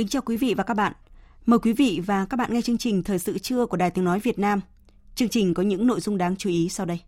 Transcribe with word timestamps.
Kính 0.00 0.08
chào 0.08 0.22
quý 0.22 0.36
vị 0.36 0.54
và 0.54 0.64
các 0.64 0.74
bạn. 0.74 0.92
Mời 1.46 1.58
quý 1.58 1.72
vị 1.72 2.00
và 2.06 2.26
các 2.30 2.36
bạn 2.36 2.52
nghe 2.52 2.62
chương 2.62 2.78
trình 2.78 3.02
Thời 3.02 3.18
sự 3.18 3.38
trưa 3.38 3.66
của 3.66 3.76
Đài 3.76 3.90
Tiếng 3.90 4.04
Nói 4.04 4.20
Việt 4.20 4.38
Nam. 4.38 4.60
Chương 5.14 5.28
trình 5.28 5.54
có 5.54 5.62
những 5.62 5.86
nội 5.86 6.00
dung 6.00 6.18
đáng 6.18 6.36
chú 6.36 6.50
ý 6.50 6.68
sau 6.68 6.86
đây. 6.86 7.00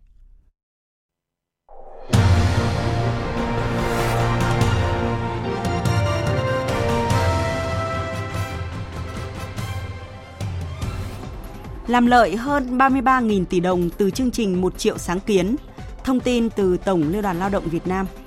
Làm 11.87 12.05
lợi 12.05 12.35
hơn 12.35 12.77
33.000 12.77 13.45
tỷ 13.45 13.59
đồng 13.59 13.89
từ 13.97 14.09
chương 14.09 14.31
trình 14.31 14.61
1 14.61 14.79
triệu 14.79 14.97
sáng 14.97 15.19
kiến. 15.19 15.55
Thông 16.03 16.19
tin 16.19 16.49
từ 16.49 16.77
Tổng 16.77 17.09
Liên 17.09 17.21
đoàn 17.21 17.39
Lao 17.39 17.49
động 17.49 17.63
Việt 17.69 17.87
Nam– 17.87 18.07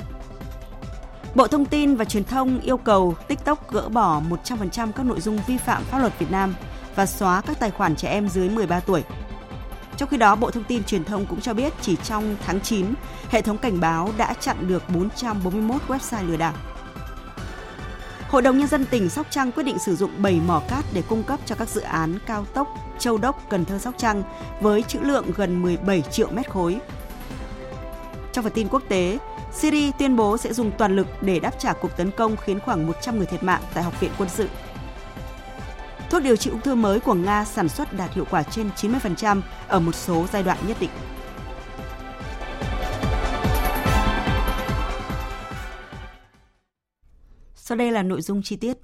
Bộ 1.37 1.47
Thông 1.47 1.65
tin 1.65 1.97
và 1.97 2.05
Truyền 2.05 2.25
thông 2.25 2.61
yêu 2.61 2.77
cầu 2.77 3.15
TikTok 3.29 3.73
gỡ 3.73 3.89
bỏ 3.89 4.23
100% 4.45 4.93
các 4.93 5.07
nội 5.07 5.21
dung 5.21 5.39
vi 5.47 5.57
phạm 5.57 5.85
pháp 5.85 5.99
luật 5.99 6.19
Việt 6.19 6.31
Nam 6.31 6.55
và 6.95 7.07
xóa 7.07 7.41
các 7.41 7.61
tài 7.61 7.71
khoản 7.71 7.97
trẻ 7.97 8.09
em 8.09 8.29
dưới 8.29 8.49
13 8.49 8.81
tuổi. 8.81 9.03
Trong 9.97 10.09
khi 10.09 10.17
đó, 10.17 10.37
Bộ 10.37 10.51
Thông 10.51 10.65
tin 10.65 10.85
Truyền 10.85 11.05
thông 11.05 11.27
cũng 11.27 11.41
cho 11.41 11.55
biết 11.55 11.73
chỉ 11.81 11.97
trong 11.97 12.37
tháng 12.47 12.61
9, 12.61 12.87
hệ 13.31 13.43
thống 13.43 13.59
cảnh 13.59 13.81
báo 13.81 14.11
đã 14.17 14.35
chặn 14.41 14.57
được 14.69 14.83
441 14.95 15.83
website 15.89 16.29
lừa 16.29 16.37
đảo. 16.37 16.55
Hội 18.29 18.43
đồng 18.43 18.59
Nhân 18.59 18.69
dân 18.69 18.85
tỉnh 18.91 19.09
Sóc 19.09 19.27
Trăng 19.31 19.53
quyết 19.53 19.63
định 19.63 19.79
sử 19.79 19.97
dụng 19.97 20.11
7 20.19 20.41
mỏ 20.47 20.63
cát 20.69 20.85
để 20.93 21.03
cung 21.09 21.23
cấp 21.23 21.41
cho 21.47 21.55
các 21.55 21.69
dự 21.69 21.81
án 21.81 22.19
cao 22.27 22.45
tốc 22.55 22.69
Châu 22.99 23.19
Đốc 23.19 23.43
Cần 23.51 23.65
Thơ 23.65 23.79
Sóc 23.79 23.95
Trăng 23.99 24.23
với 24.61 24.83
trữ 24.83 24.99
lượng 24.99 25.27
gần 25.37 25.63
17 25.63 26.03
triệu 26.03 26.29
mét 26.31 26.51
khối. 26.51 26.79
Trong 28.33 28.45
phần 28.45 28.53
tin 28.53 28.69
quốc 28.69 28.83
tế, 28.89 29.19
Syria 29.57 29.91
tuyên 29.99 30.17
bố 30.17 30.39
sẽ 30.39 30.53
dùng 30.53 30.71
toàn 30.79 30.97
lực 30.97 31.07
để 31.21 31.41
đáp 31.41 31.59
trả 31.59 31.73
cuộc 31.73 31.97
tấn 31.97 32.11
công 32.11 32.37
khiến 32.37 32.61
khoảng 32.61 32.87
100 32.87 33.17
người 33.17 33.27
thiệt 33.27 33.43
mạng 33.43 33.63
tại 33.75 33.85
Học 33.85 34.01
viện 34.01 34.11
Quân 34.19 34.29
sự. 34.29 34.49
Thuốc 36.11 36.23
điều 36.23 36.37
trị 36.37 36.51
ung 36.51 36.61
thư 36.61 36.75
mới 36.75 37.01
của 37.01 37.15
Nga 37.15 37.45
sản 37.45 37.69
xuất 37.69 37.93
đạt 37.93 38.15
hiệu 38.15 38.25
quả 38.31 38.43
trên 38.43 38.71
90% 38.77 39.41
ở 39.69 39.81
một 39.81 39.95
số 39.95 40.27
giai 40.33 40.43
đoạn 40.43 40.59
nhất 40.67 40.77
định. 40.81 40.91
Sau 47.55 47.79
đây 47.79 47.93
là 47.93 48.03
nội 48.03 48.23
dung 48.23 48.43
chi 48.43 48.57
tiết. 48.57 48.77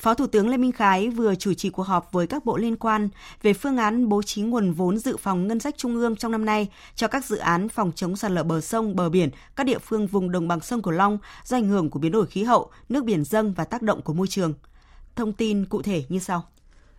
Phó 0.00 0.14
Thủ 0.14 0.26
tướng 0.26 0.48
Lê 0.48 0.56
Minh 0.56 0.72
Khái 0.72 1.08
vừa 1.08 1.34
chủ 1.34 1.54
trì 1.54 1.70
cuộc 1.70 1.82
họp 1.82 2.12
với 2.12 2.26
các 2.26 2.44
bộ 2.44 2.56
liên 2.56 2.76
quan 2.76 3.08
về 3.42 3.52
phương 3.52 3.76
án 3.76 4.08
bố 4.08 4.22
trí 4.22 4.42
nguồn 4.42 4.72
vốn 4.72 4.98
dự 4.98 5.16
phòng 5.16 5.46
ngân 5.46 5.60
sách 5.60 5.74
trung 5.78 5.94
ương 5.94 6.16
trong 6.16 6.32
năm 6.32 6.44
nay 6.44 6.68
cho 6.94 7.08
các 7.08 7.24
dự 7.24 7.36
án 7.36 7.68
phòng 7.68 7.92
chống 7.94 8.16
sạt 8.16 8.30
lở 8.30 8.42
bờ 8.42 8.60
sông, 8.60 8.96
bờ 8.96 9.08
biển, 9.08 9.30
các 9.56 9.64
địa 9.64 9.78
phương 9.78 10.06
vùng 10.06 10.30
đồng 10.30 10.48
bằng 10.48 10.60
sông 10.60 10.82
Cửu 10.82 10.92
Long 10.92 11.18
do 11.44 11.56
ảnh 11.56 11.68
hưởng 11.68 11.90
của 11.90 11.98
biến 11.98 12.12
đổi 12.12 12.26
khí 12.26 12.42
hậu, 12.42 12.70
nước 12.88 13.04
biển 13.04 13.24
dâng 13.24 13.52
và 13.52 13.64
tác 13.64 13.82
động 13.82 14.02
của 14.02 14.12
môi 14.12 14.26
trường. 14.26 14.54
Thông 15.16 15.32
tin 15.32 15.64
cụ 15.64 15.82
thể 15.82 16.04
như 16.08 16.18
sau. 16.18 16.44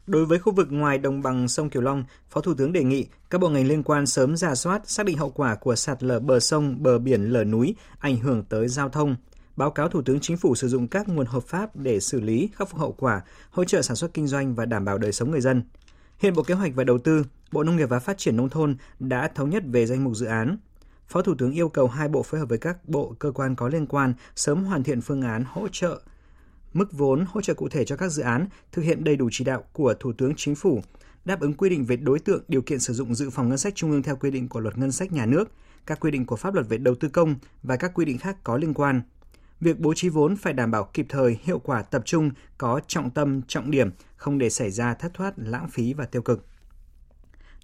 Đối 0.07 0.25
với 0.25 0.39
khu 0.39 0.53
vực 0.53 0.67
ngoài 0.71 0.97
đồng 0.97 1.21
bằng 1.21 1.47
sông 1.47 1.69
Kiều 1.69 1.81
Long, 1.81 2.03
Phó 2.29 2.41
Thủ 2.41 2.53
tướng 2.53 2.73
đề 2.73 2.83
nghị 2.83 3.05
các 3.29 3.41
bộ 3.41 3.49
ngành 3.49 3.67
liên 3.67 3.83
quan 3.83 4.07
sớm 4.07 4.37
ra 4.37 4.55
soát, 4.55 4.89
xác 4.89 5.05
định 5.05 5.17
hậu 5.17 5.29
quả 5.29 5.55
của 5.55 5.75
sạt 5.75 6.03
lở 6.03 6.19
bờ 6.19 6.39
sông, 6.39 6.83
bờ 6.83 6.99
biển, 6.99 7.23
lở 7.23 7.43
núi, 7.43 7.75
ảnh 7.99 8.17
hưởng 8.17 8.43
tới 8.43 8.67
giao 8.67 8.89
thông, 8.89 9.15
báo 9.55 9.71
cáo 9.71 9.89
Thủ 9.89 10.01
tướng 10.01 10.19
Chính 10.19 10.37
phủ 10.37 10.55
sử 10.55 10.67
dụng 10.67 10.87
các 10.87 11.09
nguồn 11.09 11.25
hợp 11.25 11.43
pháp 11.43 11.75
để 11.75 11.99
xử 11.99 12.21
lý, 12.21 12.49
khắc 12.55 12.69
phục 12.69 12.79
hậu 12.79 12.91
quả, 12.91 13.21
hỗ 13.49 13.63
trợ 13.63 13.81
sản 13.81 13.95
xuất 13.95 14.13
kinh 14.13 14.27
doanh 14.27 14.55
và 14.55 14.65
đảm 14.65 14.85
bảo 14.85 14.97
đời 14.97 15.11
sống 15.11 15.31
người 15.31 15.41
dân. 15.41 15.63
Hiện 16.19 16.33
Bộ 16.33 16.43
Kế 16.43 16.53
hoạch 16.53 16.71
và 16.75 16.83
Đầu 16.83 16.97
tư, 16.97 17.25
Bộ 17.51 17.63
Nông 17.63 17.75
nghiệp 17.77 17.89
và 17.89 17.99
Phát 17.99 18.17
triển 18.17 18.37
Nông 18.37 18.49
thôn 18.49 18.75
đã 18.99 19.27
thống 19.35 19.49
nhất 19.49 19.63
về 19.67 19.85
danh 19.85 20.03
mục 20.03 20.15
dự 20.15 20.25
án. 20.25 20.57
Phó 21.07 21.21
Thủ 21.21 21.35
tướng 21.37 21.51
yêu 21.51 21.69
cầu 21.69 21.87
hai 21.87 22.07
bộ 22.07 22.23
phối 22.23 22.39
hợp 22.39 22.49
với 22.49 22.57
các 22.57 22.89
bộ, 22.89 23.15
cơ 23.19 23.31
quan 23.31 23.55
có 23.55 23.67
liên 23.67 23.85
quan 23.85 24.13
sớm 24.35 24.63
hoàn 24.63 24.83
thiện 24.83 25.01
phương 25.01 25.21
án 25.21 25.43
hỗ 25.47 25.67
trợ 25.71 26.01
mức 26.73 26.93
vốn 26.93 27.25
hỗ 27.29 27.41
trợ 27.41 27.53
cụ 27.53 27.69
thể 27.69 27.85
cho 27.85 27.95
các 27.95 28.09
dự 28.09 28.23
án, 28.23 28.47
thực 28.71 28.81
hiện 28.81 29.03
đầy 29.03 29.15
đủ 29.15 29.29
chỉ 29.31 29.43
đạo 29.43 29.63
của 29.73 29.93
Thủ 29.99 30.13
tướng 30.17 30.33
Chính 30.37 30.55
phủ, 30.55 30.81
đáp 31.25 31.39
ứng 31.39 31.53
quy 31.53 31.69
định 31.69 31.85
về 31.85 31.97
đối 31.97 32.19
tượng, 32.19 32.43
điều 32.47 32.61
kiện 32.61 32.79
sử 32.79 32.93
dụng 32.93 33.15
dự 33.15 33.29
phòng 33.29 33.49
ngân 33.49 33.57
sách 33.57 33.75
trung 33.75 33.91
ương 33.91 34.03
theo 34.03 34.15
quy 34.15 34.31
định 34.31 34.49
của 34.49 34.59
Luật 34.59 34.77
Ngân 34.77 34.91
sách 34.91 35.11
Nhà 35.11 35.25
nước, 35.25 35.51
các 35.85 35.99
quy 35.99 36.11
định 36.11 36.25
của 36.25 36.35
pháp 36.35 36.53
luật 36.53 36.69
về 36.69 36.77
đầu 36.77 36.95
tư 36.95 37.09
công 37.09 37.35
và 37.63 37.75
các 37.75 37.91
quy 37.93 38.05
định 38.05 38.17
khác 38.17 38.37
có 38.43 38.57
liên 38.57 38.73
quan 38.73 39.01
việc 39.61 39.79
bố 39.79 39.93
trí 39.93 40.09
vốn 40.09 40.35
phải 40.35 40.53
đảm 40.53 40.71
bảo 40.71 40.89
kịp 40.93 41.05
thời, 41.09 41.37
hiệu 41.43 41.59
quả 41.59 41.81
tập 41.81 42.01
trung, 42.05 42.31
có 42.57 42.81
trọng 42.87 43.09
tâm, 43.09 43.41
trọng 43.47 43.71
điểm, 43.71 43.89
không 44.15 44.37
để 44.37 44.49
xảy 44.49 44.71
ra 44.71 44.93
thất 44.93 45.13
thoát, 45.13 45.33
lãng 45.37 45.69
phí 45.69 45.93
và 45.93 46.05
tiêu 46.05 46.21
cực. 46.21 46.45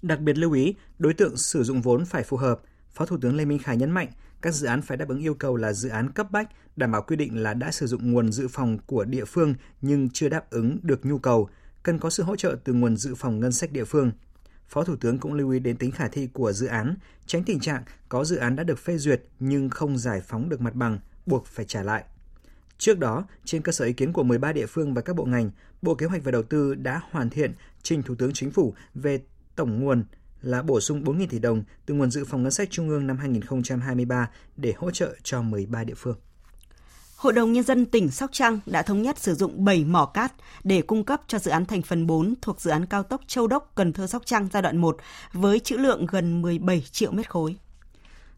Đặc 0.02 0.20
biệt 0.20 0.38
lưu 0.38 0.52
ý, 0.52 0.74
đối 0.98 1.14
tượng 1.14 1.36
sử 1.36 1.62
dụng 1.62 1.82
vốn 1.82 2.04
phải 2.04 2.22
phù 2.22 2.36
hợp. 2.36 2.60
Phó 2.92 3.06
Thủ 3.06 3.16
tướng 3.20 3.36
Lê 3.36 3.44
Minh 3.44 3.58
Khái 3.58 3.76
nhấn 3.76 3.90
mạnh, 3.90 4.08
các 4.40 4.54
dự 4.54 4.66
án 4.66 4.82
phải 4.82 4.96
đáp 4.96 5.08
ứng 5.08 5.20
yêu 5.20 5.34
cầu 5.34 5.56
là 5.56 5.72
dự 5.72 5.88
án 5.88 6.12
cấp 6.12 6.30
bách, 6.30 6.48
đảm 6.76 6.92
bảo 6.92 7.02
quy 7.02 7.16
định 7.16 7.42
là 7.42 7.54
đã 7.54 7.70
sử 7.70 7.86
dụng 7.86 8.12
nguồn 8.12 8.32
dự 8.32 8.48
phòng 8.48 8.78
của 8.86 9.04
địa 9.04 9.24
phương 9.24 9.54
nhưng 9.80 10.08
chưa 10.10 10.28
đáp 10.28 10.50
ứng 10.50 10.78
được 10.82 11.06
nhu 11.06 11.18
cầu, 11.18 11.48
cần 11.82 11.98
có 11.98 12.10
sự 12.10 12.22
hỗ 12.22 12.36
trợ 12.36 12.56
từ 12.64 12.72
nguồn 12.72 12.96
dự 12.96 13.14
phòng 13.14 13.40
ngân 13.40 13.52
sách 13.52 13.72
địa 13.72 13.84
phương. 13.84 14.12
Phó 14.68 14.84
Thủ 14.84 14.96
tướng 14.96 15.18
cũng 15.18 15.34
lưu 15.34 15.50
ý 15.50 15.58
đến 15.58 15.76
tính 15.76 15.90
khả 15.90 16.08
thi 16.08 16.28
của 16.32 16.52
dự 16.52 16.66
án, 16.66 16.96
tránh 17.26 17.44
tình 17.44 17.60
trạng 17.60 17.82
có 18.08 18.24
dự 18.24 18.36
án 18.36 18.56
đã 18.56 18.64
được 18.64 18.78
phê 18.78 18.98
duyệt 18.98 19.22
nhưng 19.40 19.70
không 19.70 19.98
giải 19.98 20.20
phóng 20.20 20.48
được 20.48 20.60
mặt 20.60 20.74
bằng, 20.74 20.98
buộc 21.28 21.46
phải 21.46 21.64
trả 21.64 21.82
lại. 21.82 22.04
Trước 22.78 22.98
đó, 22.98 23.24
trên 23.44 23.62
cơ 23.62 23.72
sở 23.72 23.84
ý 23.84 23.92
kiến 23.92 24.12
của 24.12 24.22
13 24.22 24.52
địa 24.52 24.66
phương 24.66 24.94
và 24.94 25.02
các 25.02 25.16
bộ 25.16 25.24
ngành, 25.24 25.50
Bộ 25.82 25.94
Kế 25.94 26.06
hoạch 26.06 26.24
và 26.24 26.30
Đầu 26.30 26.42
tư 26.42 26.74
đã 26.74 27.00
hoàn 27.10 27.30
thiện 27.30 27.52
trình 27.82 28.02
Thủ 28.02 28.14
tướng 28.14 28.32
Chính 28.32 28.50
phủ 28.50 28.74
về 28.94 29.20
tổng 29.56 29.80
nguồn 29.80 30.04
là 30.42 30.62
bổ 30.62 30.80
sung 30.80 31.04
4.000 31.04 31.26
tỷ 31.26 31.38
đồng 31.38 31.62
từ 31.86 31.94
nguồn 31.94 32.10
dự 32.10 32.24
phòng 32.24 32.42
ngân 32.42 32.52
sách 32.52 32.68
trung 32.70 32.88
ương 32.88 33.06
năm 33.06 33.18
2023 33.18 34.30
để 34.56 34.74
hỗ 34.76 34.90
trợ 34.90 35.14
cho 35.22 35.42
13 35.42 35.84
địa 35.84 35.94
phương. 35.94 36.16
Hội 37.16 37.32
đồng 37.32 37.52
Nhân 37.52 37.64
dân 37.64 37.86
tỉnh 37.86 38.10
Sóc 38.10 38.30
Trăng 38.32 38.60
đã 38.66 38.82
thống 38.82 39.02
nhất 39.02 39.18
sử 39.18 39.34
dụng 39.34 39.64
7 39.64 39.84
mỏ 39.84 40.06
cát 40.06 40.32
để 40.64 40.82
cung 40.82 41.04
cấp 41.04 41.20
cho 41.26 41.38
dự 41.38 41.50
án 41.50 41.66
thành 41.66 41.82
phần 41.82 42.06
4 42.06 42.34
thuộc 42.42 42.60
dự 42.60 42.70
án 42.70 42.86
cao 42.86 43.02
tốc 43.02 43.20
Châu 43.26 43.46
Đốc 43.46 43.72
Cần 43.74 43.92
Thơ 43.92 44.06
Sóc 44.06 44.22
Trăng 44.26 44.48
giai 44.52 44.62
đoạn 44.62 44.76
1 44.76 44.96
với 45.32 45.60
trữ 45.60 45.76
lượng 45.76 46.06
gần 46.06 46.42
17 46.42 46.84
triệu 46.90 47.12
mét 47.12 47.30
khối. 47.30 47.56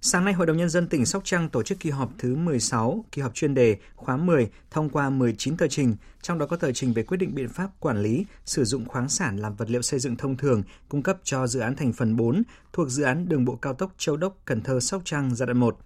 Sáng 0.02 0.24
nay, 0.24 0.34
Hội 0.34 0.46
đồng 0.46 0.56
Nhân 0.56 0.68
dân 0.68 0.88
tỉnh 0.88 1.06
Sóc 1.06 1.22
Trăng 1.24 1.48
tổ 1.48 1.62
chức 1.62 1.80
kỳ 1.80 1.90
họp 1.90 2.10
thứ 2.18 2.34
16, 2.34 3.04
kỳ 3.12 3.22
họp 3.22 3.34
chuyên 3.34 3.54
đề 3.54 3.76
khóa 3.94 4.16
10, 4.16 4.50
thông 4.70 4.90
qua 4.90 5.10
19 5.10 5.56
tờ 5.56 5.68
trình, 5.68 5.96
trong 6.22 6.38
đó 6.38 6.46
có 6.46 6.56
tờ 6.56 6.72
trình 6.72 6.92
về 6.92 7.02
quyết 7.02 7.16
định 7.16 7.34
biện 7.34 7.48
pháp 7.48 7.70
quản 7.80 8.02
lý, 8.02 8.26
sử 8.44 8.64
dụng 8.64 8.84
khoáng 8.84 9.08
sản 9.08 9.36
làm 9.36 9.56
vật 9.56 9.70
liệu 9.70 9.82
xây 9.82 10.00
dựng 10.00 10.16
thông 10.16 10.36
thường 10.36 10.62
cung 10.88 11.02
cấp 11.02 11.18
cho 11.22 11.46
dự 11.46 11.60
án 11.60 11.76
thành 11.76 11.92
phần 11.92 12.16
4 12.16 12.42
thuộc 12.72 12.88
dự 12.88 13.02
án 13.02 13.28
đường 13.28 13.44
bộ 13.44 13.56
cao 13.56 13.74
tốc 13.74 13.92
Châu 13.98 14.16
Đốc 14.16 14.36
Cần 14.44 14.60
Thơ 14.60 14.80
Sóc 14.80 15.02
Trăng 15.04 15.34
giai 15.34 15.46
đoạn 15.46 15.58
1. 15.58 15.78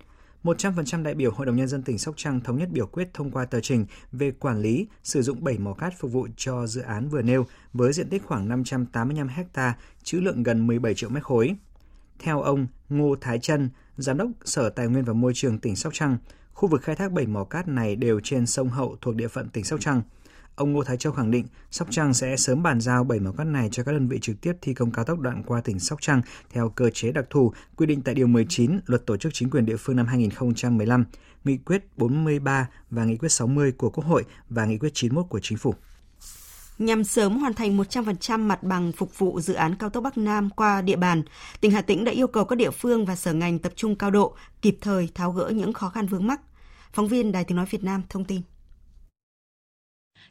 100% 0.44 1.02
đại 1.02 1.14
biểu 1.14 1.32
Hội 1.32 1.46
đồng 1.46 1.56
Nhân 1.56 1.68
dân 1.68 1.82
tỉnh 1.82 1.98
Sóc 1.98 2.14
Trăng 2.16 2.40
thống 2.40 2.58
nhất 2.58 2.68
biểu 2.72 2.86
quyết 2.86 3.08
thông 3.14 3.30
qua 3.30 3.44
tờ 3.44 3.60
trình 3.60 3.86
về 4.12 4.30
quản 4.30 4.60
lý, 4.60 4.86
sử 5.02 5.22
dụng 5.22 5.44
7 5.44 5.58
mỏ 5.58 5.74
cát 5.74 5.94
phục 5.98 6.12
vụ 6.12 6.26
cho 6.36 6.66
dự 6.66 6.80
án 6.80 7.08
vừa 7.08 7.22
nêu 7.22 7.46
với 7.72 7.92
diện 7.92 8.08
tích 8.08 8.22
khoảng 8.24 8.48
585 8.48 9.28
ha, 9.54 9.76
trữ 10.02 10.20
lượng 10.20 10.42
gần 10.42 10.66
17 10.66 10.94
triệu 10.94 11.10
mét 11.10 11.22
khối. 11.22 11.54
Theo 12.18 12.40
ông 12.40 12.66
Ngô 12.88 13.16
Thái 13.20 13.38
Trân, 13.38 13.70
Giám 13.96 14.16
đốc 14.16 14.28
Sở 14.44 14.70
Tài 14.70 14.88
nguyên 14.88 15.04
và 15.04 15.12
Môi 15.12 15.32
trường 15.34 15.58
tỉnh 15.58 15.76
Sóc 15.76 15.94
Trăng, 15.94 16.18
khu 16.52 16.68
vực 16.68 16.82
khai 16.82 16.96
thác 16.96 17.12
7 17.12 17.26
mỏ 17.26 17.44
cát 17.44 17.68
này 17.68 17.96
đều 17.96 18.20
trên 18.20 18.46
sông 18.46 18.68
Hậu 18.68 18.96
thuộc 19.00 19.14
địa 19.14 19.28
phận 19.28 19.48
tỉnh 19.48 19.64
Sóc 19.64 19.80
Trăng. 19.80 20.02
Ông 20.54 20.72
Ngô 20.72 20.84
Thái 20.84 20.96
Châu 20.96 21.12
khẳng 21.12 21.30
định 21.30 21.46
Sóc 21.70 21.88
Trăng 21.90 22.14
sẽ 22.14 22.36
sớm 22.36 22.62
bàn 22.62 22.80
giao 22.80 23.04
7 23.04 23.20
mỏ 23.20 23.32
cát 23.32 23.46
này 23.46 23.68
cho 23.72 23.82
các 23.82 23.92
đơn 23.92 24.08
vị 24.08 24.18
trực 24.22 24.40
tiếp 24.40 24.52
thi 24.62 24.74
công 24.74 24.90
cao 24.90 25.04
tốc 25.04 25.20
đoạn 25.20 25.42
qua 25.46 25.60
tỉnh 25.60 25.78
Sóc 25.78 26.00
Trăng 26.02 26.22
theo 26.50 26.68
cơ 26.68 26.90
chế 26.90 27.12
đặc 27.12 27.24
thù 27.30 27.52
quy 27.76 27.86
định 27.86 28.02
tại 28.02 28.14
Điều 28.14 28.26
19 28.26 28.78
Luật 28.86 29.06
Tổ 29.06 29.16
chức 29.16 29.34
Chính 29.34 29.50
quyền 29.50 29.66
địa 29.66 29.76
phương 29.76 29.96
năm 29.96 30.06
2015, 30.06 31.04
Nghị 31.44 31.56
quyết 31.56 31.96
43 31.96 32.68
và 32.90 33.04
Nghị 33.04 33.16
quyết 33.16 33.32
60 33.32 33.72
của 33.72 33.90
Quốc 33.90 34.04
hội 34.04 34.24
và 34.48 34.64
Nghị 34.64 34.78
quyết 34.78 34.94
91 34.94 35.26
của 35.28 35.40
Chính 35.42 35.58
phủ. 35.58 35.74
Nhằm 36.78 37.04
sớm 37.04 37.38
hoàn 37.38 37.54
thành 37.54 37.78
100% 37.78 38.38
mặt 38.38 38.62
bằng 38.62 38.92
phục 38.92 39.18
vụ 39.18 39.40
dự 39.40 39.54
án 39.54 39.74
cao 39.74 39.90
tốc 39.90 40.04
Bắc 40.04 40.18
Nam 40.18 40.50
qua 40.50 40.82
địa 40.82 40.96
bàn, 40.96 41.22
tỉnh 41.60 41.70
Hà 41.70 41.82
Tĩnh 41.82 42.04
đã 42.04 42.12
yêu 42.12 42.26
cầu 42.26 42.44
các 42.44 42.56
địa 42.56 42.70
phương 42.70 43.04
và 43.04 43.16
sở 43.16 43.32
ngành 43.32 43.58
tập 43.58 43.72
trung 43.76 43.96
cao 43.96 44.10
độ, 44.10 44.36
kịp 44.62 44.76
thời 44.80 45.08
tháo 45.14 45.32
gỡ 45.32 45.48
những 45.54 45.72
khó 45.72 45.88
khăn 45.88 46.06
vướng 46.06 46.26
mắc. 46.26 46.40
Phóng 46.92 47.08
viên 47.08 47.32
Đài 47.32 47.44
Tiếng 47.44 47.56
Nói 47.56 47.66
Việt 47.70 47.84
Nam 47.84 48.02
thông 48.08 48.24
tin. 48.24 48.40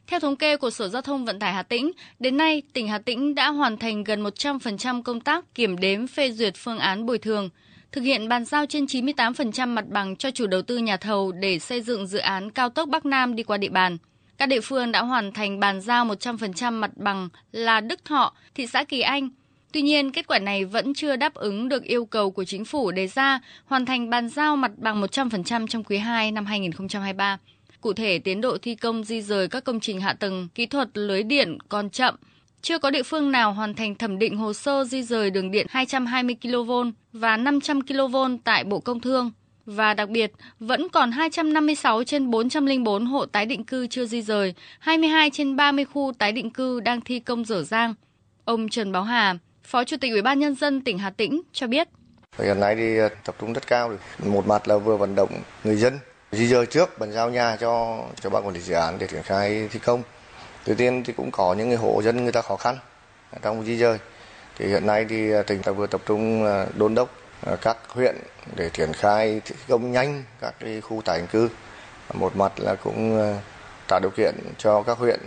Theo 0.06 0.20
thống 0.20 0.36
kê 0.36 0.56
của 0.56 0.70
Sở 0.70 0.88
Giao 0.88 1.02
thông 1.02 1.24
Vận 1.24 1.38
tải 1.38 1.52
Hà 1.52 1.62
Tĩnh, 1.62 1.92
đến 2.18 2.36
nay 2.36 2.62
tỉnh 2.72 2.88
Hà 2.88 2.98
Tĩnh 2.98 3.34
đã 3.34 3.48
hoàn 3.48 3.76
thành 3.76 4.04
gần 4.04 4.22
100% 4.22 5.02
công 5.02 5.20
tác 5.20 5.54
kiểm 5.54 5.76
đếm 5.78 6.06
phê 6.06 6.32
duyệt 6.32 6.54
phương 6.56 6.78
án 6.78 7.06
bồi 7.06 7.18
thường, 7.18 7.48
thực 7.92 8.00
hiện 8.00 8.28
bàn 8.28 8.44
giao 8.44 8.66
trên 8.66 8.84
98% 8.84 9.68
mặt 9.68 9.84
bằng 9.88 10.16
cho 10.16 10.30
chủ 10.30 10.46
đầu 10.46 10.62
tư 10.62 10.78
nhà 10.78 10.96
thầu 10.96 11.32
để 11.32 11.58
xây 11.58 11.80
dựng 11.80 12.06
dự 12.06 12.18
án 12.18 12.50
cao 12.50 12.68
tốc 12.68 12.88
Bắc 12.88 13.06
Nam 13.06 13.34
đi 13.34 13.42
qua 13.42 13.56
địa 13.56 13.68
bàn. 13.68 13.98
Các 14.38 14.46
địa 14.46 14.60
phương 14.60 14.92
đã 14.92 15.02
hoàn 15.02 15.32
thành 15.32 15.60
bàn 15.60 15.80
giao 15.80 16.04
100% 16.04 16.72
mặt 16.72 16.90
bằng 16.96 17.28
là 17.52 17.80
Đức 17.80 18.04
Thọ, 18.04 18.34
thị 18.54 18.66
xã 18.66 18.84
Kỳ 18.84 19.00
Anh. 19.00 19.28
Tuy 19.72 19.82
nhiên, 19.82 20.12
kết 20.12 20.26
quả 20.26 20.38
này 20.38 20.64
vẫn 20.64 20.94
chưa 20.94 21.16
đáp 21.16 21.34
ứng 21.34 21.68
được 21.68 21.84
yêu 21.84 22.04
cầu 22.04 22.30
của 22.30 22.44
chính 22.44 22.64
phủ 22.64 22.90
đề 22.90 23.06
ra 23.06 23.40
hoàn 23.64 23.86
thành 23.86 24.10
bàn 24.10 24.28
giao 24.28 24.56
mặt 24.56 24.70
bằng 24.76 25.02
100% 25.02 25.66
trong 25.66 25.84
quý 25.84 25.98
2 25.98 26.32
năm 26.32 26.46
2023. 26.46 27.38
Cụ 27.80 27.92
thể, 27.92 28.18
tiến 28.18 28.40
độ 28.40 28.58
thi 28.62 28.74
công 28.74 29.04
di 29.04 29.22
rời 29.22 29.48
các 29.48 29.64
công 29.64 29.80
trình 29.80 30.00
hạ 30.00 30.12
tầng 30.12 30.48
kỹ 30.54 30.66
thuật 30.66 30.88
lưới 30.94 31.22
điện 31.22 31.58
còn 31.68 31.90
chậm. 31.90 32.14
Chưa 32.62 32.78
có 32.78 32.90
địa 32.90 33.02
phương 33.02 33.30
nào 33.30 33.52
hoàn 33.52 33.74
thành 33.74 33.94
thẩm 33.94 34.18
định 34.18 34.36
hồ 34.36 34.52
sơ 34.52 34.84
di 34.84 35.02
rời 35.02 35.30
đường 35.30 35.50
điện 35.50 35.66
220 35.70 36.36
kV 36.42 36.72
và 37.12 37.36
500 37.36 37.80
kV 37.80 38.16
tại 38.44 38.64
Bộ 38.64 38.80
Công 38.80 39.00
Thương. 39.00 39.32
Và 39.66 39.94
đặc 39.94 40.08
biệt, 40.08 40.32
vẫn 40.60 40.88
còn 40.88 41.12
256 41.12 42.04
trên 42.04 42.30
404 42.30 43.06
hộ 43.06 43.26
tái 43.26 43.46
định 43.46 43.64
cư 43.64 43.86
chưa 43.86 44.06
di 44.06 44.22
rời, 44.22 44.54
22 44.78 45.30
trên 45.30 45.56
30 45.56 45.84
khu 45.84 46.12
tái 46.18 46.32
định 46.32 46.50
cư 46.50 46.80
đang 46.80 47.00
thi 47.00 47.20
công 47.20 47.44
dở 47.44 47.62
dang. 47.62 47.94
Ông 48.44 48.68
Trần 48.68 48.92
Báo 48.92 49.02
Hà, 49.02 49.34
Phó 49.62 49.84
Chủ 49.84 49.96
tịch 50.00 50.12
Ủy 50.12 50.22
ban 50.22 50.38
Nhân 50.38 50.54
dân 50.54 50.80
tỉnh 50.80 50.98
Hà 50.98 51.10
Tĩnh 51.10 51.42
cho 51.52 51.66
biết. 51.66 51.88
Hiện 52.38 52.60
nay 52.60 52.74
thì 52.76 52.98
ờ, 52.98 53.08
tập 53.24 53.34
trung 53.40 53.52
rất 53.52 53.66
cao. 53.66 53.92
Một 54.18 54.46
mặt 54.46 54.68
là 54.68 54.76
vừa 54.76 54.96
vận 54.96 55.14
động 55.14 55.30
người 55.64 55.76
dân 55.76 55.98
di 56.32 56.46
rời 56.46 56.66
trước 56.66 56.98
bàn 56.98 57.12
giao 57.12 57.30
nhà 57.30 57.56
cho 57.56 58.02
cho 58.20 58.30
ban 58.30 58.46
quản 58.46 58.54
lý 58.54 58.60
dự 58.60 58.74
án 58.74 58.98
để 58.98 59.06
triển 59.06 59.22
khai 59.22 59.68
thi 59.72 59.78
công. 59.84 60.02
Tuy 60.64 60.74
nhiên 60.78 61.04
thì 61.04 61.12
cũng 61.12 61.30
có 61.30 61.54
những 61.54 61.68
người 61.68 61.76
hộ 61.76 62.02
dân 62.02 62.22
người 62.22 62.32
ta 62.32 62.42
khó 62.42 62.56
khăn 62.56 62.76
trong 63.42 63.64
di 63.64 63.76
rời. 63.76 63.98
Thì 64.58 64.66
hiện 64.66 64.86
nay 64.86 65.06
thì 65.08 65.30
ờ, 65.30 65.42
tỉnh 65.42 65.62
ta 65.62 65.72
vừa 65.72 65.86
tập 65.86 66.00
trung 66.06 66.44
ờ, 66.44 66.66
đôn 66.76 66.94
đốc 66.94 67.23
Ờ, 67.44 67.56
các 67.56 67.76
huyện 67.88 68.16
để 68.56 68.70
triển 68.72 68.92
khai 68.92 69.40
thi 69.44 69.54
công 69.68 69.92
nhanh 69.92 70.24
các 70.40 70.54
cái 70.60 70.80
khu 70.80 71.02
tái 71.04 71.18
định 71.18 71.26
cư. 71.26 71.48
Một 72.14 72.36
mặt 72.36 72.52
là 72.56 72.74
cũng 72.74 73.18
ờ, 73.18 73.38
tạo 73.88 74.00
điều 74.00 74.10
kiện 74.10 74.34
cho 74.58 74.82
các 74.82 74.98
huyện 74.98 75.20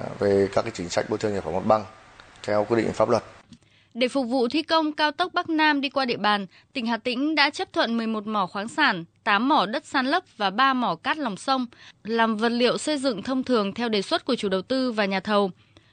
ờ, 0.00 0.06
về 0.18 0.48
các 0.52 0.62
cái 0.62 0.70
chính 0.74 0.88
sách 0.88 1.10
bồi 1.10 1.18
thường 1.18 1.32
giải 1.32 1.40
phóng 1.40 1.54
mặt 1.54 1.66
bằng 1.66 1.84
theo 2.42 2.66
quy 2.68 2.82
định 2.82 2.92
pháp 2.92 3.08
luật. 3.08 3.22
Để 3.94 4.08
phục 4.08 4.26
vụ 4.28 4.48
thi 4.48 4.62
công 4.62 4.92
cao 4.92 5.10
tốc 5.10 5.34
Bắc 5.34 5.48
Nam 5.48 5.80
đi 5.80 5.88
qua 5.88 6.04
địa 6.04 6.16
bàn, 6.16 6.46
tỉnh 6.72 6.86
Hà 6.86 6.96
Tĩnh 6.96 7.34
đã 7.34 7.50
chấp 7.50 7.72
thuận 7.72 7.96
11 7.96 8.26
mỏ 8.26 8.46
khoáng 8.46 8.68
sản, 8.68 9.04
8 9.24 9.48
mỏ 9.48 9.66
đất 9.66 9.86
san 9.86 10.06
lấp 10.06 10.22
và 10.36 10.50
3 10.50 10.74
mỏ 10.74 10.94
cát 10.94 11.18
lòng 11.18 11.36
sông 11.36 11.66
làm 12.04 12.36
vật 12.36 12.48
liệu 12.48 12.78
xây 12.78 12.98
dựng 12.98 13.22
thông 13.22 13.44
thường 13.44 13.74
theo 13.74 13.88
đề 13.88 14.02
xuất 14.02 14.24
của 14.24 14.34
chủ 14.34 14.48
đầu 14.48 14.62
tư 14.62 14.92
và 14.92 15.04
nhà 15.04 15.20
thầu. 15.20 15.50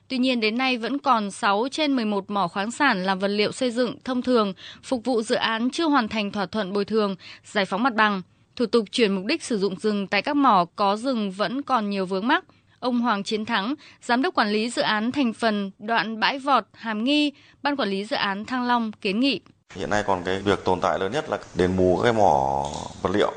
Tuy 0.09 0.17
nhiên 0.17 0.39
đến 0.39 0.57
nay 0.57 0.77
vẫn 0.77 1.00
còn 1.00 1.31
6 1.31 1.67
trên 1.71 1.95
11 1.95 2.29
mỏ 2.29 2.47
khoáng 2.47 2.71
sản 2.71 3.03
làm 3.03 3.19
vật 3.19 3.27
liệu 3.27 3.51
xây 3.51 3.71
dựng 3.71 3.95
thông 4.03 4.21
thường 4.21 4.53
phục 4.83 5.06
vụ 5.06 5.21
dự 5.21 5.35
án 5.35 5.69
chưa 5.69 5.85
hoàn 5.88 6.07
thành 6.07 6.31
thỏa 6.31 6.45
thuận 6.45 6.73
bồi 6.73 6.85
thường, 6.85 7.15
giải 7.45 7.65
phóng 7.65 7.83
mặt 7.83 7.94
bằng. 7.94 8.21
Thủ 8.56 8.65
tục 8.65 8.85
chuyển 8.91 9.15
mục 9.15 9.25
đích 9.25 9.44
sử 9.44 9.57
dụng 9.57 9.75
rừng 9.79 10.07
tại 10.07 10.21
các 10.21 10.35
mỏ 10.35 10.65
có 10.75 10.95
rừng 10.95 11.31
vẫn 11.31 11.61
còn 11.61 11.89
nhiều 11.89 12.06
vướng 12.06 12.27
mắc– 12.27 12.45
Ông 12.79 13.00
Hoàng 13.00 13.23
Chiến 13.23 13.45
Thắng, 13.45 13.75
Giám 14.01 14.21
đốc 14.21 14.33
Quản 14.35 14.50
lý 14.50 14.69
Dự 14.69 14.81
án 14.81 15.11
Thành 15.11 15.33
phần 15.33 15.71
đoạn 15.79 16.19
Bãi 16.19 16.39
Vọt, 16.39 16.63
Hàm 16.73 17.03
Nghi, 17.03 17.33
Ban 17.63 17.75
Quản 17.75 17.89
lý 17.89 18.06
Dự 18.06 18.15
án 18.15 18.45
Thăng 18.45 18.67
Long 18.67 18.91
kiến 18.91 19.19
nghị. 19.19 19.41
Hiện 19.75 19.89
nay 19.89 20.03
còn 20.07 20.23
cái 20.23 20.39
việc 20.39 20.65
tồn 20.65 20.79
tại 20.81 21.00
lớn 21.00 21.11
nhất 21.11 21.29
là 21.29 21.39
đền 21.56 21.77
bù 21.77 21.97
các 21.97 22.03
cái 22.03 22.13
mỏ 22.13 22.65
vật 23.01 23.09
liệu. 23.13 23.31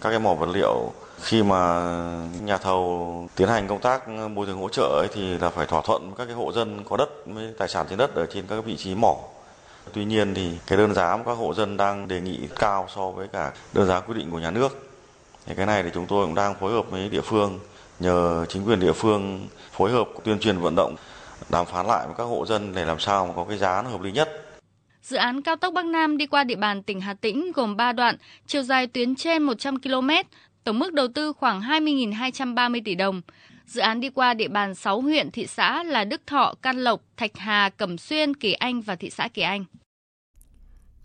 Các 0.00 0.10
cái 0.10 0.18
mỏ 0.18 0.34
vật 0.34 0.48
liệu 0.54 0.92
khi 1.22 1.42
mà 1.42 1.90
nhà 2.40 2.58
thầu 2.58 3.28
tiến 3.36 3.48
hành 3.48 3.68
công 3.68 3.80
tác 3.80 4.02
bồi 4.34 4.46
thường 4.46 4.60
hỗ 4.60 4.68
trợ 4.68 4.82
ấy 4.82 5.08
thì 5.14 5.38
là 5.38 5.50
phải 5.50 5.66
thỏa 5.66 5.82
thuận 5.84 6.06
với 6.06 6.14
các 6.18 6.24
cái 6.24 6.34
hộ 6.34 6.52
dân 6.52 6.84
có 6.88 6.96
đất 6.96 7.08
với 7.26 7.54
tài 7.58 7.68
sản 7.68 7.86
trên 7.90 7.98
đất 7.98 8.14
ở 8.14 8.26
trên 8.26 8.46
các 8.46 8.64
vị 8.64 8.76
trí 8.76 8.94
mỏ. 8.94 9.16
Tuy 9.92 10.04
nhiên 10.04 10.34
thì 10.34 10.58
cái 10.66 10.78
đơn 10.78 10.94
giá 10.94 11.16
mà 11.16 11.22
các 11.26 11.32
hộ 11.32 11.54
dân 11.54 11.76
đang 11.76 12.08
đề 12.08 12.20
nghị 12.20 12.38
cao 12.56 12.86
so 12.94 13.10
với 13.10 13.28
cả 13.32 13.52
đơn 13.72 13.86
giá 13.86 14.00
quy 14.00 14.14
định 14.14 14.30
của 14.30 14.38
nhà 14.38 14.50
nước. 14.50 14.90
Thì 15.46 15.54
cái 15.54 15.66
này 15.66 15.82
thì 15.82 15.90
chúng 15.94 16.06
tôi 16.06 16.26
cũng 16.26 16.34
đang 16.34 16.54
phối 16.54 16.72
hợp 16.72 16.90
với 16.90 17.08
địa 17.08 17.20
phương 17.20 17.58
nhờ 18.00 18.46
chính 18.48 18.68
quyền 18.68 18.80
địa 18.80 18.92
phương 18.92 19.48
phối 19.72 19.90
hợp 19.90 20.08
tuyên 20.24 20.38
truyền 20.38 20.58
vận 20.58 20.74
động 20.74 20.96
đàm 21.48 21.66
phán 21.66 21.86
lại 21.86 22.06
với 22.06 22.14
các 22.18 22.24
hộ 22.24 22.46
dân 22.46 22.74
để 22.74 22.84
làm 22.84 22.98
sao 22.98 23.26
mà 23.26 23.32
có 23.36 23.44
cái 23.48 23.58
giá 23.58 23.82
nó 23.82 23.90
hợp 23.90 24.02
lý 24.02 24.12
nhất. 24.12 24.44
Dự 25.02 25.16
án 25.16 25.42
cao 25.42 25.56
tốc 25.56 25.74
Bắc 25.74 25.84
Nam 25.84 26.16
đi 26.16 26.26
qua 26.26 26.44
địa 26.44 26.56
bàn 26.56 26.82
tỉnh 26.82 27.00
Hà 27.00 27.14
Tĩnh 27.14 27.52
gồm 27.54 27.76
3 27.76 27.92
đoạn, 27.92 28.16
chiều 28.46 28.62
dài 28.62 28.86
tuyến 28.86 29.16
trên 29.16 29.42
100 29.42 29.80
km, 29.80 30.10
tổng 30.64 30.78
mức 30.78 30.92
đầu 30.92 31.08
tư 31.08 31.32
khoảng 31.32 31.60
20.230 31.60 32.80
tỷ 32.84 32.94
đồng. 32.94 33.22
Dự 33.66 33.80
án 33.80 34.00
đi 34.00 34.10
qua 34.10 34.34
địa 34.34 34.48
bàn 34.48 34.74
6 34.74 35.00
huyện 35.00 35.30
thị 35.30 35.46
xã 35.46 35.82
là 35.82 36.04
Đức 36.04 36.20
Thọ, 36.26 36.54
Can 36.62 36.76
Lộc, 36.78 37.02
Thạch 37.16 37.38
Hà, 37.38 37.70
Cẩm 37.76 37.98
Xuyên, 37.98 38.34
Kỳ 38.34 38.52
Anh 38.52 38.80
và 38.80 38.96
thị 38.96 39.10
xã 39.10 39.28
Kỳ 39.28 39.42
Anh. 39.42 39.64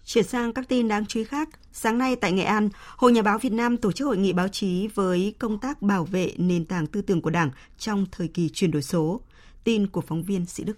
Chuyển 0.06 0.24
sang 0.24 0.54
các 0.54 0.68
tin 0.68 0.88
đáng 0.88 1.06
chú 1.06 1.20
ý 1.20 1.24
khác, 1.24 1.50
sáng 1.72 1.98
nay 1.98 2.16
tại 2.16 2.32
Nghệ 2.32 2.44
An, 2.44 2.70
Hội 2.98 3.12
Nhà 3.12 3.22
báo 3.22 3.38
Việt 3.38 3.52
Nam 3.52 3.78
tổ 3.78 3.92
chức 3.92 4.08
hội 4.08 4.18
nghị 4.18 4.34
báo 4.34 4.48
chí 4.48 4.88
với 4.88 5.36
công 5.40 5.60
tác 5.60 5.82
bảo 5.82 6.06
vệ 6.06 6.34
nền 6.38 6.66
tảng 6.66 6.88
tư 6.88 7.02
tưởng 7.02 7.22
của 7.22 7.30
Đảng 7.30 7.50
trong 7.78 8.06
thời 8.12 8.28
kỳ 8.28 8.50
chuyển 8.50 8.72
đổi 8.72 8.82
số. 8.82 9.22
Tin 9.64 9.88
của 9.88 10.02
phóng 10.02 10.24
viên 10.24 10.46
Sĩ 10.46 10.64
Đức. 10.64 10.78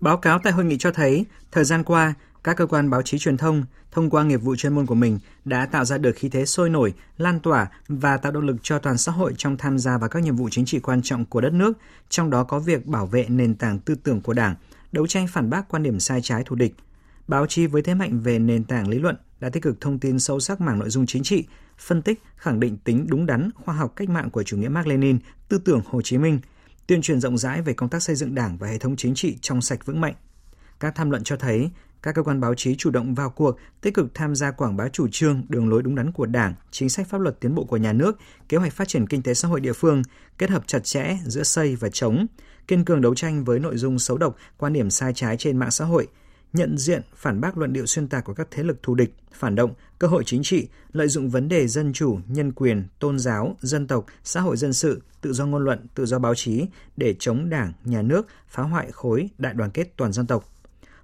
Báo 0.00 0.16
cáo 0.16 0.38
tại 0.38 0.52
hội 0.52 0.64
nghị 0.64 0.76
cho 0.78 0.90
thấy, 0.90 1.24
thời 1.50 1.64
gian 1.64 1.84
qua, 1.84 2.14
các 2.44 2.56
cơ 2.56 2.66
quan 2.66 2.90
báo 2.90 3.02
chí 3.02 3.18
truyền 3.18 3.36
thông 3.36 3.64
thông 3.90 4.10
qua 4.10 4.24
nghiệp 4.24 4.36
vụ 4.36 4.56
chuyên 4.56 4.74
môn 4.74 4.86
của 4.86 4.94
mình 4.94 5.18
đã 5.44 5.66
tạo 5.66 5.84
ra 5.84 5.98
được 5.98 6.12
khí 6.16 6.28
thế 6.28 6.46
sôi 6.46 6.70
nổi, 6.70 6.94
lan 7.18 7.40
tỏa 7.40 7.70
và 7.88 8.16
tạo 8.16 8.32
động 8.32 8.46
lực 8.46 8.56
cho 8.62 8.78
toàn 8.78 8.98
xã 8.98 9.12
hội 9.12 9.34
trong 9.38 9.56
tham 9.56 9.78
gia 9.78 9.98
vào 9.98 10.08
các 10.08 10.22
nhiệm 10.22 10.36
vụ 10.36 10.48
chính 10.48 10.64
trị 10.64 10.80
quan 10.80 11.02
trọng 11.02 11.24
của 11.24 11.40
đất 11.40 11.52
nước, 11.52 11.72
trong 12.08 12.30
đó 12.30 12.44
có 12.44 12.58
việc 12.58 12.86
bảo 12.86 13.06
vệ 13.06 13.26
nền 13.28 13.54
tảng 13.54 13.78
tư 13.78 13.94
tưởng 13.94 14.20
của 14.20 14.32
Đảng, 14.32 14.54
đấu 14.92 15.06
tranh 15.06 15.26
phản 15.26 15.50
bác 15.50 15.68
quan 15.68 15.82
điểm 15.82 16.00
sai 16.00 16.20
trái 16.22 16.42
thù 16.44 16.56
địch, 16.56 16.74
Báo 17.28 17.46
chí 17.46 17.66
với 17.66 17.82
thế 17.82 17.94
mạnh 17.94 18.20
về 18.20 18.38
nền 18.38 18.64
tảng 18.64 18.88
lý 18.88 18.98
luận 18.98 19.16
đã 19.40 19.48
tích 19.48 19.62
cực 19.62 19.80
thông 19.80 19.98
tin 19.98 20.18
sâu 20.18 20.40
sắc 20.40 20.60
mảng 20.60 20.78
nội 20.78 20.90
dung 20.90 21.06
chính 21.06 21.22
trị, 21.22 21.44
phân 21.78 22.02
tích, 22.02 22.22
khẳng 22.36 22.60
định 22.60 22.76
tính 22.76 23.06
đúng 23.08 23.26
đắn, 23.26 23.50
khoa 23.64 23.74
học 23.74 23.92
cách 23.96 24.08
mạng 24.08 24.30
của 24.30 24.42
chủ 24.42 24.56
nghĩa 24.56 24.68
Mác 24.68 24.86
Lenin, 24.86 25.18
tư 25.48 25.58
tưởng 25.58 25.82
Hồ 25.86 26.02
Chí 26.02 26.18
Minh, 26.18 26.40
tuyên 26.86 27.02
truyền 27.02 27.20
rộng 27.20 27.38
rãi 27.38 27.62
về 27.62 27.72
công 27.72 27.88
tác 27.88 28.02
xây 28.02 28.16
dựng 28.16 28.34
Đảng 28.34 28.56
và 28.56 28.68
hệ 28.68 28.78
thống 28.78 28.96
chính 28.96 29.14
trị 29.14 29.38
trong 29.40 29.60
sạch 29.60 29.86
vững 29.86 30.00
mạnh. 30.00 30.14
Các 30.80 30.94
tham 30.94 31.10
luận 31.10 31.24
cho 31.24 31.36
thấy, 31.36 31.70
các 32.02 32.14
cơ 32.14 32.22
quan 32.22 32.40
báo 32.40 32.54
chí 32.54 32.74
chủ 32.76 32.90
động 32.90 33.14
vào 33.14 33.30
cuộc, 33.30 33.58
tích 33.80 33.94
cực 33.94 34.14
tham 34.14 34.34
gia 34.34 34.50
quảng 34.50 34.76
bá 34.76 34.88
chủ 34.88 35.08
trương, 35.12 35.42
đường 35.48 35.68
lối 35.68 35.82
đúng 35.82 35.94
đắn 35.94 36.12
của 36.12 36.26
Đảng, 36.26 36.54
chính 36.70 36.88
sách 36.88 37.08
pháp 37.08 37.20
luật 37.20 37.40
tiến 37.40 37.54
bộ 37.54 37.64
của 37.64 37.76
nhà 37.76 37.92
nước, 37.92 38.18
kế 38.48 38.56
hoạch 38.56 38.72
phát 38.72 38.88
triển 38.88 39.06
kinh 39.06 39.22
tế 39.22 39.34
xã 39.34 39.48
hội 39.48 39.60
địa 39.60 39.72
phương, 39.72 40.02
kết 40.38 40.50
hợp 40.50 40.62
chặt 40.66 40.84
chẽ 40.84 41.18
giữa 41.26 41.42
xây 41.42 41.76
và 41.76 41.88
chống, 41.92 42.26
kiên 42.68 42.84
cường 42.84 43.00
đấu 43.00 43.14
tranh 43.14 43.44
với 43.44 43.58
nội 43.58 43.76
dung 43.76 43.98
xấu 43.98 44.18
độc, 44.18 44.36
quan 44.56 44.72
điểm 44.72 44.90
sai 44.90 45.12
trái 45.14 45.36
trên 45.36 45.56
mạng 45.56 45.70
xã 45.70 45.84
hội– 45.84 46.08
nhận 46.52 46.78
diện, 46.78 47.02
phản 47.14 47.40
bác 47.40 47.58
luận 47.58 47.72
điệu 47.72 47.86
xuyên 47.86 48.08
tạc 48.08 48.24
của 48.24 48.34
các 48.34 48.48
thế 48.50 48.62
lực 48.62 48.82
thù 48.82 48.94
địch, 48.94 49.14
phản 49.32 49.54
động, 49.54 49.74
cơ 49.98 50.06
hội 50.08 50.22
chính 50.26 50.42
trị, 50.42 50.68
lợi 50.92 51.08
dụng 51.08 51.30
vấn 51.30 51.48
đề 51.48 51.66
dân 51.66 51.92
chủ, 51.92 52.18
nhân 52.28 52.52
quyền, 52.52 52.84
tôn 52.98 53.18
giáo, 53.18 53.56
dân 53.60 53.86
tộc, 53.86 54.06
xã 54.24 54.40
hội 54.40 54.56
dân 54.56 54.72
sự, 54.72 55.02
tự 55.20 55.32
do 55.32 55.46
ngôn 55.46 55.64
luận, 55.64 55.86
tự 55.94 56.06
do 56.06 56.18
báo 56.18 56.34
chí 56.34 56.66
để 56.96 57.14
chống 57.18 57.50
đảng, 57.50 57.72
nhà 57.84 58.02
nước, 58.02 58.26
phá 58.48 58.62
hoại 58.62 58.92
khối 58.92 59.28
đại 59.38 59.54
đoàn 59.54 59.70
kết 59.70 59.96
toàn 59.96 60.12
dân 60.12 60.26
tộc. 60.26 60.48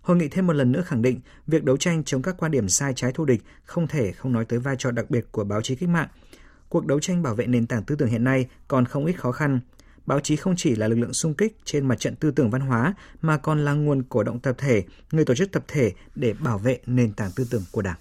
Hội 0.02 0.16
nghị 0.16 0.28
thêm 0.28 0.46
một 0.46 0.52
lần 0.52 0.72
nữa 0.72 0.82
khẳng 0.86 1.02
định 1.02 1.20
việc 1.46 1.64
đấu 1.64 1.76
tranh 1.76 2.04
chống 2.04 2.22
các 2.22 2.34
quan 2.38 2.52
điểm 2.52 2.68
sai 2.68 2.92
trái 2.96 3.12
thù 3.12 3.24
địch 3.24 3.42
không 3.64 3.86
thể 3.86 4.12
không 4.12 4.32
nói 4.32 4.44
tới 4.44 4.58
vai 4.58 4.76
trò 4.78 4.90
đặc 4.90 5.10
biệt 5.10 5.26
của 5.32 5.44
báo 5.44 5.62
chí 5.62 5.74
cách 5.74 5.88
mạng. 5.88 6.08
Cuộc 6.68 6.86
đấu 6.86 7.00
tranh 7.00 7.22
bảo 7.22 7.34
vệ 7.34 7.46
nền 7.46 7.66
tảng 7.66 7.82
tư 7.82 7.94
tưởng 7.94 8.08
hiện 8.08 8.24
nay 8.24 8.46
còn 8.68 8.84
không 8.84 9.06
ít 9.06 9.20
khó 9.20 9.32
khăn, 9.32 9.60
báo 10.06 10.20
chí 10.20 10.36
không 10.36 10.56
chỉ 10.56 10.76
là 10.76 10.88
lực 10.88 10.98
lượng 10.98 11.12
sung 11.12 11.34
kích 11.34 11.56
trên 11.64 11.88
mặt 11.88 12.00
trận 12.00 12.16
tư 12.16 12.30
tưởng 12.30 12.50
văn 12.50 12.60
hóa 12.60 12.94
mà 13.22 13.36
còn 13.36 13.64
là 13.64 13.72
nguồn 13.72 14.02
cổ 14.02 14.22
động 14.22 14.40
tập 14.40 14.54
thể, 14.58 14.84
người 15.12 15.24
tổ 15.24 15.34
chức 15.34 15.52
tập 15.52 15.64
thể 15.68 15.92
để 16.14 16.32
bảo 16.32 16.58
vệ 16.58 16.78
nền 16.86 17.12
tảng 17.12 17.30
tư 17.36 17.46
tưởng 17.50 17.64
của 17.72 17.82
Đảng. 17.82 17.96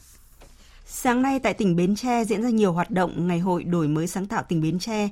Sáng 0.86 1.22
nay 1.22 1.40
tại 1.40 1.54
tỉnh 1.54 1.76
Bến 1.76 1.96
Tre 1.96 2.24
diễn 2.24 2.44
ra 2.44 2.50
nhiều 2.50 2.74
hoạt 2.74 2.92
động 2.92 3.28
Ngày 3.28 3.40
hội 3.40 3.64
đổi 3.64 3.88
mới 3.88 4.08
sáng 4.08 4.26
tạo 4.26 4.44
tỉnh 4.50 4.62
Bến 4.62 4.80
Tre 4.80 5.10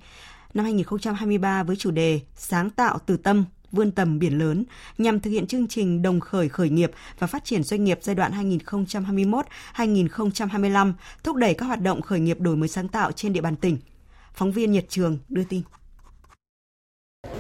năm 0.54 0.66
2023 0.66 1.64
với 1.64 1.76
chủ 1.76 1.92
đề 1.92 2.20
Sáng 2.36 2.70
tạo 2.70 3.00
từ 3.06 3.18
tâm, 3.18 3.46
vươn 3.76 3.92
tầm 3.92 4.20
biển 4.20 4.40
lớn 4.40 4.64
nhằm 4.98 5.20
thực 5.20 5.32
hiện 5.32 5.48
chương 5.48 5.68
trình 5.68 6.02
đồng 6.02 6.20
khởi 6.20 6.50
khởi 6.50 6.70
nghiệp 6.70 6.92
và 7.20 7.28
phát 7.28 7.46
triển 7.46 7.64
doanh 7.64 7.84
nghiệp 7.84 8.00
giai 8.02 8.16
đoạn 8.16 8.32
2021-2025, 9.76 10.94
thúc 11.24 11.36
đẩy 11.36 11.54
các 11.54 11.66
hoạt 11.66 11.82
động 11.82 12.02
khởi 12.02 12.20
nghiệp 12.20 12.40
đổi 12.40 12.56
mới 12.56 12.70
sáng 12.70 12.88
tạo 12.88 13.12
trên 13.12 13.34
địa 13.34 13.42
bàn 13.42 13.56
tỉnh. 13.56 13.78
Phóng 14.34 14.52
viên 14.52 14.72
Nhật 14.72 14.86
Trường 14.90 15.18
đưa 15.30 15.44
tin. 15.44 15.62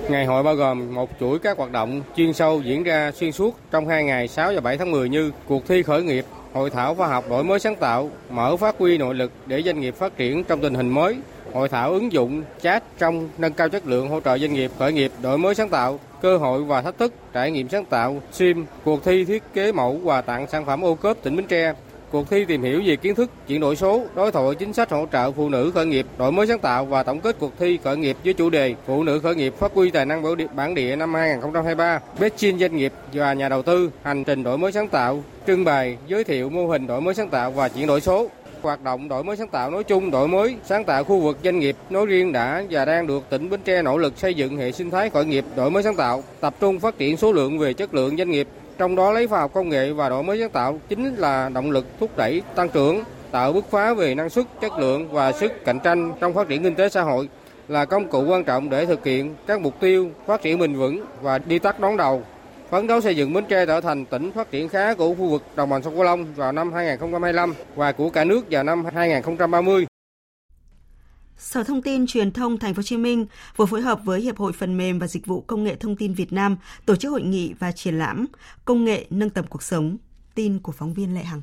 Ngày 0.10 0.25
hội 0.25 0.44
bao 0.44 0.56
gồm 0.56 0.94
một 0.94 1.10
chuỗi 1.20 1.39
các 1.39 1.58
hoạt 1.58 1.72
động 1.72 2.01
chuyên 2.15 2.34
sâu 2.34 2.62
diễn 2.65 2.84
ra 2.84 3.12
xuyên 3.12 3.32
suốt 3.32 3.60
trong 3.72 3.88
hai 3.88 4.04
ngày 4.04 4.27
6 4.27 4.54
và 4.54 4.62
7 4.62 4.77
tháng 4.77 4.92
10 4.92 5.10
như 5.10 5.32
cuộc 5.48 5.68
thi 5.68 5.84
khởi 5.84 6.04
nghiệp, 6.04 6.25
hội 6.54 6.70
thảo 6.70 6.96
khoa 6.96 7.08
học 7.08 7.25
đổi 7.30 7.44
mới 7.44 7.60
sáng 7.60 7.75
tạo, 7.75 8.12
mở 8.30 8.58
phát 8.58 8.75
huy 8.80 8.98
nội 8.98 9.15
lực 9.15 9.32
để 9.46 9.62
doanh 9.65 9.82
nghiệp 9.82 9.96
phát 9.96 10.18
triển 10.18 10.44
trong 10.44 10.62
tình 10.62 10.74
hình 10.74 10.89
mới, 10.89 11.18
hội 11.54 11.70
thảo 11.70 11.92
ứng 11.92 12.12
dụng 12.12 12.44
chat 12.62 12.84
trong 12.98 13.30
nâng 13.38 13.54
cao 13.54 13.70
chất 13.70 13.88
lượng 13.88 14.10
hỗ 14.10 14.20
trợ 14.22 14.38
doanh 14.38 14.54
nghiệp 14.54 14.72
khởi 14.80 14.94
nghiệp 14.94 15.12
đổi 15.22 15.38
mới 15.38 15.56
sáng 15.56 15.70
tạo, 15.70 16.00
cơ 16.25 16.38
hội 16.38 16.63
và 16.63 16.82
thách 16.82 16.98
thức 16.98 17.13
trải 17.34 17.51
nghiệm 17.51 17.70
sáng 17.70 17.86
tạo, 17.86 18.22
SIM, 18.32 18.65
cuộc 18.84 19.03
thi 19.03 19.25
thiết 19.25 19.44
kế 19.53 19.72
mẫu 19.72 20.00
quà 20.03 20.22
tặng 20.22 20.48
sản 20.48 20.65
phẩm 20.65 20.86
ô 20.86 20.96
cốp 20.96 21.17
tỉnh 21.24 21.36
Bến 21.36 21.46
Tre, 21.48 21.74
cuộc 22.12 22.29
thi 22.29 22.46
tìm 22.46 22.63
hiểu 22.63 22.82
về 22.86 22.96
kiến 22.96 23.15
thức 23.15 23.32
chuyển 23.48 23.62
đổi 23.62 23.75
số, 23.75 24.03
đối 24.15 24.32
thoại 24.32 24.55
chính 24.60 24.74
sách 24.74 24.89
hỗ 24.89 25.05
trợ 25.12 25.32
phụ 25.32 25.50
nữ 25.50 25.72
khởi 25.72 25.86
nghiệp, 25.86 26.05
đổi 26.17 26.32
mới 26.32 26.48
sáng 26.48 26.60
tạo 26.60 26.86
và 26.86 27.03
tổng 27.03 27.20
kết 27.20 27.36
cuộc 27.39 27.51
thi 27.60 27.79
khởi 27.84 27.98
nghiệp 27.98 28.17
với 28.24 28.34
chủ 28.34 28.50
đề 28.50 28.75
Phụ 28.86 29.03
nữ 29.03 29.20
khởi 29.20 29.36
nghiệp 29.36 29.53
phát 29.60 29.72
huy 29.74 29.89
tài 29.89 30.05
năng 30.05 30.24
bản 30.55 30.75
địa 30.75 30.96
năm 30.96 31.13
2023, 31.13 32.00
best 32.20 32.38
chuyên 32.38 32.60
doanh 32.60 32.75
nghiệp 32.75 32.94
và 33.13 33.34
nhà 33.34 33.50
đầu 33.50 33.62
tư, 33.62 33.91
hành 34.03 34.24
trình 34.24 34.44
đổi 34.44 34.58
mới 34.58 34.72
sáng 34.72 34.88
tạo, 34.88 35.24
trưng 35.48 35.63
bày, 35.63 35.98
giới 36.08 36.24
thiệu 36.24 36.50
mô 36.50 36.67
hình 36.67 36.88
đổi 36.88 37.01
mới 37.01 37.13
sáng 37.13 37.29
tạo 37.29 37.51
và 37.51 37.70
chuyển 37.70 37.88
đổi 37.88 38.01
số 38.01 38.27
hoạt 38.65 38.84
động 38.84 39.07
đổi 39.07 39.24
mới 39.24 39.38
sáng 39.38 39.48
tạo 39.48 39.72
nói 39.72 39.84
chung, 39.84 40.12
đổi 40.12 40.27
mới 40.27 40.55
sáng 40.63 40.84
tạo 40.84 41.03
khu 41.03 41.19
vực 41.19 41.38
doanh 41.43 41.60
nghiệp 41.60 41.75
nói 41.89 42.05
riêng 42.05 42.31
đã 42.31 42.63
và 42.69 42.86
đang 42.86 43.07
được 43.07 43.24
tỉnh 43.29 43.50
Bến 43.50 43.60
Tre 43.65 43.81
nỗ 43.81 43.98
lực 43.98 44.17
xây 44.17 44.34
dựng 44.34 44.57
hệ 44.57 44.72
sinh 44.72 44.91
thái 44.91 45.10
khởi 45.10 45.25
nghiệp 45.25 45.45
đổi 45.55 45.72
mới 45.72 45.84
sáng 45.84 45.95
tạo, 45.95 46.24
tập 46.39 46.55
trung 46.60 46.79
phát 46.79 46.98
triển 46.98 47.17
số 47.17 47.31
lượng 47.31 47.60
về 47.60 47.74
chất 47.74 47.93
lượng 47.93 48.17
doanh 48.17 48.29
nghiệp, 48.29 48.48
trong 48.77 48.95
đó 48.95 49.12
lấy 49.12 49.27
vào 49.27 49.48
công 49.48 49.69
nghệ 49.69 49.93
và 49.93 50.10
đổi 50.10 50.24
mới 50.24 50.39
sáng 50.39 50.50
tạo 50.50 50.79
chính 50.89 51.15
là 51.15 51.50
động 51.50 51.72
lực 51.72 51.86
thúc 52.00 52.17
đẩy 52.17 52.41
tăng 52.55 52.69
trưởng, 52.69 53.03
tạo 53.31 53.53
bứt 53.53 53.65
phá 53.72 53.93
về 53.93 54.15
năng 54.15 54.29
suất, 54.29 54.45
chất 54.62 54.79
lượng 54.79 55.12
và 55.12 55.31
sức 55.31 55.65
cạnh 55.65 55.79
tranh 55.79 56.13
trong 56.19 56.34
phát 56.34 56.48
triển 56.48 56.63
kinh 56.63 56.75
tế 56.75 56.89
xã 56.89 57.01
hội 57.01 57.29
là 57.67 57.86
công 57.86 58.07
cụ 58.07 58.25
quan 58.25 58.43
trọng 58.43 58.69
để 58.69 58.86
thực 58.86 59.05
hiện 59.05 59.36
các 59.48 59.62
mục 59.62 59.79
tiêu 59.79 60.10
phát 60.25 60.41
triển 60.41 60.60
bền 60.60 60.75
vững 60.75 61.05
và 61.22 61.38
đi 61.38 61.60
tắt 61.60 61.79
đón 61.79 61.98
đầu 61.98 62.24
phấn 62.75 62.88
đấu 62.88 63.01
xây 63.01 63.15
dựng 63.15 63.34
Bến 63.34 63.46
Tre 63.50 63.65
trở 63.65 63.82
thành 63.82 64.05
tỉnh 64.05 64.32
phát 64.32 64.51
triển 64.51 64.70
khá 64.70 64.94
của 64.94 65.10
khu 65.10 65.29
vực 65.29 65.44
đồng 65.55 65.70
bằng 65.70 65.84
sông 65.84 65.94
Cửu 65.94 66.03
Long 66.03 66.34
vào 66.34 66.51
năm 66.51 66.74
2025 66.74 67.53
và 67.75 67.91
của 67.91 68.10
cả 68.10 68.24
nước 68.24 68.46
vào 68.51 68.63
năm 68.63 68.86
2030. 68.96 69.86
Sở 71.38 71.63
Thông 71.63 71.82
tin 71.82 72.08
Truyền 72.08 72.32
thông 72.32 72.58
Thành 72.58 72.74
phố 72.74 72.77
Hồ 72.79 72.84
Chí 72.84 72.98
Minh 72.98 73.25
vừa 73.55 73.65
phối 73.65 73.82
hợp 73.82 74.00
với 74.03 74.22
Hiệp 74.22 74.38
hội 74.38 74.53
Phần 74.53 74.77
mềm 74.77 75.00
và 75.00 75.08
Dịch 75.08 75.25
vụ 75.25 75.41
Công 75.41 75.63
nghệ 75.63 75.75
Thông 75.75 75.96
tin 75.96 76.13
Việt 76.13 76.34
Nam 76.34 76.58
tổ 76.86 76.96
chức 76.96 77.12
hội 77.12 77.22
nghị 77.22 77.53
và 77.60 77.72
triển 77.72 78.00
lãm 78.00 78.25
Công 78.65 78.86
nghệ 78.86 79.05
nâng 79.10 79.29
tầm 79.29 79.46
cuộc 79.50 79.63
sống. 79.63 79.98
Tin 80.36 80.60
của 80.60 80.72
phóng 80.72 80.94
viên 80.94 81.15
Lệ 81.15 81.24
Hằng. 81.24 81.41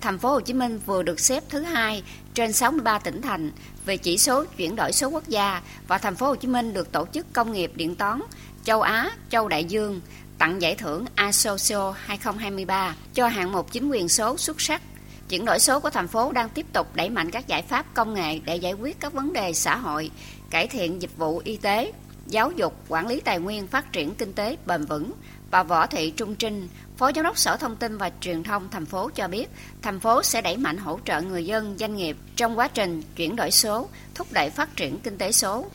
Thành 0.00 0.18
phố 0.18 0.28
Hồ 0.28 0.40
Chí 0.40 0.52
Minh 0.52 0.80
vừa 0.86 1.02
được 1.02 1.20
xếp 1.20 1.42
thứ 1.48 1.60
hai 1.60 2.02
trên 2.34 2.52
63 2.52 2.98
tỉnh 2.98 3.22
thành 3.22 3.50
về 3.86 3.96
chỉ 3.96 4.18
số 4.18 4.44
chuyển 4.56 4.76
đổi 4.76 4.92
số 4.92 5.08
quốc 5.08 5.28
gia 5.28 5.62
và 5.88 5.98
thành 5.98 6.16
phố 6.16 6.26
Hồ 6.26 6.36
Chí 6.36 6.48
Minh 6.48 6.72
được 6.72 6.92
tổ 6.92 7.06
chức 7.12 7.32
công 7.32 7.52
nghiệp 7.52 7.72
điện 7.74 7.94
toán 7.94 8.20
châu 8.64 8.82
Á, 8.82 9.10
châu 9.30 9.48
Đại 9.48 9.64
Dương 9.64 10.00
tặng 10.38 10.62
giải 10.62 10.74
thưởng 10.74 11.04
Asocio 11.14 11.90
2023 11.90 12.94
cho 13.14 13.28
hạng 13.28 13.52
mục 13.52 13.72
chính 13.72 13.88
quyền 13.88 14.08
số 14.08 14.36
xuất 14.36 14.60
sắc. 14.60 14.82
Chuyển 15.28 15.44
đổi 15.44 15.58
số 15.58 15.80
của 15.80 15.90
thành 15.90 16.08
phố 16.08 16.32
đang 16.32 16.48
tiếp 16.48 16.66
tục 16.72 16.86
đẩy 16.94 17.10
mạnh 17.10 17.30
các 17.30 17.46
giải 17.46 17.62
pháp 17.62 17.86
công 17.94 18.14
nghệ 18.14 18.38
để 18.44 18.56
giải 18.56 18.72
quyết 18.72 19.00
các 19.00 19.12
vấn 19.12 19.32
đề 19.32 19.52
xã 19.52 19.76
hội, 19.76 20.10
cải 20.50 20.66
thiện 20.66 21.02
dịch 21.02 21.16
vụ 21.16 21.42
y 21.44 21.56
tế, 21.56 21.92
giáo 22.26 22.50
dục, 22.50 22.74
quản 22.88 23.06
lý 23.06 23.20
tài 23.20 23.38
nguyên, 23.38 23.66
phát 23.66 23.92
triển 23.92 24.14
kinh 24.14 24.32
tế 24.32 24.56
bền 24.66 24.84
vững. 24.84 25.12
Bà 25.50 25.62
Võ 25.62 25.86
Thị 25.86 26.10
Trung 26.10 26.34
Trinh, 26.34 26.68
Phó 26.96 27.12
Giám 27.12 27.24
đốc 27.24 27.38
Sở 27.38 27.56
Thông 27.56 27.76
tin 27.76 27.98
và 27.98 28.10
Truyền 28.20 28.42
thông 28.42 28.68
thành 28.70 28.86
phố 28.86 29.10
cho 29.14 29.28
biết, 29.28 29.46
thành 29.82 30.00
phố 30.00 30.22
sẽ 30.22 30.42
đẩy 30.42 30.56
mạnh 30.56 30.76
hỗ 30.76 30.98
trợ 31.04 31.20
người 31.20 31.46
dân, 31.46 31.76
doanh 31.78 31.96
nghiệp 31.96 32.16
trong 32.36 32.58
quá 32.58 32.68
trình 32.68 33.02
chuyển 33.16 33.36
đổi 33.36 33.50
số, 33.50 33.88
thúc 34.14 34.26
đẩy 34.32 34.50
phát 34.50 34.76
triển 34.76 34.98
kinh 35.00 35.18
tế 35.18 35.32
số. 35.32 35.66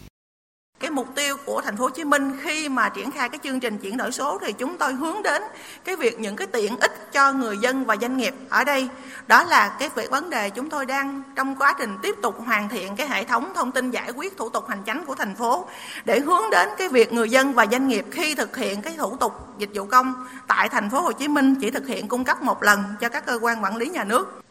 Cái 0.79 0.89
mục 0.89 1.07
tiêu 1.15 1.37
của 1.45 1.61
thành 1.61 1.77
phố 1.77 1.83
Hồ 1.83 1.89
Chí 1.89 2.03
Minh 2.03 2.31
khi 2.41 2.69
mà 2.69 2.89
triển 2.89 3.11
khai 3.11 3.29
cái 3.29 3.39
chương 3.43 3.59
trình 3.59 3.77
chuyển 3.77 3.97
đổi 3.97 4.11
số 4.11 4.37
thì 4.41 4.53
chúng 4.53 4.77
tôi 4.77 4.93
hướng 4.93 5.23
đến 5.23 5.43
cái 5.83 5.95
việc 5.95 6.19
những 6.19 6.35
cái 6.35 6.47
tiện 6.47 6.79
ích 6.79 7.11
cho 7.11 7.33
người 7.33 7.57
dân 7.57 7.85
và 7.85 7.95
doanh 8.01 8.17
nghiệp 8.17 8.33
ở 8.49 8.63
đây. 8.63 8.89
Đó 9.27 9.43
là 9.43 9.75
cái 9.79 9.89
việc 9.95 10.11
vấn 10.11 10.29
đề 10.29 10.49
chúng 10.49 10.69
tôi 10.69 10.85
đang 10.85 11.23
trong 11.35 11.55
quá 11.55 11.73
trình 11.79 11.97
tiếp 12.01 12.15
tục 12.21 12.35
hoàn 12.45 12.69
thiện 12.69 12.95
cái 12.95 13.07
hệ 13.07 13.23
thống 13.23 13.51
thông 13.55 13.71
tin 13.71 13.91
giải 13.91 14.11
quyết 14.11 14.37
thủ 14.37 14.49
tục 14.49 14.67
hành 14.67 14.83
chính 14.85 15.05
của 15.05 15.15
thành 15.15 15.35
phố 15.35 15.65
để 16.05 16.19
hướng 16.19 16.43
đến 16.51 16.69
cái 16.77 16.89
việc 16.89 17.13
người 17.13 17.29
dân 17.29 17.53
và 17.53 17.65
doanh 17.71 17.87
nghiệp 17.87 18.05
khi 18.11 18.35
thực 18.35 18.57
hiện 18.57 18.81
cái 18.81 18.95
thủ 18.97 19.15
tục 19.15 19.33
dịch 19.57 19.69
vụ 19.73 19.85
công 19.85 20.27
tại 20.47 20.69
thành 20.69 20.89
phố 20.89 21.01
Hồ 21.01 21.11
Chí 21.11 21.27
Minh 21.27 21.55
chỉ 21.55 21.71
thực 21.71 21.87
hiện 21.87 22.07
cung 22.07 22.23
cấp 22.23 22.41
một 22.41 22.63
lần 22.63 22.83
cho 22.99 23.09
các 23.09 23.25
cơ 23.25 23.39
quan 23.41 23.63
quản 23.63 23.75
lý 23.75 23.89
nhà 23.89 24.03
nước 24.03 24.41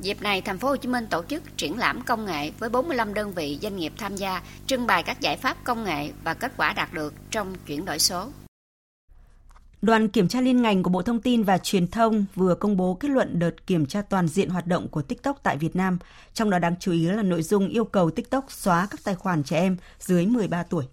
Dịp 0.00 0.22
này, 0.22 0.40
thành 0.40 0.58
phố 0.58 0.68
Hồ 0.68 0.76
Chí 0.76 0.88
Minh 0.88 1.06
tổ 1.10 1.22
chức 1.28 1.56
triển 1.56 1.78
lãm 1.78 2.02
công 2.02 2.24
nghệ 2.24 2.50
với 2.58 2.68
45 2.68 3.14
đơn 3.14 3.32
vị 3.32 3.58
doanh 3.62 3.76
nghiệp 3.76 3.92
tham 3.98 4.16
gia, 4.16 4.42
trưng 4.66 4.86
bày 4.86 5.02
các 5.02 5.20
giải 5.20 5.36
pháp 5.36 5.56
công 5.64 5.84
nghệ 5.84 6.10
và 6.24 6.34
kết 6.34 6.52
quả 6.56 6.72
đạt 6.72 6.92
được 6.92 7.14
trong 7.30 7.54
chuyển 7.66 7.84
đổi 7.84 7.98
số. 7.98 8.28
Đoàn 9.82 10.08
kiểm 10.08 10.28
tra 10.28 10.40
liên 10.40 10.62
ngành 10.62 10.82
của 10.82 10.90
Bộ 10.90 11.02
Thông 11.02 11.20
tin 11.20 11.42
và 11.42 11.58
Truyền 11.58 11.88
thông 11.88 12.24
vừa 12.34 12.54
công 12.54 12.76
bố 12.76 12.94
kết 12.94 13.08
luận 13.08 13.38
đợt 13.38 13.66
kiểm 13.66 13.86
tra 13.86 14.02
toàn 14.02 14.28
diện 14.28 14.50
hoạt 14.50 14.66
động 14.66 14.88
của 14.88 15.02
TikTok 15.02 15.42
tại 15.42 15.56
Việt 15.56 15.76
Nam, 15.76 15.98
trong 16.34 16.50
đó 16.50 16.58
đáng 16.58 16.74
chú 16.80 16.92
ý 16.92 17.06
là 17.06 17.22
nội 17.22 17.42
dung 17.42 17.68
yêu 17.68 17.84
cầu 17.84 18.10
TikTok 18.10 18.52
xóa 18.52 18.86
các 18.90 19.00
tài 19.04 19.14
khoản 19.14 19.42
trẻ 19.42 19.60
em 19.60 19.76
dưới 19.98 20.26
13 20.26 20.62
tuổi. 20.62 20.84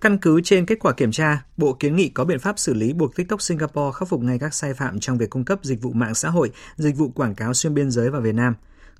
Căn 0.00 0.18
cứ 0.18 0.40
trên 0.40 0.66
kết 0.66 0.78
quả 0.80 0.92
kiểm 0.92 1.12
tra, 1.12 1.44
Bộ 1.56 1.72
kiến 1.72 1.96
nghị 1.96 2.08
có 2.08 2.24
biện 2.24 2.38
pháp 2.38 2.58
xử 2.58 2.74
lý 2.74 2.92
buộc 2.92 3.16
TikTok 3.16 3.42
Singapore 3.42 3.96
khắc 3.98 4.08
phục 4.08 4.22
ngay 4.22 4.38
các 4.38 4.54
sai 4.54 4.74
phạm 4.74 5.00
trong 5.00 5.18
việc 5.18 5.30
cung 5.30 5.44
cấp 5.44 5.58
dịch 5.62 5.82
vụ 5.82 5.92
mạng 5.92 6.14
xã 6.14 6.28
hội, 6.28 6.50
dịch 6.76 6.96
vụ 6.96 7.08
quảng 7.08 7.34
cáo 7.34 7.54
xuyên 7.54 7.74
biên 7.74 7.90
giới 7.90 8.10
vào 8.10 8.20
Việt 8.20 8.34
Nam. 8.34 8.54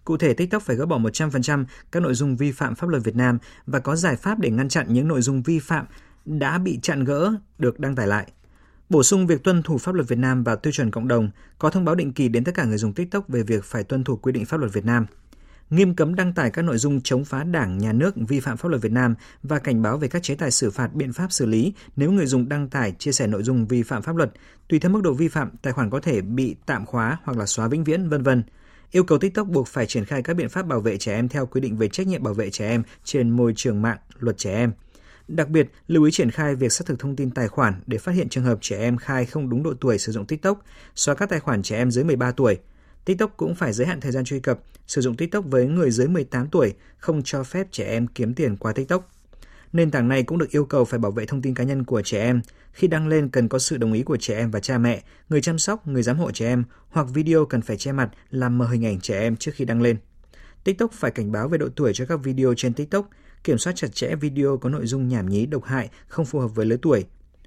Cụ 0.04 0.16
thể, 0.16 0.34
TikTok 0.34 0.62
phải 0.62 0.76
gỡ 0.76 0.86
bỏ 0.86 0.98
100% 0.98 1.64
các 1.92 2.00
nội 2.00 2.14
dung 2.14 2.36
vi 2.36 2.52
phạm 2.52 2.74
pháp 2.74 2.88
luật 2.88 3.04
Việt 3.04 3.16
Nam 3.16 3.38
và 3.66 3.78
có 3.78 3.96
giải 3.96 4.16
pháp 4.16 4.38
để 4.38 4.50
ngăn 4.50 4.68
chặn 4.68 4.86
những 4.88 5.08
nội 5.08 5.22
dung 5.22 5.42
vi 5.42 5.58
phạm 5.58 5.86
đã 6.24 6.58
bị 6.58 6.78
chặn 6.82 7.04
gỡ 7.04 7.34
được 7.58 7.80
đăng 7.80 7.94
tải 7.94 8.06
lại. 8.06 8.26
Bổ 8.88 9.02
sung 9.02 9.26
việc 9.26 9.44
tuân 9.44 9.62
thủ 9.62 9.78
pháp 9.78 9.94
luật 9.94 10.08
Việt 10.08 10.18
Nam 10.18 10.44
và 10.44 10.56
tiêu 10.56 10.72
chuẩn 10.72 10.90
cộng 10.90 11.08
đồng, 11.08 11.30
có 11.58 11.70
thông 11.70 11.84
báo 11.84 11.94
định 11.94 12.12
kỳ 12.12 12.28
đến 12.28 12.44
tất 12.44 12.54
cả 12.54 12.64
người 12.64 12.78
dùng 12.78 12.92
TikTok 12.92 13.28
về 13.28 13.42
việc 13.42 13.64
phải 13.64 13.84
tuân 13.84 14.04
thủ 14.04 14.16
quy 14.16 14.32
định 14.32 14.44
pháp 14.44 14.56
luật 14.56 14.72
Việt 14.72 14.84
Nam 14.84 15.06
nghiêm 15.70 15.94
cấm 15.94 16.14
đăng 16.14 16.32
tải 16.32 16.50
các 16.50 16.62
nội 16.62 16.78
dung 16.78 17.00
chống 17.00 17.24
phá 17.24 17.44
đảng, 17.44 17.78
nhà 17.78 17.92
nước, 17.92 18.14
vi 18.28 18.40
phạm 18.40 18.56
pháp 18.56 18.68
luật 18.68 18.82
Việt 18.82 18.92
Nam 18.92 19.14
và 19.42 19.58
cảnh 19.58 19.82
báo 19.82 19.98
về 19.98 20.08
các 20.08 20.22
chế 20.22 20.34
tài 20.34 20.50
xử 20.50 20.70
phạt, 20.70 20.94
biện 20.94 21.12
pháp 21.12 21.32
xử 21.32 21.46
lý 21.46 21.72
nếu 21.96 22.12
người 22.12 22.26
dùng 22.26 22.48
đăng 22.48 22.68
tải, 22.68 22.92
chia 22.98 23.12
sẻ 23.12 23.26
nội 23.26 23.42
dung 23.42 23.66
vi 23.66 23.82
phạm 23.82 24.02
pháp 24.02 24.16
luật. 24.16 24.32
Tùy 24.68 24.78
theo 24.78 24.90
mức 24.90 25.02
độ 25.02 25.12
vi 25.12 25.28
phạm, 25.28 25.50
tài 25.62 25.72
khoản 25.72 25.90
có 25.90 26.00
thể 26.00 26.20
bị 26.20 26.56
tạm 26.66 26.86
khóa 26.86 27.18
hoặc 27.24 27.38
là 27.38 27.46
xóa 27.46 27.68
vĩnh 27.68 27.84
viễn, 27.84 28.08
vân 28.08 28.22
vân. 28.22 28.42
Yêu 28.90 29.04
cầu 29.04 29.18
TikTok 29.18 29.48
buộc 29.48 29.68
phải 29.68 29.86
triển 29.86 30.04
khai 30.04 30.22
các 30.22 30.34
biện 30.34 30.48
pháp 30.48 30.66
bảo 30.66 30.80
vệ 30.80 30.98
trẻ 30.98 31.14
em 31.14 31.28
theo 31.28 31.46
quy 31.46 31.60
định 31.60 31.76
về 31.76 31.88
trách 31.88 32.06
nhiệm 32.06 32.22
bảo 32.22 32.34
vệ 32.34 32.50
trẻ 32.50 32.68
em 32.68 32.82
trên 33.04 33.30
môi 33.30 33.52
trường 33.56 33.82
mạng, 33.82 33.98
luật 34.18 34.38
trẻ 34.38 34.54
em. 34.54 34.72
Đặc 35.28 35.48
biệt, 35.48 35.70
lưu 35.88 36.04
ý 36.04 36.10
triển 36.10 36.30
khai 36.30 36.54
việc 36.54 36.72
xác 36.72 36.86
thực 36.86 36.98
thông 36.98 37.16
tin 37.16 37.30
tài 37.30 37.48
khoản 37.48 37.74
để 37.86 37.98
phát 37.98 38.12
hiện 38.12 38.28
trường 38.28 38.44
hợp 38.44 38.58
trẻ 38.60 38.78
em 38.78 38.96
khai 38.96 39.26
không 39.26 39.48
đúng 39.48 39.62
độ 39.62 39.74
tuổi 39.80 39.98
sử 39.98 40.12
dụng 40.12 40.26
TikTok, 40.26 40.64
xóa 40.94 41.14
các 41.14 41.28
tài 41.28 41.40
khoản 41.40 41.62
trẻ 41.62 41.76
em 41.76 41.90
dưới 41.90 42.04
13 42.04 42.30
tuổi, 42.30 42.58
TikTok 43.06 43.36
cũng 43.36 43.54
phải 43.54 43.72
giới 43.72 43.86
hạn 43.86 44.00
thời 44.00 44.12
gian 44.12 44.24
truy 44.24 44.40
cập, 44.40 44.60
sử 44.86 45.00
dụng 45.00 45.16
TikTok 45.16 45.44
với 45.44 45.66
người 45.66 45.90
dưới 45.90 46.08
18 46.08 46.48
tuổi, 46.48 46.74
không 46.98 47.22
cho 47.22 47.44
phép 47.44 47.66
trẻ 47.70 47.84
em 47.84 48.06
kiếm 48.06 48.34
tiền 48.34 48.56
qua 48.56 48.72
TikTok. 48.72 49.10
Nền 49.72 49.90
tảng 49.90 50.08
này 50.08 50.22
cũng 50.22 50.38
được 50.38 50.50
yêu 50.50 50.64
cầu 50.64 50.84
phải 50.84 50.98
bảo 50.98 51.12
vệ 51.12 51.26
thông 51.26 51.42
tin 51.42 51.54
cá 51.54 51.64
nhân 51.64 51.84
của 51.84 52.02
trẻ 52.02 52.20
em. 52.20 52.40
Khi 52.72 52.88
đăng 52.88 53.08
lên 53.08 53.28
cần 53.28 53.48
có 53.48 53.58
sự 53.58 53.76
đồng 53.76 53.92
ý 53.92 54.02
của 54.02 54.16
trẻ 54.16 54.36
em 54.36 54.50
và 54.50 54.60
cha 54.60 54.78
mẹ, 54.78 55.02
người 55.28 55.40
chăm 55.40 55.58
sóc, 55.58 55.86
người 55.86 56.02
giám 56.02 56.18
hộ 56.18 56.30
trẻ 56.30 56.46
em 56.46 56.64
hoặc 56.88 57.06
video 57.14 57.44
cần 57.44 57.62
phải 57.62 57.76
che 57.76 57.92
mặt 57.92 58.10
làm 58.30 58.58
mờ 58.58 58.66
hình 58.66 58.86
ảnh 58.86 59.00
trẻ 59.00 59.20
em 59.20 59.36
trước 59.36 59.52
khi 59.54 59.64
đăng 59.64 59.82
lên. 59.82 59.96
TikTok 60.64 60.92
phải 60.92 61.10
cảnh 61.10 61.32
báo 61.32 61.48
về 61.48 61.58
độ 61.58 61.68
tuổi 61.76 61.92
cho 61.94 62.06
các 62.06 62.16
video 62.22 62.54
trên 62.56 62.74
TikTok, 62.74 63.10
kiểm 63.44 63.58
soát 63.58 63.76
chặt 63.76 63.94
chẽ 63.94 64.14
video 64.14 64.56
có 64.56 64.68
nội 64.68 64.86
dung 64.86 65.08
nhảm 65.08 65.28
nhí, 65.28 65.46
độc 65.46 65.64
hại, 65.64 65.90
không 66.08 66.26
phù 66.26 66.38
hợp 66.40 66.54
với 66.54 66.66
lứa 66.66 66.76
tuổi. 66.82 67.04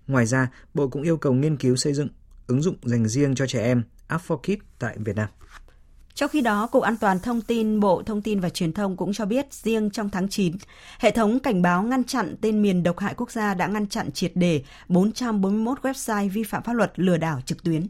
Ngoài 0.07 0.25
ra, 0.25 0.49
Bộ 0.73 0.87
cũng 0.87 1.03
yêu 1.03 1.17
cầu 1.17 1.33
nghiên 1.33 1.57
cứu 1.57 1.75
xây 1.75 1.93
dựng 1.93 2.07
ứng 2.47 2.61
dụng 2.61 2.75
dành 2.83 3.07
riêng 3.07 3.35
cho 3.35 3.47
trẻ 3.47 3.63
em, 3.63 3.83
App 4.07 4.23
for 4.27 4.37
Kids 4.37 4.65
tại 4.79 4.97
Việt 4.97 5.15
Nam. 5.15 5.29
Trong 6.19 6.29
khi 6.29 6.41
đó, 6.41 6.67
Cục 6.67 6.83
An 6.83 6.97
toàn 6.97 7.19
Thông 7.19 7.41
tin 7.41 7.79
Bộ 7.79 8.03
Thông 8.05 8.21
tin 8.21 8.39
và 8.39 8.49
Truyền 8.49 8.73
thông 8.73 8.97
cũng 8.97 9.13
cho 9.13 9.25
biết 9.25 9.53
riêng 9.53 9.89
trong 9.89 10.09
tháng 10.09 10.29
9, 10.29 10.53
hệ 10.99 11.11
thống 11.11 11.39
cảnh 11.39 11.61
báo 11.61 11.83
ngăn 11.83 12.03
chặn 12.03 12.35
tên 12.41 12.61
miền 12.61 12.83
độc 12.83 12.99
hại 12.99 13.13
quốc 13.17 13.31
gia 13.31 13.53
đã 13.53 13.67
ngăn 13.67 13.87
chặn 13.87 14.11
triệt 14.11 14.31
đề 14.35 14.63
441 14.87 15.79
website 15.81 16.29
vi 16.29 16.43
phạm 16.43 16.63
pháp 16.63 16.73
luật 16.73 16.91
lừa 16.95 17.17
đảo 17.17 17.41
trực 17.45 17.63
tuyến. 17.63 17.87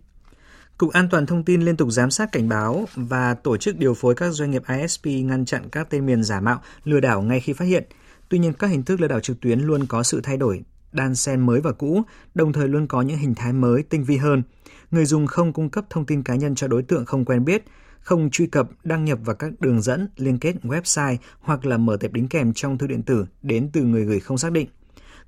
Cục 0.77 0.91
An 0.91 1.07
toàn 1.11 1.25
Thông 1.25 1.43
tin 1.43 1.61
liên 1.61 1.77
tục 1.77 1.91
giám 1.91 2.11
sát 2.11 2.31
cảnh 2.31 2.49
báo 2.49 2.85
và 2.95 3.33
tổ 3.33 3.57
chức 3.57 3.77
điều 3.77 3.93
phối 3.93 4.15
các 4.15 4.29
doanh 4.29 4.51
nghiệp 4.51 4.63
ISP 4.79 5.05
ngăn 5.05 5.45
chặn 5.45 5.69
các 5.69 5.89
tên 5.89 6.05
miền 6.05 6.23
giả 6.23 6.39
mạo, 6.39 6.61
lừa 6.83 6.99
đảo 6.99 7.21
ngay 7.21 7.39
khi 7.39 7.53
phát 7.53 7.65
hiện. 7.65 7.83
Tuy 8.29 8.39
nhiên, 8.39 8.53
các 8.53 8.67
hình 8.67 8.83
thức 8.83 9.01
lừa 9.01 9.07
đảo 9.07 9.19
trực 9.19 9.39
tuyến 9.41 9.59
luôn 9.59 9.85
có 9.85 10.03
sự 10.03 10.21
thay 10.23 10.37
đổi, 10.37 10.63
đan 10.91 11.15
xen 11.15 11.45
mới 11.45 11.61
và 11.61 11.71
cũ, 11.71 12.01
đồng 12.33 12.53
thời 12.53 12.67
luôn 12.67 12.87
có 12.87 13.01
những 13.01 13.17
hình 13.17 13.35
thái 13.35 13.53
mới, 13.53 13.83
tinh 13.83 14.03
vi 14.03 14.17
hơn. 14.17 14.43
Người 14.91 15.05
dùng 15.05 15.27
không 15.27 15.53
cung 15.53 15.69
cấp 15.69 15.85
thông 15.89 16.05
tin 16.05 16.23
cá 16.23 16.35
nhân 16.35 16.55
cho 16.55 16.67
đối 16.67 16.83
tượng 16.83 17.05
không 17.05 17.25
quen 17.25 17.45
biết, 17.45 17.63
không 17.99 18.29
truy 18.29 18.47
cập, 18.47 18.69
đăng 18.83 19.05
nhập 19.05 19.19
vào 19.25 19.35
các 19.35 19.51
đường 19.59 19.81
dẫn, 19.81 20.09
liên 20.15 20.39
kết 20.39 20.55
website 20.63 21.17
hoặc 21.39 21.65
là 21.65 21.77
mở 21.77 21.97
tệp 21.97 22.13
đính 22.13 22.27
kèm 22.27 22.53
trong 22.53 22.77
thư 22.77 22.87
điện 22.87 23.03
tử 23.03 23.25
đến 23.41 23.69
từ 23.73 23.83
người 23.83 24.05
gửi 24.05 24.19
không 24.19 24.37
xác 24.37 24.51
định. 24.51 24.67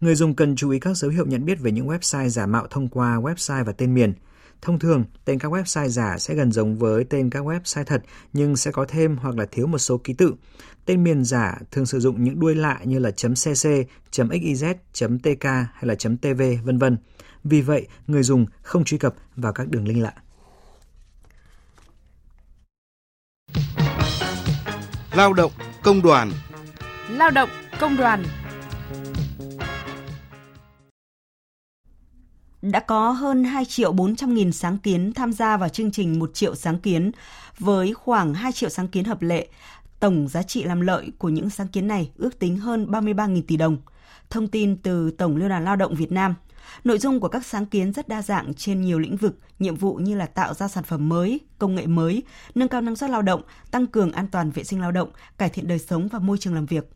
Người 0.01 0.15
dùng 0.15 0.35
cần 0.35 0.55
chú 0.55 0.69
ý 0.69 0.79
các 0.79 0.97
dấu 0.97 1.11
hiệu 1.11 1.25
nhận 1.25 1.45
biết 1.45 1.59
về 1.59 1.71
những 1.71 1.87
website 1.87 2.27
giả 2.27 2.45
mạo 2.45 2.67
thông 2.69 2.87
qua 2.87 3.19
website 3.19 3.63
và 3.63 3.71
tên 3.71 3.93
miền. 3.93 4.13
Thông 4.61 4.79
thường, 4.79 5.03
tên 5.25 5.39
các 5.39 5.51
website 5.51 5.87
giả 5.87 6.17
sẽ 6.17 6.35
gần 6.35 6.51
giống 6.51 6.77
với 6.77 7.03
tên 7.03 7.29
các 7.29 7.45
website 7.45 7.83
thật 7.83 8.03
nhưng 8.33 8.55
sẽ 8.55 8.71
có 8.71 8.85
thêm 8.89 9.17
hoặc 9.17 9.37
là 9.37 9.45
thiếu 9.51 9.67
một 9.67 9.77
số 9.77 9.97
ký 9.97 10.13
tự. 10.13 10.33
Tên 10.85 11.03
miền 11.03 11.23
giả 11.23 11.59
thường 11.71 11.85
sử 11.85 11.99
dụng 11.99 12.23
những 12.23 12.39
đuôi 12.39 12.55
lạ 12.55 12.79
như 12.83 12.99
là 12.99 13.11
.cc, 13.11 13.87
.xyz, 14.11 14.73
.tk 15.23 15.43
hay 15.43 15.83
là 15.83 15.95
.tv, 15.95 16.41
vân 16.63 16.77
vân. 16.77 16.97
Vì 17.43 17.61
vậy, 17.61 17.87
người 18.07 18.23
dùng 18.23 18.45
không 18.61 18.83
truy 18.83 18.97
cập 18.97 19.15
vào 19.35 19.53
các 19.53 19.67
đường 19.69 19.87
link 19.87 20.03
lạ. 20.03 20.13
Lao 25.15 25.33
động 25.33 25.51
công 25.83 26.01
đoàn 26.01 26.31
Lao 27.09 27.29
động 27.29 27.49
công 27.79 27.97
đoàn 27.97 28.23
đã 32.61 32.79
có 32.79 33.11
hơn 33.11 33.43
2 33.43 33.65
triệu 33.65 33.91
400 33.91 34.33
nghìn 34.33 34.51
sáng 34.51 34.77
kiến 34.77 35.13
tham 35.13 35.33
gia 35.33 35.57
vào 35.57 35.69
chương 35.69 35.91
trình 35.91 36.19
1 36.19 36.33
triệu 36.33 36.55
sáng 36.55 36.79
kiến 36.79 37.11
với 37.59 37.93
khoảng 37.93 38.33
2 38.33 38.51
triệu 38.51 38.69
sáng 38.69 38.87
kiến 38.87 39.05
hợp 39.05 39.21
lệ. 39.21 39.47
Tổng 39.99 40.27
giá 40.27 40.43
trị 40.43 40.63
làm 40.63 40.81
lợi 40.81 41.11
của 41.17 41.29
những 41.29 41.49
sáng 41.49 41.67
kiến 41.67 41.87
này 41.87 42.11
ước 42.17 42.39
tính 42.39 42.57
hơn 42.57 42.85
33.000 42.85 43.41
tỷ 43.47 43.57
đồng. 43.57 43.77
Thông 44.29 44.47
tin 44.47 44.77
từ 44.77 45.11
Tổng 45.11 45.37
Liên 45.37 45.49
đoàn 45.49 45.63
Lao 45.63 45.75
động 45.75 45.95
Việt 45.95 46.11
Nam– 46.11 46.35
Nội 46.83 46.99
dung 46.99 47.19
của 47.19 47.27
các 47.27 47.45
sáng 47.45 47.65
kiến 47.65 47.93
rất 47.93 48.07
đa 48.07 48.21
dạng 48.21 48.53
trên 48.53 48.81
nhiều 48.81 48.99
lĩnh 48.99 49.17
vực, 49.17 49.39
nhiệm 49.59 49.75
vụ 49.75 49.95
như 49.95 50.15
là 50.15 50.25
tạo 50.25 50.53
ra 50.53 50.67
sản 50.67 50.83
phẩm 50.83 51.09
mới, 51.09 51.39
công 51.57 51.75
nghệ 51.75 51.87
mới, 51.87 52.23
nâng 52.55 52.67
cao 52.67 52.81
năng 52.81 52.95
suất 52.95 53.09
lao 53.09 53.21
động, 53.21 53.41
tăng 53.71 53.87
cường 53.87 54.11
an 54.11 54.27
toàn 54.27 54.51
vệ 54.51 54.63
sinh 54.63 54.81
lao 54.81 54.91
động, 54.91 55.09
cải 55.37 55.49
thiện 55.49 55.67
đời 55.67 55.79
sống 55.79 56.07
và 56.07 56.19
môi 56.19 56.37
trường 56.37 56.55
làm 56.55 56.65
việc. 56.65 56.89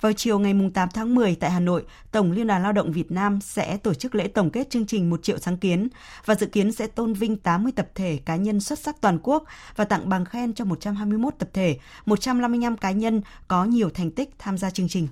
Vào 0.00 0.12
chiều 0.12 0.38
ngày 0.38 0.54
8 0.74 0.88
tháng 0.94 1.14
10 1.14 1.34
tại 1.34 1.50
Hà 1.50 1.60
Nội, 1.60 1.84
Tổng 2.12 2.32
Liên 2.32 2.46
đoàn 2.46 2.62
Lao 2.62 2.72
động 2.72 2.92
Việt 2.92 3.10
Nam 3.12 3.40
sẽ 3.40 3.76
tổ 3.76 3.94
chức 3.94 4.14
lễ 4.14 4.28
tổng 4.28 4.50
kết 4.50 4.70
chương 4.70 4.86
trình 4.86 5.10
1 5.10 5.22
triệu 5.22 5.38
sáng 5.38 5.56
kiến 5.56 5.88
và 6.24 6.34
dự 6.34 6.46
kiến 6.46 6.72
sẽ 6.72 6.86
tôn 6.86 7.12
vinh 7.12 7.36
80 7.36 7.72
tập 7.76 7.88
thể 7.94 8.18
cá 8.24 8.36
nhân 8.36 8.60
xuất 8.60 8.78
sắc 8.78 9.00
toàn 9.00 9.18
quốc 9.22 9.44
và 9.76 9.84
tặng 9.84 10.08
bằng 10.08 10.24
khen 10.24 10.54
cho 10.54 10.64
121 10.64 11.34
tập 11.38 11.48
thể, 11.52 11.78
155 12.06 12.76
cá 12.76 12.90
nhân 12.90 13.20
có 13.48 13.64
nhiều 13.64 13.90
thành 13.90 14.10
tích 14.10 14.30
tham 14.38 14.58
gia 14.58 14.70
chương 14.70 14.88
trình. 14.88 15.08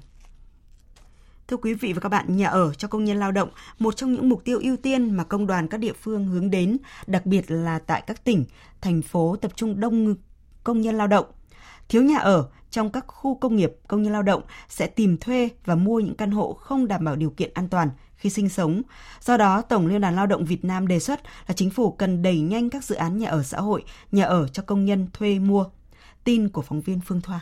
Thưa 1.51 1.57
quý 1.57 1.75
vị 1.75 1.93
và 1.93 2.01
các 2.01 2.09
bạn, 2.09 2.37
nhà 2.37 2.49
ở 2.49 2.75
cho 2.75 2.89
công 2.89 3.05
nhân 3.05 3.17
lao 3.17 3.33
động, 3.33 3.49
một 3.79 3.97
trong 3.97 4.13
những 4.13 4.29
mục 4.29 4.45
tiêu 4.45 4.61
ưu 4.63 4.77
tiên 4.77 5.17
mà 5.17 5.25
công 5.25 5.47
đoàn 5.47 5.69
các 5.69 5.79
địa 5.79 5.93
phương 5.93 6.27
hướng 6.27 6.51
đến, 6.51 6.77
đặc 7.07 7.27
biệt 7.27 7.51
là 7.51 7.79
tại 7.79 8.03
các 8.07 8.25
tỉnh, 8.25 8.45
thành 8.81 9.03
phố 9.03 9.37
tập 9.37 9.53
trung 9.55 9.81
đông 9.81 10.15
công 10.65 10.81
nhân 10.81 10.95
lao 10.95 11.07
động. 11.07 11.25
Thiếu 11.89 12.03
nhà 12.03 12.19
ở 12.19 12.49
trong 12.71 12.91
các 12.91 13.05
khu 13.07 13.35
công 13.35 13.57
nghiệp, 13.57 13.73
công 13.89 14.03
nhân 14.03 14.13
lao 14.13 14.23
động 14.23 14.43
sẽ 14.69 14.87
tìm 14.87 15.17
thuê 15.17 15.49
và 15.65 15.75
mua 15.75 16.01
những 16.01 16.15
căn 16.15 16.31
hộ 16.31 16.53
không 16.53 16.89
đảm 16.89 17.05
bảo 17.05 17.17
điều 17.17 17.31
kiện 17.31 17.51
an 17.55 17.69
toàn 17.69 17.91
khi 18.17 18.31
sinh 18.31 18.49
sống. 18.49 18.83
Do 19.21 19.37
đó, 19.37 19.63
Tổng 19.63 19.87
Liên 19.87 20.01
đoàn 20.01 20.17
Lao 20.17 20.27
động 20.27 20.45
Việt 20.45 20.65
Nam 20.65 20.87
đề 20.87 20.99
xuất 20.99 21.21
là 21.47 21.55
chính 21.55 21.71
phủ 21.71 21.93
cần 21.93 22.23
đẩy 22.23 22.41
nhanh 22.41 22.71
các 22.71 22.85
dự 22.85 22.95
án 22.95 23.19
nhà 23.19 23.29
ở 23.29 23.43
xã 23.43 23.61
hội, 23.61 23.85
nhà 24.13 24.25
ở 24.25 24.49
cho 24.49 24.63
công 24.67 24.85
nhân 24.85 25.07
thuê 25.13 25.39
mua. 25.39 25.65
Tin 26.25 26.49
của 26.49 26.63
phóng 26.63 26.81
viên 26.81 27.01
Phương 27.01 27.21
Thoa. 27.21 27.41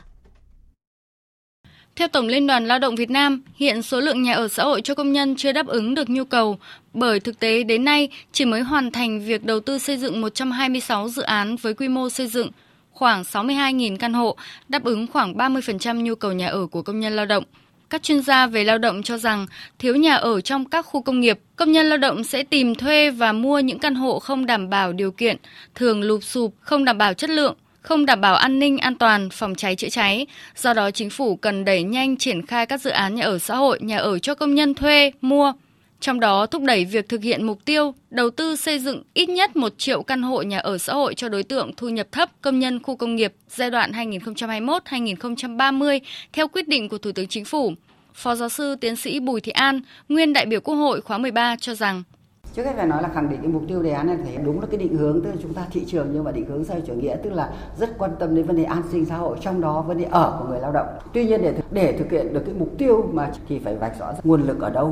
Theo 1.99 2.09
Tổng 2.09 2.27
Liên 2.27 2.47
đoàn 2.47 2.67
Lao 2.67 2.79
động 2.79 2.95
Việt 2.97 3.11
Nam, 3.11 3.43
hiện 3.57 3.83
số 3.83 4.01
lượng 4.01 4.23
nhà 4.23 4.35
ở 4.35 4.49
xã 4.49 4.65
hội 4.65 4.81
cho 4.81 4.95
công 4.95 5.13
nhân 5.13 5.37
chưa 5.37 5.53
đáp 5.53 5.67
ứng 5.67 5.95
được 5.95 6.11
nhu 6.11 6.25
cầu, 6.25 6.59
bởi 6.95 7.21
thực 7.21 7.41
tế 7.41 7.63
đến 7.63 7.85
nay 7.85 8.09
chỉ 8.33 8.45
mới 8.45 8.61
hoàn 8.61 8.91
thành 8.91 9.21
việc 9.21 9.45
đầu 9.45 9.61
tư 9.61 9.79
xây 9.79 9.97
dựng 9.97 10.21
126 10.21 11.09
dự 11.09 11.23
án 11.23 11.57
với 11.57 11.75
quy 11.75 11.89
mô 11.89 12.09
xây 12.09 12.27
dựng 12.27 12.51
khoảng 12.93 13.23
62.000 13.23 13.97
căn 13.97 14.13
hộ, 14.13 14.37
đáp 14.69 14.85
ứng 14.85 15.07
khoảng 15.07 15.35
30% 15.35 16.03
nhu 16.03 16.15
cầu 16.15 16.33
nhà 16.33 16.49
ở 16.49 16.67
của 16.67 16.83
công 16.83 17.01
nhân 17.01 17.17
lao 17.17 17.27
động. 17.27 17.45
Các 17.91 18.03
chuyên 18.03 18.23
gia 18.23 18.47
về 18.47 18.65
lao 18.65 18.79
động 18.79 19.03
cho 19.03 19.19
rằng 19.19 19.47
thiếu 19.79 19.97
nhà 19.97 20.15
ở 20.15 20.41
trong 20.41 20.65
các 20.65 20.87
khu 20.87 21.03
công 21.03 21.21
nghiệp, 21.21 21.39
công 21.57 21.73
nhân 21.73 21.87
lao 21.87 21.99
động 21.99 22.25
sẽ 22.25 22.43
tìm 22.43 22.75
thuê 22.75 23.11
và 23.11 23.33
mua 23.33 23.59
những 23.59 23.79
căn 23.79 23.95
hộ 23.95 24.19
không 24.19 24.47
đảm 24.47 24.71
bảo 24.71 24.93
điều 24.93 25.11
kiện, 25.11 25.37
thường 25.75 26.03
lụp 26.03 26.23
sụp, 26.23 26.55
không 26.61 26.85
đảm 26.85 26.99
bảo 26.99 27.15
chất 27.15 27.31
lượng, 27.31 27.55
không 27.89 28.07
đảm 28.07 28.21
bảo 28.21 28.35
an 28.35 28.59
ninh 28.59 28.79
an 28.79 28.95
toàn, 28.95 29.31
phòng 29.31 29.55
cháy 29.55 29.77
chữa 29.77 29.89
cháy. 29.89 30.27
Do 30.57 30.75
đó 30.75 30.91
chính 30.91 31.11
phủ 31.11 31.37
cần 31.37 31.65
đẩy 31.65 31.83
nhanh 31.83 32.17
triển 32.17 32.47
khai 32.47 32.67
các 32.67 32.81
dự 32.81 32.91
án 32.91 33.15
nhà 33.15 33.25
ở 33.25 33.39
xã 33.39 33.57
hội, 33.57 33.79
nhà 33.83 33.99
ở 33.99 34.19
cho 34.19 34.35
công 34.35 34.55
nhân 34.55 34.75
thuê, 34.75 35.13
mua. 35.21 35.53
Trong 36.01 36.21
đó 36.21 36.47
thúc 36.47 36.63
đẩy 36.63 36.85
việc 36.85 37.09
thực 37.09 37.23
hiện 37.23 37.47
mục 37.47 37.65
tiêu 37.65 37.95
đầu 38.11 38.31
tư 38.31 38.57
xây 38.57 38.79
dựng 38.79 39.03
ít 39.15 39.29
nhất 39.29 39.57
1 39.57 39.75
triệu 39.79 40.03
căn 40.03 40.23
hộ 40.23 40.43
nhà 40.43 40.59
ở 40.59 40.79
xã 40.79 40.93
hội 40.93 41.15
cho 41.15 41.29
đối 41.29 41.43
tượng 41.43 41.71
thu 41.77 41.89
nhập 41.89 42.07
thấp 42.13 42.31
công 42.41 42.59
nhân 42.59 42.83
khu 42.83 42.97
công 42.97 43.17
nghiệp 43.17 43.33
giai 43.49 43.71
đoạn 43.71 43.93
2021-2030 43.93 46.01
theo 46.33 46.49
quyết 46.49 46.69
định 46.69 46.89
của 46.89 46.99
Thủ 46.99 47.13
tướng 47.13 47.29
Chính 47.29 47.45
phủ. 47.45 47.73
Phó 48.15 48.35
giáo 48.35 48.49
sư 48.49 48.77
tiến 48.81 48.97
sĩ 48.97 49.21
Bùi 49.21 49.41
Thị 49.41 49.53
An, 49.53 49.81
nguyên 50.09 50.33
đại 50.33 50.47
biểu 50.47 50.61
Quốc 50.61 50.75
hội 50.75 51.01
khóa 51.01 51.19
13 51.19 51.57
cho 51.57 51.75
rằng 51.75 52.03
trước 52.59 52.65
hết 52.65 52.77
phải 52.77 52.87
nói 52.87 53.03
là 53.03 53.09
khẳng 53.09 53.31
định 53.31 53.41
cái 53.43 53.51
mục 53.51 53.63
tiêu 53.69 53.83
đề 53.83 53.91
án 53.91 54.07
này 54.07 54.17
thể 54.25 54.37
đúng 54.37 54.61
là 54.61 54.67
cái 54.71 54.81
định 54.81 54.97
hướng, 54.97 55.21
tức 55.21 55.31
là 55.31 55.37
chúng 55.43 55.55
ta 55.55 55.67
thị 55.71 55.85
trường 55.87 56.07
nhưng 56.13 56.25
mà 56.25 56.33
định 56.33 56.47
hướng 56.47 56.65
xã 56.65 56.75
hội 56.75 56.83
chủ 56.87 56.95
nghĩa, 56.95 57.17
tức 57.23 57.33
là 57.33 57.51
rất 57.77 57.99
quan 57.99 58.11
tâm 58.19 58.35
đến 58.35 58.47
vấn 58.47 58.57
đề 58.57 58.65
an 58.65 58.83
sinh 58.91 59.05
xã 59.05 59.17
hội, 59.17 59.37
trong 59.41 59.61
đó 59.61 59.83
vấn 59.83 59.99
đề 59.99 60.05
ở 60.05 60.39
của 60.39 60.49
người 60.49 60.61
lao 60.61 60.73
động. 60.73 60.87
Tuy 61.13 61.27
nhiên 61.27 61.43
để 61.43 61.55
để 61.71 61.97
thực 61.99 62.11
hiện 62.11 62.33
được 62.33 62.43
cái 62.47 62.55
mục 62.59 62.69
tiêu 62.79 63.05
mà 63.13 63.31
thì 63.49 63.59
phải 63.59 63.77
vạch 63.77 63.99
rõ 64.01 64.13
nguồn 64.25 64.43
lực 64.43 64.61
ở 64.61 64.71
đâu. 64.71 64.91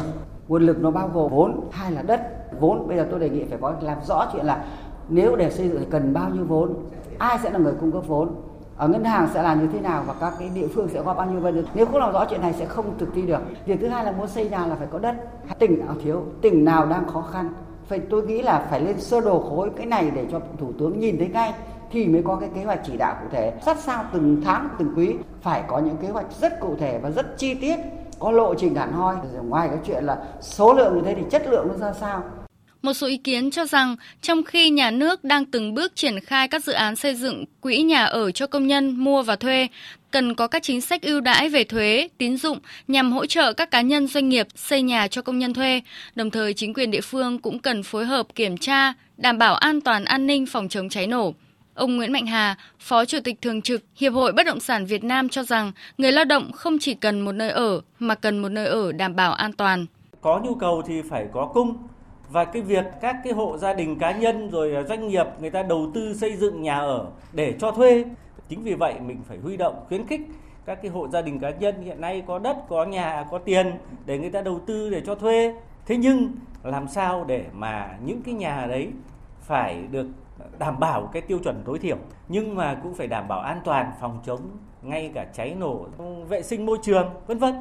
Nguồn 0.49 0.67
lực 0.67 0.83
nó 0.83 0.91
bao 0.91 1.11
gồm 1.15 1.31
vốn 1.31 1.61
hay 1.71 1.93
là 1.93 2.03
đất? 2.03 2.21
Vốn, 2.61 2.89
bây 2.89 2.97
giờ 2.97 3.07
tôi 3.11 3.21
đề 3.21 3.31
nghị 3.31 3.45
phải 3.45 3.59
có 3.61 3.75
làm 3.81 3.99
rõ 4.07 4.31
chuyện 4.33 4.47
là 4.47 4.65
nếu 5.09 5.37
để 5.37 5.51
xây 5.51 5.69
dựng 5.69 5.79
thì 5.81 5.87
cần 5.91 6.13
bao 6.13 6.31
nhiêu 6.31 6.45
vốn? 6.45 6.75
Ai 7.19 7.39
sẽ 7.43 7.51
là 7.51 7.59
người 7.59 7.75
cung 7.81 7.93
cấp 7.93 8.03
vốn? 8.07 8.29
Ở 8.77 8.89
ngân 8.89 9.05
hàng 9.05 9.29
sẽ 9.35 9.43
làm 9.43 9.61
như 9.61 9.69
thế 9.73 9.81
nào 9.81 10.05
và 10.07 10.15
các 10.21 10.33
cái 10.39 10.51
địa 10.55 10.67
phương 10.75 10.89
sẽ 10.89 11.03
góp 11.03 11.17
bao 11.17 11.27
nhiêu 11.27 11.41
vân 11.41 11.65
nếu 11.75 11.87
không 11.87 11.97
làm 11.97 12.13
rõ 12.13 12.25
chuyện 12.31 12.41
này 12.41 12.53
sẽ 12.53 12.65
không 12.65 12.99
thực 12.99 13.09
thi 13.15 13.23
được. 13.23 13.41
Việc 13.67 13.81
thứ 13.81 13.89
hai 13.89 14.05
là 14.05 14.13
muốn 14.13 14.29
xây 14.29 14.49
nhà 14.49 14.67
là 14.67 14.75
phải 14.75 14.89
có 14.91 14.99
đất. 14.99 15.15
Tỉnh 15.59 15.87
nào 15.87 15.95
thiếu, 16.05 16.23
tỉnh 16.43 16.65
nào 16.65 16.87
đang 16.87 17.07
khó 17.07 17.21
khăn. 17.33 17.53
Phải, 17.87 18.01
tôi 18.11 18.27
nghĩ 18.27 18.43
là 18.43 18.67
phải 18.71 18.81
lên 18.81 19.01
sơ 19.01 19.21
đồ 19.21 19.39
khối 19.39 19.71
cái 19.77 19.87
này 19.87 20.11
để 20.15 20.27
cho 20.31 20.41
thủ 20.59 20.73
tướng 20.79 21.01
nhìn 21.01 21.19
thấy 21.19 21.29
ngay 21.29 21.55
thì 21.91 22.09
mới 22.09 22.23
có 22.23 22.37
cái 22.37 22.49
kế 22.55 22.65
hoạch 22.65 22.81
chỉ 22.85 22.97
đạo 22.97 23.17
cụ 23.21 23.27
thể. 23.33 23.53
Sát 23.65 23.79
sao 23.79 24.05
từng 24.13 24.43
tháng, 24.45 24.69
từng 24.79 24.93
quý 24.97 25.17
phải 25.41 25.63
có 25.69 25.79
những 25.79 25.97
kế 25.97 26.09
hoạch 26.09 26.27
rất 26.41 26.61
cụ 26.61 26.75
thể 26.79 26.99
và 27.03 27.11
rất 27.11 27.39
chi 27.39 27.55
tiết, 27.55 27.77
có 28.19 28.31
lộ 28.31 28.55
trình 28.55 28.75
hẳn 28.75 28.93
hoi. 28.93 29.17
Ngoài 29.43 29.69
cái 29.69 29.79
chuyện 29.85 30.05
là 30.05 30.19
số 30.41 30.73
lượng 30.73 30.95
như 30.95 31.03
thế 31.05 31.15
thì 31.15 31.23
chất 31.31 31.47
lượng 31.47 31.69
nó 31.69 31.75
ra 31.75 31.93
sao? 31.93 32.23
Một 32.87 32.93
số 32.93 33.07
ý 33.07 33.17
kiến 33.17 33.51
cho 33.51 33.67
rằng 33.67 33.97
trong 34.23 34.45
khi 34.45 34.71
nhà 34.71 34.91
nước 34.91 35.25
đang 35.25 35.45
từng 35.45 35.75
bước 35.75 35.97
triển 35.97 36.21
khai 36.21 36.49
các 36.49 36.65
dự 36.65 36.73
án 36.73 36.97
xây 36.97 37.15
dựng 37.15 37.45
quỹ 37.61 37.83
nhà 37.83 38.05
ở 38.05 38.31
cho 38.31 38.47
công 38.47 38.67
nhân 38.67 38.97
mua 38.97 39.23
và 39.23 39.37
thuê, 39.37 39.69
cần 40.11 40.35
có 40.35 40.47
các 40.47 40.63
chính 40.63 40.81
sách 40.81 41.03
ưu 41.03 41.21
đãi 41.21 41.49
về 41.49 41.65
thuế, 41.65 42.09
tín 42.19 42.37
dụng 42.37 42.59
nhằm 42.89 43.13
hỗ 43.13 43.27
trợ 43.27 43.53
các 43.53 43.71
cá 43.71 43.81
nhân 43.81 44.07
doanh 44.07 44.29
nghiệp 44.29 44.47
xây 44.55 44.83
nhà 44.83 45.09
cho 45.09 45.23
công 45.23 45.39
nhân 45.39 45.55
thuê. 45.55 45.81
Đồng 46.15 46.31
thời 46.31 46.55
chính 46.55 46.75
quyền 46.75 46.91
địa 46.91 47.01
phương 47.01 47.39
cũng 47.39 47.59
cần 47.59 47.83
phối 47.83 48.05
hợp 48.05 48.27
kiểm 48.35 48.57
tra, 48.57 48.93
đảm 49.17 49.39
bảo 49.39 49.55
an 49.55 49.81
toàn 49.81 50.05
an 50.05 50.27
ninh 50.27 50.47
phòng 50.47 50.69
chống 50.69 50.89
cháy 50.89 51.07
nổ. 51.07 51.35
Ông 51.75 51.97
Nguyễn 51.97 52.13
Mạnh 52.13 52.27
Hà, 52.27 52.57
Phó 52.79 53.05
Chủ 53.05 53.19
tịch 53.25 53.43
Thường 53.43 53.63
trực 53.63 53.83
Hiệp 53.97 54.13
hội 54.13 54.33
Bất 54.33 54.47
động 54.47 54.61
sản 54.61 54.87
Việt 54.87 55.05
Nam 55.05 55.29
cho 55.29 55.43
rằng 55.43 55.73
người 55.99 56.13
lao 56.13 56.25
động 56.25 56.53
không 56.53 56.79
chỉ 56.79 56.95
cần 56.95 57.21
một 57.21 57.33
nơi 57.33 57.51
ở 57.51 57.81
mà 57.99 58.15
cần 58.15 58.39
một 58.39 58.49
nơi 58.49 58.67
ở 58.67 58.93
đảm 58.93 59.17
bảo 59.17 59.33
an 59.33 59.53
toàn. 59.53 59.87
Có 60.21 60.41
nhu 60.45 60.55
cầu 60.55 60.83
thì 60.89 60.95
phải 61.11 61.27
có 61.33 61.51
cung, 61.55 61.77
và 62.31 62.45
cái 62.45 62.63
việc 62.63 62.85
các 63.01 63.17
cái 63.25 63.33
hộ 63.33 63.59
gia 63.59 63.75
đình 63.75 63.99
cá 63.99 64.13
nhân 64.13 64.51
rồi 64.51 64.75
à, 64.75 64.83
doanh 64.83 65.09
nghiệp 65.09 65.27
người 65.41 65.51
ta 65.51 65.63
đầu 65.63 65.91
tư 65.95 66.15
xây 66.15 66.37
dựng 66.37 66.63
nhà 66.63 66.79
ở 66.79 67.07
để 67.33 67.55
cho 67.59 67.71
thuê, 67.71 68.05
chính 68.49 68.63
vì 68.63 68.75
vậy 68.75 68.95
mình 69.01 69.21
phải 69.29 69.39
huy 69.39 69.57
động, 69.57 69.85
khuyến 69.89 70.07
khích 70.07 70.21
các 70.65 70.83
cái 70.83 70.91
hộ 70.91 71.09
gia 71.09 71.23
đình 71.23 71.39
cá 71.39 71.51
nhân 71.51 71.83
hiện 71.83 72.01
nay 72.01 72.23
có 72.27 72.39
đất, 72.39 72.57
có 72.69 72.85
nhà, 72.85 73.27
có 73.31 73.39
tiền 73.39 73.79
để 74.07 74.19
người 74.19 74.31
ta 74.31 74.43
đầu 74.43 74.61
tư 74.67 74.91
để 74.91 75.03
cho 75.07 75.15
thuê. 75.15 75.55
Thế 75.87 75.97
nhưng 75.97 76.33
làm 76.63 76.89
sao 76.89 77.25
để 77.25 77.45
mà 77.53 77.97
những 78.05 78.23
cái 78.23 78.35
nhà 78.35 78.67
đấy 78.67 78.89
phải 79.41 79.83
được 79.91 80.07
đảm 80.59 80.81
bảo 80.81 81.11
cái 81.13 81.23
tiêu 81.23 81.39
chuẩn 81.45 81.63
tối 81.65 81.79
thiểu, 81.79 81.97
nhưng 82.29 82.55
mà 82.55 82.81
cũng 82.83 82.95
phải 82.95 83.07
đảm 83.07 83.29
bảo 83.29 83.41
an 83.41 83.61
toàn, 83.65 83.93
phòng 84.01 84.19
chống 84.27 84.41
ngay 84.83 85.11
cả 85.15 85.27
cháy 85.35 85.57
nổ, 85.59 85.87
vệ 86.29 86.43
sinh 86.43 86.67
môi 86.67 86.79
trường, 86.83 87.09
vân 87.27 87.39
vân. 87.39 87.55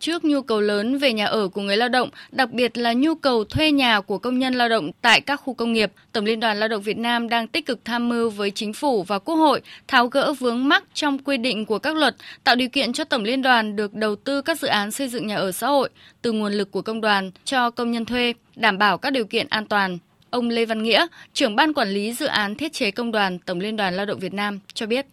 Trước 0.00 0.24
nhu 0.24 0.42
cầu 0.42 0.60
lớn 0.60 0.98
về 0.98 1.12
nhà 1.12 1.26
ở 1.26 1.48
của 1.48 1.62
người 1.62 1.76
lao 1.76 1.88
động, 1.88 2.10
đặc 2.32 2.50
biệt 2.50 2.78
là 2.78 2.92
nhu 2.92 3.14
cầu 3.14 3.44
thuê 3.44 3.72
nhà 3.72 4.00
của 4.00 4.18
công 4.18 4.38
nhân 4.38 4.54
lao 4.54 4.68
động 4.68 4.90
tại 5.02 5.20
các 5.20 5.36
khu 5.36 5.54
công 5.54 5.72
nghiệp, 5.72 5.92
Tổng 6.12 6.24
Liên 6.24 6.40
đoàn 6.40 6.60
Lao 6.60 6.68
động 6.68 6.82
Việt 6.82 6.98
Nam 6.98 7.28
đang 7.28 7.46
tích 7.46 7.66
cực 7.66 7.84
tham 7.84 8.08
mưu 8.08 8.30
với 8.30 8.50
chính 8.50 8.72
phủ 8.72 9.02
và 9.02 9.18
Quốc 9.18 9.34
hội 9.34 9.60
tháo 9.88 10.06
gỡ 10.06 10.32
vướng 10.32 10.68
mắc 10.68 10.84
trong 10.94 11.18
quy 11.18 11.36
định 11.36 11.66
của 11.66 11.78
các 11.78 11.96
luật, 11.96 12.16
tạo 12.44 12.56
điều 12.56 12.68
kiện 12.68 12.92
cho 12.92 13.04
Tổng 13.04 13.22
Liên 13.22 13.42
đoàn 13.42 13.76
được 13.76 13.94
đầu 13.94 14.16
tư 14.16 14.42
các 14.42 14.60
dự 14.60 14.68
án 14.68 14.90
xây 14.90 15.08
dựng 15.08 15.26
nhà 15.26 15.36
ở 15.36 15.52
xã 15.52 15.66
hội 15.66 15.88
từ 16.22 16.32
nguồn 16.32 16.52
lực 16.52 16.70
của 16.70 16.82
công 16.82 17.00
đoàn 17.00 17.30
cho 17.44 17.70
công 17.70 17.90
nhân 17.90 18.04
thuê, 18.04 18.34
đảm 18.56 18.78
bảo 18.78 18.98
các 18.98 19.10
điều 19.10 19.24
kiện 19.24 19.46
an 19.50 19.66
toàn. 19.66 19.98
Ông 20.30 20.48
Lê 20.48 20.64
Văn 20.64 20.82
Nghĩa, 20.82 21.06
trưởng 21.32 21.56
ban 21.56 21.72
quản 21.72 21.88
lý 21.88 22.12
dự 22.12 22.26
án 22.26 22.54
thiết 22.54 22.72
chế 22.72 22.90
công 22.90 23.12
đoàn 23.12 23.38
Tổng 23.38 23.60
Liên 23.60 23.76
đoàn 23.76 23.96
Lao 23.96 24.06
động 24.06 24.18
Việt 24.18 24.34
Nam 24.34 24.60
cho 24.74 24.86
biết 24.86 25.06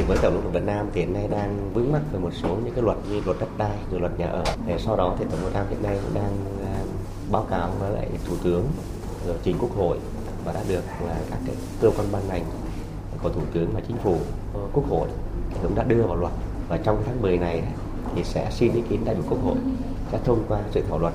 thì 0.00 0.06
với 0.06 0.18
tổng 0.22 0.34
liên 0.34 0.52
Việt 0.52 0.62
Nam 0.66 0.86
thì 0.92 1.00
hiện 1.00 1.12
nay 1.12 1.28
đang 1.30 1.70
vướng 1.74 1.92
mắc 1.92 2.00
về 2.12 2.18
một 2.18 2.30
số 2.42 2.48
những 2.48 2.74
cái 2.74 2.84
luật 2.84 2.96
như 3.10 3.20
luật 3.24 3.36
đất 3.40 3.48
đai 3.58 3.76
rồi 3.90 4.00
luật 4.00 4.18
nhà 4.18 4.26
ở. 4.26 4.44
Để 4.66 4.78
sau 4.78 4.96
đó 4.96 5.16
thì 5.18 5.24
tổng 5.30 5.40
liên 5.42 5.52
đoàn 5.52 5.66
hiện 5.70 5.82
nay 5.82 5.98
cũng 6.02 6.14
đang 6.14 6.36
à, 6.64 6.80
báo 7.30 7.46
cáo 7.50 7.70
với 7.80 7.90
lại 7.90 8.08
thủ 8.24 8.34
tướng, 8.44 8.64
rồi 9.26 9.36
trình 9.42 9.56
quốc 9.60 9.76
hội 9.76 9.98
và 10.44 10.52
đã 10.52 10.60
được 10.68 10.82
là 11.06 11.16
các 11.30 11.38
cái 11.46 11.54
cơ 11.80 11.90
quan 11.90 12.06
ban 12.12 12.22
ngành 12.28 12.44
của 13.22 13.28
thủ 13.28 13.40
tướng 13.52 13.70
và 13.74 13.80
chính 13.88 13.96
phủ 13.96 14.16
ờ, 14.54 14.60
quốc 14.72 14.84
hội 14.88 15.08
cũng 15.62 15.74
đã 15.74 15.82
đưa 15.82 16.02
vào 16.02 16.16
luật. 16.16 16.32
Và 16.68 16.76
trong 16.76 17.02
tháng 17.06 17.22
10 17.22 17.38
này 17.38 17.62
thì 18.14 18.24
sẽ 18.24 18.50
xin 18.50 18.72
ý 18.72 18.82
kiến 18.90 19.04
đại 19.04 19.14
biểu 19.14 19.24
quốc 19.30 19.38
hội 19.44 19.56
sẽ 20.12 20.18
thông 20.24 20.44
qua 20.48 20.60
dự 20.74 20.80
thảo 20.88 20.98
luật 20.98 21.14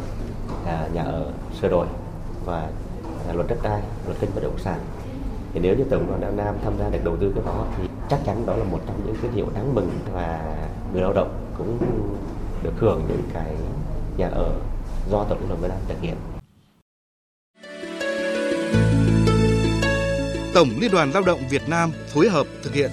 à, 0.66 0.88
nhà 0.94 1.04
ở 1.04 1.32
sửa 1.62 1.70
đổi 1.70 1.88
và 2.46 2.70
à, 3.30 3.34
luật 3.34 3.48
đất 3.48 3.58
đai, 3.64 3.82
luật 4.06 4.18
kinh 4.20 4.30
bất 4.36 4.44
động 4.44 4.58
sản 4.58 4.80
thì 5.56 5.62
nếu 5.62 5.76
như 5.76 5.84
tổng 5.90 6.08
đoàn 6.08 6.22
Đà 6.22 6.32
Nam 6.32 6.56
tham 6.64 6.74
gia 6.80 6.90
được 6.90 7.00
đầu 7.04 7.18
tư 7.22 7.32
cái 7.36 7.44
đó 7.46 7.68
thì 7.78 7.84
chắc 8.10 8.20
chắn 8.26 8.46
đó 8.46 8.56
là 8.56 8.64
một 8.64 8.80
trong 8.88 9.02
những 9.06 9.16
tín 9.22 9.32
hiệu 9.32 9.50
đáng 9.56 9.76
mừng 9.76 9.90
và 10.14 10.58
người 10.94 11.02
lao 11.02 11.14
động 11.14 11.54
cũng 11.58 11.78
được 12.64 12.74
hưởng 12.78 13.06
những 13.08 13.22
cái 13.34 13.56
nhà 14.18 14.28
ở 14.28 14.60
do 15.12 15.24
tổng 15.24 15.40
liên 15.40 15.50
đoàn 15.50 15.62
Việt 15.62 15.68
Nam 15.68 15.78
thực 15.88 16.02
hiện. 16.02 16.16
Tổng 20.54 20.70
Liên 20.80 20.92
đoàn 20.92 21.12
Lao 21.12 21.24
động 21.24 21.40
Việt 21.50 21.70
Nam 21.70 21.92
phối 22.08 22.30
hợp 22.30 22.48
thực 22.64 22.74
hiện. 22.74 22.92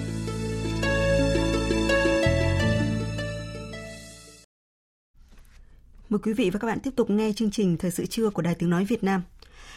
Mời 6.09 6.19
quý 6.23 6.33
vị 6.33 6.49
và 6.49 6.59
các 6.59 6.67
bạn 6.67 6.79
tiếp 6.79 6.91
tục 6.95 7.09
nghe 7.09 7.31
chương 7.35 7.51
trình 7.51 7.77
Thời 7.77 7.91
sự 7.91 8.05
trưa 8.05 8.29
của 8.29 8.41
Đài 8.41 8.55
Tiếng 8.55 8.69
Nói 8.69 8.85
Việt 8.85 9.03
Nam. 9.03 9.21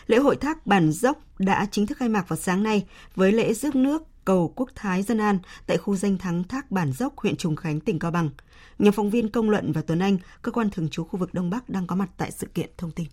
Lễ 0.07 0.19
hội 0.19 0.37
thác 0.37 0.67
Bản 0.67 0.93
Dốc 0.93 1.19
đã 1.39 1.67
chính 1.71 1.87
thức 1.87 1.99
khai 1.99 2.09
mạc 2.09 2.29
vào 2.29 2.37
sáng 2.37 2.63
nay 2.63 2.87
với 3.15 3.33
lễ 3.33 3.55
rước 3.55 3.77
nước 3.77 4.03
cầu 4.25 4.53
Quốc 4.57 4.71
Thái 4.75 5.03
Dân 5.03 5.19
An 5.19 5.39
tại 5.67 5.77
khu 5.77 5.97
danh 5.97 6.19
thắng 6.19 6.45
Thác 6.45 6.71
Bản 6.71 6.93
Dốc, 6.93 7.19
huyện 7.19 7.37
Trùng 7.37 7.57
Khánh, 7.57 7.81
tỉnh 7.81 7.99
Cao 7.99 8.11
Bằng. 8.11 8.31
Nhóm 8.79 8.93
phóng 8.93 9.11
viên 9.11 9.29
Công 9.29 9.51
Luận 9.51 9.73
và 9.73 9.83
Tuấn 9.87 9.99
Anh, 9.99 10.19
cơ 10.43 10.53
quan 10.53 10.71
thường 10.71 10.89
trú 10.89 11.05
khu 11.05 11.19
vực 11.19 11.35
Đông 11.35 11.51
Bắc 11.51 11.69
đang 11.69 11.87
có 11.87 11.97
mặt 11.97 12.09
tại 12.17 12.31
sự 12.31 12.47
kiện 12.55 12.71
thông 12.77 12.91
tin. 12.91 13.07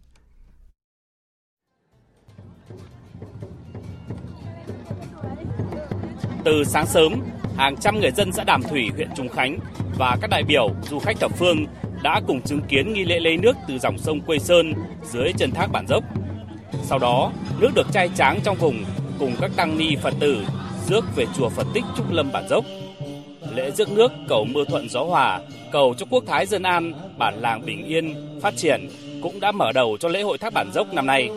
Từ 6.46 6.64
sáng 6.64 6.88
sớm, 6.88 7.14
hàng 7.58 7.76
trăm 7.78 8.00
người 8.00 8.12
dân 8.12 8.32
xã 8.32 8.44
Đàm 8.44 8.64
Thủy, 8.64 8.90
huyện 8.96 9.10
Trùng 9.16 9.30
Khánh 9.30 9.60
và 9.98 10.18
các 10.22 10.30
đại 10.30 10.44
biểu, 10.44 10.76
du 10.90 11.00
khách 11.00 11.20
thập 11.20 11.38
phương 11.38 11.66
đã 12.04 12.22
cùng 12.28 12.42
chứng 12.42 12.62
kiến 12.70 12.94
nghi 12.94 13.06
lễ 13.06 13.20
lấy 13.20 13.38
nước 13.38 13.54
từ 13.68 13.80
dòng 13.80 13.98
sông 13.98 14.22
quê 14.22 14.40
Sơn 14.40 14.74
dưới 15.04 15.34
chân 15.38 15.52
thác 15.52 15.68
bản 15.72 15.86
dốc. 15.88 16.04
Sau 16.82 17.00
đó, 17.00 17.32
nước 17.60 17.70
được 17.76 17.88
chai 17.94 18.10
tráng 18.16 18.40
trong 18.44 18.58
vùng 18.58 18.84
cùng 19.20 19.36
các 19.42 19.52
tăng 19.56 19.78
ni 19.78 19.96
Phật 19.96 20.14
tử 20.20 20.46
rước 20.88 21.06
về 21.16 21.26
chùa 21.38 21.50
Phật 21.50 21.68
Tích 21.74 21.84
Trúc 21.98 22.12
Lâm 22.12 22.32
bản 22.32 22.48
dốc. 22.50 22.66
Lễ 23.56 23.72
rước 23.72 23.92
nước 23.92 24.12
cầu 24.30 24.46
mưa 24.46 24.66
thuận 24.66 24.90
gió 24.90 25.04
hòa, 25.04 25.40
cầu 25.72 25.94
cho 25.98 26.06
quốc 26.10 26.24
thái 26.28 26.46
dân 26.46 26.64
an, 26.64 26.94
bản 27.18 27.42
làng 27.42 27.66
bình 27.66 27.86
yên, 27.86 28.16
phát 28.42 28.54
triển 28.58 28.90
cũng 29.22 29.40
đã 29.40 29.52
mở 29.52 29.72
đầu 29.72 29.98
cho 30.00 30.10
lễ 30.10 30.22
hội 30.22 30.38
thác 30.38 30.54
bản 30.54 30.72
dốc 30.74 30.94
năm 30.94 31.06
nay. 31.06 31.30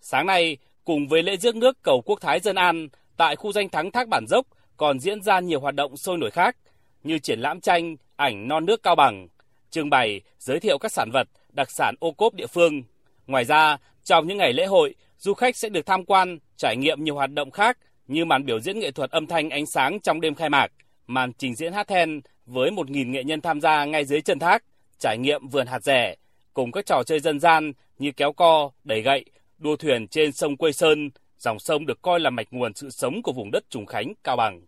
Sáng 0.00 0.26
nay, 0.26 0.56
cùng 0.84 1.08
với 1.08 1.22
lễ 1.22 1.36
rước 1.36 1.56
nước 1.56 1.82
cầu 1.82 2.02
quốc 2.04 2.20
thái 2.20 2.40
dân 2.40 2.56
an, 2.56 2.88
tại 3.16 3.36
khu 3.36 3.52
danh 3.52 3.68
thắng 3.68 3.90
thác 3.90 4.08
bản 4.08 4.26
dốc 4.28 4.46
còn 4.76 5.00
diễn 5.00 5.22
ra 5.22 5.40
nhiều 5.40 5.60
hoạt 5.60 5.74
động 5.74 5.96
sôi 5.96 6.18
nổi 6.18 6.30
khác 6.30 6.56
như 7.04 7.18
triển 7.18 7.40
lãm 7.40 7.60
tranh, 7.60 7.96
ảnh 8.16 8.48
non 8.48 8.66
nước 8.66 8.82
Cao 8.82 8.94
Bằng, 8.94 9.28
trưng 9.70 9.90
bày, 9.90 10.20
giới 10.38 10.60
thiệu 10.60 10.78
các 10.78 10.92
sản 10.92 11.10
vật, 11.12 11.28
đặc 11.52 11.70
sản 11.70 11.94
ô 12.00 12.10
cốp 12.10 12.34
địa 12.34 12.46
phương. 12.46 12.82
Ngoài 13.26 13.44
ra, 13.44 13.76
trong 14.08 14.26
những 14.26 14.38
ngày 14.38 14.52
lễ 14.52 14.66
hội, 14.66 14.94
du 15.18 15.34
khách 15.34 15.56
sẽ 15.56 15.68
được 15.68 15.86
tham 15.86 16.04
quan, 16.04 16.38
trải 16.56 16.76
nghiệm 16.76 17.04
nhiều 17.04 17.14
hoạt 17.14 17.32
động 17.32 17.50
khác 17.50 17.78
như 18.06 18.24
màn 18.24 18.44
biểu 18.44 18.60
diễn 18.60 18.78
nghệ 18.78 18.90
thuật 18.90 19.10
âm 19.10 19.26
thanh 19.26 19.50
ánh 19.50 19.66
sáng 19.66 20.00
trong 20.00 20.20
đêm 20.20 20.34
khai 20.34 20.50
mạc, 20.50 20.72
màn 21.06 21.32
trình 21.32 21.54
diễn 21.54 21.72
hát 21.72 21.88
then 21.88 22.20
với 22.46 22.70
1.000 22.70 23.10
nghệ 23.10 23.24
nhân 23.24 23.40
tham 23.40 23.60
gia 23.60 23.84
ngay 23.84 24.04
dưới 24.04 24.20
chân 24.20 24.38
thác, 24.38 24.64
trải 24.98 25.18
nghiệm 25.18 25.48
vườn 25.48 25.66
hạt 25.66 25.82
rẻ, 25.82 26.16
cùng 26.54 26.72
các 26.72 26.86
trò 26.86 27.02
chơi 27.06 27.20
dân 27.20 27.40
gian 27.40 27.72
như 27.98 28.12
kéo 28.12 28.32
co, 28.32 28.70
đẩy 28.84 29.02
gậy, 29.02 29.24
đua 29.58 29.76
thuyền 29.76 30.08
trên 30.08 30.32
sông 30.32 30.56
quê 30.56 30.72
Sơn, 30.72 31.10
dòng 31.38 31.58
sông 31.58 31.86
được 31.86 32.02
coi 32.02 32.20
là 32.20 32.30
mạch 32.30 32.48
nguồn 32.50 32.74
sự 32.74 32.90
sống 32.90 33.22
của 33.22 33.32
vùng 33.32 33.50
đất 33.50 33.64
Trùng 33.70 33.86
Khánh, 33.86 34.12
Cao 34.24 34.36
Bằng. 34.36 34.60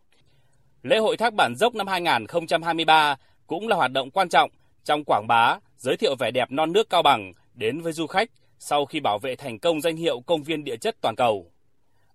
Lễ 0.83 0.99
hội 0.99 1.17
Thác 1.17 1.35
Bản 1.35 1.55
Dốc 1.57 1.75
năm 1.75 1.87
2023 1.87 3.17
cũng 3.47 3.69
là 3.69 3.77
hoạt 3.77 3.93
động 3.93 4.11
quan 4.11 4.29
trọng 4.29 4.51
trong 4.85 5.05
quảng 5.05 5.27
bá, 5.29 5.59
giới 5.77 5.97
thiệu 5.97 6.15
vẻ 6.19 6.31
đẹp 6.31 6.51
non 6.51 6.73
nước 6.73 6.91
Cao 6.91 7.03
Bằng 7.03 7.33
đến 7.55 7.81
với 7.81 7.93
du 7.93 8.07
khách 8.07 8.31
sau 8.63 8.87
khi 8.87 9.01
bảo 9.01 9.19
vệ 9.19 9.37
thành 9.37 9.59
công 9.59 9.81
danh 9.81 9.97
hiệu 9.97 10.21
công 10.21 10.43
viên 10.43 10.65
địa 10.65 10.77
chất 10.77 10.97
toàn 11.01 11.15
cầu. 11.17 11.47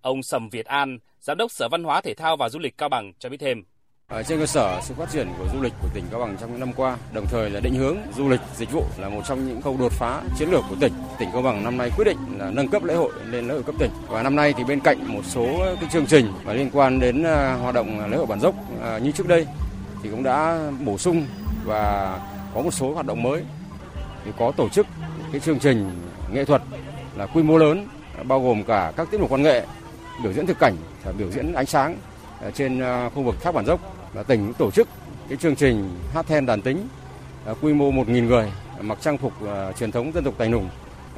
Ông 0.01 0.23
Sầm 0.23 0.49
Việt 0.49 0.65
An, 0.65 0.99
Giám 1.19 1.37
đốc 1.37 1.51
Sở 1.51 1.69
Văn 1.69 1.83
hóa 1.83 2.01
Thể 2.01 2.13
thao 2.13 2.37
và 2.37 2.49
Du 2.49 2.59
lịch 2.59 2.77
Cao 2.77 2.89
Bằng 2.89 3.13
cho 3.19 3.29
biết 3.29 3.37
thêm. 3.39 3.63
Ở 4.07 4.23
trên 4.23 4.39
cơ 4.39 4.45
sở 4.45 4.81
sự 4.83 4.93
phát 4.93 5.09
triển 5.11 5.27
của 5.37 5.47
du 5.53 5.61
lịch 5.61 5.73
của 5.81 5.87
tỉnh 5.93 6.03
Cao 6.11 6.19
Bằng 6.19 6.37
trong 6.41 6.51
những 6.51 6.59
năm 6.59 6.73
qua, 6.75 6.97
đồng 7.13 7.25
thời 7.27 7.49
là 7.49 7.59
định 7.59 7.75
hướng 7.75 7.97
du 8.15 8.29
lịch 8.29 8.39
dịch 8.55 8.71
vụ 8.71 8.83
là 8.97 9.09
một 9.09 9.21
trong 9.27 9.47
những 9.47 9.61
khâu 9.61 9.77
đột 9.77 9.91
phá 9.91 10.21
chiến 10.37 10.49
lược 10.49 10.63
của 10.69 10.75
tỉnh. 10.79 10.93
Tỉnh 11.19 11.29
Cao 11.33 11.41
Bằng 11.41 11.63
năm 11.63 11.77
nay 11.77 11.91
quyết 11.97 12.05
định 12.05 12.17
là 12.37 12.51
nâng 12.51 12.67
cấp 12.67 12.83
lễ 12.83 12.93
hội 12.93 13.11
lên 13.25 13.47
lễ 13.47 13.53
hội 13.53 13.63
cấp 13.63 13.75
tỉnh. 13.79 13.91
Và 14.07 14.23
năm 14.23 14.35
nay 14.35 14.53
thì 14.57 14.63
bên 14.63 14.79
cạnh 14.79 14.97
một 15.07 15.25
số 15.25 15.45
cái 15.79 15.89
chương 15.91 16.05
trình 16.05 16.33
và 16.43 16.53
liên 16.53 16.69
quan 16.73 16.99
đến 16.99 17.23
à, 17.23 17.53
hoạt 17.53 17.75
động 17.75 18.09
lễ 18.11 18.17
hội 18.17 18.25
bản 18.25 18.39
dốc 18.39 18.55
à, 18.81 18.97
như 18.97 19.11
trước 19.11 19.27
đây 19.27 19.47
thì 20.03 20.09
cũng 20.09 20.23
đã 20.23 20.69
bổ 20.85 20.97
sung 20.97 21.25
và 21.63 22.19
có 22.53 22.61
một 22.61 22.71
số 22.71 22.93
hoạt 22.93 23.05
động 23.05 23.23
mới. 23.23 23.43
Thì 24.25 24.31
có 24.37 24.51
tổ 24.51 24.69
chức 24.69 24.87
cái 25.31 25.41
chương 25.41 25.59
trình 25.59 25.91
nghệ 26.33 26.45
thuật 26.45 26.61
là 27.15 27.25
quy 27.25 27.43
mô 27.43 27.57
lớn 27.57 27.87
bao 28.23 28.41
gồm 28.41 28.63
cả 28.63 28.93
các 28.97 29.11
tiết 29.11 29.19
mục 29.19 29.29
văn 29.29 29.43
nghệ, 29.43 29.65
biểu 30.23 30.33
diễn 30.33 30.45
thực 30.45 30.59
cảnh 30.59 30.75
và 31.03 31.11
biểu 31.11 31.31
diễn 31.31 31.53
ánh 31.53 31.65
sáng 31.65 31.97
ờ, 32.41 32.51
trên 32.51 32.79
ờ, 32.79 33.09
khu 33.09 33.23
vực 33.23 33.35
thác 33.41 33.51
bản 33.55 33.65
dốc 33.65 33.79
và 34.13 34.23
tỉnh 34.23 34.53
tổ 34.53 34.71
chức 34.71 34.87
cái 35.29 35.37
chương 35.37 35.55
trình 35.55 35.89
hát 36.13 36.27
then 36.27 36.45
đàn 36.45 36.61
tính 36.61 36.87
ờ, 37.45 37.55
quy 37.61 37.73
mô 37.73 37.91
1.000 37.91 38.25
người 38.25 38.51
mặc 38.81 38.97
trang 39.01 39.17
phục 39.17 39.33
truyền 39.79 39.91
thống 39.91 40.11
dân 40.13 40.23
tộc 40.23 40.33
Tài 40.37 40.49
Nùng 40.49 40.69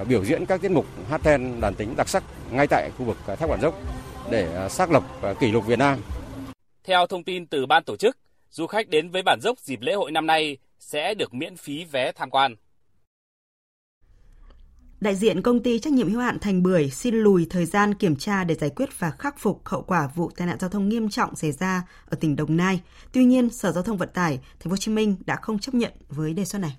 biểu 0.08 0.26
diễn 0.26 0.46
các 0.46 0.62
tiết 0.62 0.72
mục 0.72 0.86
hát 1.10 1.22
then 1.24 1.62
đàn 1.62 1.76
tính 1.76 1.94
đặc 1.98 2.10
sắc 2.10 2.24
ngay 2.52 2.68
tại 2.68 2.92
khu 2.98 3.06
vực 3.06 3.18
thác 3.26 3.48
bản 3.50 3.62
dốc 3.62 3.74
để 4.32 4.68
xác 4.70 4.92
lập 4.92 5.04
kỷ 5.40 5.52
lục 5.52 5.66
Việt 5.66 5.80
Nam. 5.80 6.00
Theo 6.84 7.08
thông 7.08 7.24
tin 7.24 7.46
từ 7.46 7.66
ban 7.66 7.84
tổ 7.84 7.98
chức, 7.98 8.18
du 8.52 8.68
khách 8.68 8.88
đến 8.88 9.10
với 9.10 9.22
bản 9.26 9.40
dốc 9.42 9.60
dịp 9.60 9.82
lễ 9.82 9.94
hội 9.94 10.12
năm 10.12 10.28
nay 10.28 10.58
sẽ 10.80 11.14
được 11.14 11.34
miễn 11.34 11.58
phí 11.58 11.86
vé 11.86 12.12
tham 12.12 12.30
quan. 12.30 12.56
Đại 15.02 15.16
diện 15.16 15.42
công 15.42 15.64
ty 15.64 15.80
trách 15.80 15.94
nhiệm 15.94 16.10
hữu 16.10 16.20
hạn 16.20 16.40
Thành 16.40 16.64
Bưởi 16.64 16.90
xin 16.90 17.16
lùi 17.16 17.48
thời 17.50 17.66
gian 17.66 17.94
kiểm 17.94 18.16
tra 18.16 18.44
để 18.44 18.56
giải 18.56 18.70
quyết 18.70 19.00
và 19.00 19.12
khắc 19.12 19.40
phục 19.40 19.62
hậu 19.66 19.82
quả 19.82 20.10
vụ 20.16 20.32
tai 20.38 20.48
nạn 20.48 20.58
giao 20.60 20.70
thông 20.70 20.90
nghiêm 20.90 21.10
trọng 21.10 21.36
xảy 21.36 21.52
ra 21.52 21.84
ở 22.10 22.18
tỉnh 22.20 22.36
Đồng 22.36 22.58
Nai. 22.58 22.82
Tuy 23.12 23.26
nhiên, 23.26 23.50
Sở 23.50 23.72
Giao 23.72 23.84
thông 23.84 23.98
Vận 23.98 24.10
tải 24.14 24.38
Thành 24.38 24.70
phố 24.70 24.70
Hồ 24.70 24.78
Chí 24.78 24.92
Minh 24.92 25.16
đã 25.26 25.36
không 25.36 25.60
chấp 25.60 25.76
nhận 25.76 25.92
với 26.10 26.34
đề 26.34 26.46
xuất 26.46 26.60
này. 26.60 26.78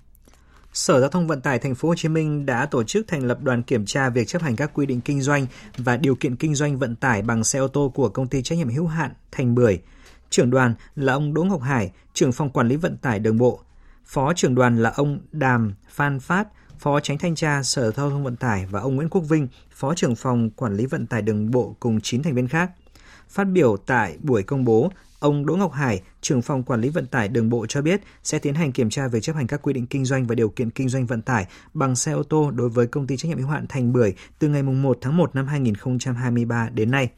Sở 0.73 0.99
Giao 0.99 1.09
thông 1.09 1.27
Vận 1.27 1.41
tải 1.41 1.59
Thành 1.59 1.75
phố 1.75 1.87
Hồ 1.87 1.95
Chí 1.95 2.09
Minh 2.09 2.45
đã 2.45 2.65
tổ 2.65 2.83
chức 2.83 3.07
thành 3.07 3.23
lập 3.23 3.43
đoàn 3.43 3.63
kiểm 3.63 3.85
tra 3.85 4.09
việc 4.09 4.27
chấp 4.27 4.41
hành 4.41 4.55
các 4.55 4.71
quy 4.73 4.85
định 4.85 5.01
kinh 5.01 5.21
doanh 5.21 5.45
và 5.77 5.97
điều 5.97 6.15
kiện 6.15 6.35
kinh 6.35 6.55
doanh 6.55 6.77
vận 6.77 6.95
tải 6.95 7.21
bằng 7.21 7.43
xe 7.43 7.59
ô 7.59 7.67
tô 7.67 7.91
của 7.95 8.09
công 8.09 8.27
ty 8.27 8.41
trách 8.41 8.57
nhiệm 8.57 8.69
hữu 8.69 8.87
hạn 8.87 9.11
Thành 9.31 9.55
Bưởi. 9.55 9.79
Trưởng 10.29 10.49
đoàn 10.49 10.73
là 10.95 11.13
ông 11.13 11.33
Đỗ 11.33 11.43
Ngọc 11.43 11.61
Hải, 11.61 11.91
trưởng 12.13 12.31
phòng 12.31 12.49
quản 12.49 12.67
lý 12.67 12.75
vận 12.75 12.97
tải 12.97 13.19
đường 13.19 13.37
bộ. 13.37 13.59
Phó 14.05 14.33
trưởng 14.33 14.55
đoàn 14.55 14.83
là 14.83 14.89
ông 14.89 15.19
Đàm 15.31 15.73
Phan 15.89 16.19
Phát, 16.19 16.47
Phó 16.79 16.99
Tránh 16.99 17.17
Thanh 17.17 17.35
tra 17.35 17.63
Sở 17.63 17.91
Giao 17.91 18.09
thông 18.09 18.23
Vận 18.23 18.35
tải 18.35 18.65
và 18.65 18.79
ông 18.79 18.95
Nguyễn 18.95 19.09
Quốc 19.09 19.21
Vinh, 19.21 19.47
Phó 19.71 19.93
trưởng 19.95 20.15
phòng 20.15 20.49
quản 20.49 20.75
lý 20.75 20.85
vận 20.85 21.07
tải 21.07 21.21
đường 21.21 21.51
bộ 21.51 21.75
cùng 21.79 22.01
9 22.01 22.23
thành 22.23 22.35
viên 22.35 22.47
khác. 22.47 22.71
Phát 23.29 23.43
biểu 23.43 23.77
tại 23.77 24.17
buổi 24.21 24.43
công 24.43 24.65
bố, 24.65 24.91
ông 25.19 25.45
Đỗ 25.45 25.55
Ngọc 25.55 25.73
Hải, 25.73 26.01
trưởng 26.21 26.41
phòng 26.41 26.63
quản 26.63 26.81
lý 26.81 26.89
vận 26.89 27.07
tải 27.07 27.27
đường 27.27 27.49
bộ 27.49 27.65
cho 27.65 27.81
biết 27.81 28.01
sẽ 28.23 28.39
tiến 28.39 28.53
hành 28.53 28.71
kiểm 28.71 28.89
tra 28.89 29.07
việc 29.07 29.23
chấp 29.23 29.35
hành 29.35 29.47
các 29.47 29.61
quy 29.61 29.73
định 29.73 29.87
kinh 29.87 30.05
doanh 30.05 30.27
và 30.27 30.35
điều 30.35 30.49
kiện 30.49 30.69
kinh 30.69 30.89
doanh 30.89 31.05
vận 31.05 31.21
tải 31.21 31.47
bằng 31.73 31.95
xe 31.95 32.11
ô 32.11 32.23
tô 32.23 32.51
đối 32.51 32.69
với 32.69 32.87
công 32.87 33.07
ty 33.07 33.17
trách 33.17 33.29
nhiệm 33.29 33.37
hữu 33.37 33.47
hạn 33.47 33.65
Thành 33.69 33.93
Bưởi 33.93 34.13
từ 34.39 34.47
ngày 34.47 34.63
1 34.63 34.97
tháng 35.01 35.17
1 35.17 35.35
năm 35.35 35.47
2023 35.47 36.69
đến 36.69 36.91
nay. 36.91 37.09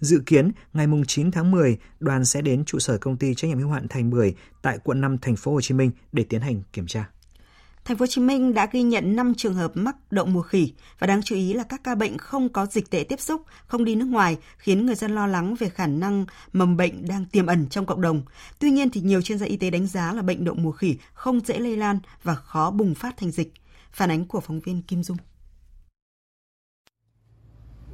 Dự 0.00 0.22
kiến 0.26 0.52
ngày 0.72 0.86
9 1.06 1.30
tháng 1.30 1.50
10, 1.50 1.78
đoàn 2.00 2.24
sẽ 2.24 2.42
đến 2.42 2.64
trụ 2.64 2.78
sở 2.78 2.98
công 2.98 3.16
ty 3.16 3.34
trách 3.34 3.48
nhiệm 3.48 3.58
hữu 3.58 3.70
hạn 3.70 3.88
Thành 3.88 4.10
Bưởi 4.10 4.34
tại 4.62 4.78
quận 4.84 5.00
5 5.00 5.18
thành 5.18 5.36
phố 5.36 5.52
Hồ 5.52 5.60
Chí 5.60 5.74
Minh 5.74 5.90
để 6.12 6.24
tiến 6.28 6.40
hành 6.40 6.62
kiểm 6.72 6.86
tra. 6.86 7.08
Thành 7.84 7.96
phố 7.96 8.02
Hồ 8.02 8.06
Chí 8.06 8.20
Minh 8.20 8.54
đã 8.54 8.68
ghi 8.72 8.82
nhận 8.82 9.16
5 9.16 9.34
trường 9.34 9.54
hợp 9.54 9.72
mắc 9.74 9.96
đậu 10.10 10.26
mùa 10.26 10.42
khỉ 10.42 10.72
và 10.98 11.06
đáng 11.06 11.22
chú 11.22 11.34
ý 11.34 11.52
là 11.52 11.64
các 11.64 11.84
ca 11.84 11.94
bệnh 11.94 12.18
không 12.18 12.48
có 12.48 12.66
dịch 12.66 12.90
tễ 12.90 13.04
tiếp 13.04 13.20
xúc, 13.20 13.42
không 13.66 13.84
đi 13.84 13.94
nước 13.94 14.04
ngoài, 14.04 14.36
khiến 14.56 14.86
người 14.86 14.94
dân 14.94 15.14
lo 15.14 15.26
lắng 15.26 15.54
về 15.58 15.68
khả 15.68 15.86
năng 15.86 16.26
mầm 16.52 16.76
bệnh 16.76 17.08
đang 17.08 17.24
tiềm 17.26 17.46
ẩn 17.46 17.66
trong 17.68 17.86
cộng 17.86 18.00
đồng. 18.00 18.22
Tuy 18.58 18.70
nhiên 18.70 18.90
thì 18.90 19.00
nhiều 19.00 19.22
chuyên 19.22 19.38
gia 19.38 19.46
y 19.46 19.56
tế 19.56 19.70
đánh 19.70 19.86
giá 19.86 20.12
là 20.12 20.22
bệnh 20.22 20.44
đậu 20.44 20.54
mùa 20.54 20.72
khỉ 20.72 20.96
không 21.12 21.40
dễ 21.40 21.58
lây 21.58 21.76
lan 21.76 21.98
và 22.22 22.34
khó 22.34 22.70
bùng 22.70 22.94
phát 22.94 23.16
thành 23.16 23.30
dịch. 23.30 23.52
Phản 23.92 24.10
ánh 24.10 24.26
của 24.26 24.40
phóng 24.40 24.60
viên 24.60 24.82
Kim 24.82 25.02
Dung. 25.02 25.16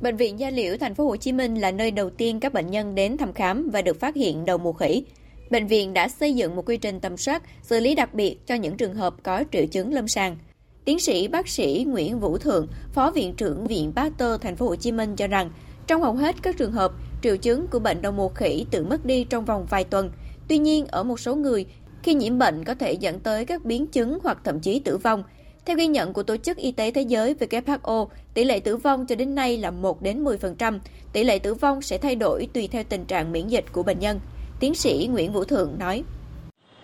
Bệnh 0.00 0.16
viện 0.16 0.38
Gia 0.38 0.50
Liễu 0.50 0.76
thành 0.76 0.94
phố 0.94 1.04
Hồ 1.04 1.16
Chí 1.16 1.32
Minh 1.32 1.54
là 1.54 1.70
nơi 1.70 1.90
đầu 1.90 2.10
tiên 2.10 2.40
các 2.40 2.52
bệnh 2.52 2.70
nhân 2.70 2.94
đến 2.94 3.16
thăm 3.16 3.32
khám 3.32 3.70
và 3.70 3.82
được 3.82 4.00
phát 4.00 4.14
hiện 4.14 4.44
đầu 4.44 4.58
mùa 4.58 4.72
khỉ. 4.72 5.04
Bệnh 5.50 5.66
viện 5.66 5.92
đã 5.94 6.08
xây 6.08 6.34
dựng 6.34 6.56
một 6.56 6.68
quy 6.68 6.76
trình 6.76 7.00
tầm 7.00 7.16
soát, 7.16 7.42
xử 7.62 7.80
lý 7.80 7.94
đặc 7.94 8.14
biệt 8.14 8.46
cho 8.46 8.54
những 8.54 8.76
trường 8.76 8.94
hợp 8.94 9.14
có 9.22 9.44
triệu 9.52 9.66
chứng 9.66 9.92
lâm 9.92 10.08
sàng. 10.08 10.36
Tiến 10.84 10.98
sĩ 10.98 11.28
bác 11.28 11.48
sĩ 11.48 11.84
Nguyễn 11.88 12.20
Vũ 12.20 12.38
Thượng, 12.38 12.66
Phó 12.92 13.10
viện 13.10 13.34
trưởng 13.36 13.66
Viện 13.66 13.92
Pasteur 13.96 14.40
Thành 14.40 14.56
phố 14.56 14.68
Hồ 14.68 14.76
Chí 14.76 14.92
Minh 14.92 15.16
cho 15.16 15.26
rằng, 15.26 15.50
trong 15.86 16.02
hầu 16.02 16.14
hết 16.14 16.36
các 16.42 16.56
trường 16.56 16.72
hợp, 16.72 16.92
triệu 17.22 17.36
chứng 17.36 17.66
của 17.66 17.78
bệnh 17.78 18.02
đậu 18.02 18.12
mùa 18.12 18.28
khỉ 18.28 18.66
tự 18.70 18.84
mất 18.84 19.04
đi 19.04 19.24
trong 19.24 19.44
vòng 19.44 19.66
vài 19.70 19.84
tuần. 19.84 20.10
Tuy 20.48 20.58
nhiên, 20.58 20.86
ở 20.86 21.02
một 21.02 21.20
số 21.20 21.34
người, 21.36 21.66
khi 22.02 22.14
nhiễm 22.14 22.38
bệnh 22.38 22.64
có 22.64 22.74
thể 22.74 22.92
dẫn 22.92 23.20
tới 23.20 23.44
các 23.44 23.64
biến 23.64 23.86
chứng 23.86 24.18
hoặc 24.22 24.38
thậm 24.44 24.60
chí 24.60 24.80
tử 24.80 24.96
vong. 24.96 25.22
Theo 25.66 25.76
ghi 25.76 25.86
nhận 25.86 26.12
của 26.12 26.22
Tổ 26.22 26.36
chức 26.36 26.56
Y 26.56 26.72
tế 26.72 26.90
Thế 26.90 27.02
giới 27.02 27.34
WHO, 27.34 28.06
tỷ 28.34 28.44
lệ 28.44 28.60
tử 28.60 28.76
vong 28.76 29.06
cho 29.06 29.14
đến 29.14 29.34
nay 29.34 29.58
là 29.58 29.70
1 29.70 30.02
đến 30.02 30.24
10%. 30.24 30.78
Tỷ 31.12 31.24
lệ 31.24 31.38
tử 31.38 31.54
vong 31.54 31.82
sẽ 31.82 31.98
thay 31.98 32.14
đổi 32.14 32.48
tùy 32.52 32.68
theo 32.68 32.84
tình 32.88 33.04
trạng 33.04 33.32
miễn 33.32 33.48
dịch 33.48 33.64
của 33.72 33.82
bệnh 33.82 33.98
nhân. 33.98 34.20
Tiến 34.60 34.74
sĩ 34.74 35.08
Nguyễn 35.12 35.32
Vũ 35.32 35.44
Thượng 35.44 35.78
nói. 35.78 36.02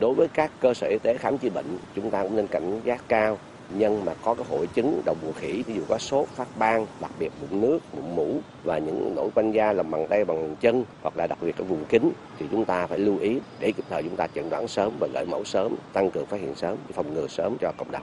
Đối 0.01 0.15
với 0.15 0.29
các 0.29 0.51
cơ 0.61 0.75
sở 0.75 0.87
y 0.87 0.99
tế 1.03 1.17
khám 1.19 1.39
chữa 1.39 1.51
bệnh, 1.51 1.79
chúng 1.97 2.11
ta 2.11 2.23
cũng 2.23 2.37
nên 2.37 2.47
cảnh 2.47 2.81
giác 2.85 3.09
cao 3.09 3.39
nhân 3.71 4.05
mà 4.05 4.15
có 4.15 4.35
cái 4.35 4.45
hội 4.49 4.67
chứng 4.67 5.03
đậu 5.05 5.17
mùa 5.23 5.33
khỉ 5.33 5.63
ví 5.67 5.75
dụ 5.75 5.83
có 5.89 5.99
sốt 5.99 6.29
phát 6.29 6.49
ban 6.59 6.87
đặc 7.01 7.11
biệt 7.19 7.33
mụn 7.41 7.61
nước 7.61 7.79
mụn 7.97 8.17
mũ 8.17 8.41
và 8.65 8.79
những 8.79 9.15
nổi 9.15 9.31
quanh 9.35 9.53
da 9.53 9.73
làm 9.73 9.91
bằng 9.91 10.07
tay 10.11 10.25
bằng 10.25 10.57
chân 10.61 10.85
hoặc 11.03 11.17
là 11.17 11.27
đặc 11.27 11.39
biệt 11.43 11.57
ở 11.59 11.65
vùng 11.65 11.85
kính 11.85 12.13
thì 12.39 12.47
chúng 12.51 12.65
ta 12.65 12.87
phải 12.87 12.99
lưu 12.99 13.19
ý 13.19 13.39
để 13.61 13.73
kịp 13.73 13.85
thời 13.91 14.03
chúng 14.03 14.17
ta 14.17 14.27
chẩn 14.35 14.51
đoán 14.51 14.69
sớm 14.69 14.93
và 15.01 15.09
gửi 15.15 15.25
mẫu 15.27 15.45
sớm 15.45 15.75
tăng 15.93 16.11
cường 16.11 16.27
phát 16.27 16.41
hiện 16.41 16.55
sớm 16.55 16.77
phòng 16.93 17.15
ngừa 17.15 17.27
sớm 17.29 17.57
cho 17.61 17.73
cộng 17.79 17.91
đồng 17.91 18.03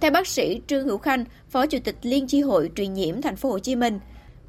theo 0.00 0.10
bác 0.10 0.26
sĩ 0.26 0.60
Trương 0.66 0.84
Hữu 0.84 0.98
Khanh 0.98 1.24
phó 1.48 1.66
chủ 1.66 1.78
tịch 1.84 1.96
liên 2.02 2.26
chi 2.26 2.40
hội 2.40 2.70
truyền 2.74 2.94
nhiễm 2.94 3.22
thành 3.22 3.36
phố 3.36 3.50
Hồ 3.50 3.58
Chí 3.58 3.76
Minh 3.76 3.98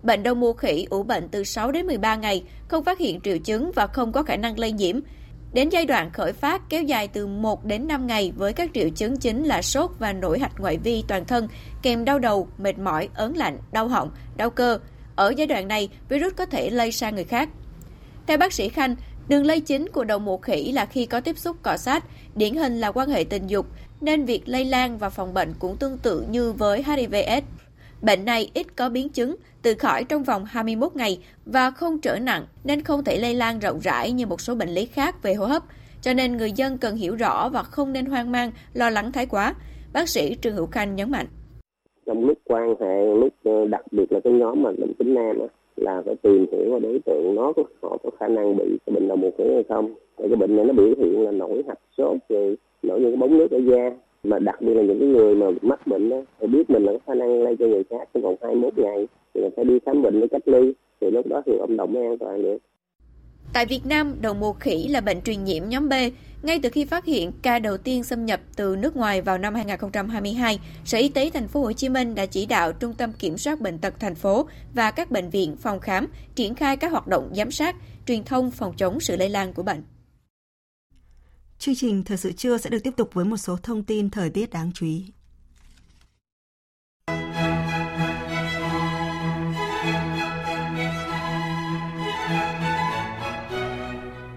Bệnh 0.05 0.23
đậu 0.23 0.35
mùa 0.35 0.53
khỉ 0.53 0.87
ủ 0.89 1.03
bệnh 1.03 1.29
từ 1.29 1.43
6 1.43 1.71
đến 1.71 1.87
13 1.87 2.15
ngày, 2.15 2.43
không 2.67 2.83
phát 2.83 2.99
hiện 2.99 3.21
triệu 3.21 3.37
chứng 3.37 3.71
và 3.75 3.87
không 3.87 4.11
có 4.11 4.23
khả 4.23 4.35
năng 4.35 4.59
lây 4.59 4.71
nhiễm. 4.71 4.99
Đến 5.53 5.69
giai 5.69 5.85
đoạn 5.85 6.11
khởi 6.11 6.33
phát 6.33 6.61
kéo 6.69 6.83
dài 6.83 7.07
từ 7.07 7.27
1 7.27 7.65
đến 7.65 7.87
5 7.87 8.07
ngày 8.07 8.33
với 8.35 8.53
các 8.53 8.69
triệu 8.73 8.89
chứng 8.89 9.17
chính 9.17 9.43
là 9.43 9.61
sốt 9.61 9.91
và 9.99 10.13
nổi 10.13 10.39
hạch 10.39 10.59
ngoại 10.59 10.77
vi 10.77 11.03
toàn 11.07 11.25
thân, 11.25 11.47
kèm 11.81 12.05
đau 12.05 12.19
đầu, 12.19 12.47
mệt 12.57 12.79
mỏi, 12.79 13.09
ớn 13.13 13.37
lạnh, 13.37 13.57
đau 13.71 13.87
họng, 13.87 14.11
đau 14.37 14.49
cơ. 14.49 14.79
Ở 15.15 15.33
giai 15.37 15.47
đoạn 15.47 15.67
này, 15.67 15.89
virus 16.09 16.33
có 16.35 16.45
thể 16.45 16.69
lây 16.69 16.91
sang 16.91 17.15
người 17.15 17.23
khác. 17.23 17.49
Theo 18.27 18.37
bác 18.37 18.53
sĩ 18.53 18.69
Khanh, 18.69 18.95
đường 19.27 19.45
lây 19.45 19.59
chính 19.59 19.89
của 19.89 20.03
đậu 20.03 20.19
mùa 20.19 20.37
khỉ 20.37 20.71
là 20.71 20.85
khi 20.85 21.05
có 21.05 21.19
tiếp 21.19 21.37
xúc 21.37 21.57
cọ 21.63 21.77
sát, 21.77 22.03
điển 22.35 22.55
hình 22.55 22.79
là 22.79 22.91
quan 22.91 23.09
hệ 23.09 23.23
tình 23.23 23.47
dục, 23.47 23.65
nên 24.01 24.25
việc 24.25 24.41
lây 24.45 24.65
lan 24.65 24.97
và 24.97 25.09
phòng 25.09 25.33
bệnh 25.33 25.53
cũng 25.59 25.77
tương 25.77 25.97
tự 25.97 26.25
như 26.29 26.51
với 26.51 26.83
HIVS. 26.83 27.43
Bệnh 28.05 28.25
này 28.25 28.51
ít 28.53 28.67
có 28.75 28.89
biến 28.89 29.09
chứng, 29.09 29.35
tự 29.63 29.73
khỏi 29.73 30.03
trong 30.03 30.23
vòng 30.23 30.45
21 30.45 30.95
ngày 30.95 31.19
và 31.45 31.71
không 31.71 31.99
trở 32.01 32.19
nặng 32.19 32.45
nên 32.63 32.81
không 32.81 33.03
thể 33.03 33.17
lây 33.17 33.33
lan 33.33 33.59
rộng 33.59 33.79
rãi 33.79 34.11
như 34.11 34.25
một 34.25 34.41
số 34.41 34.55
bệnh 34.55 34.69
lý 34.69 34.85
khác 34.85 35.23
về 35.23 35.33
hô 35.33 35.45
hấp. 35.45 35.63
Cho 36.01 36.13
nên 36.13 36.37
người 36.37 36.51
dân 36.51 36.77
cần 36.77 36.95
hiểu 36.95 37.15
rõ 37.15 37.49
và 37.49 37.63
không 37.63 37.93
nên 37.93 38.05
hoang 38.05 38.31
mang, 38.31 38.51
lo 38.73 38.89
lắng 38.89 39.11
thái 39.11 39.25
quá. 39.25 39.53
Bác 39.93 40.09
sĩ 40.09 40.35
Trương 40.41 40.53
Hữu 40.53 40.65
Khanh 40.65 40.95
nhấn 40.95 41.11
mạnh. 41.11 41.25
Trong 42.05 42.25
lúc 42.25 42.37
quan 42.43 42.75
hệ, 42.81 43.15
lúc 43.15 43.33
ờ, 43.43 43.67
đặc 43.67 43.81
biệt 43.91 44.11
là 44.11 44.19
cái 44.23 44.33
nhóm 44.33 44.63
mà 44.63 44.71
bệnh 44.71 44.93
tính 44.99 45.13
nam 45.13 45.47
là 45.75 46.01
phải 46.05 46.15
tìm 46.15 46.45
hiểu 46.51 46.71
qua 46.71 46.79
đối 46.79 46.99
tượng 47.05 47.35
nó 47.35 47.53
có 47.55 47.63
họ 47.81 47.97
có 48.03 48.09
khả 48.19 48.27
năng 48.27 48.57
bị 48.57 48.65
cái 48.85 48.93
bệnh 48.93 49.07
đậu 49.07 49.17
mùa 49.17 49.29
khỉ 49.37 49.43
hay 49.53 49.63
không. 49.69 49.95
cái 50.17 50.35
bệnh 50.35 50.55
này 50.55 50.65
nó 50.65 50.73
biểu 50.73 50.93
hiện 50.97 51.21
là 51.21 51.31
nổi 51.31 51.63
hạch 51.67 51.79
sốt 51.97 52.17
rồi 52.29 52.57
nổi 52.83 52.99
những 52.99 53.11
cái 53.11 53.17
bóng 53.17 53.37
nước 53.37 53.51
ở 53.51 53.57
da 53.57 53.89
mà 54.25 54.39
đặc 54.39 54.61
biệt 54.61 54.73
là 54.73 54.81
những 54.81 54.99
cái 54.99 55.07
người 55.07 55.35
mà 55.35 55.45
mắc 55.61 55.87
bệnh 55.87 56.09
đó 56.09 56.17
thì 56.39 56.47
biết 56.47 56.69
mình 56.69 56.83
là 56.83 56.91
có 56.91 56.99
khả 57.07 57.13
năng 57.13 57.43
lây 57.43 57.55
cho 57.59 57.65
người 57.67 57.83
khác 57.89 58.09
trong 58.13 58.23
vòng 58.23 58.35
21 58.41 58.77
ngày 58.77 59.07
thì 59.33 59.41
mình 59.41 59.51
phải 59.55 59.65
đi 59.65 59.79
khám 59.85 60.01
bệnh 60.01 60.21
để 60.21 60.27
cách 60.31 60.47
ly 60.47 60.73
thì 61.01 61.11
lúc 61.11 61.27
đó 61.27 61.41
thì 61.45 61.51
ông 61.59 61.77
đồng 61.77 61.93
mới 61.93 62.05
an 62.05 62.17
toàn 62.17 62.43
được. 62.43 62.57
Tại 63.53 63.65
Việt 63.65 63.85
Nam, 63.85 64.13
đậu 64.21 64.33
mùa 64.33 64.53
khỉ 64.53 64.87
là 64.89 65.01
bệnh 65.01 65.21
truyền 65.21 65.43
nhiễm 65.43 65.63
nhóm 65.69 65.89
B. 65.89 65.93
Ngay 66.43 66.59
từ 66.63 66.69
khi 66.69 66.85
phát 66.85 67.05
hiện 67.05 67.31
ca 67.41 67.59
đầu 67.59 67.77
tiên 67.77 68.03
xâm 68.03 68.25
nhập 68.25 68.39
từ 68.55 68.75
nước 68.75 68.95
ngoài 68.95 69.21
vào 69.21 69.37
năm 69.37 69.55
2022, 69.55 70.59
Sở 70.85 70.97
Y 70.97 71.09
tế 71.09 71.29
thành 71.33 71.47
phố 71.47 71.61
Hồ 71.61 71.71
Chí 71.71 71.89
Minh 71.89 72.15
đã 72.15 72.25
chỉ 72.25 72.45
đạo 72.45 72.71
Trung 72.71 72.93
tâm 72.97 73.11
Kiểm 73.19 73.37
soát 73.37 73.61
bệnh 73.61 73.77
tật 73.77 73.93
thành 73.99 74.15
phố 74.15 74.47
và 74.73 74.91
các 74.91 75.11
bệnh 75.11 75.29
viện, 75.29 75.55
phòng 75.55 75.79
khám 75.79 76.07
triển 76.35 76.55
khai 76.55 76.77
các 76.77 76.91
hoạt 76.91 77.07
động 77.07 77.29
giám 77.33 77.51
sát, 77.51 77.75
truyền 78.07 78.23
thông 78.23 78.51
phòng 78.51 78.73
chống 78.77 78.99
sự 78.99 79.15
lây 79.17 79.29
lan 79.29 79.53
của 79.53 79.63
bệnh. 79.63 79.83
Chương 81.59 81.75
trình 81.75 82.03
Thời 82.03 82.17
sự 82.17 82.31
trưa 82.31 82.57
sẽ 82.57 82.69
được 82.69 82.79
tiếp 82.83 82.93
tục 82.97 83.09
với 83.13 83.25
một 83.25 83.37
số 83.37 83.57
thông 83.63 83.83
tin 83.83 84.09
thời 84.09 84.29
tiết 84.29 84.49
đáng 84.49 84.71
chú 84.73 84.85
ý. 84.85 85.05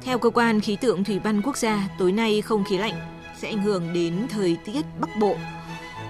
Theo 0.02 0.18
cơ 0.18 0.30
quan 0.30 0.60
khí 0.60 0.76
tượng 0.76 1.04
thủy 1.04 1.18
văn 1.18 1.42
quốc 1.42 1.56
gia, 1.56 1.88
tối 1.98 2.12
nay 2.12 2.42
không 2.42 2.64
khí 2.64 2.78
lạnh 2.78 2.94
sẽ 3.38 3.48
ảnh 3.48 3.62
hưởng 3.62 3.92
đến 3.92 4.26
thời 4.30 4.56
tiết 4.64 4.82
Bắc 5.00 5.10
Bộ. 5.20 5.36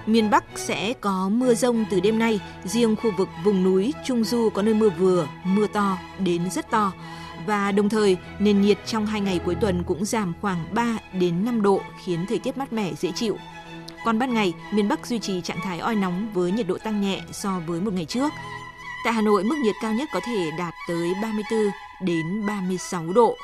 Miền 0.05 0.29
Bắc 0.29 0.43
sẽ 0.55 0.93
có 1.01 1.29
mưa 1.29 1.53
rông 1.53 1.85
từ 1.91 1.99
đêm 1.99 2.19
nay, 2.19 2.39
riêng 2.65 2.95
khu 2.95 3.11
vực 3.17 3.27
vùng 3.43 3.63
núi 3.63 3.93
Trung 4.05 4.23
Du 4.23 4.49
có 4.53 4.61
nơi 4.61 4.73
mưa 4.73 4.89
vừa, 4.89 5.27
mưa 5.43 5.67
to 5.67 5.97
đến 6.19 6.49
rất 6.51 6.71
to 6.71 6.93
và 7.45 7.71
đồng 7.71 7.89
thời 7.89 8.17
nền 8.39 8.61
nhiệt 8.61 8.77
trong 8.85 9.05
hai 9.05 9.21
ngày 9.21 9.39
cuối 9.45 9.55
tuần 9.55 9.83
cũng 9.83 10.05
giảm 10.05 10.33
khoảng 10.41 10.65
3 10.73 10.97
đến 11.13 11.45
5 11.45 11.61
độ 11.61 11.81
khiến 12.03 12.25
thời 12.29 12.39
tiết 12.39 12.57
mát 12.57 12.73
mẻ 12.73 12.93
dễ 12.93 13.11
chịu. 13.15 13.37
Còn 14.05 14.19
ban 14.19 14.33
ngày, 14.33 14.53
miền 14.71 14.87
Bắc 14.87 15.07
duy 15.07 15.19
trì 15.19 15.41
trạng 15.41 15.59
thái 15.63 15.79
oi 15.79 15.95
nóng 15.95 16.27
với 16.33 16.51
nhiệt 16.51 16.67
độ 16.67 16.77
tăng 16.77 17.01
nhẹ 17.01 17.21
so 17.31 17.61
với 17.67 17.81
một 17.81 17.93
ngày 17.93 18.05
trước. 18.05 18.29
Tại 19.03 19.13
Hà 19.13 19.21
Nội, 19.21 19.43
mức 19.43 19.55
nhiệt 19.63 19.75
cao 19.81 19.93
nhất 19.93 20.09
có 20.13 20.19
thể 20.25 20.51
đạt 20.57 20.73
tới 20.87 21.13
34 21.21 21.59
đến 22.01 22.45
36 22.47 23.13
độ. 23.13 23.37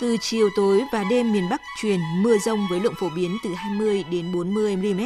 Từ 0.00 0.16
chiều 0.20 0.48
tối 0.56 0.84
và 0.92 1.04
đêm 1.10 1.32
miền 1.32 1.48
Bắc 1.50 1.60
truyền 1.80 2.00
mưa 2.22 2.38
rông 2.38 2.66
với 2.70 2.80
lượng 2.80 2.94
phổ 3.00 3.08
biến 3.16 3.38
từ 3.44 3.54
20 3.54 4.04
đến 4.10 4.32
40 4.32 4.76
mm. 4.76 5.00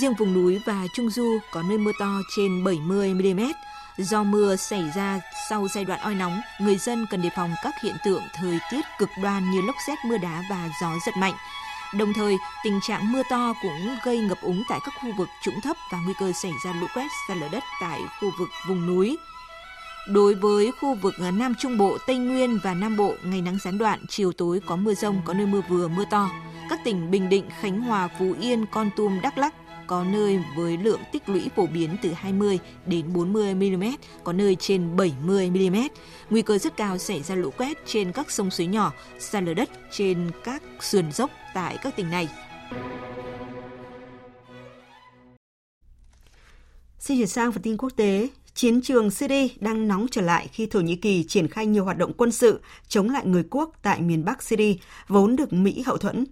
Riêng 0.00 0.14
vùng 0.14 0.34
núi 0.34 0.60
và 0.66 0.86
Trung 0.94 1.10
Du 1.10 1.38
có 1.50 1.62
nơi 1.62 1.78
mưa 1.78 1.92
to 1.98 2.20
trên 2.36 2.64
70 2.64 3.14
mm. 3.14 3.40
Do 3.98 4.22
mưa 4.22 4.56
xảy 4.56 4.90
ra 4.94 5.20
sau 5.48 5.68
giai 5.68 5.84
đoạn 5.84 6.00
oi 6.00 6.14
nóng, 6.14 6.40
người 6.60 6.76
dân 6.76 7.06
cần 7.10 7.22
đề 7.22 7.30
phòng 7.36 7.54
các 7.62 7.74
hiện 7.82 7.96
tượng 8.04 8.22
thời 8.34 8.58
tiết 8.70 8.80
cực 8.98 9.10
đoan 9.22 9.50
như 9.50 9.60
lốc 9.60 9.76
xét 9.86 9.98
mưa 10.04 10.18
đá 10.18 10.42
và 10.50 10.68
gió 10.80 10.90
giật 11.06 11.16
mạnh. 11.16 11.34
Đồng 11.94 12.12
thời, 12.12 12.36
tình 12.64 12.80
trạng 12.82 13.12
mưa 13.12 13.22
to 13.30 13.54
cũng 13.62 13.96
gây 14.04 14.18
ngập 14.18 14.38
úng 14.42 14.62
tại 14.68 14.80
các 14.84 14.94
khu 15.00 15.12
vực 15.18 15.28
trũng 15.42 15.60
thấp 15.60 15.76
và 15.92 15.98
nguy 15.98 16.14
cơ 16.20 16.32
xảy 16.32 16.52
ra 16.64 16.72
lũ 16.80 16.86
quét, 16.94 17.06
sạt 17.28 17.36
lở 17.36 17.48
đất 17.48 17.62
tại 17.80 18.00
khu 18.20 18.30
vực 18.38 18.48
vùng 18.68 18.86
núi. 18.86 19.18
Đối 20.08 20.34
với 20.34 20.72
khu 20.80 20.94
vực 20.94 21.14
Nam 21.32 21.54
Trung 21.58 21.78
Bộ, 21.78 21.98
Tây 22.06 22.16
Nguyên 22.16 22.58
và 22.62 22.74
Nam 22.74 22.96
Bộ, 22.96 23.14
ngày 23.22 23.40
nắng 23.40 23.58
gián 23.64 23.78
đoạn, 23.78 23.98
chiều 24.08 24.32
tối 24.32 24.60
có 24.66 24.76
mưa 24.76 24.94
rông, 24.94 25.22
có 25.24 25.34
nơi 25.34 25.46
mưa 25.46 25.60
vừa, 25.68 25.88
mưa 25.88 26.04
to. 26.10 26.30
Các 26.70 26.80
tỉnh 26.84 27.10
Bình 27.10 27.28
Định, 27.28 27.44
Khánh 27.60 27.80
Hòa, 27.80 28.08
Phú 28.18 28.34
Yên, 28.40 28.66
Con 28.66 28.90
Tum, 28.96 29.20
Đắk 29.20 29.38
Lắc 29.38 29.54
có 29.86 30.04
nơi 30.04 30.38
với 30.56 30.76
lượng 30.76 31.00
tích 31.12 31.28
lũy 31.28 31.50
phổ 31.56 31.66
biến 31.66 31.96
từ 32.02 32.12
20 32.12 32.58
đến 32.86 33.12
40 33.12 33.54
mm, 33.54 33.84
có 34.24 34.32
nơi 34.32 34.56
trên 34.56 34.96
70 34.96 35.50
mm. 35.50 35.76
Nguy 36.30 36.42
cơ 36.42 36.58
rất 36.58 36.76
cao 36.76 36.98
xảy 36.98 37.22
ra 37.22 37.34
lũ 37.34 37.50
quét 37.56 37.78
trên 37.86 38.12
các 38.12 38.30
sông 38.30 38.50
suối 38.50 38.66
nhỏ, 38.66 38.92
sạt 39.18 39.42
lở 39.42 39.54
đất 39.54 39.70
trên 39.90 40.30
các 40.44 40.62
sườn 40.80 41.12
dốc 41.12 41.30
tại 41.54 41.78
các 41.82 41.96
tỉnh 41.96 42.10
này. 42.10 42.28
Xin 46.98 47.18
chuyển 47.18 47.28
sang 47.28 47.52
phần 47.52 47.62
tin 47.62 47.76
quốc 47.76 47.90
tế. 47.96 48.28
Chiến 48.54 48.82
trường 48.82 49.10
Syria 49.10 49.48
đang 49.60 49.88
nóng 49.88 50.06
trở 50.10 50.20
lại 50.20 50.48
khi 50.52 50.66
Thổ 50.66 50.80
Nhĩ 50.80 50.96
Kỳ 50.96 51.24
triển 51.24 51.48
khai 51.48 51.66
nhiều 51.66 51.84
hoạt 51.84 51.98
động 51.98 52.12
quân 52.16 52.32
sự 52.32 52.60
chống 52.88 53.10
lại 53.10 53.26
người 53.26 53.44
quốc 53.50 53.72
tại 53.82 54.00
miền 54.00 54.24
Bắc 54.24 54.42
Syria, 54.42 54.74
vốn 55.08 55.36
được 55.36 55.52
Mỹ 55.52 55.82
hậu 55.86 55.96
thuẫn. 55.96 56.24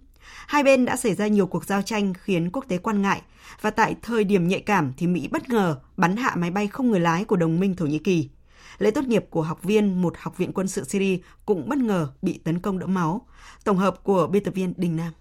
Hai 0.51 0.63
bên 0.63 0.85
đã 0.85 0.95
xảy 0.95 1.15
ra 1.15 1.27
nhiều 1.27 1.47
cuộc 1.47 1.65
giao 1.65 1.81
tranh 1.81 2.13
khiến 2.13 2.49
quốc 2.51 2.65
tế 2.67 2.77
quan 2.77 3.01
ngại 3.01 3.21
và 3.61 3.69
tại 3.69 3.95
thời 4.01 4.23
điểm 4.23 4.47
nhạy 4.47 4.61
cảm 4.61 4.93
thì 4.97 5.07
Mỹ 5.07 5.27
bất 5.31 5.49
ngờ 5.49 5.79
bắn 5.97 6.15
hạ 6.17 6.33
máy 6.37 6.51
bay 6.51 6.67
không 6.67 6.91
người 6.91 6.99
lái 6.99 7.25
của 7.25 7.35
đồng 7.35 7.59
minh 7.59 7.75
Thổ 7.75 7.85
Nhĩ 7.85 7.99
Kỳ. 7.99 8.29
Lễ 8.77 8.91
tốt 8.91 9.03
nghiệp 9.03 9.25
của 9.29 9.41
học 9.41 9.63
viên 9.63 10.01
một 10.01 10.13
học 10.17 10.37
viện 10.37 10.51
quân 10.53 10.67
sự 10.67 10.83
Syria 10.83 11.17
cũng 11.45 11.69
bất 11.69 11.77
ngờ 11.77 12.07
bị 12.21 12.39
tấn 12.43 12.59
công 12.59 12.79
đẫm 12.79 12.93
máu. 12.93 13.27
Tổng 13.63 13.77
hợp 13.77 14.03
của 14.03 14.27
biên 14.27 14.43
tập 14.43 14.53
viên 14.53 14.73
Đình 14.77 14.95
Nam. 14.95 15.13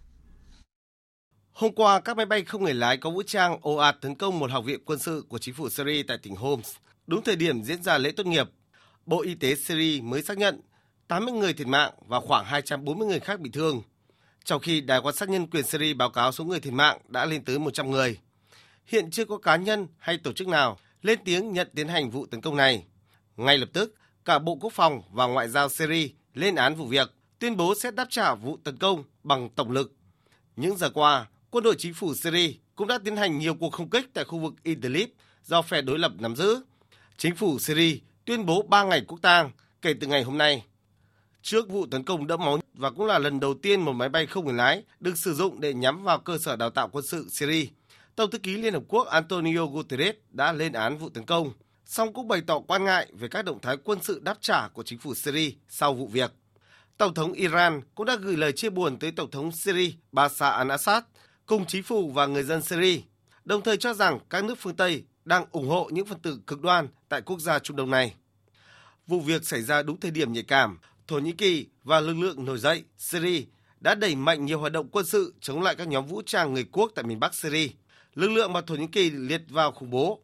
Hôm 1.52 1.74
qua, 1.74 2.00
các 2.00 2.16
máy 2.16 2.26
bay 2.26 2.44
không 2.44 2.64
người 2.64 2.74
lái 2.74 2.96
có 2.96 3.10
vũ 3.10 3.22
trang 3.22 3.58
ồ 3.62 3.76
ạt 3.76 3.96
tấn 4.00 4.14
công 4.14 4.38
một 4.38 4.50
học 4.50 4.64
viện 4.64 4.80
quân 4.84 4.98
sự 4.98 5.24
của 5.28 5.38
chính 5.38 5.54
phủ 5.54 5.68
Syria 5.68 6.02
tại 6.02 6.18
tỉnh 6.22 6.36
Homs. 6.36 6.74
Đúng 7.06 7.22
thời 7.22 7.36
điểm 7.36 7.62
diễn 7.62 7.82
ra 7.82 7.98
lễ 7.98 8.10
tốt 8.10 8.26
nghiệp, 8.26 8.46
Bộ 9.06 9.22
Y 9.22 9.34
tế 9.34 9.54
Syria 9.54 10.00
mới 10.00 10.22
xác 10.22 10.38
nhận 10.38 10.60
80 11.08 11.34
người 11.34 11.52
thiệt 11.52 11.66
mạng 11.66 11.92
và 12.06 12.20
khoảng 12.20 12.44
240 12.44 13.08
người 13.08 13.20
khác 13.20 13.40
bị 13.40 13.50
thương 13.50 13.82
trong 14.44 14.60
khi 14.60 14.80
Đài 14.80 15.00
quan 15.00 15.14
sát 15.14 15.28
nhân 15.28 15.46
quyền 15.46 15.64
Syria 15.64 15.94
báo 15.94 16.10
cáo 16.10 16.32
số 16.32 16.44
người 16.44 16.60
thiệt 16.60 16.72
mạng 16.72 16.98
đã 17.08 17.24
lên 17.24 17.44
tới 17.44 17.58
100 17.58 17.90
người. 17.90 18.18
Hiện 18.86 19.10
chưa 19.10 19.24
có 19.24 19.38
cá 19.38 19.56
nhân 19.56 19.86
hay 19.98 20.18
tổ 20.18 20.32
chức 20.32 20.48
nào 20.48 20.78
lên 21.02 21.18
tiếng 21.24 21.52
nhận 21.52 21.68
tiến 21.74 21.88
hành 21.88 22.10
vụ 22.10 22.26
tấn 22.26 22.40
công 22.40 22.56
này. 22.56 22.84
Ngay 23.36 23.58
lập 23.58 23.68
tức, 23.72 23.94
cả 24.24 24.38
Bộ 24.38 24.58
Quốc 24.60 24.72
phòng 24.72 25.02
và 25.10 25.26
Ngoại 25.26 25.48
giao 25.48 25.68
Syria 25.68 26.08
lên 26.34 26.54
án 26.54 26.74
vụ 26.74 26.86
việc, 26.86 27.10
tuyên 27.38 27.56
bố 27.56 27.74
sẽ 27.74 27.90
đáp 27.90 28.06
trả 28.10 28.34
vụ 28.34 28.58
tấn 28.64 28.76
công 28.76 29.04
bằng 29.22 29.48
tổng 29.50 29.70
lực. 29.70 29.92
Những 30.56 30.76
giờ 30.76 30.90
qua, 30.90 31.26
quân 31.50 31.64
đội 31.64 31.74
chính 31.78 31.94
phủ 31.94 32.14
Syria 32.14 32.52
cũng 32.76 32.86
đã 32.86 32.98
tiến 33.04 33.16
hành 33.16 33.38
nhiều 33.38 33.54
cuộc 33.54 33.72
không 33.72 33.90
kích 33.90 34.06
tại 34.14 34.24
khu 34.24 34.38
vực 34.38 34.54
Idlib 34.62 35.08
do 35.44 35.62
phe 35.62 35.82
đối 35.82 35.98
lập 35.98 36.12
nắm 36.18 36.36
giữ. 36.36 36.60
Chính 37.16 37.36
phủ 37.36 37.58
Syria 37.58 37.98
tuyên 38.24 38.46
bố 38.46 38.62
3 38.62 38.84
ngày 38.84 39.02
quốc 39.08 39.18
tang 39.22 39.50
kể 39.82 39.94
từ 40.00 40.06
ngày 40.06 40.22
hôm 40.22 40.38
nay. 40.38 40.64
Trước 41.42 41.68
vụ 41.68 41.86
tấn 41.86 42.04
công 42.04 42.26
đẫm 42.26 42.40
máu 42.40 42.58
và 42.74 42.90
cũng 42.90 43.06
là 43.06 43.18
lần 43.18 43.40
đầu 43.40 43.54
tiên 43.54 43.80
một 43.80 43.92
máy 43.92 44.08
bay 44.08 44.26
không 44.26 44.44
người 44.44 44.54
lái 44.54 44.84
được 45.00 45.18
sử 45.18 45.34
dụng 45.34 45.60
để 45.60 45.74
nhắm 45.74 46.04
vào 46.04 46.18
cơ 46.18 46.38
sở 46.38 46.56
đào 46.56 46.70
tạo 46.70 46.88
quân 46.88 47.04
sự 47.06 47.26
Syria, 47.30 47.66
Tổng 48.16 48.30
thư 48.30 48.38
ký 48.38 48.56
Liên 48.56 48.74
Hợp 48.74 48.82
Quốc 48.88 49.06
Antonio 49.06 49.66
Guterres 49.66 50.14
đã 50.30 50.52
lên 50.52 50.72
án 50.72 50.98
vụ 50.98 51.08
tấn 51.08 51.24
công, 51.24 51.52
song 51.84 52.12
cũng 52.12 52.28
bày 52.28 52.40
tỏ 52.46 52.58
quan 52.58 52.84
ngại 52.84 53.06
về 53.12 53.28
các 53.28 53.44
động 53.44 53.60
thái 53.60 53.76
quân 53.84 53.98
sự 54.02 54.20
đáp 54.24 54.38
trả 54.40 54.68
của 54.68 54.82
chính 54.82 54.98
phủ 54.98 55.14
Syria 55.14 55.50
sau 55.68 55.94
vụ 55.94 56.06
việc. 56.06 56.32
Tổng 56.96 57.14
thống 57.14 57.32
Iran 57.32 57.80
cũng 57.94 58.06
đã 58.06 58.16
gửi 58.16 58.36
lời 58.36 58.52
chia 58.52 58.70
buồn 58.70 58.98
tới 58.98 59.12
Tổng 59.12 59.30
thống 59.30 59.52
Syria 59.52 59.92
Bashar 60.12 60.54
al-Assad 60.54 61.02
cùng 61.46 61.66
chính 61.66 61.82
phủ 61.82 62.10
và 62.10 62.26
người 62.26 62.42
dân 62.42 62.62
Syria, 62.62 63.00
đồng 63.44 63.62
thời 63.62 63.76
cho 63.76 63.94
rằng 63.94 64.18
các 64.30 64.44
nước 64.44 64.58
phương 64.58 64.76
Tây 64.76 65.04
đang 65.24 65.44
ủng 65.52 65.68
hộ 65.68 65.90
những 65.92 66.06
phần 66.06 66.18
tử 66.18 66.38
cực 66.46 66.60
đoan 66.60 66.88
tại 67.08 67.20
quốc 67.20 67.40
gia 67.40 67.58
Trung 67.58 67.76
Đông 67.76 67.90
này. 67.90 68.14
Vụ 69.06 69.20
việc 69.20 69.44
xảy 69.44 69.62
ra 69.62 69.82
đúng 69.82 70.00
thời 70.00 70.10
điểm 70.10 70.32
nhạy 70.32 70.42
cảm 70.42 70.78
Thổ 71.10 71.18
Nhĩ 71.18 71.32
Kỳ 71.32 71.66
và 71.84 72.00
lực 72.00 72.14
lượng 72.14 72.44
nổi 72.44 72.58
dậy 72.58 72.84
Syria 72.98 73.42
đã 73.80 73.94
đẩy 73.94 74.14
mạnh 74.14 74.46
nhiều 74.46 74.58
hoạt 74.58 74.72
động 74.72 74.88
quân 74.92 75.06
sự 75.06 75.34
chống 75.40 75.62
lại 75.62 75.74
các 75.74 75.88
nhóm 75.88 76.06
vũ 76.06 76.22
trang 76.26 76.54
người 76.54 76.64
quốc 76.72 76.92
tại 76.94 77.04
miền 77.04 77.20
Bắc 77.20 77.34
Syria. 77.34 77.68
Lực 78.14 78.28
lượng 78.28 78.52
mà 78.52 78.60
Thổ 78.60 78.74
Nhĩ 78.74 78.86
Kỳ 78.86 79.10
liệt 79.10 79.42
vào 79.48 79.72
khủng 79.72 79.90
bố 79.90 80.20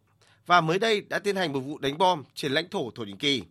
và 0.46 0.60
mới 0.60 0.78
đây 0.78 1.00
đã 1.00 1.18
tiến 1.18 1.36
hành 1.36 1.52
một 1.52 1.60
vụ 1.60 1.78
đánh 1.78 1.98
bom 1.98 2.22
trên 2.34 2.52
lãnh 2.52 2.68
thổ 2.68 2.90
Thổ 2.90 3.02
Nhĩ 3.04 3.12
Kỳ. 3.18 3.42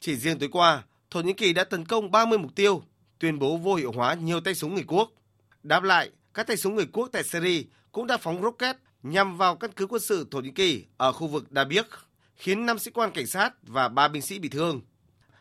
Chỉ 0.00 0.16
riêng 0.16 0.38
tối 0.38 0.48
qua, 0.52 0.82
Thổ 1.10 1.20
Nhĩ 1.20 1.32
Kỳ 1.32 1.52
đã 1.52 1.64
tấn 1.64 1.84
công 1.84 2.10
30 2.10 2.38
mục 2.38 2.54
tiêu, 2.54 2.82
tuyên 3.18 3.38
bố 3.38 3.56
vô 3.56 3.74
hiệu 3.74 3.92
hóa 3.92 4.14
nhiều 4.14 4.40
tay 4.40 4.54
súng 4.54 4.74
người 4.74 4.84
quốc. 4.86 5.10
Đáp 5.62 5.82
lại, 5.82 6.10
các 6.34 6.46
tay 6.46 6.56
súng 6.56 6.74
người 6.74 6.86
quốc 6.92 7.08
tại 7.12 7.24
Syria 7.24 7.62
cũng 7.92 8.06
đã 8.06 8.16
phóng 8.16 8.42
rocket 8.42 8.76
nhằm 9.02 9.36
vào 9.36 9.56
căn 9.56 9.70
cứ 9.76 9.86
quân 9.86 10.02
sự 10.02 10.26
Thổ 10.30 10.40
Nhĩ 10.40 10.50
Kỳ 10.50 10.84
ở 10.96 11.12
khu 11.12 11.26
vực 11.26 11.44
Dabiq, 11.50 11.84
khiến 12.36 12.66
5 12.66 12.78
sĩ 12.78 12.90
quan 12.90 13.10
cảnh 13.10 13.26
sát 13.26 13.54
và 13.62 13.88
3 13.88 14.08
binh 14.08 14.22
sĩ 14.22 14.38
bị 14.38 14.48
thương. 14.48 14.80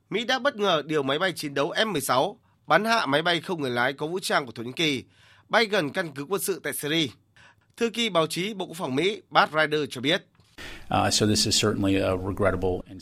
Mỹ 0.10 0.26
đã 0.26 0.40
bất 0.40 0.56
ngờ 0.56 0.82
điều 0.86 1.04
máy 1.04 1.20
bay 1.20 1.32
chiến 1.32 1.54
đấu 1.54 1.72
F-16 1.72 2.36
bắn 2.68 2.86
hạ 2.86 3.06
máy 3.06 3.22
bay 3.22 3.42
không 3.42 3.62
người 3.62 3.72
lái 3.72 3.94
có 3.94 4.08
vũ 4.08 4.20
trang 4.20 4.46
của 4.46 4.52
Thổ 4.52 4.64
Nhĩ 4.64 4.72
Kỳ, 4.76 5.04
bay 5.50 5.66
gần 5.66 5.90
căn 5.90 6.12
cứ 6.16 6.24
quân 6.24 6.42
sự 6.42 6.60
tại 6.64 6.74
Syria. 6.74 7.08
Thư 7.78 7.90
ký 7.90 8.10
báo 8.10 8.28
chí 8.28 8.54
Bộ 8.54 8.66
Quốc 8.66 8.78
phòng 8.78 8.96
Mỹ 8.96 9.22
Pat 9.32 9.50
Ryder 9.54 9.82
cho 9.90 10.02
biết. 10.02 10.26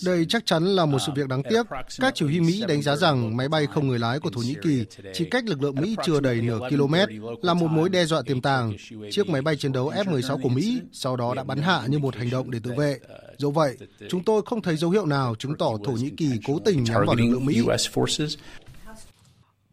Đây 0.06 0.26
chắc 0.30 0.46
chắn 0.46 0.66
là 0.66 0.86
một 0.86 1.00
sự 1.06 1.12
việc 1.16 1.28
đáng 1.28 1.44
tiếc. 1.50 1.64
Các 2.00 2.16
chỉ 2.16 2.26
huy 2.26 2.40
Mỹ 2.40 2.64
đánh 2.68 2.82
giá 2.82 2.96
rằng 2.96 3.38
máy 3.38 3.50
bay 3.50 3.68
không 3.74 3.88
người 3.88 4.00
lái 4.00 4.20
của 4.20 4.30
Thổ 4.30 4.42
Nhĩ 4.42 4.56
Kỳ 4.62 4.86
chỉ 5.14 5.26
cách 5.32 5.46
lực 5.46 5.62
lượng 5.62 5.76
Mỹ 5.76 5.96
chưa 6.06 6.20
đầy 6.20 6.42
nửa 6.42 6.60
km 6.70 6.96
là 7.42 7.54
một 7.54 7.68
mối 7.68 7.90
đe 7.90 8.06
dọa 8.06 8.22
tiềm 8.26 8.42
tàng. 8.42 8.74
Chiếc 9.12 9.30
máy 9.30 9.42
bay 9.42 9.56
chiến 9.56 9.72
đấu 9.72 9.92
F-16 9.92 10.42
của 10.42 10.50
Mỹ 10.50 10.82
sau 10.92 11.16
đó 11.16 11.34
đã 11.34 11.44
bắn 11.44 11.58
hạ 11.58 11.82
như 11.88 12.00
một 12.00 12.16
hành 12.16 12.30
động 12.30 12.52
để 12.52 12.60
tự 12.64 12.72
vệ. 12.78 13.00
Dẫu 13.38 13.52
vậy, 13.52 13.78
chúng 14.10 14.24
tôi 14.24 14.42
không 14.46 14.62
thấy 14.62 14.78
dấu 14.78 14.90
hiệu 14.92 15.06
nào 15.06 15.36
chứng 15.36 15.58
tỏ 15.58 15.72
Thổ 15.86 15.92
Nhĩ 15.92 16.10
Kỳ 16.18 16.30
cố 16.46 16.60
tình 16.66 16.84
nhắm 16.84 17.04
vào 17.06 17.16
lực 17.16 17.26
lượng 17.32 17.46
Mỹ. 17.46 17.62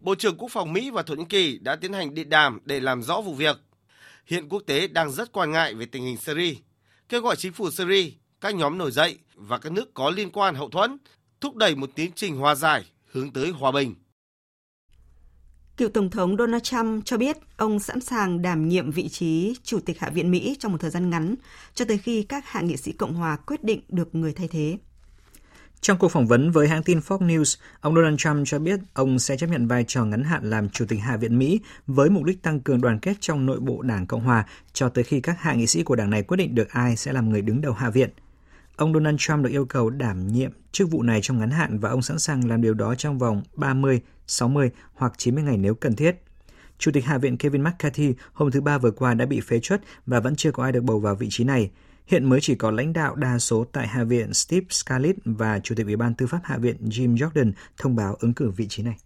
Bộ 0.00 0.14
trưởng 0.14 0.36
Quốc 0.36 0.48
phòng 0.50 0.72
Mỹ 0.72 0.90
và 0.90 1.02
Thổ 1.02 1.14
Nhĩ 1.14 1.24
Kỳ 1.28 1.58
đã 1.58 1.76
tiến 1.76 1.92
hành 1.92 2.14
điện 2.14 2.28
đàm 2.28 2.58
để 2.64 2.80
làm 2.80 3.02
rõ 3.02 3.20
vụ 3.20 3.34
việc. 3.34 3.56
Hiện 4.26 4.48
quốc 4.48 4.62
tế 4.66 4.88
đang 4.88 5.10
rất 5.10 5.32
quan 5.32 5.50
ngại 5.50 5.74
về 5.74 5.86
tình 5.86 6.04
hình 6.04 6.16
Syria 6.16 6.54
kêu 7.12 7.20
gọi 7.20 7.36
chính 7.36 7.52
phủ 7.52 7.70
Syria, 7.70 8.10
các 8.40 8.54
nhóm 8.54 8.78
nổi 8.78 8.90
dậy 8.92 9.18
và 9.34 9.58
các 9.58 9.72
nước 9.72 9.94
có 9.94 10.10
liên 10.10 10.30
quan 10.30 10.54
hậu 10.54 10.68
thuẫn 10.68 10.96
thúc 11.40 11.56
đẩy 11.56 11.74
một 11.74 11.90
tiến 11.94 12.10
trình 12.14 12.36
hòa 12.36 12.54
giải 12.54 12.84
hướng 13.12 13.32
tới 13.32 13.50
hòa 13.50 13.72
bình. 13.72 13.94
Cựu 15.76 15.88
Tổng 15.88 16.10
thống 16.10 16.36
Donald 16.36 16.62
Trump 16.62 17.04
cho 17.04 17.16
biết 17.16 17.36
ông 17.56 17.80
sẵn 17.80 18.00
sàng 18.00 18.42
đảm 18.42 18.68
nhiệm 18.68 18.90
vị 18.90 19.08
trí 19.08 19.56
Chủ 19.62 19.80
tịch 19.80 19.98
Hạ 20.00 20.10
viện 20.10 20.30
Mỹ 20.30 20.56
trong 20.58 20.72
một 20.72 20.78
thời 20.80 20.90
gian 20.90 21.10
ngắn, 21.10 21.34
cho 21.74 21.84
tới 21.84 21.98
khi 21.98 22.22
các 22.22 22.44
hạ 22.46 22.60
nghị 22.60 22.76
sĩ 22.76 22.92
Cộng 22.92 23.14
hòa 23.14 23.36
quyết 23.36 23.64
định 23.64 23.80
được 23.88 24.14
người 24.14 24.32
thay 24.32 24.48
thế. 24.48 24.78
Trong 25.82 25.98
cuộc 25.98 26.08
phỏng 26.08 26.26
vấn 26.26 26.50
với 26.50 26.68
hãng 26.68 26.82
tin 26.82 26.98
Fox 26.98 27.18
News, 27.18 27.56
ông 27.80 27.94
Donald 27.94 28.16
Trump 28.18 28.46
cho 28.46 28.58
biết 28.58 28.80
ông 28.94 29.18
sẽ 29.18 29.36
chấp 29.36 29.46
nhận 29.46 29.66
vai 29.66 29.84
trò 29.88 30.04
ngắn 30.04 30.24
hạn 30.24 30.50
làm 30.50 30.68
Chủ 30.68 30.84
tịch 30.88 31.00
Hạ 31.00 31.16
viện 31.16 31.38
Mỹ 31.38 31.60
với 31.86 32.10
mục 32.10 32.24
đích 32.24 32.42
tăng 32.42 32.60
cường 32.60 32.80
đoàn 32.80 32.98
kết 32.98 33.14
trong 33.20 33.46
nội 33.46 33.60
bộ 33.60 33.82
Đảng 33.82 34.06
Cộng 34.06 34.20
hòa 34.20 34.46
cho 34.72 34.88
tới 34.88 35.04
khi 35.04 35.20
các 35.20 35.40
hạ 35.40 35.54
nghị 35.54 35.66
sĩ 35.66 35.82
của 35.82 35.96
đảng 35.96 36.10
này 36.10 36.22
quyết 36.22 36.36
định 36.36 36.54
được 36.54 36.70
ai 36.70 36.96
sẽ 36.96 37.12
làm 37.12 37.30
người 37.30 37.42
đứng 37.42 37.60
đầu 37.60 37.72
Hạ 37.72 37.90
viện. 37.90 38.10
Ông 38.76 38.94
Donald 38.94 39.16
Trump 39.18 39.44
được 39.44 39.50
yêu 39.50 39.64
cầu 39.64 39.90
đảm 39.90 40.28
nhiệm 40.28 40.50
chức 40.72 40.90
vụ 40.90 41.02
này 41.02 41.20
trong 41.22 41.38
ngắn 41.38 41.50
hạn 41.50 41.78
và 41.78 41.90
ông 41.90 42.02
sẵn 42.02 42.18
sàng 42.18 42.48
làm 42.48 42.62
điều 42.62 42.74
đó 42.74 42.94
trong 42.94 43.18
vòng 43.18 43.42
30, 43.54 44.00
60 44.26 44.70
hoặc 44.94 45.12
90 45.16 45.44
ngày 45.44 45.56
nếu 45.56 45.74
cần 45.74 45.96
thiết. 45.96 46.16
Chủ 46.78 46.90
tịch 46.94 47.04
Hạ 47.04 47.18
viện 47.18 47.36
Kevin 47.36 47.62
McCarthy 47.62 48.14
hôm 48.32 48.50
thứ 48.50 48.60
Ba 48.60 48.78
vừa 48.78 48.90
qua 48.90 49.14
đã 49.14 49.26
bị 49.26 49.40
phế 49.40 49.60
truất 49.60 49.80
và 50.06 50.20
vẫn 50.20 50.36
chưa 50.36 50.52
có 50.52 50.62
ai 50.62 50.72
được 50.72 50.84
bầu 50.84 51.00
vào 51.00 51.14
vị 51.14 51.26
trí 51.30 51.44
này. 51.44 51.70
Hiện 52.12 52.28
mới 52.28 52.40
chỉ 52.40 52.54
có 52.54 52.70
lãnh 52.70 52.92
đạo 52.92 53.14
đa 53.14 53.38
số 53.38 53.64
tại 53.72 53.86
Hạ 53.86 54.04
viện 54.04 54.34
Steve 54.34 54.66
Scalise 54.70 55.18
và 55.24 55.58
Chủ 55.58 55.74
tịch 55.74 55.86
Ủy 55.86 55.96
ban 55.96 56.14
Tư 56.14 56.26
pháp 56.26 56.40
Hạ 56.44 56.58
viện 56.58 56.76
Jim 56.80 57.16
Jordan 57.16 57.52
thông 57.76 57.96
báo 57.96 58.16
ứng 58.20 58.34
cử 58.34 58.50
vị 58.50 58.66
trí 58.68 58.82
này. 58.82 58.96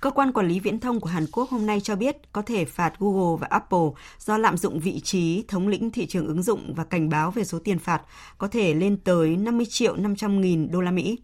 Cơ 0.00 0.10
quan 0.10 0.32
quản 0.32 0.48
lý 0.48 0.60
viễn 0.60 0.80
thông 0.80 1.00
của 1.00 1.08
Hàn 1.08 1.26
Quốc 1.32 1.50
hôm 1.50 1.66
nay 1.66 1.80
cho 1.80 1.96
biết 1.96 2.32
có 2.32 2.42
thể 2.42 2.64
phạt 2.64 2.92
Google 2.98 3.36
và 3.40 3.46
Apple 3.50 3.88
do 4.18 4.38
lạm 4.38 4.56
dụng 4.56 4.80
vị 4.80 5.00
trí 5.00 5.44
thống 5.48 5.68
lĩnh 5.68 5.90
thị 5.90 6.06
trường 6.06 6.26
ứng 6.26 6.42
dụng 6.42 6.74
và 6.74 6.84
cảnh 6.84 7.08
báo 7.08 7.30
về 7.30 7.44
số 7.44 7.58
tiền 7.58 7.78
phạt 7.78 8.02
có 8.38 8.48
thể 8.48 8.74
lên 8.74 8.96
tới 8.96 9.36
50 9.36 9.66
triệu 9.66 9.96
500 9.96 10.40
nghìn 10.40 10.70
đô 10.70 10.80
la 10.80 10.90
Mỹ. 10.90 11.18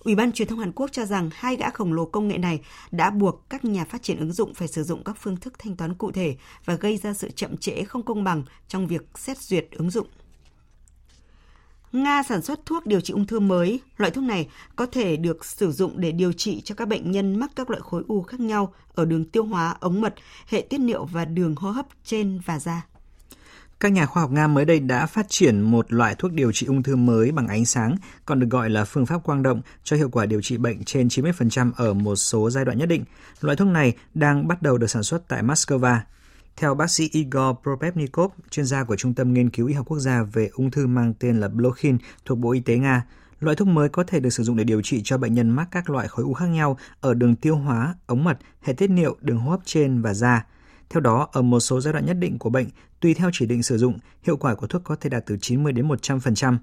Ủy 0.00 0.14
ban 0.14 0.32
truyền 0.32 0.48
thông 0.48 0.58
Hàn 0.58 0.72
Quốc 0.72 0.92
cho 0.92 1.04
rằng 1.04 1.30
hai 1.32 1.56
gã 1.56 1.70
khổng 1.70 1.92
lồ 1.92 2.04
công 2.04 2.28
nghệ 2.28 2.38
này 2.38 2.60
đã 2.90 3.10
buộc 3.10 3.50
các 3.50 3.64
nhà 3.64 3.84
phát 3.84 4.02
triển 4.02 4.18
ứng 4.18 4.32
dụng 4.32 4.54
phải 4.54 4.68
sử 4.68 4.82
dụng 4.82 5.04
các 5.04 5.16
phương 5.20 5.36
thức 5.36 5.58
thanh 5.58 5.76
toán 5.76 5.94
cụ 5.94 6.12
thể 6.12 6.36
và 6.64 6.74
gây 6.74 6.96
ra 6.96 7.14
sự 7.14 7.30
chậm 7.30 7.56
trễ 7.56 7.84
không 7.84 8.02
công 8.02 8.24
bằng 8.24 8.42
trong 8.68 8.86
việc 8.86 9.02
xét 9.14 9.38
duyệt 9.38 9.66
ứng 9.70 9.90
dụng. 9.90 10.06
Nga 11.92 12.22
sản 12.22 12.42
xuất 12.42 12.66
thuốc 12.66 12.86
điều 12.86 13.00
trị 13.00 13.12
ung 13.12 13.26
thư 13.26 13.40
mới. 13.40 13.80
Loại 13.96 14.10
thuốc 14.10 14.24
này 14.24 14.48
có 14.76 14.86
thể 14.86 15.16
được 15.16 15.44
sử 15.44 15.72
dụng 15.72 16.00
để 16.00 16.12
điều 16.12 16.32
trị 16.32 16.60
cho 16.64 16.74
các 16.74 16.88
bệnh 16.88 17.10
nhân 17.10 17.36
mắc 17.36 17.50
các 17.56 17.70
loại 17.70 17.82
khối 17.84 18.02
u 18.08 18.22
khác 18.22 18.40
nhau 18.40 18.74
ở 18.94 19.04
đường 19.04 19.24
tiêu 19.24 19.44
hóa, 19.44 19.76
ống 19.80 20.00
mật, 20.00 20.14
hệ 20.46 20.60
tiết 20.60 20.78
niệu 20.78 21.04
và 21.04 21.24
đường 21.24 21.54
hô 21.56 21.70
hấp 21.70 21.86
trên 22.04 22.40
và 22.46 22.58
da. 22.58 22.82
Các 23.80 23.92
nhà 23.92 24.06
khoa 24.06 24.22
học 24.22 24.30
Nga 24.30 24.46
mới 24.46 24.64
đây 24.64 24.80
đã 24.80 25.06
phát 25.06 25.26
triển 25.28 25.60
một 25.60 25.92
loại 25.92 26.14
thuốc 26.14 26.32
điều 26.32 26.52
trị 26.52 26.66
ung 26.66 26.82
thư 26.82 26.96
mới 26.96 27.32
bằng 27.32 27.48
ánh 27.48 27.64
sáng, 27.64 27.96
còn 28.24 28.40
được 28.40 28.46
gọi 28.50 28.70
là 28.70 28.84
phương 28.84 29.06
pháp 29.06 29.18
quang 29.24 29.42
động, 29.42 29.60
cho 29.84 29.96
hiệu 29.96 30.08
quả 30.08 30.26
điều 30.26 30.42
trị 30.42 30.56
bệnh 30.56 30.84
trên 30.84 31.08
90% 31.08 31.72
ở 31.76 31.94
một 31.94 32.16
số 32.16 32.50
giai 32.50 32.64
đoạn 32.64 32.78
nhất 32.78 32.86
định. 32.86 33.04
Loại 33.40 33.56
thuốc 33.56 33.68
này 33.68 33.92
đang 34.14 34.48
bắt 34.48 34.62
đầu 34.62 34.78
được 34.78 34.90
sản 34.90 35.02
xuất 35.02 35.28
tại 35.28 35.42
Moscow. 35.42 35.98
Theo 36.60 36.74
bác 36.74 36.90
sĩ 36.90 37.08
Igor 37.12 37.56
Propepnikov, 37.62 38.32
chuyên 38.50 38.66
gia 38.66 38.84
của 38.84 38.96
Trung 38.96 39.14
tâm 39.14 39.34
Nghiên 39.34 39.50
cứu 39.50 39.66
Y 39.66 39.74
học 39.74 39.86
Quốc 39.88 39.98
gia 39.98 40.22
về 40.22 40.50
ung 40.52 40.70
thư 40.70 40.86
mang 40.86 41.14
tên 41.18 41.40
là 41.40 41.48
Blokhin 41.48 41.98
thuộc 42.24 42.38
Bộ 42.38 42.52
Y 42.52 42.60
tế 42.60 42.76
Nga, 42.76 43.04
loại 43.40 43.56
thuốc 43.56 43.68
mới 43.68 43.88
có 43.88 44.04
thể 44.04 44.20
được 44.20 44.30
sử 44.30 44.42
dụng 44.42 44.56
để 44.56 44.64
điều 44.64 44.82
trị 44.82 45.00
cho 45.04 45.18
bệnh 45.18 45.34
nhân 45.34 45.50
mắc 45.50 45.68
các 45.70 45.90
loại 45.90 46.08
khối 46.08 46.24
u 46.24 46.34
khác 46.34 46.46
nhau 46.46 46.78
ở 47.00 47.14
đường 47.14 47.36
tiêu 47.36 47.56
hóa, 47.56 47.94
ống 48.06 48.24
mật, 48.24 48.38
hệ 48.60 48.72
tiết 48.72 48.90
niệu, 48.90 49.16
đường 49.20 49.38
hô 49.38 49.50
hấp 49.50 49.60
trên 49.64 50.02
và 50.02 50.14
da. 50.14 50.46
Theo 50.90 51.00
đó, 51.00 51.28
ở 51.32 51.42
một 51.42 51.60
số 51.60 51.80
giai 51.80 51.92
đoạn 51.92 52.06
nhất 52.06 52.16
định 52.20 52.38
của 52.38 52.50
bệnh, 52.50 52.66
tùy 53.00 53.14
theo 53.14 53.30
chỉ 53.32 53.46
định 53.46 53.62
sử 53.62 53.78
dụng, 53.78 53.98
hiệu 54.22 54.36
quả 54.36 54.54
của 54.54 54.66
thuốc 54.66 54.84
có 54.84 54.96
thể 54.96 55.10
đạt 55.10 55.26
từ 55.26 55.36
90 55.40 55.72
đến 55.72 55.88
100%. 55.88 56.56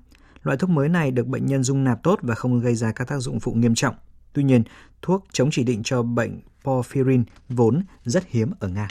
Loại 0.43 0.57
thuốc 0.57 0.69
mới 0.69 0.89
này 0.89 1.11
được 1.11 1.27
bệnh 1.27 1.45
nhân 1.45 1.63
dung 1.63 1.83
nạp 1.83 2.03
tốt 2.03 2.19
và 2.21 2.35
không 2.35 2.59
gây 2.59 2.75
ra 2.75 2.91
các 2.91 3.07
tác 3.07 3.19
dụng 3.19 3.39
phụ 3.39 3.53
nghiêm 3.53 3.75
trọng. 3.75 3.95
Tuy 4.33 4.43
nhiên, 4.43 4.63
thuốc 5.01 5.25
chống 5.31 5.49
chỉ 5.51 5.63
định 5.63 5.83
cho 5.83 6.03
bệnh 6.03 6.39
porphyrin 6.63 7.23
vốn 7.49 7.83
rất 8.05 8.23
hiếm 8.27 8.51
ở 8.59 8.67
Nga. 8.67 8.87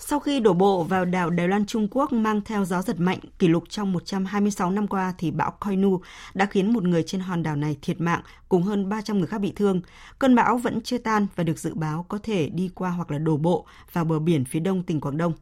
Sau 0.00 0.20
khi 0.20 0.40
đổ 0.40 0.52
bộ 0.52 0.82
vào 0.82 1.04
đảo 1.04 1.30
Đài 1.30 1.48
Loan 1.48 1.66
Trung 1.66 1.88
Quốc 1.90 2.12
mang 2.12 2.40
theo 2.40 2.64
gió 2.64 2.82
giật 2.82 3.00
mạnh 3.00 3.18
kỷ 3.38 3.48
lục 3.48 3.64
trong 3.68 3.92
126 3.92 4.70
năm 4.70 4.86
qua 4.86 5.14
thì 5.18 5.30
bão 5.30 5.50
Koinu 5.50 6.00
đã 6.34 6.46
khiến 6.46 6.72
một 6.72 6.84
người 6.84 7.02
trên 7.02 7.20
hòn 7.20 7.42
đảo 7.42 7.56
này 7.56 7.76
thiệt 7.82 8.00
mạng 8.00 8.20
cùng 8.48 8.62
hơn 8.62 8.88
300 8.88 9.18
người 9.18 9.26
khác 9.26 9.38
bị 9.38 9.52
thương. 9.56 9.80
Cơn 10.18 10.34
bão 10.34 10.56
vẫn 10.56 10.80
chưa 10.80 10.98
tan 10.98 11.26
và 11.36 11.44
được 11.44 11.58
dự 11.58 11.74
báo 11.74 12.06
có 12.08 12.18
thể 12.22 12.48
đi 12.48 12.70
qua 12.74 12.90
hoặc 12.90 13.10
là 13.10 13.18
đổ 13.18 13.36
bộ 13.36 13.66
vào 13.92 14.04
bờ 14.04 14.18
biển 14.18 14.44
phía 14.44 14.60
đông 14.60 14.82
tỉnh 14.82 15.00
Quảng 15.00 15.16
Đông. 15.16 15.32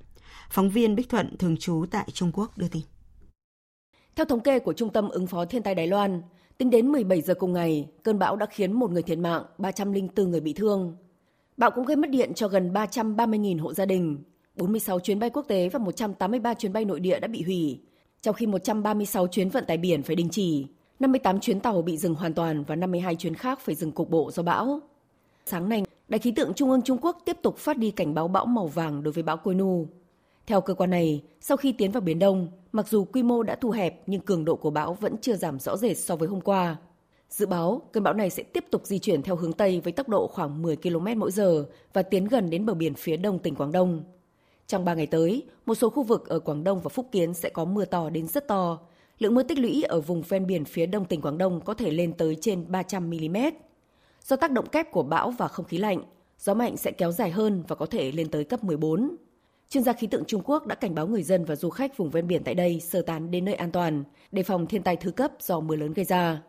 Phóng 0.50 0.70
viên 0.70 0.94
Bích 0.94 1.08
Thuận 1.08 1.36
thường 1.36 1.56
trú 1.56 1.84
tại 1.90 2.08
Trung 2.12 2.32
Quốc 2.32 2.58
đưa 2.58 2.68
tin. 2.68 2.82
Theo 4.16 4.26
thống 4.26 4.40
kê 4.40 4.58
của 4.58 4.72
Trung 4.72 4.92
tâm 4.92 5.08
ứng 5.08 5.26
phó 5.26 5.44
thiên 5.44 5.62
tai 5.62 5.74
Đài 5.74 5.86
Loan, 5.86 6.22
tính 6.58 6.70
đến 6.70 6.92
17 6.92 7.20
giờ 7.20 7.34
cùng 7.34 7.52
ngày, 7.52 7.88
cơn 8.02 8.18
bão 8.18 8.36
đã 8.36 8.46
khiến 8.46 8.72
một 8.72 8.90
người 8.90 9.02
thiệt 9.02 9.18
mạng, 9.18 9.42
304 9.58 10.30
người 10.30 10.40
bị 10.40 10.52
thương. 10.52 10.96
Bão 11.56 11.70
cũng 11.70 11.84
gây 11.84 11.96
mất 11.96 12.10
điện 12.10 12.34
cho 12.34 12.48
gần 12.48 12.72
330.000 12.72 13.62
hộ 13.62 13.72
gia 13.72 13.84
đình, 13.84 14.18
46 14.56 15.00
chuyến 15.00 15.18
bay 15.18 15.30
quốc 15.30 15.42
tế 15.48 15.68
và 15.68 15.78
183 15.78 16.54
chuyến 16.54 16.72
bay 16.72 16.84
nội 16.84 17.00
địa 17.00 17.20
đã 17.20 17.28
bị 17.28 17.42
hủy, 17.42 17.80
trong 18.22 18.34
khi 18.34 18.46
136 18.46 19.26
chuyến 19.26 19.48
vận 19.48 19.64
tải 19.66 19.76
biển 19.76 20.02
phải 20.02 20.16
đình 20.16 20.28
chỉ, 20.30 20.66
58 21.00 21.40
chuyến 21.40 21.60
tàu 21.60 21.82
bị 21.82 21.96
dừng 21.96 22.14
hoàn 22.14 22.34
toàn 22.34 22.64
và 22.64 22.76
52 22.76 23.16
chuyến 23.16 23.34
khác 23.34 23.60
phải 23.60 23.74
dừng 23.74 23.92
cục 23.92 24.10
bộ 24.10 24.30
do 24.30 24.42
bão. 24.42 24.80
Sáng 25.46 25.68
nay, 25.68 25.82
Đài 26.08 26.18
khí 26.18 26.30
tượng 26.30 26.54
Trung 26.54 26.70
ương 26.70 26.82
Trung 26.82 26.98
Quốc 27.00 27.22
tiếp 27.24 27.36
tục 27.42 27.56
phát 27.56 27.78
đi 27.78 27.90
cảnh 27.90 28.14
báo 28.14 28.28
bão 28.28 28.46
màu 28.46 28.66
vàng 28.66 29.02
đối 29.02 29.12
với 29.12 29.22
bão 29.22 29.36
Koinu. 29.36 29.86
Theo 30.46 30.60
cơ 30.60 30.74
quan 30.74 30.90
này, 30.90 31.22
sau 31.40 31.56
khi 31.56 31.72
tiến 31.72 31.92
vào 31.92 32.00
Biển 32.00 32.18
Đông, 32.18 32.48
mặc 32.72 32.88
dù 32.88 33.04
quy 33.04 33.22
mô 33.22 33.42
đã 33.42 33.54
thu 33.54 33.70
hẹp 33.70 34.02
nhưng 34.06 34.20
cường 34.20 34.44
độ 34.44 34.56
của 34.56 34.70
bão 34.70 34.94
vẫn 34.94 35.16
chưa 35.20 35.36
giảm 35.36 35.58
rõ 35.58 35.76
rệt 35.76 35.98
so 35.98 36.16
với 36.16 36.28
hôm 36.28 36.40
qua. 36.40 36.76
Dự 37.30 37.46
báo, 37.46 37.82
cơn 37.92 38.02
bão 38.02 38.14
này 38.14 38.30
sẽ 38.30 38.42
tiếp 38.42 38.64
tục 38.70 38.86
di 38.86 38.98
chuyển 38.98 39.22
theo 39.22 39.36
hướng 39.36 39.52
Tây 39.52 39.80
với 39.80 39.92
tốc 39.92 40.08
độ 40.08 40.26
khoảng 40.26 40.62
10 40.62 40.76
km 40.76 41.06
mỗi 41.16 41.30
giờ 41.30 41.64
và 41.92 42.02
tiến 42.02 42.24
gần 42.24 42.50
đến 42.50 42.66
bờ 42.66 42.74
biển 42.74 42.94
phía 42.94 43.16
đông 43.16 43.38
tỉnh 43.38 43.54
Quảng 43.54 43.72
Đông. 43.72 44.04
Trong 44.66 44.84
3 44.84 44.94
ngày 44.94 45.06
tới, 45.06 45.42
một 45.66 45.74
số 45.74 45.90
khu 45.90 46.02
vực 46.02 46.28
ở 46.28 46.38
Quảng 46.38 46.64
Đông 46.64 46.80
và 46.80 46.88
Phúc 46.88 47.08
Kiến 47.12 47.34
sẽ 47.34 47.48
có 47.48 47.64
mưa 47.64 47.84
to 47.84 48.10
đến 48.10 48.28
rất 48.28 48.48
to. 48.48 48.78
Lượng 49.18 49.34
mưa 49.34 49.42
tích 49.42 49.58
lũy 49.58 49.82
ở 49.82 50.00
vùng 50.00 50.22
ven 50.22 50.46
biển 50.46 50.64
phía 50.64 50.86
đông 50.86 51.04
tỉnh 51.04 51.20
Quảng 51.20 51.38
Đông 51.38 51.60
có 51.60 51.74
thể 51.74 51.90
lên 51.90 52.12
tới 52.12 52.36
trên 52.40 52.64
300 52.68 53.10
mm. 53.10 53.36
Do 54.22 54.36
tác 54.36 54.50
động 54.50 54.68
kép 54.68 54.90
của 54.90 55.02
bão 55.02 55.30
và 55.30 55.48
không 55.48 55.66
khí 55.66 55.78
lạnh, 55.78 56.02
gió 56.38 56.54
mạnh 56.54 56.76
sẽ 56.76 56.90
kéo 56.90 57.12
dài 57.12 57.30
hơn 57.30 57.62
và 57.68 57.76
có 57.76 57.86
thể 57.86 58.12
lên 58.12 58.28
tới 58.28 58.44
cấp 58.44 58.64
14. 58.64 59.16
Chuyên 59.70 59.84
gia 59.84 59.92
khí 59.92 60.06
tượng 60.06 60.24
Trung 60.24 60.42
Quốc 60.44 60.66
đã 60.66 60.74
cảnh 60.74 60.94
báo 60.94 61.06
người 61.06 61.22
dân 61.22 61.44
và 61.44 61.56
du 61.56 61.70
khách 61.70 61.96
vùng 61.96 62.10
ven 62.10 62.26
biển 62.26 62.44
tại 62.44 62.54
đây 62.54 62.80
sơ 62.80 63.02
tán 63.02 63.30
đến 63.30 63.44
nơi 63.44 63.54
an 63.54 63.72
toàn, 63.72 64.04
đề 64.32 64.42
phòng 64.42 64.66
thiên 64.66 64.82
tai 64.82 64.96
thứ 64.96 65.10
cấp 65.10 65.32
do 65.40 65.60
mưa 65.60 65.76
lớn 65.76 65.92
gây 65.92 66.04
ra. 66.04 66.42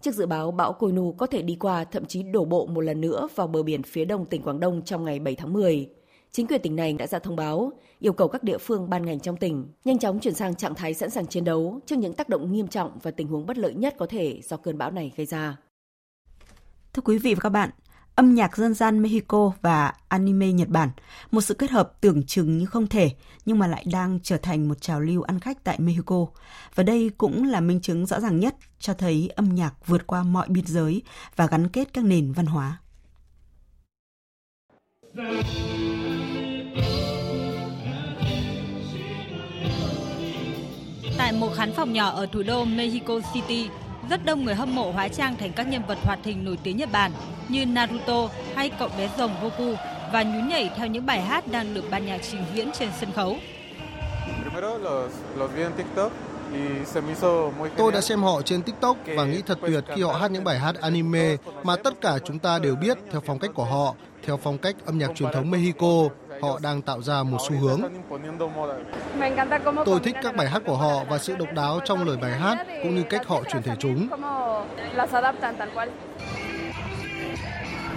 Trước 0.00 0.14
dự 0.14 0.26
báo 0.26 0.50
bão 0.50 0.72
Koinu 0.72 1.12
có 1.12 1.26
thể 1.26 1.42
đi 1.42 1.56
qua 1.60 1.84
thậm 1.84 2.04
chí 2.04 2.22
đổ 2.22 2.44
bộ 2.44 2.66
một 2.66 2.80
lần 2.80 3.00
nữa 3.00 3.28
vào 3.34 3.46
bờ 3.46 3.62
biển 3.62 3.82
phía 3.82 4.04
đông 4.04 4.26
tỉnh 4.26 4.42
Quảng 4.42 4.60
Đông 4.60 4.82
trong 4.82 5.04
ngày 5.04 5.18
7 5.18 5.34
tháng 5.34 5.52
10. 5.52 5.88
Chính 6.36 6.46
quyền 6.46 6.62
tỉnh 6.62 6.76
này 6.76 6.92
đã 6.92 7.06
ra 7.06 7.18
thông 7.18 7.36
báo 7.36 7.72
yêu 7.98 8.12
cầu 8.12 8.28
các 8.28 8.42
địa 8.42 8.58
phương 8.58 8.90
ban 8.90 9.06
ngành 9.06 9.20
trong 9.20 9.36
tỉnh 9.36 9.66
nhanh 9.84 9.98
chóng 9.98 10.20
chuyển 10.20 10.34
sang 10.34 10.54
trạng 10.54 10.74
thái 10.74 10.94
sẵn 10.94 11.10
sàng 11.10 11.26
chiến 11.26 11.44
đấu 11.44 11.80
trước 11.86 11.98
những 11.98 12.12
tác 12.12 12.28
động 12.28 12.52
nghiêm 12.52 12.68
trọng 12.68 12.98
và 13.02 13.10
tình 13.10 13.28
huống 13.28 13.46
bất 13.46 13.58
lợi 13.58 13.74
nhất 13.74 13.94
có 13.98 14.06
thể 14.10 14.40
do 14.44 14.56
cơn 14.56 14.78
bão 14.78 14.90
này 14.90 15.12
gây 15.16 15.26
ra. 15.26 15.56
Thưa 16.92 17.02
quý 17.04 17.18
vị 17.18 17.34
và 17.34 17.40
các 17.40 17.48
bạn, 17.48 17.70
âm 18.14 18.34
nhạc 18.34 18.56
dân 18.56 18.74
gian 18.74 19.02
Mexico 19.02 19.52
và 19.62 19.94
anime 20.08 20.52
Nhật 20.52 20.68
Bản, 20.68 20.88
một 21.30 21.40
sự 21.40 21.54
kết 21.54 21.70
hợp 21.70 22.00
tưởng 22.00 22.22
chừng 22.26 22.58
như 22.58 22.66
không 22.66 22.86
thể 22.86 23.10
nhưng 23.44 23.58
mà 23.58 23.66
lại 23.66 23.84
đang 23.92 24.18
trở 24.22 24.36
thành 24.36 24.68
một 24.68 24.80
trào 24.80 25.00
lưu 25.00 25.22
ăn 25.22 25.40
khách 25.40 25.64
tại 25.64 25.78
Mexico. 25.80 26.26
Và 26.74 26.82
đây 26.82 27.10
cũng 27.18 27.44
là 27.44 27.60
minh 27.60 27.80
chứng 27.80 28.06
rõ 28.06 28.20
ràng 28.20 28.40
nhất 28.40 28.56
cho 28.78 28.94
thấy 28.94 29.30
âm 29.36 29.54
nhạc 29.54 29.86
vượt 29.86 30.06
qua 30.06 30.22
mọi 30.22 30.46
biên 30.48 30.66
giới 30.66 31.02
và 31.36 31.46
gắn 31.46 31.68
kết 31.68 31.92
các 31.92 32.04
nền 32.04 32.32
văn 32.32 32.46
hóa. 32.46 32.78
Tại 41.18 41.32
một 41.32 41.48
khán 41.56 41.72
phòng 41.72 41.92
nhỏ 41.92 42.08
ở 42.08 42.26
thủ 42.26 42.42
đô 42.42 42.64
Mexico 42.64 43.20
City, 43.34 43.68
rất 44.10 44.24
đông 44.24 44.44
người 44.44 44.54
hâm 44.54 44.74
mộ 44.74 44.90
hóa 44.92 45.08
trang 45.08 45.36
thành 45.36 45.52
các 45.52 45.68
nhân 45.68 45.82
vật 45.88 45.98
hoạt 46.02 46.18
hình 46.24 46.44
nổi 46.44 46.58
tiếng 46.62 46.76
Nhật 46.76 46.92
Bản. 46.92 47.12
như 47.48 47.66
Naruto 47.66 48.28
hay 48.54 48.70
cậu 48.70 48.88
bé 48.98 49.08
rồng 49.18 49.30
Goku 49.42 49.74
và 50.12 50.22
nhún 50.22 50.48
nhảy 50.48 50.70
theo 50.76 50.86
những 50.86 51.06
bài 51.06 51.20
hát 51.20 51.48
đang 51.50 51.74
được 51.74 51.84
ban 51.90 52.06
nhạc 52.06 52.20
trình 52.30 52.42
diễn 52.54 52.72
trên 52.72 52.88
sân 53.00 53.12
khấu. 53.12 53.36
Tôi 57.76 57.92
đã 57.92 58.00
xem 58.00 58.22
họ 58.22 58.42
trên 58.42 58.62
TikTok 58.62 58.96
và 59.16 59.24
nghĩ 59.24 59.42
thật 59.46 59.58
tuyệt 59.62 59.84
khi 59.94 60.02
họ 60.02 60.12
hát 60.12 60.30
những 60.30 60.44
bài 60.44 60.58
hát 60.58 60.74
anime 60.80 61.36
mà 61.62 61.76
tất 61.76 62.00
cả 62.00 62.18
chúng 62.24 62.38
ta 62.38 62.58
đều 62.58 62.74
biết 62.74 62.98
theo 63.12 63.22
phong 63.26 63.38
cách 63.38 63.50
của 63.54 63.64
họ, 63.64 63.94
theo 64.24 64.36
phong 64.36 64.58
cách 64.58 64.76
âm 64.86 64.98
nhạc 64.98 65.10
truyền 65.14 65.32
thống 65.32 65.50
Mexico. 65.50 66.08
Họ 66.42 66.58
đang 66.62 66.82
tạo 66.82 67.02
ra 67.02 67.22
một 67.22 67.38
xu 67.48 67.56
hướng. 67.56 67.80
Tôi 69.84 70.00
thích 70.00 70.16
các 70.22 70.36
bài 70.36 70.48
hát 70.48 70.62
của 70.66 70.76
họ 70.76 71.04
và 71.08 71.18
sự 71.18 71.36
độc 71.36 71.48
đáo 71.52 71.80
trong 71.84 72.04
lời 72.04 72.16
bài 72.16 72.32
hát 72.32 72.66
cũng 72.82 72.94
như 72.94 73.02
cách 73.02 73.26
họ 73.26 73.42
truyền 73.52 73.62
thể 73.62 73.72
chúng. 73.78 74.08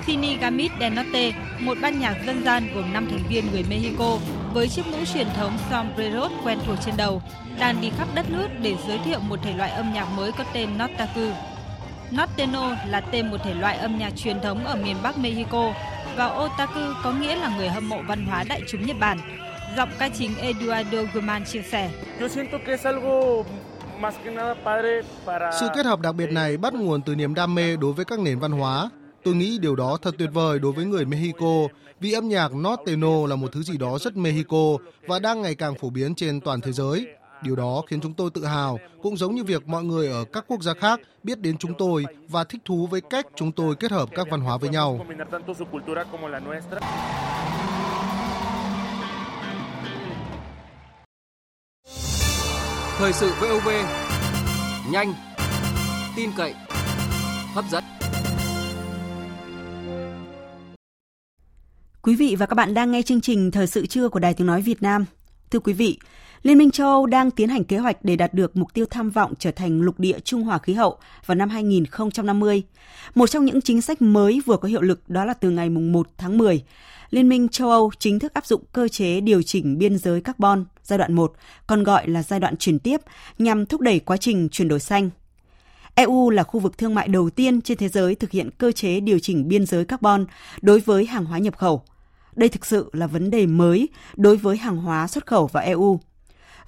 Sinigamit 0.07 0.71
del 0.79 0.99
Norte, 0.99 1.31
một 1.59 1.77
ban 1.81 1.99
nhạc 1.99 2.15
dân 2.25 2.43
gian 2.43 2.67
gồm 2.75 2.93
5 2.93 3.07
thành 3.09 3.23
viên 3.29 3.51
người 3.51 3.63
Mexico 3.69 4.17
với 4.53 4.67
chiếc 4.67 4.87
mũ 4.87 4.97
truyền 5.13 5.27
thống 5.37 5.57
sombrero 5.69 6.29
quen 6.43 6.59
thuộc 6.65 6.75
trên 6.85 6.97
đầu, 6.97 7.21
đang 7.59 7.81
đi 7.81 7.91
khắp 7.97 8.07
đất 8.15 8.25
nước 8.29 8.47
để 8.61 8.75
giới 8.87 8.97
thiệu 8.97 9.19
một 9.19 9.39
thể 9.43 9.53
loại 9.53 9.71
âm 9.71 9.93
nhạc 9.93 10.05
mới 10.17 10.31
có 10.31 10.43
tên 10.53 10.69
Nortaku. 10.77 11.27
Norteno 12.11 12.71
là 12.87 13.01
tên 13.11 13.31
một 13.31 13.37
thể 13.43 13.53
loại 13.53 13.77
âm 13.77 13.97
nhạc 13.97 14.11
truyền 14.15 14.41
thống 14.41 14.65
ở 14.65 14.75
miền 14.75 14.97
Bắc 15.03 15.17
Mexico 15.17 15.73
và 16.17 16.25
Otaku 16.25 16.79
có 17.03 17.11
nghĩa 17.11 17.35
là 17.35 17.57
người 17.57 17.69
hâm 17.69 17.89
mộ 17.89 18.01
văn 18.07 18.25
hóa 18.25 18.43
đại 18.49 18.61
chúng 18.67 18.85
Nhật 18.85 18.97
Bản. 18.99 19.17
Giọng 19.77 19.89
ca 19.99 20.09
chính 20.09 20.37
Eduardo 20.37 20.97
Guzman 21.13 21.45
chia 21.45 21.61
sẻ. 21.61 21.89
Sự 25.59 25.67
kết 25.75 25.85
hợp 25.85 25.99
đặc 25.99 26.15
biệt 26.15 26.31
này 26.31 26.57
bắt 26.57 26.73
nguồn 26.73 27.01
từ 27.01 27.15
niềm 27.15 27.33
đam 27.33 27.55
mê 27.55 27.75
đối 27.75 27.93
với 27.93 28.05
các 28.05 28.19
nền 28.19 28.39
văn 28.39 28.51
hóa. 28.51 28.89
Tôi 29.23 29.35
nghĩ 29.35 29.59
điều 29.61 29.75
đó 29.75 29.97
thật 30.01 30.15
tuyệt 30.17 30.29
vời 30.33 30.59
đối 30.59 30.71
với 30.71 30.85
người 30.85 31.05
Mexico 31.05 31.67
vì 31.99 32.11
âm 32.11 32.29
nhạc 32.29 32.51
norteño 32.51 33.27
là 33.27 33.35
một 33.35 33.47
thứ 33.51 33.63
gì 33.63 33.77
đó 33.77 33.97
rất 33.99 34.17
Mexico 34.17 34.77
và 35.07 35.19
đang 35.19 35.41
ngày 35.41 35.55
càng 35.55 35.75
phổ 35.75 35.89
biến 35.89 36.15
trên 36.15 36.41
toàn 36.41 36.61
thế 36.61 36.71
giới. 36.71 37.07
Điều 37.43 37.55
đó 37.55 37.81
khiến 37.87 38.01
chúng 38.01 38.13
tôi 38.13 38.29
tự 38.33 38.45
hào, 38.45 38.79
cũng 39.01 39.17
giống 39.17 39.35
như 39.35 39.43
việc 39.43 39.67
mọi 39.67 39.83
người 39.83 40.07
ở 40.07 40.25
các 40.33 40.45
quốc 40.47 40.63
gia 40.63 40.73
khác 40.73 40.99
biết 41.23 41.39
đến 41.39 41.57
chúng 41.57 41.73
tôi 41.77 42.05
và 42.27 42.43
thích 42.43 42.61
thú 42.65 42.87
với 42.87 43.01
cách 43.01 43.25
chúng 43.35 43.51
tôi 43.51 43.75
kết 43.75 43.91
hợp 43.91 44.09
các 44.15 44.27
văn 44.31 44.41
hóa 44.41 44.57
với 44.57 44.69
nhau. 44.69 45.05
Thời 52.97 53.13
sự 53.13 53.31
VOV, 53.41 53.69
nhanh, 54.91 55.13
tin 56.15 56.29
cậy, 56.37 56.53
hấp 57.53 57.65
dẫn. 57.71 57.83
Quý 62.01 62.15
vị 62.15 62.35
và 62.39 62.45
các 62.45 62.55
bạn 62.55 62.73
đang 62.73 62.91
nghe 62.91 63.01
chương 63.01 63.21
trình 63.21 63.51
Thời 63.51 63.67
sự 63.67 63.85
trưa 63.85 64.09
của 64.09 64.19
Đài 64.19 64.33
Tiếng 64.33 64.47
Nói 64.47 64.61
Việt 64.61 64.81
Nam. 64.81 65.05
Thưa 65.51 65.59
quý 65.59 65.73
vị, 65.73 65.99
Liên 66.43 66.57
minh 66.57 66.71
châu 66.71 66.87
Âu 66.87 67.05
đang 67.05 67.31
tiến 67.31 67.49
hành 67.49 67.63
kế 67.63 67.77
hoạch 67.77 67.97
để 68.03 68.15
đạt 68.15 68.33
được 68.33 68.57
mục 68.57 68.73
tiêu 68.73 68.85
tham 68.89 69.09
vọng 69.09 69.33
trở 69.39 69.51
thành 69.51 69.81
lục 69.81 69.99
địa 69.99 70.19
trung 70.19 70.43
hòa 70.43 70.57
khí 70.57 70.73
hậu 70.73 70.97
vào 71.25 71.35
năm 71.35 71.49
2050. 71.49 72.63
Một 73.15 73.27
trong 73.27 73.45
những 73.45 73.61
chính 73.61 73.81
sách 73.81 74.01
mới 74.01 74.41
vừa 74.45 74.57
có 74.57 74.67
hiệu 74.67 74.81
lực 74.81 75.09
đó 75.09 75.25
là 75.25 75.33
từ 75.33 75.49
ngày 75.49 75.69
1 75.69 76.07
tháng 76.17 76.37
10, 76.37 76.63
Liên 77.09 77.29
minh 77.29 77.49
châu 77.49 77.69
Âu 77.69 77.91
chính 77.99 78.19
thức 78.19 78.33
áp 78.33 78.45
dụng 78.45 78.63
cơ 78.73 78.87
chế 78.87 79.19
điều 79.21 79.41
chỉnh 79.41 79.77
biên 79.77 79.97
giới 79.97 80.21
carbon 80.21 80.65
giai 80.83 80.99
đoạn 80.99 81.13
1, 81.13 81.33
còn 81.67 81.83
gọi 81.83 82.07
là 82.07 82.23
giai 82.23 82.39
đoạn 82.39 82.57
chuyển 82.57 82.79
tiếp, 82.79 83.01
nhằm 83.39 83.65
thúc 83.65 83.81
đẩy 83.81 83.99
quá 83.99 84.17
trình 84.17 84.49
chuyển 84.49 84.67
đổi 84.67 84.79
xanh. 84.79 85.09
EU 85.95 86.29
là 86.29 86.43
khu 86.43 86.59
vực 86.59 86.77
thương 86.77 86.95
mại 86.95 87.07
đầu 87.07 87.29
tiên 87.29 87.61
trên 87.61 87.77
thế 87.77 87.89
giới 87.89 88.15
thực 88.15 88.31
hiện 88.31 88.49
cơ 88.57 88.71
chế 88.71 88.99
điều 88.99 89.19
chỉnh 89.19 89.47
biên 89.47 89.65
giới 89.65 89.85
carbon 89.85 90.25
đối 90.61 90.79
với 90.79 91.05
hàng 91.05 91.25
hóa 91.25 91.37
nhập 91.37 91.57
khẩu. 91.57 91.83
Đây 92.35 92.49
thực 92.49 92.65
sự 92.65 92.89
là 92.93 93.07
vấn 93.07 93.29
đề 93.29 93.45
mới 93.45 93.89
đối 94.15 94.37
với 94.37 94.57
hàng 94.57 94.77
hóa 94.77 95.07
xuất 95.07 95.25
khẩu 95.25 95.47
vào 95.47 95.63
EU. 95.63 95.99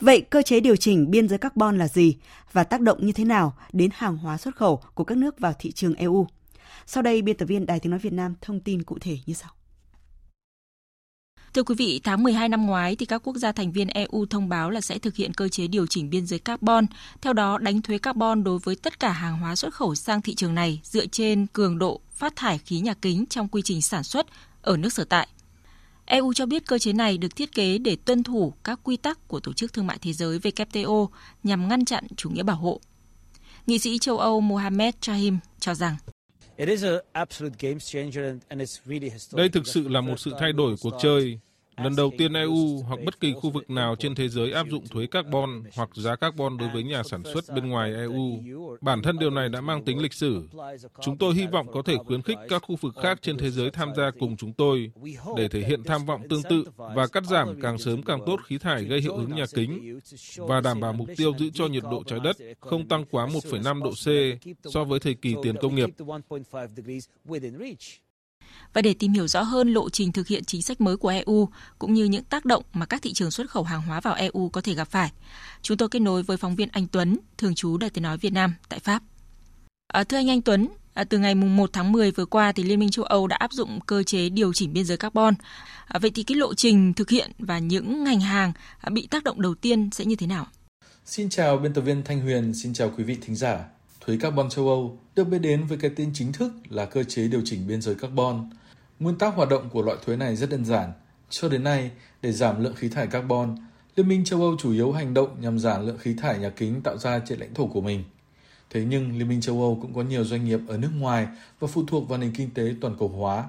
Vậy 0.02 0.22
cơ 0.22 0.42
chế 0.42 0.60
điều 0.60 0.76
chỉnh 0.76 1.12
biên 1.12 1.28
giới 1.28 1.38
carbon 1.38 1.78
là 1.78 1.88
gì 1.88 2.16
và 2.52 2.64
tác 2.64 2.82
động 2.82 3.06
như 3.06 3.12
thế 3.12 3.26
nào 3.26 3.54
đến 3.74 3.90
hàng 3.94 4.18
hóa 4.18 4.38
xuất 4.38 4.56
khẩu 4.56 4.82
của 4.94 5.04
các 5.04 5.18
nước 5.18 5.40
vào 5.40 5.54
thị 5.60 5.72
trường 5.72 5.94
EU? 5.94 6.28
Sau 6.86 7.04
đây, 7.04 7.22
biên 7.22 7.38
tập 7.38 7.46
viên 7.46 7.66
Đài 7.66 7.80
Tiếng 7.80 7.90
Nói 7.90 8.00
Việt 8.00 8.14
Nam 8.14 8.36
thông 8.42 8.60
tin 8.60 8.84
cụ 8.84 8.98
thể 9.02 9.18
như 9.26 9.34
sau. 9.34 9.50
Thưa 11.54 11.64
quý 11.64 11.76
vị, 11.78 12.02
tháng 12.04 12.24
12 12.24 12.50
năm 12.50 12.66
ngoái 12.66 12.96
thì 12.96 13.06
các 13.06 13.22
quốc 13.24 13.36
gia 13.36 13.52
thành 13.52 13.72
viên 13.72 13.88
EU 13.88 14.26
thông 14.30 14.50
báo 14.50 14.70
là 14.70 14.82
sẽ 14.82 15.00
thực 15.00 15.16
hiện 15.16 15.34
cơ 15.34 15.48
chế 15.48 15.68
điều 15.68 15.88
chỉnh 15.88 16.10
biên 16.10 16.26
giới 16.26 16.40
carbon, 16.40 16.86
theo 17.22 17.34
đó 17.34 17.58
đánh 17.58 17.82
thuế 17.82 17.98
carbon 17.98 18.44
đối 18.44 18.60
với 18.60 18.76
tất 18.76 19.00
cả 19.00 19.12
hàng 19.12 19.40
hóa 19.40 19.56
xuất 19.56 19.74
khẩu 19.74 19.96
sang 19.96 20.22
thị 20.22 20.36
trường 20.36 20.56
này 20.56 20.82
dựa 20.84 21.06
trên 21.06 21.48
cường 21.48 21.80
độ 21.80 22.02
phát 22.12 22.36
thải 22.36 22.58
khí 22.58 22.80
nhà 22.80 22.94
kính 22.94 23.26
trong 23.30 23.48
quy 23.48 23.62
trình 23.62 23.82
sản 23.82 24.04
xuất 24.04 24.28
ở 24.62 24.78
nước 24.78 24.94
sở 24.94 25.04
tại. 25.04 25.28
EU 26.12 26.34
cho 26.34 26.46
biết 26.46 26.66
cơ 26.66 26.78
chế 26.78 26.94
này 26.94 27.18
được 27.18 27.36
thiết 27.36 27.56
kế 27.56 27.78
để 27.78 27.96
tuân 28.06 28.24
thủ 28.24 28.54
các 28.64 28.80
quy 28.84 28.98
tắc 28.98 29.28
của 29.28 29.40
Tổ 29.40 29.54
chức 29.54 29.74
Thương 29.74 29.88
mại 29.88 29.98
Thế 30.02 30.14
giới 30.14 30.40
WTO 30.40 31.08
nhằm 31.44 31.68
ngăn 31.68 31.86
chặn 31.86 32.04
chủ 32.18 32.30
nghĩa 32.30 32.44
bảo 32.44 32.56
hộ. 32.56 32.82
Nghị 33.68 33.80
sĩ 33.80 33.98
châu 33.98 34.18
Âu 34.18 34.42
Mohamed 34.42 34.94
Chahim 35.02 35.38
cho 35.60 35.74
rằng 35.74 35.96
đây 39.32 39.50
thực 39.50 39.68
sự 39.68 39.88
là 39.88 40.02
một 40.02 40.20
sự 40.20 40.32
thay 40.40 40.54
đổi 40.54 40.76
cuộc 40.82 40.94
chơi. 41.02 41.40
Lần 41.78 41.96
đầu 41.96 42.12
tiên 42.18 42.34
EU 42.34 42.84
hoặc 42.88 43.00
bất 43.06 43.20
kỳ 43.20 43.34
khu 43.34 43.50
vực 43.50 43.70
nào 43.70 43.96
trên 44.00 44.16
thế 44.16 44.30
giới 44.30 44.52
áp 44.52 44.68
dụng 44.70 44.88
thuế 44.88 45.08
carbon 45.08 45.64
hoặc 45.76 45.90
giá 45.96 46.16
carbon 46.16 46.58
đối 46.58 46.70
với 46.70 46.84
nhà 46.84 47.04
sản 47.04 47.24
xuất 47.34 47.46
bên 47.56 47.70
ngoài 47.70 47.94
EU. 47.96 48.44
Bản 48.82 49.02
thân 49.02 49.20
điều 49.20 49.30
này 49.30 49.50
đã 49.50 49.62
mang 49.62 49.86
tính 49.86 50.02
lịch 50.02 50.14
sử. 50.14 50.48
Chúng 51.02 51.18
tôi 51.18 51.34
hy 51.34 51.48
vọng 51.48 51.68
có 51.74 51.82
thể 51.86 51.96
khuyến 52.06 52.22
khích 52.22 52.38
các 52.50 52.64
khu 52.66 52.76
vực 52.76 52.96
khác 53.02 53.20
trên 53.22 53.38
thế 53.38 53.50
giới 53.50 53.72
tham 53.72 53.96
gia 53.98 54.12
cùng 54.20 54.38
chúng 54.38 54.54
tôi 54.54 54.92
để 55.38 55.48
thể 55.48 55.60
hiện 55.60 55.84
tham 55.84 56.06
vọng 56.06 56.22
tương 56.30 56.44
tự 56.44 56.64
và 56.78 57.08
cắt 57.08 57.24
giảm 57.24 57.62
càng 57.62 57.78
sớm 57.78 58.04
càng 58.04 58.20
tốt 58.26 58.40
khí 58.46 58.58
thải 58.58 58.84
gây 58.84 59.02
hiệu 59.02 59.14
ứng 59.14 59.36
nhà 59.36 59.46
kính 59.54 60.00
và 60.38 60.62
đảm 60.62 60.80
bảo 60.80 60.94
mục 60.94 61.10
tiêu 61.18 61.34
giữ 61.38 61.50
cho 61.54 61.68
nhiệt 61.68 61.84
độ 61.92 62.04
trái 62.04 62.20
đất 62.24 62.38
không 62.60 62.88
tăng 62.88 63.06
quá 63.12 63.28
1,5 63.28 63.84
độ 63.84 63.92
C 63.92 64.40
so 64.74 64.84
với 64.84 65.00
thời 65.00 65.14
kỳ 65.14 65.36
tiền 65.44 65.56
công 65.62 65.76
nghiệp. 65.76 65.90
Và 68.74 68.82
để 68.82 68.94
tìm 68.94 69.14
hiểu 69.14 69.28
rõ 69.28 69.42
hơn 69.42 69.74
lộ 69.74 69.90
trình 69.90 70.12
thực 70.12 70.28
hiện 70.28 70.46
chính 70.46 70.62
sách 70.62 70.82
mới 70.82 70.98
của 70.98 71.10
EU 71.10 71.50
cũng 71.80 71.94
như 71.94 72.06
những 72.06 72.24
tác 72.24 72.46
động 72.46 72.64
mà 72.74 72.86
các 72.86 73.02
thị 73.02 73.14
trường 73.14 73.32
xuất 73.32 73.50
khẩu 73.50 73.64
hàng 73.64 73.82
hóa 73.82 74.00
vào 74.00 74.14
EU 74.14 74.50
có 74.50 74.62
thể 74.62 74.74
gặp 74.74 74.88
phải, 74.92 75.12
chúng 75.62 75.78
tôi 75.78 75.90
kết 75.90 76.00
nối 76.00 76.24
với 76.24 76.38
phóng 76.38 76.56
viên 76.56 76.70
Anh 76.72 76.88
Tuấn, 76.88 77.18
thường 77.38 77.56
trú 77.56 77.78
Đài 77.78 77.90
Tiếng 77.90 78.04
nói 78.04 78.18
Việt 78.18 78.34
Nam 78.34 78.54
tại 78.70 78.80
Pháp. 78.80 79.04
À, 79.88 80.04
thưa 80.04 80.18
anh 80.18 80.30
Anh 80.30 80.42
Tuấn, 80.42 80.68
à, 80.94 81.04
từ 81.04 81.18
ngày 81.18 81.36
1 81.36 81.70
tháng 81.74 81.92
10 81.92 82.12
vừa 82.12 82.26
qua 82.26 82.52
thì 82.52 82.64
Liên 82.64 82.80
minh 82.80 82.92
châu 82.92 83.06
Âu 83.06 83.28
đã 83.28 83.36
áp 83.36 83.52
dụng 83.52 83.80
cơ 83.86 84.04
chế 84.04 84.30
điều 84.30 84.54
chỉnh 84.54 84.74
biên 84.74 84.86
giới 84.86 84.98
carbon. 84.98 85.34
À, 85.88 86.00
vậy 86.00 86.12
thì 86.16 86.24
cái 86.24 86.38
lộ 86.38 86.54
trình 86.54 86.94
thực 86.94 87.10
hiện 87.10 87.32
và 87.40 87.60
những 87.60 88.04
ngành 88.04 88.20
hàng 88.20 88.54
à, 88.80 88.90
bị 88.90 89.08
tác 89.08 89.24
động 89.24 89.42
đầu 89.42 89.56
tiên 89.56 89.90
sẽ 89.92 90.06
như 90.06 90.16
thế 90.16 90.28
nào? 90.28 90.48
Xin 91.06 91.30
chào 91.30 91.58
biên 91.58 91.74
tập 91.74 91.82
viên 91.82 92.04
Thanh 92.04 92.22
Huyền, 92.22 92.54
xin 92.54 92.74
chào 92.74 92.92
quý 92.98 93.04
vị 93.04 93.18
thính 93.22 93.36
giả. 93.36 93.60
Thuế 94.06 94.18
carbon 94.18 94.50
châu 94.50 94.68
Âu 94.68 95.00
được 95.16 95.24
biết 95.24 95.40
đến 95.40 95.66
với 95.66 95.78
cái 95.78 95.92
tên 95.96 96.12
chính 96.14 96.32
thức 96.32 96.52
là 96.70 96.86
cơ 96.86 97.04
chế 97.04 97.28
điều 97.28 97.42
chỉnh 97.46 97.68
biên 97.68 97.82
giới 97.82 97.96
carbon. 97.96 98.50
Nguyên 99.00 99.18
tắc 99.18 99.36
hoạt 99.36 99.50
động 99.50 99.70
của 99.70 99.82
loại 99.82 99.98
thuế 100.06 100.16
này 100.16 100.36
rất 100.36 100.50
đơn 100.50 100.66
giản. 100.66 100.92
Cho 101.30 101.50
đến 101.50 101.64
nay, 101.64 101.92
để 102.22 102.32
giảm 102.32 102.64
lượng 102.64 102.76
khí 102.76 102.90
thải 102.90 103.08
carbon, 103.08 103.56
Liên 103.96 104.08
minh 104.08 104.24
châu 104.24 104.42
Âu 104.42 104.56
chủ 104.60 104.72
yếu 104.72 104.92
hành 104.92 105.14
động 105.14 105.42
nhằm 105.42 105.60
giảm 105.60 105.88
lượng 105.88 105.98
khí 105.98 106.14
thải 106.14 106.40
nhà 106.40 106.50
kính 106.50 106.82
tạo 106.82 106.98
ra 106.98 107.20
trên 107.20 107.40
lãnh 107.40 107.54
thổ 107.54 107.68
của 107.68 107.82
mình. 107.82 108.04
Thế 108.70 108.86
nhưng 108.90 109.18
Liên 109.18 109.30
minh 109.30 109.42
châu 109.42 109.62
Âu 109.62 109.80
cũng 109.82 109.94
có 109.94 110.02
nhiều 110.02 110.24
doanh 110.24 110.46
nghiệp 110.46 110.60
ở 110.68 110.78
nước 110.78 110.92
ngoài 110.98 111.28
và 111.60 111.68
phụ 111.68 111.84
thuộc 111.88 112.10
vào 112.10 112.20
nền 112.20 112.32
kinh 112.32 112.50
tế 112.54 112.74
toàn 112.82 112.96
cầu 113.00 113.08
hóa. 113.08 113.46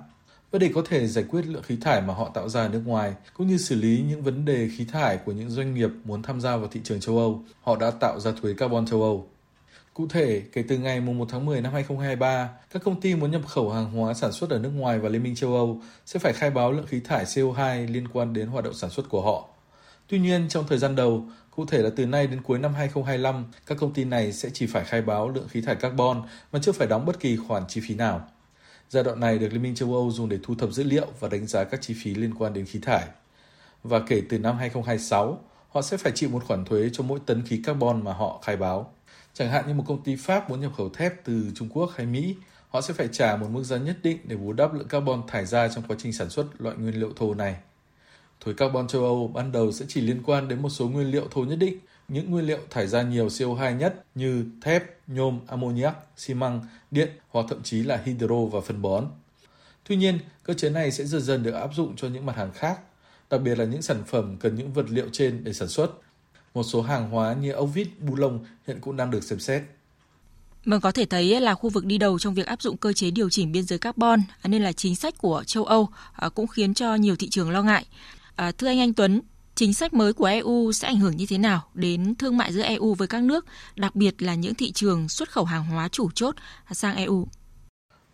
Và 0.50 0.58
để 0.58 0.70
có 0.74 0.82
thể 0.88 1.06
giải 1.06 1.24
quyết 1.28 1.46
lượng 1.46 1.62
khí 1.62 1.76
thải 1.80 2.02
mà 2.02 2.14
họ 2.14 2.30
tạo 2.34 2.48
ra 2.48 2.62
ở 2.62 2.68
nước 2.68 2.82
ngoài, 2.86 3.14
cũng 3.36 3.46
như 3.46 3.58
xử 3.58 3.74
lý 3.74 4.04
những 4.08 4.22
vấn 4.22 4.44
đề 4.44 4.68
khí 4.76 4.84
thải 4.84 5.16
của 5.16 5.32
những 5.32 5.50
doanh 5.50 5.74
nghiệp 5.74 5.90
muốn 6.04 6.22
tham 6.22 6.40
gia 6.40 6.56
vào 6.56 6.68
thị 6.68 6.80
trường 6.84 7.00
châu 7.00 7.18
Âu, 7.18 7.44
họ 7.62 7.76
đã 7.76 7.90
tạo 7.90 8.20
ra 8.20 8.32
thuế 8.42 8.54
carbon 8.54 8.86
châu 8.86 9.02
Âu. 9.02 9.28
Cụ 9.94 10.06
thể, 10.08 10.42
kể 10.52 10.64
từ 10.68 10.78
ngày 10.78 11.00
1 11.00 11.28
tháng 11.30 11.46
10 11.46 11.60
năm 11.60 11.72
2023, 11.72 12.50
các 12.70 12.82
công 12.84 13.00
ty 13.00 13.14
muốn 13.14 13.30
nhập 13.30 13.46
khẩu 13.46 13.70
hàng 13.70 13.92
hóa 13.92 14.14
sản 14.14 14.32
xuất 14.32 14.50
ở 14.50 14.58
nước 14.58 14.70
ngoài 14.70 14.98
và 14.98 15.08
Liên 15.08 15.22
minh 15.22 15.34
châu 15.34 15.54
Âu 15.54 15.80
sẽ 16.06 16.18
phải 16.18 16.32
khai 16.32 16.50
báo 16.50 16.72
lượng 16.72 16.86
khí 16.86 17.00
thải 17.00 17.24
CO2 17.24 17.92
liên 17.92 18.08
quan 18.08 18.32
đến 18.32 18.48
hoạt 18.48 18.64
động 18.64 18.74
sản 18.74 18.90
xuất 18.90 19.08
của 19.08 19.22
họ. 19.22 19.48
Tuy 20.08 20.18
nhiên, 20.18 20.48
trong 20.48 20.64
thời 20.68 20.78
gian 20.78 20.96
đầu, 20.96 21.24
cụ 21.50 21.66
thể 21.66 21.78
là 21.78 21.90
từ 21.96 22.06
nay 22.06 22.26
đến 22.26 22.42
cuối 22.42 22.58
năm 22.58 22.74
2025, 22.74 23.44
các 23.66 23.78
công 23.78 23.92
ty 23.92 24.04
này 24.04 24.32
sẽ 24.32 24.50
chỉ 24.52 24.66
phải 24.66 24.84
khai 24.84 25.02
báo 25.02 25.28
lượng 25.28 25.48
khí 25.48 25.60
thải 25.60 25.74
carbon 25.74 26.22
mà 26.52 26.58
chưa 26.62 26.72
phải 26.72 26.86
đóng 26.86 27.06
bất 27.06 27.20
kỳ 27.20 27.36
khoản 27.36 27.62
chi 27.68 27.80
phí 27.88 27.94
nào. 27.94 28.28
Giai 28.90 29.04
đoạn 29.04 29.20
này 29.20 29.38
được 29.38 29.48
Liên 29.52 29.62
minh 29.62 29.74
châu 29.74 29.94
Âu 29.94 30.10
dùng 30.10 30.28
để 30.28 30.38
thu 30.42 30.54
thập 30.54 30.72
dữ 30.72 30.84
liệu 30.84 31.06
và 31.20 31.28
đánh 31.28 31.46
giá 31.46 31.64
các 31.64 31.80
chi 31.82 31.94
phí 32.02 32.14
liên 32.14 32.34
quan 32.34 32.52
đến 32.52 32.66
khí 32.66 32.78
thải. 32.82 33.04
Và 33.84 34.00
kể 34.08 34.22
từ 34.28 34.38
năm 34.38 34.56
2026, 34.56 35.38
họ 35.68 35.82
sẽ 35.82 35.96
phải 35.96 36.12
chịu 36.14 36.28
một 36.30 36.44
khoản 36.44 36.64
thuế 36.64 36.90
cho 36.92 37.04
mỗi 37.04 37.20
tấn 37.26 37.42
khí 37.46 37.62
carbon 37.64 38.04
mà 38.04 38.12
họ 38.12 38.40
khai 38.44 38.56
báo. 38.56 38.92
Chẳng 39.34 39.50
hạn 39.50 39.64
như 39.68 39.74
một 39.74 39.84
công 39.86 40.02
ty 40.02 40.16
Pháp 40.16 40.50
muốn 40.50 40.60
nhập 40.60 40.72
khẩu 40.76 40.88
thép 40.88 41.24
từ 41.24 41.50
Trung 41.54 41.68
Quốc 41.68 41.90
hay 41.96 42.06
Mỹ, 42.06 42.36
họ 42.68 42.80
sẽ 42.80 42.94
phải 42.94 43.08
trả 43.12 43.36
một 43.36 43.46
mức 43.50 43.62
giá 43.62 43.76
nhất 43.76 43.96
định 44.02 44.18
để 44.24 44.36
bù 44.36 44.52
đắp 44.52 44.74
lượng 44.74 44.88
carbon 44.88 45.22
thải 45.28 45.46
ra 45.46 45.68
trong 45.68 45.84
quá 45.88 45.96
trình 46.00 46.12
sản 46.12 46.30
xuất 46.30 46.46
loại 46.58 46.76
nguyên 46.76 47.00
liệu 47.00 47.12
thô 47.16 47.34
này. 47.34 47.56
Thuế 48.40 48.54
carbon 48.54 48.88
châu 48.88 49.04
Âu 49.04 49.28
ban 49.28 49.52
đầu 49.52 49.72
sẽ 49.72 49.84
chỉ 49.88 50.00
liên 50.00 50.22
quan 50.26 50.48
đến 50.48 50.62
một 50.62 50.68
số 50.68 50.88
nguyên 50.88 51.10
liệu 51.10 51.28
thô 51.30 51.44
nhất 51.44 51.56
định, 51.56 51.78
những 52.08 52.30
nguyên 52.30 52.46
liệu 52.46 52.58
thải 52.70 52.86
ra 52.86 53.02
nhiều 53.02 53.26
CO2 53.26 53.76
nhất 53.76 54.04
như 54.14 54.44
thép, 54.62 54.82
nhôm, 55.06 55.40
ammoniac, 55.46 55.96
xi 56.16 56.34
măng, 56.34 56.66
điện 56.90 57.08
hoặc 57.28 57.46
thậm 57.48 57.62
chí 57.62 57.82
là 57.82 58.00
hydro 58.04 58.44
và 58.52 58.60
phân 58.60 58.82
bón. 58.82 59.06
Tuy 59.84 59.96
nhiên, 59.96 60.18
cơ 60.42 60.54
chế 60.54 60.70
này 60.70 60.90
sẽ 60.90 61.04
dần 61.04 61.22
dần 61.22 61.42
được 61.42 61.52
áp 61.52 61.70
dụng 61.74 61.96
cho 61.96 62.08
những 62.08 62.26
mặt 62.26 62.36
hàng 62.36 62.52
khác, 62.52 62.80
đặc 63.30 63.40
biệt 63.40 63.58
là 63.58 63.64
những 63.64 63.82
sản 63.82 64.02
phẩm 64.06 64.36
cần 64.40 64.54
những 64.54 64.72
vật 64.72 64.86
liệu 64.90 65.06
trên 65.12 65.44
để 65.44 65.52
sản 65.52 65.68
xuất. 65.68 65.90
Một 66.54 66.62
số 66.62 66.82
hàng 66.82 67.10
hóa 67.10 67.34
như 67.34 67.52
ốc 67.52 67.68
vít, 67.74 67.88
bu 68.00 68.16
lông 68.16 68.44
hiện 68.66 68.80
cũng 68.80 68.96
đang 68.96 69.10
được 69.10 69.24
xem 69.24 69.40
xét. 69.40 69.62
Vâng, 70.64 70.80
có 70.80 70.92
thể 70.92 71.04
thấy 71.04 71.40
là 71.40 71.54
khu 71.54 71.70
vực 71.70 71.84
đi 71.84 71.98
đầu 71.98 72.18
trong 72.18 72.34
việc 72.34 72.46
áp 72.46 72.62
dụng 72.62 72.76
cơ 72.76 72.92
chế 72.92 73.10
điều 73.10 73.30
chỉnh 73.30 73.52
biên 73.52 73.64
giới 73.64 73.78
carbon 73.78 74.20
nên 74.44 74.62
là 74.62 74.72
chính 74.72 74.96
sách 74.96 75.18
của 75.18 75.42
châu 75.46 75.64
Âu 75.64 75.88
à, 76.12 76.28
cũng 76.28 76.46
khiến 76.46 76.74
cho 76.74 76.94
nhiều 76.94 77.16
thị 77.16 77.28
trường 77.28 77.50
lo 77.50 77.62
ngại. 77.62 77.86
À, 78.36 78.52
thưa 78.52 78.66
anh 78.66 78.80
Anh 78.80 78.94
Tuấn, 78.94 79.20
chính 79.54 79.74
sách 79.74 79.94
mới 79.94 80.12
của 80.12 80.24
EU 80.24 80.72
sẽ 80.72 80.88
ảnh 80.88 81.00
hưởng 81.00 81.16
như 81.16 81.26
thế 81.26 81.38
nào 81.38 81.62
đến 81.74 82.14
thương 82.14 82.36
mại 82.36 82.52
giữa 82.52 82.62
EU 82.62 82.94
với 82.94 83.08
các 83.08 83.22
nước, 83.22 83.46
đặc 83.76 83.96
biệt 83.96 84.22
là 84.22 84.34
những 84.34 84.54
thị 84.54 84.72
trường 84.72 85.08
xuất 85.08 85.30
khẩu 85.30 85.44
hàng 85.44 85.64
hóa 85.64 85.88
chủ 85.88 86.10
chốt 86.14 86.34
sang 86.72 86.96
EU? 86.96 87.26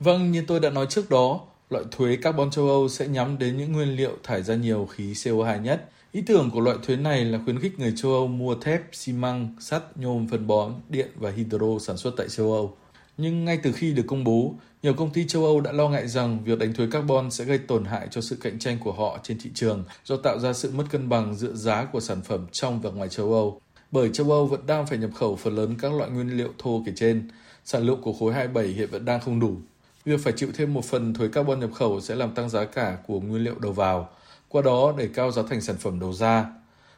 Vâng, 0.00 0.32
như 0.32 0.44
tôi 0.46 0.60
đã 0.60 0.70
nói 0.70 0.86
trước 0.90 1.10
đó, 1.10 1.40
loại 1.70 1.84
thuế 1.90 2.16
carbon 2.16 2.50
châu 2.50 2.68
Âu 2.68 2.88
sẽ 2.88 3.08
nhắm 3.08 3.38
đến 3.38 3.56
những 3.56 3.72
nguyên 3.72 3.96
liệu 3.96 4.18
thải 4.22 4.42
ra 4.42 4.54
nhiều 4.54 4.86
khí 4.86 5.12
CO2 5.12 5.62
nhất. 5.62 5.90
Ý 6.12 6.22
tưởng 6.26 6.50
của 6.50 6.60
loại 6.60 6.76
thuế 6.82 6.96
này 6.96 7.24
là 7.24 7.38
khuyến 7.44 7.60
khích 7.60 7.78
người 7.78 7.92
châu 7.96 8.12
Âu 8.12 8.26
mua 8.26 8.54
thép, 8.54 8.82
xi 8.92 9.12
măng, 9.12 9.56
sắt, 9.60 9.96
nhôm, 9.96 10.28
phân 10.28 10.46
bón, 10.46 10.74
điện 10.88 11.08
và 11.16 11.30
hydro 11.30 11.78
sản 11.80 11.96
xuất 11.96 12.14
tại 12.16 12.28
châu 12.28 12.52
Âu. 12.52 12.76
Nhưng 13.16 13.44
ngay 13.44 13.58
từ 13.62 13.72
khi 13.72 13.92
được 13.92 14.02
công 14.06 14.24
bố, 14.24 14.54
nhiều 14.82 14.94
công 14.94 15.10
ty 15.10 15.26
châu 15.26 15.44
Âu 15.44 15.60
đã 15.60 15.72
lo 15.72 15.88
ngại 15.88 16.08
rằng 16.08 16.44
việc 16.44 16.58
đánh 16.58 16.74
thuế 16.74 16.86
carbon 16.90 17.30
sẽ 17.30 17.44
gây 17.44 17.58
tổn 17.58 17.84
hại 17.84 18.08
cho 18.10 18.20
sự 18.20 18.36
cạnh 18.40 18.58
tranh 18.58 18.78
của 18.84 18.92
họ 18.92 19.18
trên 19.22 19.38
thị 19.38 19.50
trường 19.54 19.84
do 20.04 20.16
tạo 20.16 20.38
ra 20.38 20.52
sự 20.52 20.70
mất 20.74 20.84
cân 20.90 21.08
bằng 21.08 21.34
giữa 21.34 21.52
giá 21.54 21.84
của 21.84 22.00
sản 22.00 22.22
phẩm 22.22 22.46
trong 22.52 22.80
và 22.80 22.90
ngoài 22.90 23.08
châu 23.08 23.32
Âu. 23.32 23.60
Bởi 23.90 24.10
châu 24.12 24.30
Âu 24.30 24.46
vẫn 24.46 24.66
đang 24.66 24.86
phải 24.86 24.98
nhập 24.98 25.10
khẩu 25.14 25.36
phần 25.36 25.56
lớn 25.56 25.74
các 25.80 25.92
loại 25.92 26.10
nguyên 26.10 26.36
liệu 26.36 26.52
thô 26.58 26.82
kể 26.86 26.92
trên, 26.96 27.28
sản 27.64 27.82
lượng 27.82 28.02
của 28.02 28.12
khối 28.12 28.32
27 28.32 28.66
hiện 28.66 28.88
vẫn 28.90 29.04
đang 29.04 29.20
không 29.20 29.40
đủ. 29.40 29.56
Việc 30.04 30.20
phải 30.20 30.32
chịu 30.36 30.48
thêm 30.54 30.74
một 30.74 30.84
phần 30.84 31.14
thuế 31.14 31.28
carbon 31.28 31.60
nhập 31.60 31.70
khẩu 31.74 32.00
sẽ 32.00 32.14
làm 32.14 32.34
tăng 32.34 32.48
giá 32.48 32.64
cả 32.64 32.98
của 33.06 33.20
nguyên 33.20 33.44
liệu 33.44 33.54
đầu 33.58 33.72
vào, 33.72 34.10
qua 34.48 34.62
đó 34.62 34.94
đẩy 34.98 35.08
cao 35.14 35.30
giá 35.30 35.42
thành 35.48 35.60
sản 35.60 35.76
phẩm 35.76 36.00
đầu 36.00 36.12
ra. 36.12 36.46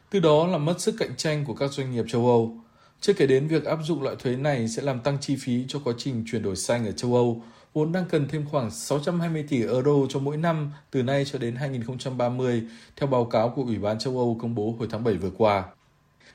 Từ 0.09 0.19
đó 0.19 0.47
làm 0.47 0.65
mất 0.65 0.81
sức 0.81 0.95
cạnh 0.99 1.15
tranh 1.17 1.45
của 1.45 1.53
các 1.53 1.71
doanh 1.71 1.91
nghiệp 1.91 2.05
châu 2.07 2.27
Âu. 2.27 2.57
Chưa 3.01 3.13
kể 3.13 3.27
đến 3.27 3.47
việc 3.47 3.65
áp 3.65 3.79
dụng 3.83 4.03
loại 4.03 4.15
thuế 4.15 4.35
này 4.35 4.67
sẽ 4.67 4.81
làm 4.81 4.99
tăng 4.99 5.17
chi 5.21 5.35
phí 5.39 5.65
cho 5.67 5.79
quá 5.83 5.93
trình 5.97 6.23
chuyển 6.31 6.43
đổi 6.43 6.55
xanh 6.55 6.85
ở 6.85 6.91
châu 6.91 7.15
Âu, 7.15 7.43
vốn 7.73 7.91
đang 7.91 8.05
cần 8.09 8.27
thêm 8.27 8.45
khoảng 8.51 8.71
620 8.71 9.45
tỷ 9.49 9.61
euro 9.61 9.91
cho 10.09 10.19
mỗi 10.19 10.37
năm 10.37 10.71
từ 10.91 11.03
nay 11.03 11.25
cho 11.25 11.39
đến 11.39 11.55
2030, 11.55 12.63
theo 12.95 13.07
báo 13.07 13.25
cáo 13.25 13.49
của 13.49 13.61
Ủy 13.61 13.77
ban 13.77 13.99
châu 13.99 14.17
Âu 14.17 14.37
công 14.41 14.55
bố 14.55 14.75
hồi 14.79 14.87
tháng 14.91 15.03
7 15.03 15.13
vừa 15.13 15.31
qua. 15.37 15.63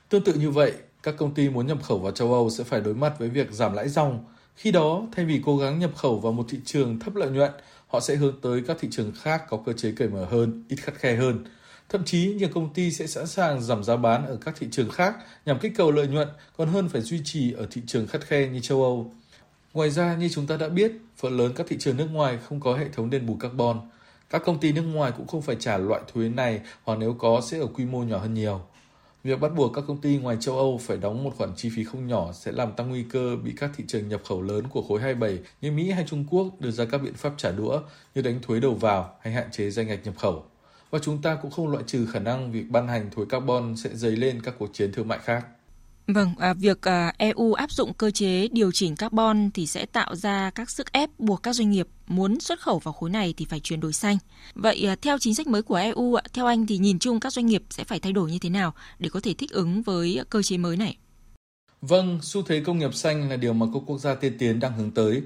Tương 0.09 0.23
tự 0.23 0.33
như 0.33 0.51
vậy, 0.51 0.73
các 1.03 1.15
công 1.17 1.33
ty 1.33 1.49
muốn 1.49 1.67
nhập 1.67 1.77
khẩu 1.83 1.99
vào 1.99 2.11
châu 2.11 2.33
Âu 2.33 2.49
sẽ 2.49 2.63
phải 2.63 2.81
đối 2.81 2.93
mặt 2.93 3.13
với 3.19 3.29
việc 3.29 3.51
giảm 3.51 3.73
lãi 3.73 3.89
dòng. 3.89 4.25
Khi 4.55 4.71
đó, 4.71 5.01
thay 5.11 5.25
vì 5.25 5.41
cố 5.45 5.57
gắng 5.57 5.79
nhập 5.79 5.91
khẩu 5.95 6.19
vào 6.19 6.31
một 6.31 6.45
thị 6.49 6.57
trường 6.65 6.99
thấp 6.99 7.15
lợi 7.15 7.29
nhuận, 7.29 7.51
họ 7.87 7.99
sẽ 7.99 8.15
hướng 8.15 8.41
tới 8.41 8.63
các 8.67 8.77
thị 8.79 8.87
trường 8.91 9.11
khác 9.21 9.43
có 9.49 9.57
cơ 9.65 9.73
chế 9.73 9.91
cởi 9.91 10.07
mở 10.07 10.25
hơn, 10.25 10.63
ít 10.69 10.75
khắt 10.75 10.95
khe 10.95 11.15
hơn. 11.15 11.45
Thậm 11.89 12.03
chí, 12.05 12.33
nhiều 12.37 12.49
công 12.53 12.73
ty 12.73 12.91
sẽ 12.91 13.07
sẵn 13.07 13.27
sàng 13.27 13.61
giảm 13.61 13.83
giá 13.83 13.95
bán 13.95 14.25
ở 14.25 14.37
các 14.45 14.55
thị 14.59 14.67
trường 14.71 14.89
khác 14.89 15.15
nhằm 15.45 15.59
kích 15.59 15.73
cầu 15.77 15.91
lợi 15.91 16.07
nhuận 16.07 16.27
còn 16.57 16.69
hơn 16.69 16.89
phải 16.89 17.01
duy 17.01 17.21
trì 17.23 17.53
ở 17.53 17.67
thị 17.71 17.81
trường 17.87 18.07
khắt 18.07 18.21
khe 18.21 18.47
như 18.47 18.59
châu 18.59 18.83
Âu. 18.83 19.13
Ngoài 19.73 19.89
ra, 19.89 20.15
như 20.15 20.29
chúng 20.29 20.47
ta 20.47 20.57
đã 20.57 20.69
biết, 20.69 20.91
phần 21.17 21.37
lớn 21.37 21.51
các 21.55 21.67
thị 21.69 21.77
trường 21.79 21.97
nước 21.97 22.07
ngoài 22.11 22.39
không 22.49 22.59
có 22.59 22.77
hệ 22.77 22.85
thống 22.93 23.09
đền 23.09 23.25
bù 23.25 23.35
carbon. 23.35 23.79
Các 24.29 24.41
công 24.45 24.59
ty 24.59 24.71
nước 24.71 24.81
ngoài 24.81 25.11
cũng 25.17 25.27
không 25.27 25.41
phải 25.41 25.55
trả 25.59 25.77
loại 25.77 26.01
thuế 26.13 26.29
này 26.29 26.61
hoặc 26.83 26.99
nếu 26.99 27.13
có 27.13 27.41
sẽ 27.41 27.59
ở 27.59 27.67
quy 27.67 27.85
mô 27.85 28.03
nhỏ 28.03 28.17
hơn 28.17 28.33
nhiều. 28.33 28.61
Việc 29.23 29.39
bắt 29.39 29.51
buộc 29.55 29.73
các 29.73 29.83
công 29.87 30.01
ty 30.01 30.17
ngoài 30.17 30.37
châu 30.39 30.57
Âu 30.57 30.77
phải 30.77 30.97
đóng 30.97 31.23
một 31.23 31.33
khoản 31.37 31.49
chi 31.55 31.69
phí 31.75 31.83
không 31.83 32.07
nhỏ 32.07 32.31
sẽ 32.33 32.51
làm 32.51 32.73
tăng 32.73 32.89
nguy 32.89 33.03
cơ 33.03 33.35
bị 33.43 33.53
các 33.57 33.71
thị 33.77 33.83
trường 33.87 34.07
nhập 34.09 34.21
khẩu 34.25 34.41
lớn 34.41 34.63
của 34.69 34.81
khối 34.81 35.01
27 35.01 35.39
như 35.61 35.71
Mỹ 35.71 35.91
hay 35.91 36.05
Trung 36.07 36.25
Quốc 36.29 36.47
đưa 36.59 36.71
ra 36.71 36.85
các 36.85 36.97
biện 36.97 37.13
pháp 37.13 37.33
trả 37.37 37.51
đũa 37.51 37.79
như 38.15 38.21
đánh 38.21 38.39
thuế 38.41 38.59
đầu 38.59 38.73
vào 38.73 39.15
hay 39.21 39.33
hạn 39.33 39.51
chế 39.51 39.69
danh 39.69 39.87
ngạch 39.87 40.05
nhập 40.05 40.13
khẩu. 40.17 40.45
Và 40.91 40.99
chúng 40.99 41.21
ta 41.21 41.35
cũng 41.35 41.51
không 41.51 41.71
loại 41.71 41.83
trừ 41.87 42.05
khả 42.05 42.19
năng 42.19 42.51
việc 42.51 42.69
ban 42.69 42.87
hành 42.87 43.09
thuế 43.11 43.25
carbon 43.29 43.75
sẽ 43.77 43.89
dấy 43.93 44.11
lên 44.11 44.41
các 44.41 44.55
cuộc 44.59 44.69
chiến 44.73 44.91
thương 44.91 45.07
mại 45.07 45.19
khác. 45.19 45.45
Vâng, 46.07 46.33
à, 46.37 46.53
việc 46.53 46.81
à, 46.81 47.13
EU 47.17 47.53
áp 47.53 47.71
dụng 47.71 47.93
cơ 47.93 48.11
chế 48.11 48.47
điều 48.47 48.71
chỉnh 48.71 48.95
carbon 48.95 49.49
thì 49.53 49.67
sẽ 49.67 49.85
tạo 49.85 50.15
ra 50.15 50.51
các 50.55 50.69
sức 50.69 50.91
ép 50.91 51.09
buộc 51.19 51.43
các 51.43 51.53
doanh 51.53 51.69
nghiệp 51.69 51.87
muốn 52.07 52.39
xuất 52.39 52.59
khẩu 52.59 52.79
vào 52.79 52.93
khối 52.93 53.09
này 53.09 53.33
thì 53.37 53.45
phải 53.45 53.59
chuyển 53.59 53.79
đổi 53.79 53.93
xanh. 53.93 54.17
Vậy 54.55 54.87
à, 54.87 54.95
theo 55.01 55.17
chính 55.19 55.35
sách 55.35 55.47
mới 55.47 55.61
của 55.61 55.75
EU, 55.75 56.17
theo 56.33 56.45
anh 56.45 56.65
thì 56.65 56.77
nhìn 56.77 56.99
chung 56.99 57.19
các 57.19 57.33
doanh 57.33 57.45
nghiệp 57.45 57.63
sẽ 57.69 57.83
phải 57.83 57.99
thay 57.99 58.13
đổi 58.13 58.31
như 58.31 58.39
thế 58.39 58.49
nào 58.49 58.73
để 58.99 59.09
có 59.09 59.19
thể 59.23 59.33
thích 59.33 59.51
ứng 59.51 59.81
với 59.81 60.21
cơ 60.29 60.41
chế 60.41 60.57
mới 60.57 60.77
này? 60.77 60.97
Vâng, 61.81 62.19
xu 62.21 62.41
thế 62.41 62.61
công 62.65 62.77
nghiệp 62.77 62.93
xanh 62.93 63.29
là 63.29 63.35
điều 63.35 63.53
mà 63.53 63.65
các 63.73 63.79
quốc 63.85 63.99
gia 63.99 64.15
tiên 64.15 64.33
tiến 64.39 64.59
đang 64.59 64.73
hướng 64.73 64.91
tới. 64.91 65.21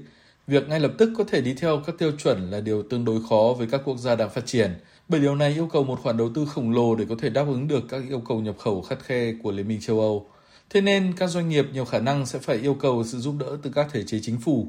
Việc 0.46 0.68
ngay 0.68 0.80
lập 0.80 0.92
tức 0.98 1.10
có 1.18 1.24
thể 1.24 1.40
đi 1.40 1.54
theo 1.54 1.82
các 1.86 1.98
tiêu 1.98 2.12
chuẩn 2.22 2.50
là 2.50 2.60
điều 2.60 2.82
tương 2.82 3.04
đối 3.04 3.20
khó 3.28 3.54
với 3.58 3.66
các 3.70 3.80
quốc 3.84 3.98
gia 3.98 4.16
đang 4.16 4.30
phát 4.30 4.46
triển, 4.46 4.70
bởi 5.08 5.20
điều 5.20 5.34
này 5.34 5.52
yêu 5.54 5.68
cầu 5.72 5.84
một 5.84 6.00
khoản 6.02 6.16
đầu 6.16 6.30
tư 6.34 6.46
khổng 6.46 6.70
lồ 6.70 6.94
để 6.94 7.06
có 7.08 7.14
thể 7.18 7.30
đáp 7.30 7.46
ứng 7.46 7.68
được 7.68 7.84
các 7.88 8.02
yêu 8.08 8.22
cầu 8.28 8.40
nhập 8.40 8.58
khẩu 8.58 8.82
khắt 8.82 8.98
khe 9.02 9.32
của 9.42 9.52
Liên 9.52 9.68
minh 9.68 9.80
châu 9.80 10.00
Âu. 10.00 10.31
Thế 10.72 10.80
nên 10.80 11.12
các 11.16 11.26
doanh 11.26 11.48
nghiệp 11.48 11.66
nhiều 11.72 11.84
khả 11.84 11.98
năng 11.98 12.26
sẽ 12.26 12.38
phải 12.38 12.56
yêu 12.56 12.74
cầu 12.74 13.04
sự 13.04 13.18
giúp 13.18 13.34
đỡ 13.38 13.56
từ 13.62 13.70
các 13.74 13.86
thể 13.92 14.02
chế 14.06 14.18
chính 14.22 14.40
phủ. 14.40 14.66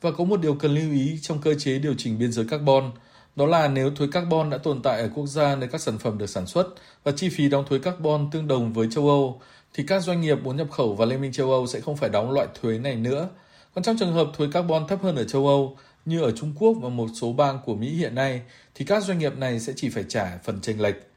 Và 0.00 0.10
có 0.10 0.24
một 0.24 0.40
điều 0.40 0.54
cần 0.54 0.74
lưu 0.74 0.92
ý 0.92 1.18
trong 1.22 1.40
cơ 1.40 1.54
chế 1.54 1.78
điều 1.78 1.94
chỉnh 1.98 2.18
biên 2.18 2.32
giới 2.32 2.44
carbon, 2.44 2.90
đó 3.36 3.46
là 3.46 3.68
nếu 3.68 3.90
thuế 3.90 4.06
carbon 4.12 4.50
đã 4.50 4.58
tồn 4.58 4.82
tại 4.82 5.00
ở 5.00 5.10
quốc 5.14 5.26
gia 5.26 5.56
nơi 5.56 5.68
các 5.72 5.80
sản 5.80 5.98
phẩm 5.98 6.18
được 6.18 6.26
sản 6.26 6.46
xuất 6.46 6.68
và 7.04 7.12
chi 7.12 7.28
phí 7.28 7.48
đóng 7.48 7.64
thuế 7.68 7.78
carbon 7.78 8.28
tương 8.32 8.48
đồng 8.48 8.72
với 8.72 8.88
châu 8.90 9.08
Âu, 9.08 9.40
thì 9.74 9.84
các 9.86 10.02
doanh 10.02 10.20
nghiệp 10.20 10.38
muốn 10.42 10.56
nhập 10.56 10.70
khẩu 10.70 10.94
vào 10.94 11.08
Liên 11.08 11.20
minh 11.20 11.32
châu 11.32 11.50
Âu 11.50 11.66
sẽ 11.66 11.80
không 11.80 11.96
phải 11.96 12.10
đóng 12.10 12.32
loại 12.32 12.46
thuế 12.60 12.78
này 12.78 12.96
nữa. 12.96 13.28
Còn 13.74 13.84
trong 13.84 13.96
trường 13.98 14.12
hợp 14.12 14.26
thuế 14.36 14.46
carbon 14.52 14.86
thấp 14.86 15.02
hơn 15.02 15.16
ở 15.16 15.24
châu 15.24 15.46
Âu, 15.46 15.76
như 16.04 16.22
ở 16.22 16.30
Trung 16.30 16.52
Quốc 16.58 16.72
và 16.82 16.88
một 16.88 17.08
số 17.20 17.32
bang 17.32 17.58
của 17.64 17.74
Mỹ 17.74 17.88
hiện 17.88 18.14
nay, 18.14 18.40
thì 18.74 18.84
các 18.84 19.04
doanh 19.04 19.18
nghiệp 19.18 19.38
này 19.38 19.60
sẽ 19.60 19.72
chỉ 19.76 19.88
phải 19.88 20.04
trả 20.08 20.38
phần 20.44 20.60
chênh 20.60 20.80
lệch. 20.80 21.11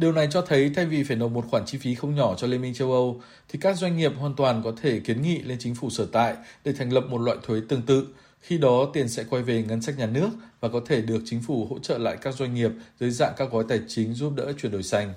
Điều 0.00 0.12
này 0.12 0.28
cho 0.30 0.42
thấy 0.42 0.70
thay 0.74 0.86
vì 0.86 1.02
phải 1.04 1.16
nộp 1.16 1.32
một 1.32 1.44
khoản 1.50 1.66
chi 1.66 1.78
phí 1.78 1.94
không 1.94 2.14
nhỏ 2.14 2.34
cho 2.38 2.46
Liên 2.46 2.62
minh 2.62 2.74
châu 2.74 2.92
Âu, 2.92 3.22
thì 3.48 3.58
các 3.62 3.78
doanh 3.78 3.96
nghiệp 3.96 4.12
hoàn 4.18 4.34
toàn 4.34 4.62
có 4.64 4.72
thể 4.82 5.00
kiến 5.00 5.22
nghị 5.22 5.38
lên 5.38 5.58
chính 5.60 5.74
phủ 5.74 5.90
sở 5.90 6.06
tại 6.12 6.34
để 6.64 6.72
thành 6.72 6.92
lập 6.92 7.04
một 7.10 7.18
loại 7.18 7.38
thuế 7.46 7.60
tương 7.68 7.82
tự. 7.82 8.06
Khi 8.40 8.58
đó 8.58 8.90
tiền 8.92 9.08
sẽ 9.08 9.24
quay 9.30 9.42
về 9.42 9.62
ngân 9.62 9.82
sách 9.82 9.98
nhà 9.98 10.06
nước 10.06 10.28
và 10.60 10.68
có 10.68 10.80
thể 10.86 11.02
được 11.02 11.22
chính 11.24 11.42
phủ 11.42 11.66
hỗ 11.70 11.78
trợ 11.78 11.98
lại 11.98 12.16
các 12.22 12.34
doanh 12.34 12.54
nghiệp 12.54 12.70
dưới 13.00 13.10
dạng 13.10 13.32
các 13.36 13.50
gói 13.50 13.64
tài 13.68 13.80
chính 13.88 14.14
giúp 14.14 14.32
đỡ 14.36 14.52
chuyển 14.62 14.72
đổi 14.72 14.82
xanh. 14.82 15.14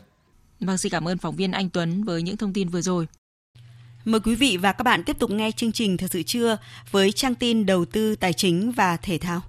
Vâng, 0.60 0.78
xin 0.78 0.92
cảm 0.92 1.08
ơn 1.08 1.18
phóng 1.18 1.36
viên 1.36 1.52
Anh 1.52 1.70
Tuấn 1.70 2.04
với 2.04 2.22
những 2.22 2.38
thông 2.38 2.54
tin 2.54 2.70
vừa 2.70 2.82
rồi. 2.82 3.08
Mời 4.06 4.20
quý 4.20 4.36
vị 4.36 4.58
và 4.58 4.72
các 4.72 4.84
bạn 4.84 5.04
tiếp 5.04 5.20
tục 5.20 5.32
nghe 5.32 5.52
chương 5.52 5.72
trình 5.72 5.98
Thời 5.98 6.10
sự 6.10 6.24
trưa 6.24 6.58
với 6.92 7.12
trang 7.12 7.36
tin 7.36 7.66
đầu 7.66 7.86
tư 7.86 8.16
tài 8.16 8.34
chính 8.34 8.72
và 8.72 8.98
thể 8.98 9.18
thao. 9.18 9.42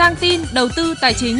Trang 0.00 0.16
tin 0.20 0.40
đầu 0.52 0.68
tư 0.76 0.94
tài 1.00 1.14
chính. 1.14 1.38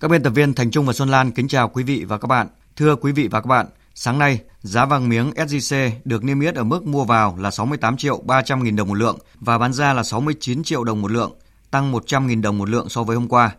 Các 0.00 0.10
biên 0.10 0.22
tập 0.22 0.30
viên 0.30 0.54
Thành 0.54 0.70
Trung 0.70 0.86
và 0.86 0.92
Xuân 0.92 1.08
Lan 1.08 1.30
kính 1.30 1.48
chào 1.48 1.68
quý 1.68 1.82
vị 1.82 2.04
và 2.04 2.18
các 2.18 2.26
bạn. 2.26 2.48
Thưa 2.76 2.96
quý 2.96 3.12
vị 3.12 3.28
và 3.28 3.40
các 3.40 3.46
bạn, 3.46 3.66
sáng 3.94 4.18
nay 4.18 4.40
giá 4.60 4.86
vàng 4.86 5.08
miếng 5.08 5.30
SJC 5.30 5.90
được 6.04 6.24
niêm 6.24 6.40
yết 6.40 6.54
ở 6.54 6.64
mức 6.64 6.86
mua 6.86 7.04
vào 7.04 7.36
là 7.38 7.50
68 7.50 7.96
triệu 7.96 8.20
300 8.24 8.64
nghìn 8.64 8.76
đồng 8.76 8.88
một 8.88 8.94
lượng 8.94 9.18
và 9.40 9.58
bán 9.58 9.72
ra 9.72 9.92
là 9.92 10.02
69 10.02 10.62
triệu 10.62 10.84
đồng 10.84 11.02
một 11.02 11.10
lượng, 11.10 11.32
tăng 11.70 11.92
100 11.92 12.26
nghìn 12.26 12.42
đồng 12.42 12.58
một 12.58 12.68
lượng 12.68 12.88
so 12.88 13.02
với 13.02 13.16
hôm 13.16 13.28
qua. 13.28 13.50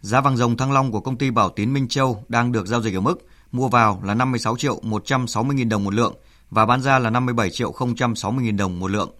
Giá 0.00 0.20
vàng 0.20 0.36
dòng 0.36 0.56
thăng 0.56 0.72
long 0.72 0.92
của 0.92 1.00
công 1.00 1.16
ty 1.16 1.30
Bảo 1.30 1.48
Tín 1.48 1.72
Minh 1.72 1.88
Châu 1.88 2.24
đang 2.28 2.52
được 2.52 2.66
giao 2.66 2.82
dịch 2.82 2.94
ở 2.94 3.00
mức 3.00 3.26
mua 3.52 3.68
vào 3.68 4.00
là 4.04 4.14
56 4.14 4.56
triệu 4.56 4.80
160 4.82 5.56
nghìn 5.56 5.68
đồng 5.68 5.84
một 5.84 5.94
lượng 5.94 6.14
và 6.50 6.66
bán 6.66 6.82
ra 6.82 6.98
là 6.98 7.10
57 7.10 7.50
triệu 7.50 7.74
060 8.16 8.44
nghìn 8.44 8.56
đồng 8.56 8.80
một 8.80 8.90
lượng. 8.90 9.10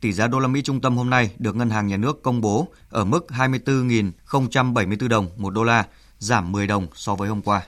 Tỷ 0.00 0.12
giá 0.12 0.26
đô 0.26 0.38
la 0.38 0.48
Mỹ 0.48 0.62
trung 0.62 0.80
tâm 0.80 0.96
hôm 0.96 1.10
nay 1.10 1.30
được 1.38 1.56
Ngân 1.56 1.70
hàng 1.70 1.86
Nhà 1.86 1.96
nước 1.96 2.22
công 2.22 2.40
bố 2.40 2.68
ở 2.90 3.04
mức 3.04 3.26
24.074 3.28 5.08
đồng 5.08 5.28
một 5.36 5.50
đô 5.50 5.64
la, 5.64 5.84
giảm 6.18 6.52
10 6.52 6.66
đồng 6.66 6.86
so 6.94 7.14
với 7.14 7.28
hôm 7.28 7.42
qua. 7.42 7.62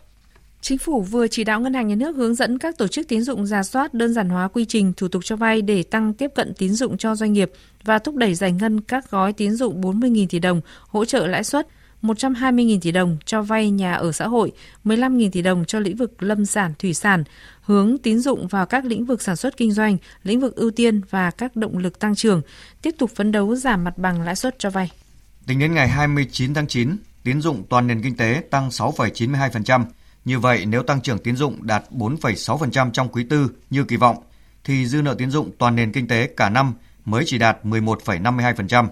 Chính 0.61 0.79
phủ 0.79 1.03
vừa 1.03 1.29
chỉ 1.29 1.45
đạo 1.45 1.61
Ngân 1.61 1.75
hàng 1.75 1.89
Nhà 1.89 1.95
nước 1.95 2.17
hướng 2.17 2.35
dẫn 2.35 2.59
các 2.59 2.79
tổ 2.79 2.89
chức 2.89 3.09
tín 3.09 3.23
dụng 3.23 3.47
ra 3.47 3.63
soát 3.63 3.95
đơn 3.95 4.15
giản 4.15 4.29
hóa 4.29 4.49
quy 4.49 4.65
trình 4.65 4.93
thủ 4.97 5.09
tục 5.09 5.25
cho 5.25 5.37
vay 5.37 5.63
để 5.63 5.83
tăng 5.83 6.15
tiếp 6.15 6.31
cận 6.35 6.55
tín 6.59 6.73
dụng 6.73 6.99
cho 6.99 7.15
doanh 7.15 7.33
nghiệp 7.33 7.53
và 7.85 7.99
thúc 7.99 8.17
đẩy 8.17 8.35
giải 8.35 8.53
ngân 8.53 8.81
các 8.81 9.11
gói 9.11 9.33
tín 9.33 9.53
dụng 9.53 9.81
40.000 9.81 10.27
tỷ 10.29 10.39
đồng 10.39 10.61
hỗ 10.89 11.05
trợ 11.05 11.27
lãi 11.27 11.45
suất, 11.45 11.69
120.000 12.03 12.81
tỷ 12.81 12.93
đồng 12.93 13.17
cho 13.25 13.43
vay 13.43 13.71
nhà 13.71 13.95
ở 13.95 14.13
xã 14.13 14.29
hội, 14.29 14.53
15.000 14.85 15.31
tỷ 15.31 15.43
đồng 15.43 15.65
cho 15.65 15.79
lĩnh 15.79 15.97
vực 15.97 16.23
lâm 16.23 16.47
sản, 16.47 16.75
thủy 16.79 16.95
sản, 16.95 17.25
hướng 17.63 17.99
tín 17.99 18.19
dụng 18.19 18.49
vào 18.49 18.67
các 18.67 18.85
lĩnh 18.85 19.05
vực 19.05 19.23
sản 19.23 19.37
xuất 19.37 19.57
kinh 19.57 19.73
doanh, 19.73 19.97
lĩnh 20.23 20.41
vực 20.41 20.57
ưu 20.57 20.71
tiên 20.71 21.01
và 21.11 21.31
các 21.31 21.57
động 21.57 21.79
lực 21.79 21.99
tăng 21.99 22.15
trưởng, 22.15 22.43
tiếp 22.83 22.95
tục 22.99 23.11
phấn 23.15 23.33
đấu 23.33 23.57
giảm 23.57 23.85
mặt 23.85 23.99
bằng 23.99 24.23
lãi 24.23 24.37
suất 24.37 24.59
cho 24.59 24.71
vay. 24.71 24.91
Tính 25.47 25.59
đến 25.59 25.75
ngày 25.75 25.89
29 25.89 26.55
tháng 26.55 26.67
9, 26.67 26.97
tín 27.25 27.41
dụng 27.41 27.65
toàn 27.69 27.87
nền 27.87 28.03
kinh 28.03 28.17
tế 28.17 28.43
tăng 28.51 28.69
6,92%. 28.69 29.85
Như 30.25 30.39
vậy, 30.39 30.67
nếu 30.67 30.83
tăng 30.83 31.01
trưởng 31.01 31.19
tín 31.19 31.37
dụng 31.37 31.67
đạt 31.67 31.85
4,6% 31.91 32.91
trong 32.91 33.09
quý 33.09 33.25
tư 33.31 33.51
như 33.71 33.85
kỳ 33.85 33.97
vọng, 33.97 34.17
thì 34.65 34.87
dư 34.87 35.03
nợ 35.03 35.15
tín 35.19 35.31
dụng 35.31 35.51
toàn 35.59 35.77
nền 35.77 35.93
kinh 35.93 36.09
tế 36.09 36.27
cả 36.37 36.49
năm 36.49 36.75
mới 37.05 37.23
chỉ 37.27 37.39
đạt 37.39 37.59
11,52%. 37.65 38.87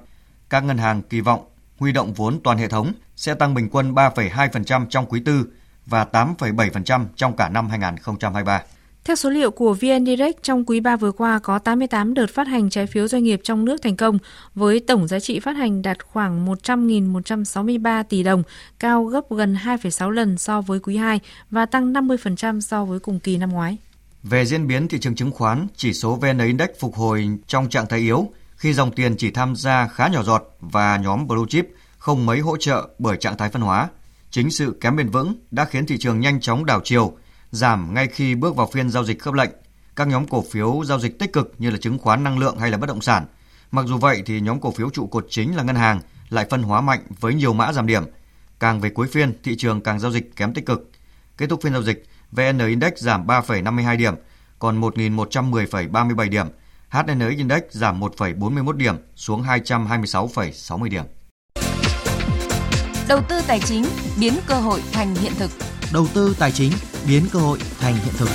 Các 0.50 0.60
ngân 0.64 0.78
hàng 0.78 1.02
kỳ 1.02 1.20
vọng 1.20 1.49
huy 1.80 1.92
động 1.92 2.12
vốn 2.12 2.40
toàn 2.44 2.58
hệ 2.58 2.68
thống 2.68 2.92
sẽ 3.16 3.34
tăng 3.34 3.54
bình 3.54 3.68
quân 3.72 3.94
3,2% 3.94 4.86
trong 4.86 5.06
quý 5.06 5.20
tư 5.24 5.46
và 5.86 6.06
8,7% 6.12 7.04
trong 7.16 7.36
cả 7.36 7.48
năm 7.48 7.68
2023. 7.68 8.62
Theo 9.04 9.16
số 9.16 9.30
liệu 9.30 9.50
của 9.50 9.74
VN 9.74 10.06
Direct, 10.06 10.42
trong 10.42 10.64
quý 10.64 10.80
3 10.80 10.96
vừa 10.96 11.12
qua 11.12 11.38
có 11.38 11.58
88 11.58 12.14
đợt 12.14 12.30
phát 12.30 12.46
hành 12.46 12.70
trái 12.70 12.86
phiếu 12.86 13.08
doanh 13.08 13.24
nghiệp 13.24 13.40
trong 13.44 13.64
nước 13.64 13.82
thành 13.82 13.96
công, 13.96 14.18
với 14.54 14.80
tổng 14.80 15.08
giá 15.08 15.20
trị 15.20 15.40
phát 15.40 15.56
hành 15.56 15.82
đạt 15.82 16.06
khoảng 16.06 16.46
100.163 16.46 18.04
tỷ 18.08 18.22
đồng, 18.22 18.42
cao 18.78 19.04
gấp 19.04 19.30
gần 19.30 19.56
2,6 19.64 20.10
lần 20.10 20.38
so 20.38 20.60
với 20.60 20.80
quý 20.80 20.96
2 20.96 21.20
và 21.50 21.66
tăng 21.66 21.92
50% 21.92 22.60
so 22.60 22.84
với 22.84 23.00
cùng 23.00 23.20
kỳ 23.20 23.36
năm 23.36 23.50
ngoái. 23.50 23.76
Về 24.22 24.46
diễn 24.46 24.66
biến 24.66 24.88
thị 24.88 24.98
trường 24.98 25.14
chứng 25.14 25.32
khoán, 25.32 25.66
chỉ 25.76 25.92
số 25.92 26.14
VN 26.14 26.38
Index 26.38 26.68
phục 26.78 26.94
hồi 26.94 27.28
trong 27.46 27.68
trạng 27.68 27.86
thái 27.86 28.00
yếu 28.00 28.28
khi 28.60 28.72
dòng 28.72 28.92
tiền 28.92 29.16
chỉ 29.16 29.30
tham 29.30 29.56
gia 29.56 29.86
khá 29.86 30.08
nhỏ 30.08 30.22
giọt 30.22 30.42
và 30.60 30.96
nhóm 30.96 31.26
blue 31.26 31.44
chip 31.48 31.68
không 31.98 32.26
mấy 32.26 32.40
hỗ 32.40 32.56
trợ 32.56 32.88
bởi 32.98 33.16
trạng 33.16 33.36
thái 33.36 33.50
phân 33.50 33.62
hóa. 33.62 33.88
Chính 34.30 34.50
sự 34.50 34.76
kém 34.80 34.96
bền 34.96 35.08
vững 35.08 35.34
đã 35.50 35.64
khiến 35.64 35.86
thị 35.86 35.98
trường 35.98 36.20
nhanh 36.20 36.40
chóng 36.40 36.66
đảo 36.66 36.80
chiều, 36.84 37.16
giảm 37.50 37.94
ngay 37.94 38.06
khi 38.06 38.34
bước 38.34 38.56
vào 38.56 38.70
phiên 38.72 38.90
giao 38.90 39.04
dịch 39.04 39.20
khớp 39.20 39.34
lệnh. 39.34 39.50
Các 39.96 40.08
nhóm 40.08 40.28
cổ 40.28 40.44
phiếu 40.50 40.82
giao 40.84 40.98
dịch 40.98 41.18
tích 41.18 41.32
cực 41.32 41.54
như 41.58 41.70
là 41.70 41.76
chứng 41.76 41.98
khoán 41.98 42.24
năng 42.24 42.38
lượng 42.38 42.58
hay 42.58 42.70
là 42.70 42.76
bất 42.78 42.86
động 42.86 43.00
sản. 43.00 43.26
Mặc 43.70 43.84
dù 43.86 43.98
vậy 43.98 44.22
thì 44.26 44.40
nhóm 44.40 44.60
cổ 44.60 44.70
phiếu 44.70 44.90
trụ 44.90 45.06
cột 45.06 45.26
chính 45.30 45.56
là 45.56 45.62
ngân 45.62 45.76
hàng 45.76 46.00
lại 46.28 46.46
phân 46.50 46.62
hóa 46.62 46.80
mạnh 46.80 47.00
với 47.20 47.34
nhiều 47.34 47.52
mã 47.52 47.72
giảm 47.72 47.86
điểm. 47.86 48.04
Càng 48.60 48.80
về 48.80 48.90
cuối 48.90 49.08
phiên, 49.08 49.32
thị 49.42 49.56
trường 49.56 49.80
càng 49.80 50.00
giao 50.00 50.12
dịch 50.12 50.36
kém 50.36 50.54
tích 50.54 50.66
cực. 50.66 50.90
Kết 51.36 51.46
thúc 51.50 51.60
phiên 51.62 51.72
giao 51.72 51.82
dịch, 51.82 52.06
VN 52.32 52.58
Index 52.58 52.92
giảm 52.96 53.26
3,52 53.26 53.96
điểm, 53.96 54.14
còn 54.58 54.80
1.110,37 54.80 56.28
điểm. 56.28 56.46
HN 56.90 57.28
Index 57.36 57.62
giảm 57.70 58.00
1,41 58.00 58.72
điểm 58.72 58.94
xuống 59.16 59.42
226,60 59.42 60.88
điểm. 60.88 61.04
Đầu 63.08 63.20
tư 63.28 63.40
tài 63.46 63.60
chính 63.60 63.84
biến 64.20 64.34
cơ 64.46 64.54
hội 64.54 64.80
thành 64.92 65.14
hiện 65.14 65.32
thực. 65.38 65.50
Đầu 65.92 66.06
tư 66.14 66.36
tài 66.38 66.52
chính 66.52 66.72
biến 67.08 67.24
cơ 67.32 67.38
hội 67.38 67.58
thành 67.80 67.94
hiện 67.94 68.14
thực. 68.18 68.28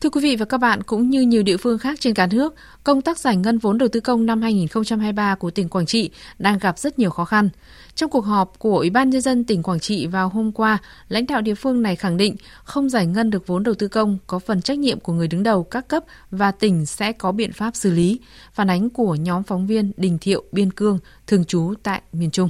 Thưa 0.00 0.10
quý 0.10 0.20
vị 0.20 0.36
và 0.36 0.44
các 0.44 0.58
bạn, 0.58 0.82
cũng 0.82 1.10
như 1.10 1.20
nhiều 1.22 1.42
địa 1.42 1.56
phương 1.56 1.78
khác 1.78 2.00
trên 2.00 2.14
cả 2.14 2.26
nước, 2.26 2.54
công 2.84 3.02
tác 3.02 3.18
giải 3.18 3.36
ngân 3.36 3.58
vốn 3.58 3.78
đầu 3.78 3.88
tư 3.88 4.00
công 4.00 4.26
năm 4.26 4.42
2023 4.42 5.34
của 5.34 5.50
tỉnh 5.50 5.68
Quảng 5.68 5.86
Trị 5.86 6.10
đang 6.38 6.58
gặp 6.58 6.78
rất 6.78 6.98
nhiều 6.98 7.10
khó 7.10 7.24
khăn. 7.24 7.48
Trong 7.96 8.10
cuộc 8.10 8.24
họp 8.24 8.58
của 8.58 8.78
Ủy 8.78 8.90
ban 8.90 9.10
Nhân 9.10 9.20
dân 9.20 9.44
tỉnh 9.44 9.62
Quảng 9.62 9.80
Trị 9.80 10.06
vào 10.06 10.28
hôm 10.28 10.52
qua, 10.52 10.78
lãnh 11.08 11.26
đạo 11.26 11.40
địa 11.40 11.54
phương 11.54 11.82
này 11.82 11.96
khẳng 11.96 12.16
định 12.16 12.36
không 12.64 12.88
giải 12.88 13.06
ngân 13.06 13.30
được 13.30 13.46
vốn 13.46 13.62
đầu 13.62 13.74
tư 13.74 13.88
công 13.88 14.18
có 14.26 14.38
phần 14.38 14.62
trách 14.62 14.78
nhiệm 14.78 15.00
của 15.00 15.12
người 15.12 15.28
đứng 15.28 15.42
đầu 15.42 15.64
các 15.64 15.88
cấp 15.88 16.04
và 16.30 16.50
tỉnh 16.50 16.86
sẽ 16.86 17.12
có 17.12 17.32
biện 17.32 17.52
pháp 17.52 17.76
xử 17.76 17.90
lý. 17.90 18.20
Phản 18.52 18.70
ánh 18.70 18.90
của 18.90 19.14
nhóm 19.14 19.42
phóng 19.42 19.66
viên 19.66 19.92
Đình 19.96 20.18
Thiệu, 20.20 20.44
Biên 20.52 20.72
Cương, 20.72 20.98
thường 21.26 21.44
trú 21.44 21.74
tại 21.82 22.02
miền 22.12 22.30
Trung. 22.30 22.48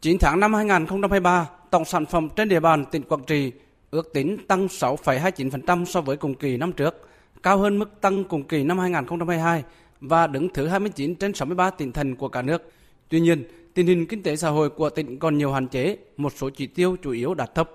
9 0.00 0.18
tháng 0.18 0.40
năm 0.40 0.54
2023, 0.54 1.48
tổng 1.70 1.84
sản 1.84 2.06
phẩm 2.06 2.28
trên 2.36 2.48
địa 2.48 2.60
bàn 2.60 2.84
tỉnh 2.90 3.02
Quảng 3.02 3.24
Trị 3.26 3.52
ước 3.90 4.10
tính 4.14 4.38
tăng 4.48 4.66
6,29% 4.66 5.84
so 5.84 6.00
với 6.00 6.16
cùng 6.16 6.34
kỳ 6.34 6.56
năm 6.56 6.72
trước, 6.72 7.08
cao 7.42 7.58
hơn 7.58 7.78
mức 7.78 8.00
tăng 8.00 8.24
cùng 8.24 8.44
kỳ 8.44 8.64
năm 8.64 8.78
2022 8.78 9.62
và 10.00 10.26
đứng 10.26 10.48
thứ 10.54 10.66
29 10.66 11.14
trên 11.14 11.34
63 11.34 11.70
tỉnh 11.70 11.92
thành 11.92 12.16
của 12.16 12.28
cả 12.28 12.42
nước. 12.42 12.72
Tuy 13.08 13.20
nhiên, 13.20 13.44
tình 13.76 13.86
hình 13.86 14.06
kinh 14.06 14.22
tế 14.22 14.36
xã 14.36 14.48
hội 14.48 14.70
của 14.70 14.90
tỉnh 14.90 15.18
còn 15.18 15.38
nhiều 15.38 15.52
hạn 15.52 15.68
chế, 15.68 15.96
một 16.16 16.32
số 16.36 16.50
chỉ 16.50 16.66
tiêu 16.66 16.96
chủ 17.02 17.10
yếu 17.10 17.34
đạt 17.34 17.54
thấp. 17.54 17.70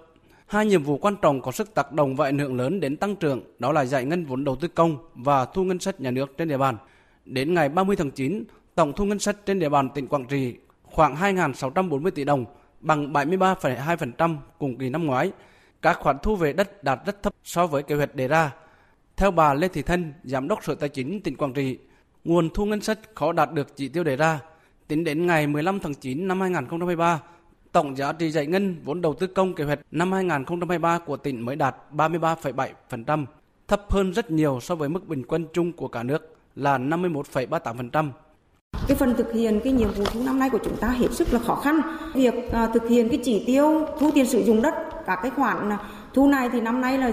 Hai 0.47 0.65
nhiệm 0.65 0.83
vụ 0.83 0.97
quan 0.97 1.15
trọng 1.21 1.41
có 1.41 1.51
sức 1.51 1.73
tác 1.73 1.91
động 1.91 2.15
và 2.15 2.25
ảnh 2.25 2.39
hưởng 2.39 2.57
lớn 2.57 2.79
đến 2.79 2.97
tăng 2.97 3.15
trưởng 3.15 3.41
đó 3.59 3.71
là 3.71 3.85
giải 3.85 4.05
ngân 4.05 4.25
vốn 4.25 4.43
đầu 4.43 4.55
tư 4.55 4.67
công 4.67 4.97
và 5.15 5.45
thu 5.45 5.63
ngân 5.63 5.79
sách 5.79 6.01
nhà 6.01 6.11
nước 6.11 6.37
trên 6.37 6.47
địa 6.47 6.57
bàn. 6.57 6.77
Đến 7.25 7.53
ngày 7.53 7.69
30 7.69 7.95
tháng 7.95 8.11
9, 8.11 8.43
tổng 8.75 8.93
thu 8.93 9.05
ngân 9.05 9.19
sách 9.19 9.35
trên 9.45 9.59
địa 9.59 9.69
bàn 9.69 9.89
tỉnh 9.89 10.07
Quảng 10.07 10.25
Trị 10.25 10.55
khoảng 10.83 11.15
2.640 11.15 12.11
tỷ 12.11 12.23
đồng, 12.23 12.45
bằng 12.79 13.13
73,2% 13.13 14.35
cùng 14.59 14.77
kỳ 14.77 14.89
năm 14.89 15.05
ngoái. 15.05 15.31
Các 15.81 15.97
khoản 15.99 16.17
thu 16.23 16.35
về 16.35 16.53
đất 16.53 16.83
đạt 16.83 16.99
rất 17.05 17.23
thấp 17.23 17.33
so 17.43 17.67
với 17.67 17.83
kế 17.83 17.95
hoạch 17.95 18.15
đề 18.15 18.27
ra. 18.27 18.51
Theo 19.17 19.31
bà 19.31 19.53
Lê 19.53 19.67
Thị 19.67 19.81
Thân, 19.81 20.13
Giám 20.23 20.47
đốc 20.47 20.63
Sở 20.63 20.75
Tài 20.75 20.89
chính 20.89 21.21
tỉnh 21.21 21.35
Quảng 21.35 21.53
Trị, 21.53 21.77
nguồn 22.23 22.49
thu 22.53 22.65
ngân 22.65 22.81
sách 22.81 22.99
khó 23.15 23.31
đạt 23.31 23.53
được 23.53 23.75
chỉ 23.75 23.89
tiêu 23.89 24.03
đề 24.03 24.15
ra. 24.15 24.39
Tính 24.91 25.03
đến 25.03 25.25
ngày 25.25 25.47
15 25.47 25.79
tháng 25.79 25.93
9 25.93 26.27
năm 26.27 26.41
2023, 26.41 27.19
tổng 27.71 27.97
giá 27.97 28.13
trị 28.13 28.31
giải 28.31 28.45
ngân 28.45 28.75
vốn 28.83 29.01
đầu 29.01 29.13
tư 29.13 29.27
công 29.27 29.53
kế 29.53 29.63
hoạch 29.63 29.79
năm 29.91 30.11
2023 30.11 30.99
của 30.99 31.17
tỉnh 31.17 31.45
mới 31.45 31.55
đạt 31.55 31.75
33,7%, 31.91 33.25
thấp 33.67 33.85
hơn 33.89 34.13
rất 34.13 34.31
nhiều 34.31 34.59
so 34.61 34.75
với 34.75 34.89
mức 34.89 35.07
bình 35.07 35.23
quân 35.27 35.45
chung 35.53 35.71
của 35.71 35.87
cả 35.87 36.03
nước 36.03 36.35
là 36.55 36.77
51,38%. 36.77 38.09
Cái 38.87 38.97
phần 38.97 39.13
thực 39.17 39.33
hiện 39.33 39.59
cái 39.63 39.73
nhiệm 39.73 39.91
vụ 39.91 40.03
thu 40.05 40.23
năm 40.23 40.39
nay 40.39 40.49
của 40.49 40.59
chúng 40.63 40.77
ta 40.77 40.87
hết 40.87 41.11
sức 41.11 41.33
là 41.33 41.39
khó 41.39 41.55
khăn. 41.55 41.81
Việc 42.15 42.51
à, 42.51 42.67
thực 42.73 42.89
hiện 42.89 43.09
cái 43.09 43.19
chỉ 43.23 43.43
tiêu 43.47 43.85
thu 43.99 44.11
tiền 44.15 44.25
sử 44.25 44.43
dụng 44.43 44.61
đất, 44.61 44.73
các 45.05 45.19
cái 45.21 45.31
khoản 45.31 45.69
à, 45.69 45.79
thu 46.13 46.27
này 46.27 46.49
thì 46.49 46.61
năm 46.61 46.81
nay 46.81 46.97
là 46.97 47.11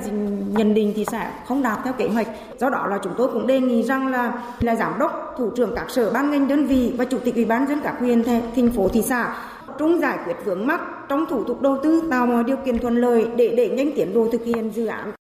nhận 0.50 0.74
định 0.74 0.92
thì 0.96 1.04
sẽ 1.04 1.32
không 1.46 1.62
đạt 1.62 1.78
theo 1.84 1.92
kế 1.92 2.08
hoạch. 2.08 2.28
Do 2.60 2.70
đó 2.70 2.86
là 2.86 2.98
chúng 3.04 3.12
tôi 3.18 3.28
cũng 3.32 3.46
đề 3.46 3.60
nghị 3.60 3.82
rằng 3.82 4.08
là 4.08 4.42
là 4.60 4.76
giám 4.76 4.98
đốc, 4.98 5.34
thủ 5.38 5.50
trưởng 5.56 5.72
các 5.76 5.90
sở 5.90 6.10
ban 6.10 6.30
ngành 6.30 6.48
đơn 6.48 6.66
vị 6.66 6.94
và 6.98 7.04
chủ 7.04 7.18
tịch 7.18 7.34
ủy 7.34 7.44
ban 7.44 7.66
dân 7.66 7.80
các 7.84 7.96
huyện 7.98 8.22
thành 8.56 8.70
phố 8.76 8.88
thị 8.88 9.02
xã 9.02 9.34
trung 9.78 10.00
giải 10.00 10.18
quyết 10.24 10.34
vướng 10.44 10.66
mắc 10.66 10.80
trong 11.08 11.26
thủ 11.30 11.44
tục 11.44 11.62
đầu 11.62 11.78
tư 11.82 12.02
tạo 12.10 12.26
mọi 12.26 12.44
điều 12.44 12.56
kiện 12.56 12.78
thuận 12.78 12.96
lợi 12.96 13.26
để 13.36 13.54
đẩy 13.56 13.68
nhanh 13.68 13.90
tiến 13.96 14.14
độ 14.14 14.28
thực 14.32 14.44
hiện 14.44 14.70
dự 14.70 14.86
án. 14.86 15.12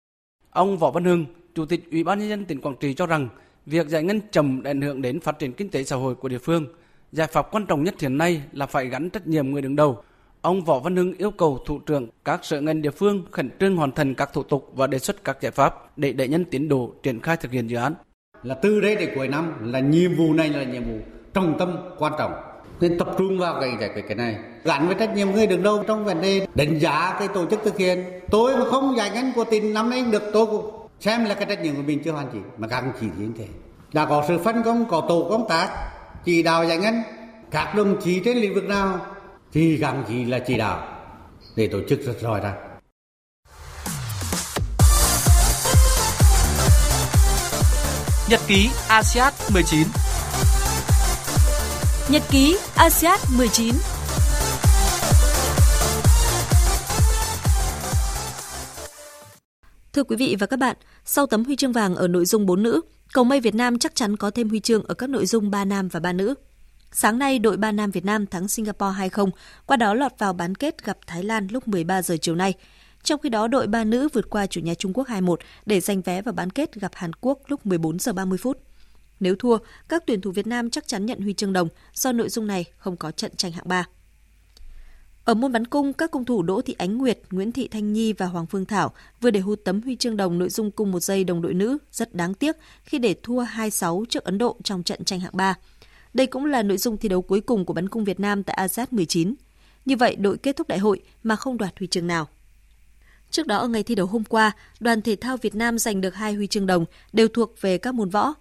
Ông 0.50 0.78
Võ 0.78 0.90
Văn 0.90 1.04
Hưng, 1.04 1.24
Chủ 1.54 1.64
tịch 1.64 1.90
Ủy 1.90 2.04
ban 2.04 2.18
nhân 2.18 2.28
dân 2.28 2.44
tỉnh 2.44 2.60
Quảng 2.60 2.76
Trị 2.80 2.94
cho 2.94 3.06
rằng 3.06 3.28
việc 3.66 3.88
giải 3.88 4.02
ngân 4.02 4.20
chậm 4.30 4.62
ảnh 4.64 4.80
hưởng 4.80 5.02
đến 5.02 5.20
phát 5.20 5.38
triển 5.38 5.52
kinh 5.52 5.70
tế 5.70 5.84
xã 5.84 5.96
hội 5.96 6.14
của 6.14 6.28
địa 6.28 6.38
phương. 6.38 6.66
Giải 7.12 7.26
pháp 7.26 7.48
quan 7.52 7.66
trọng 7.66 7.84
nhất 7.84 7.94
hiện 8.00 8.18
nay 8.18 8.42
là 8.52 8.66
phải 8.66 8.86
gắn 8.86 9.10
trách 9.10 9.26
nhiệm 9.26 9.50
người 9.50 9.62
đứng 9.62 9.76
đầu. 9.76 10.02
Ông 10.46 10.64
Võ 10.64 10.78
Văn 10.78 10.96
Hưng 10.96 11.14
yêu 11.18 11.30
cầu 11.30 11.58
thủ 11.66 11.78
trưởng, 11.78 12.08
các 12.24 12.44
sở 12.44 12.60
ngành 12.60 12.82
địa 12.82 12.90
phương 12.90 13.24
khẩn 13.30 13.50
trương 13.60 13.76
hoàn 13.76 13.92
thành 13.92 14.14
các 14.14 14.32
thủ 14.32 14.42
tục 14.42 14.72
và 14.74 14.86
đề 14.86 14.98
xuất 14.98 15.24
các 15.24 15.36
giải 15.40 15.52
pháp 15.52 15.98
để 15.98 16.12
đẩy 16.12 16.28
nhanh 16.28 16.44
tiến 16.44 16.68
độ 16.68 16.92
triển 17.02 17.20
khai 17.20 17.36
thực 17.36 17.52
hiện 17.52 17.70
dự 17.70 17.76
án. 17.76 17.94
Là 18.42 18.54
từ 18.54 18.80
đây 18.80 18.96
đến 18.96 19.10
cuối 19.14 19.28
năm 19.28 19.72
là 19.72 19.80
nhiệm 19.80 20.16
vụ 20.16 20.32
này 20.32 20.48
là 20.48 20.62
nhiệm 20.62 20.84
vụ 20.84 20.98
trọng 21.34 21.58
tâm, 21.58 21.76
quan 21.98 22.12
trọng. 22.18 22.32
Nên 22.80 22.98
tập 22.98 23.08
trung 23.18 23.38
vào 23.38 23.60
cái 23.60 23.70
giải 23.80 23.90
quyết 23.94 24.02
cái 24.08 24.14
này. 24.14 24.36
Gắn 24.64 24.86
với 24.86 24.96
trách 24.98 25.14
nhiệm 25.14 25.30
người 25.30 25.46
đứng 25.46 25.62
đầu 25.62 25.84
trong 25.86 26.04
vấn 26.04 26.22
đề 26.22 26.46
đánh 26.54 26.78
giá 26.78 27.16
cái 27.18 27.28
tổ 27.28 27.46
chức 27.46 27.60
thực 27.64 27.78
hiện. 27.78 28.04
Tôi 28.30 28.56
mà 28.56 28.64
không 28.64 28.96
giải 28.96 29.10
ngân 29.10 29.32
của 29.34 29.44
tỉnh, 29.44 29.74
năm 29.74 29.90
nay 29.90 30.04
được, 30.12 30.22
tôi 30.32 30.46
cũng 30.46 30.70
xem 31.00 31.24
là 31.24 31.34
cái 31.34 31.46
trách 31.48 31.62
nhiệm 31.62 31.76
của 31.76 31.82
mình 31.82 32.02
chưa 32.04 32.12
hoàn 32.12 32.26
chỉnh, 32.32 32.44
mà 32.58 32.68
càng 32.68 32.92
chỉ 33.00 33.06
như 33.18 33.28
thế. 33.38 33.46
Đã 33.92 34.06
có 34.06 34.24
sự 34.28 34.38
phân 34.38 34.62
công, 34.62 34.84
có 34.88 35.06
tổ 35.08 35.26
công 35.30 35.48
tác, 35.48 35.68
chỉ 36.24 36.42
đạo 36.42 36.64
giải 36.64 36.78
ngân, 36.78 36.94
các 37.50 37.74
đồng 37.76 37.96
chí 38.00 38.20
trên 38.24 38.36
lĩnh 38.36 38.54
vực 38.54 38.64
nào 38.64 38.98
thì 39.56 39.78
càng 39.80 40.04
chỉ 40.08 40.24
là 40.24 40.38
chỉ 40.38 40.56
đạo. 40.56 40.88
Để 41.56 41.68
tổ 41.68 41.78
chức 41.88 42.00
rất 42.00 42.20
rõ 42.20 42.38
ràng. 42.38 42.78
Nhật 48.30 48.40
ký 48.48 48.68
ASEAN 48.88 49.32
19 49.54 49.86
Nhật 52.10 52.22
ký 52.30 52.56
ASEAN 52.76 53.18
19 53.38 53.74
Thưa 59.92 60.04
quý 60.04 60.16
vị 60.16 60.36
và 60.40 60.46
các 60.46 60.58
bạn, 60.58 60.76
sau 61.04 61.26
tấm 61.26 61.44
huy 61.44 61.56
chương 61.56 61.72
vàng 61.72 61.94
ở 61.94 62.08
nội 62.08 62.24
dung 62.24 62.46
4 62.46 62.62
nữ, 62.62 62.80
cầu 63.12 63.24
mây 63.24 63.40
Việt 63.40 63.54
Nam 63.54 63.78
chắc 63.78 63.94
chắn 63.94 64.16
có 64.16 64.30
thêm 64.30 64.48
huy 64.48 64.60
chương 64.60 64.84
ở 64.84 64.94
các 64.94 65.10
nội 65.10 65.26
dung 65.26 65.50
3 65.50 65.64
nam 65.64 65.88
và 65.88 66.00
3 66.00 66.12
nữ. 66.12 66.34
Sáng 66.98 67.18
nay, 67.18 67.38
đội 67.38 67.56
3 67.56 67.72
nam 67.72 67.90
Việt 67.90 68.04
Nam 68.04 68.26
thắng 68.26 68.48
Singapore 68.48 69.08
2-0, 69.08 69.30
qua 69.66 69.76
đó 69.76 69.94
lọt 69.94 70.12
vào 70.18 70.32
bán 70.32 70.54
kết 70.54 70.84
gặp 70.84 70.98
Thái 71.06 71.22
Lan 71.22 71.48
lúc 71.50 71.68
13 71.68 72.02
giờ 72.02 72.16
chiều 72.20 72.34
nay. 72.34 72.54
Trong 73.02 73.20
khi 73.20 73.28
đó, 73.28 73.48
đội 73.48 73.66
3 73.66 73.84
nữ 73.84 74.08
vượt 74.12 74.30
qua 74.30 74.46
chủ 74.46 74.60
nhà 74.60 74.74
Trung 74.74 74.92
Quốc 74.92 75.08
2-1 75.08 75.36
để 75.66 75.80
giành 75.80 76.02
vé 76.02 76.22
vào 76.22 76.34
bán 76.34 76.50
kết 76.50 76.74
gặp 76.74 76.90
Hàn 76.94 77.12
Quốc 77.20 77.38
lúc 77.46 77.66
14 77.66 77.98
giờ 77.98 78.12
30 78.12 78.38
phút. 78.38 78.58
Nếu 79.20 79.34
thua, 79.38 79.58
các 79.88 80.02
tuyển 80.06 80.20
thủ 80.20 80.30
Việt 80.30 80.46
Nam 80.46 80.70
chắc 80.70 80.88
chắn 80.88 81.06
nhận 81.06 81.20
huy 81.20 81.34
chương 81.34 81.52
đồng 81.52 81.68
do 81.94 82.12
nội 82.12 82.28
dung 82.28 82.46
này 82.46 82.64
không 82.78 82.96
có 82.96 83.10
trận 83.10 83.36
tranh 83.36 83.52
hạng 83.52 83.68
3. 83.68 83.86
Ở 85.24 85.34
môn 85.34 85.52
bắn 85.52 85.66
cung, 85.66 85.92
các 85.92 86.10
cung 86.10 86.24
thủ 86.24 86.42
Đỗ 86.42 86.60
Thị 86.60 86.74
Ánh 86.78 86.98
Nguyệt, 86.98 87.18
Nguyễn 87.30 87.52
Thị 87.52 87.68
Thanh 87.68 87.92
Nhi 87.92 88.12
và 88.12 88.26
Hoàng 88.26 88.46
Phương 88.46 88.64
Thảo 88.64 88.92
vừa 89.20 89.30
để 89.30 89.40
hụt 89.40 89.60
tấm 89.64 89.82
huy 89.82 89.96
chương 89.96 90.16
đồng 90.16 90.38
nội 90.38 90.48
dung 90.48 90.70
cung 90.70 90.92
một 90.92 91.00
giây 91.00 91.24
đồng 91.24 91.42
đội 91.42 91.54
nữ 91.54 91.78
rất 91.92 92.14
đáng 92.14 92.34
tiếc 92.34 92.56
khi 92.84 92.98
để 92.98 93.14
thua 93.22 93.44
2-6 93.44 94.04
trước 94.04 94.24
Ấn 94.24 94.38
Độ 94.38 94.56
trong 94.64 94.82
trận 94.82 95.04
tranh 95.04 95.20
hạng 95.20 95.36
3. 95.36 95.54
Đây 96.16 96.26
cũng 96.26 96.44
là 96.44 96.62
nội 96.62 96.78
dung 96.78 96.96
thi 96.96 97.08
đấu 97.08 97.22
cuối 97.22 97.40
cùng 97.40 97.64
của 97.64 97.74
bắn 97.74 97.88
cung 97.88 98.04
Việt 98.04 98.20
Nam 98.20 98.42
tại 98.42 98.54
ASEAN 98.54 98.88
19. 98.90 99.34
Như 99.84 99.96
vậy, 99.96 100.16
đội 100.16 100.38
kết 100.38 100.56
thúc 100.56 100.68
đại 100.68 100.78
hội 100.78 101.00
mà 101.22 101.36
không 101.36 101.58
đoạt 101.58 101.78
huy 101.78 101.86
chương 101.86 102.06
nào. 102.06 102.28
Trước 103.30 103.46
đó 103.46 103.58
ở 103.58 103.68
ngày 103.68 103.82
thi 103.82 103.94
đấu 103.94 104.06
hôm 104.06 104.24
qua, 104.24 104.52
đoàn 104.80 105.02
thể 105.02 105.16
thao 105.16 105.36
Việt 105.36 105.54
Nam 105.54 105.78
giành 105.78 106.00
được 106.00 106.14
hai 106.14 106.34
huy 106.34 106.46
chương 106.46 106.66
đồng 106.66 106.84
đều 107.12 107.28
thuộc 107.28 107.60
về 107.60 107.78
các 107.78 107.94
môn 107.94 108.10
võ. 108.10 108.34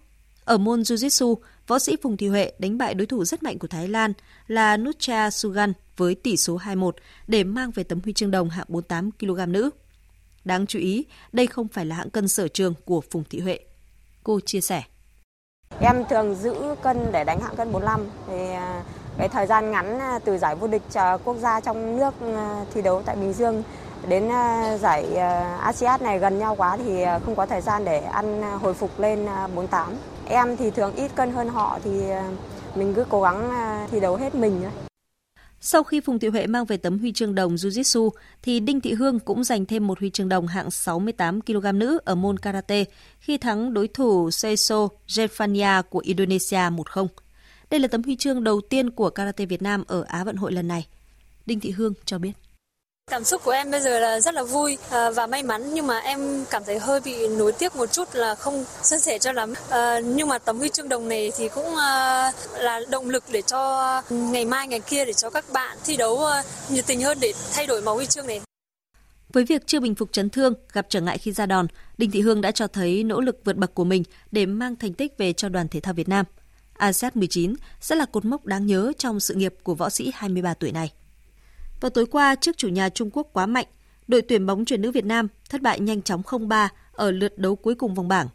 Ở 0.44 0.58
môn 0.58 0.82
Jiu-Jitsu, 0.82 1.34
võ 1.66 1.78
sĩ 1.78 1.96
Phùng 2.02 2.16
Thị 2.16 2.28
Huệ 2.28 2.52
đánh 2.58 2.78
bại 2.78 2.94
đối 2.94 3.06
thủ 3.06 3.24
rất 3.24 3.42
mạnh 3.42 3.58
của 3.58 3.68
Thái 3.68 3.88
Lan 3.88 4.12
là 4.46 4.76
Nutcha 4.76 5.30
Sugan 5.30 5.72
với 5.96 6.14
tỷ 6.14 6.36
số 6.36 6.58
2-1 6.58 6.90
để 7.26 7.44
mang 7.44 7.70
về 7.70 7.84
tấm 7.84 8.00
huy 8.04 8.12
chương 8.12 8.30
đồng 8.30 8.50
hạng 8.50 8.66
48 8.68 9.10
kg 9.10 9.52
nữ. 9.52 9.70
Đáng 10.44 10.66
chú 10.66 10.78
ý, 10.78 11.04
đây 11.32 11.46
không 11.46 11.68
phải 11.68 11.86
là 11.86 11.96
hạng 11.96 12.10
cân 12.10 12.28
sở 12.28 12.48
trường 12.48 12.74
của 12.84 13.00
Phùng 13.10 13.24
Thị 13.30 13.40
Huệ. 13.40 13.60
Cô 14.24 14.40
chia 14.40 14.60
sẻ. 14.60 14.82
Em 15.80 16.04
thường 16.04 16.34
giữ 16.34 16.74
cân 16.82 17.12
để 17.12 17.24
đánh 17.24 17.40
hạng 17.40 17.56
cân 17.56 17.72
45 17.72 18.00
thì 18.26 18.52
à, 18.52 18.82
cái 19.18 19.28
thời 19.28 19.46
gian 19.46 19.70
ngắn 19.70 19.98
à, 20.00 20.18
từ 20.24 20.38
giải 20.38 20.54
vô 20.54 20.66
địch 20.66 20.82
à, 20.94 21.16
quốc 21.24 21.36
gia 21.36 21.60
trong 21.60 21.96
nước 21.96 22.14
thi 22.74 22.82
đấu 22.82 23.02
tại 23.06 23.16
Bình 23.16 23.32
Dương 23.32 23.62
đến 24.08 24.28
giải 24.80 25.16
ASEAN 25.60 26.02
này 26.02 26.18
gần 26.18 26.38
nhau 26.38 26.54
quá 26.56 26.76
thì 26.76 27.04
không 27.24 27.36
có 27.36 27.46
thời 27.46 27.60
gian 27.60 27.84
để 27.84 28.00
ăn 28.00 28.42
hồi 28.42 28.74
phục 28.74 28.90
lên 29.00 29.26
48. 29.54 29.96
Em 30.28 30.56
thì 30.56 30.70
thường 30.70 30.94
ít 30.94 31.10
cân 31.14 31.32
hơn 31.32 31.48
họ 31.48 31.78
thì 31.84 32.04
mình 32.74 32.94
cứ 32.94 33.04
cố 33.08 33.22
gắng 33.22 33.50
thi 33.90 34.00
đấu 34.00 34.16
hết 34.16 34.34
mình 34.34 34.60
thôi. 34.62 34.86
Sau 35.60 35.82
khi 35.82 36.00
Phùng 36.00 36.18
Thị 36.18 36.28
Huệ 36.28 36.46
mang 36.46 36.64
về 36.64 36.76
tấm 36.76 36.98
huy 36.98 37.12
chương 37.12 37.34
đồng 37.34 37.54
Jiu-Jitsu, 37.54 38.10
thì 38.42 38.60
Đinh 38.60 38.80
Thị 38.80 38.92
Hương 38.92 39.18
cũng 39.18 39.44
giành 39.44 39.66
thêm 39.66 39.86
một 39.86 39.98
huy 40.00 40.10
chương 40.10 40.28
đồng 40.28 40.46
hạng 40.46 40.70
68 40.70 41.40
kg 41.40 41.78
nữ 41.78 41.98
ở 42.04 42.14
môn 42.14 42.38
karate 42.38 42.84
khi 43.20 43.38
thắng 43.38 43.74
đối 43.74 43.88
thủ 43.88 44.30
Seiso 44.30 44.88
Jefania 45.08 45.82
của 45.82 45.98
Indonesia 45.98 46.56
1-0. 46.56 47.06
Đây 47.70 47.80
là 47.80 47.88
tấm 47.88 48.02
huy 48.02 48.16
chương 48.16 48.44
đầu 48.44 48.60
tiên 48.60 48.90
của 48.90 49.10
karate 49.10 49.46
Việt 49.46 49.62
Nam 49.62 49.84
ở 49.86 50.04
Á 50.08 50.24
vận 50.24 50.36
hội 50.36 50.52
lần 50.52 50.68
này. 50.68 50.86
Đinh 51.46 51.60
Thị 51.60 51.70
Hương 51.70 51.92
cho 52.04 52.18
biết. 52.18 52.32
Cảm 53.10 53.24
xúc 53.24 53.42
của 53.44 53.50
em 53.50 53.70
bây 53.70 53.80
giờ 53.80 54.00
là 54.00 54.20
rất 54.20 54.34
là 54.34 54.42
vui 54.42 54.78
à, 54.90 55.10
và 55.10 55.26
may 55.26 55.42
mắn 55.42 55.74
nhưng 55.74 55.86
mà 55.86 55.98
em 55.98 56.44
cảm 56.50 56.62
thấy 56.66 56.78
hơi 56.78 57.00
bị 57.00 57.28
nối 57.28 57.52
tiếc 57.52 57.76
một 57.76 57.92
chút 57.92 58.08
là 58.12 58.34
không 58.34 58.64
xuân 58.82 59.00
sẻ 59.00 59.18
cho 59.18 59.32
lắm. 59.32 59.54
À, 59.70 60.00
nhưng 60.00 60.28
mà 60.28 60.38
tấm 60.38 60.58
huy 60.58 60.68
chương 60.68 60.88
đồng 60.88 61.08
này 61.08 61.32
thì 61.36 61.48
cũng 61.48 61.76
à, 61.76 62.32
là 62.58 62.80
động 62.90 63.10
lực 63.10 63.24
để 63.32 63.42
cho 63.42 64.02
ngày 64.10 64.44
mai 64.44 64.68
ngày 64.68 64.80
kia 64.80 65.04
để 65.04 65.12
cho 65.12 65.30
các 65.30 65.44
bạn 65.52 65.78
thi 65.84 65.96
đấu 65.96 66.20
nhiệt 66.68 66.86
tình 66.86 67.00
hơn 67.02 67.18
để 67.20 67.32
thay 67.52 67.66
đổi 67.66 67.82
màu 67.82 67.94
huy 67.94 68.06
chương 68.06 68.26
này. 68.26 68.40
Với 69.32 69.44
việc 69.44 69.66
chưa 69.66 69.80
bình 69.80 69.94
phục 69.94 70.12
chấn 70.12 70.30
thương, 70.30 70.54
gặp 70.72 70.86
trở 70.88 71.00
ngại 71.00 71.18
khi 71.18 71.32
ra 71.32 71.46
đòn, 71.46 71.66
Đinh 71.98 72.10
Thị 72.10 72.20
Hương 72.20 72.40
đã 72.40 72.50
cho 72.50 72.66
thấy 72.66 73.04
nỗ 73.04 73.20
lực 73.20 73.40
vượt 73.44 73.56
bậc 73.56 73.74
của 73.74 73.84
mình 73.84 74.02
để 74.32 74.46
mang 74.46 74.76
thành 74.76 74.94
tích 74.94 75.18
về 75.18 75.32
cho 75.32 75.48
đoàn 75.48 75.68
thể 75.68 75.80
thao 75.80 75.94
Việt 75.94 76.08
Nam. 76.08 76.26
ASEAN 76.76 77.12
19 77.14 77.54
sẽ 77.80 77.94
là 77.94 78.04
cột 78.04 78.24
mốc 78.24 78.44
đáng 78.44 78.66
nhớ 78.66 78.92
trong 78.98 79.20
sự 79.20 79.34
nghiệp 79.34 79.54
của 79.62 79.74
võ 79.74 79.90
sĩ 79.90 80.10
23 80.14 80.54
tuổi 80.54 80.72
này. 80.72 80.90
Vào 81.80 81.90
tối 81.90 82.06
qua, 82.06 82.34
trước 82.34 82.56
chủ 82.56 82.68
nhà 82.68 82.88
Trung 82.88 83.10
Quốc 83.12 83.26
quá 83.32 83.46
mạnh, 83.46 83.66
đội 84.08 84.22
tuyển 84.22 84.46
bóng 84.46 84.64
chuyển 84.64 84.82
nữ 84.82 84.90
Việt 84.90 85.04
Nam 85.04 85.28
thất 85.50 85.62
bại 85.62 85.80
nhanh 85.80 86.02
chóng 86.02 86.22
0-3 86.22 86.68
ở 86.92 87.10
lượt 87.10 87.38
đấu 87.38 87.56
cuối 87.56 87.74
cùng 87.74 87.94
vòng 87.94 88.08
bảng. 88.08 88.28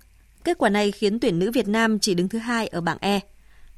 Kết 0.43 0.57
quả 0.57 0.69
này 0.69 0.91
khiến 0.91 1.19
tuyển 1.19 1.39
nữ 1.39 1.51
Việt 1.51 1.67
Nam 1.67 1.99
chỉ 1.99 2.13
đứng 2.13 2.29
thứ 2.29 2.37
hai 2.37 2.67
ở 2.67 2.81
bảng 2.81 2.97
E. 3.01 3.19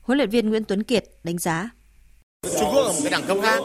Huấn 0.01 0.17
luyện 0.17 0.29
viên 0.29 0.49
Nguyễn 0.49 0.63
Tuấn 0.63 0.83
Kiệt 0.83 1.03
đánh 1.23 1.37
giá. 1.37 1.69
Trung 2.59 2.69
Quốc 2.73 2.83
ở 2.83 2.91
một 2.91 2.99
cái 3.01 3.11
đẳng 3.11 3.23
cấp 3.23 3.37
khác. 3.41 3.59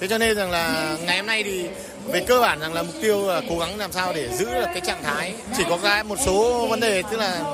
Thế 0.00 0.08
cho 0.08 0.18
nên 0.18 0.36
rằng 0.36 0.50
là 0.50 0.96
ngày 1.06 1.16
hôm 1.16 1.26
nay 1.26 1.42
thì 1.42 1.68
về 2.12 2.24
cơ 2.28 2.40
bản 2.40 2.60
rằng 2.60 2.72
là 2.72 2.82
mục 2.82 2.94
tiêu 3.02 3.28
là 3.28 3.42
cố 3.48 3.58
gắng 3.58 3.78
làm 3.78 3.92
sao 3.92 4.12
để 4.12 4.36
giữ 4.36 4.44
được 4.44 4.66
cái 4.66 4.80
trạng 4.80 5.02
thái. 5.02 5.34
Chỉ 5.56 5.64
có 5.68 5.78
cái 5.82 6.04
một 6.04 6.18
số 6.26 6.66
vấn 6.70 6.80
đề 6.80 7.02
tức 7.10 7.16
là 7.16 7.44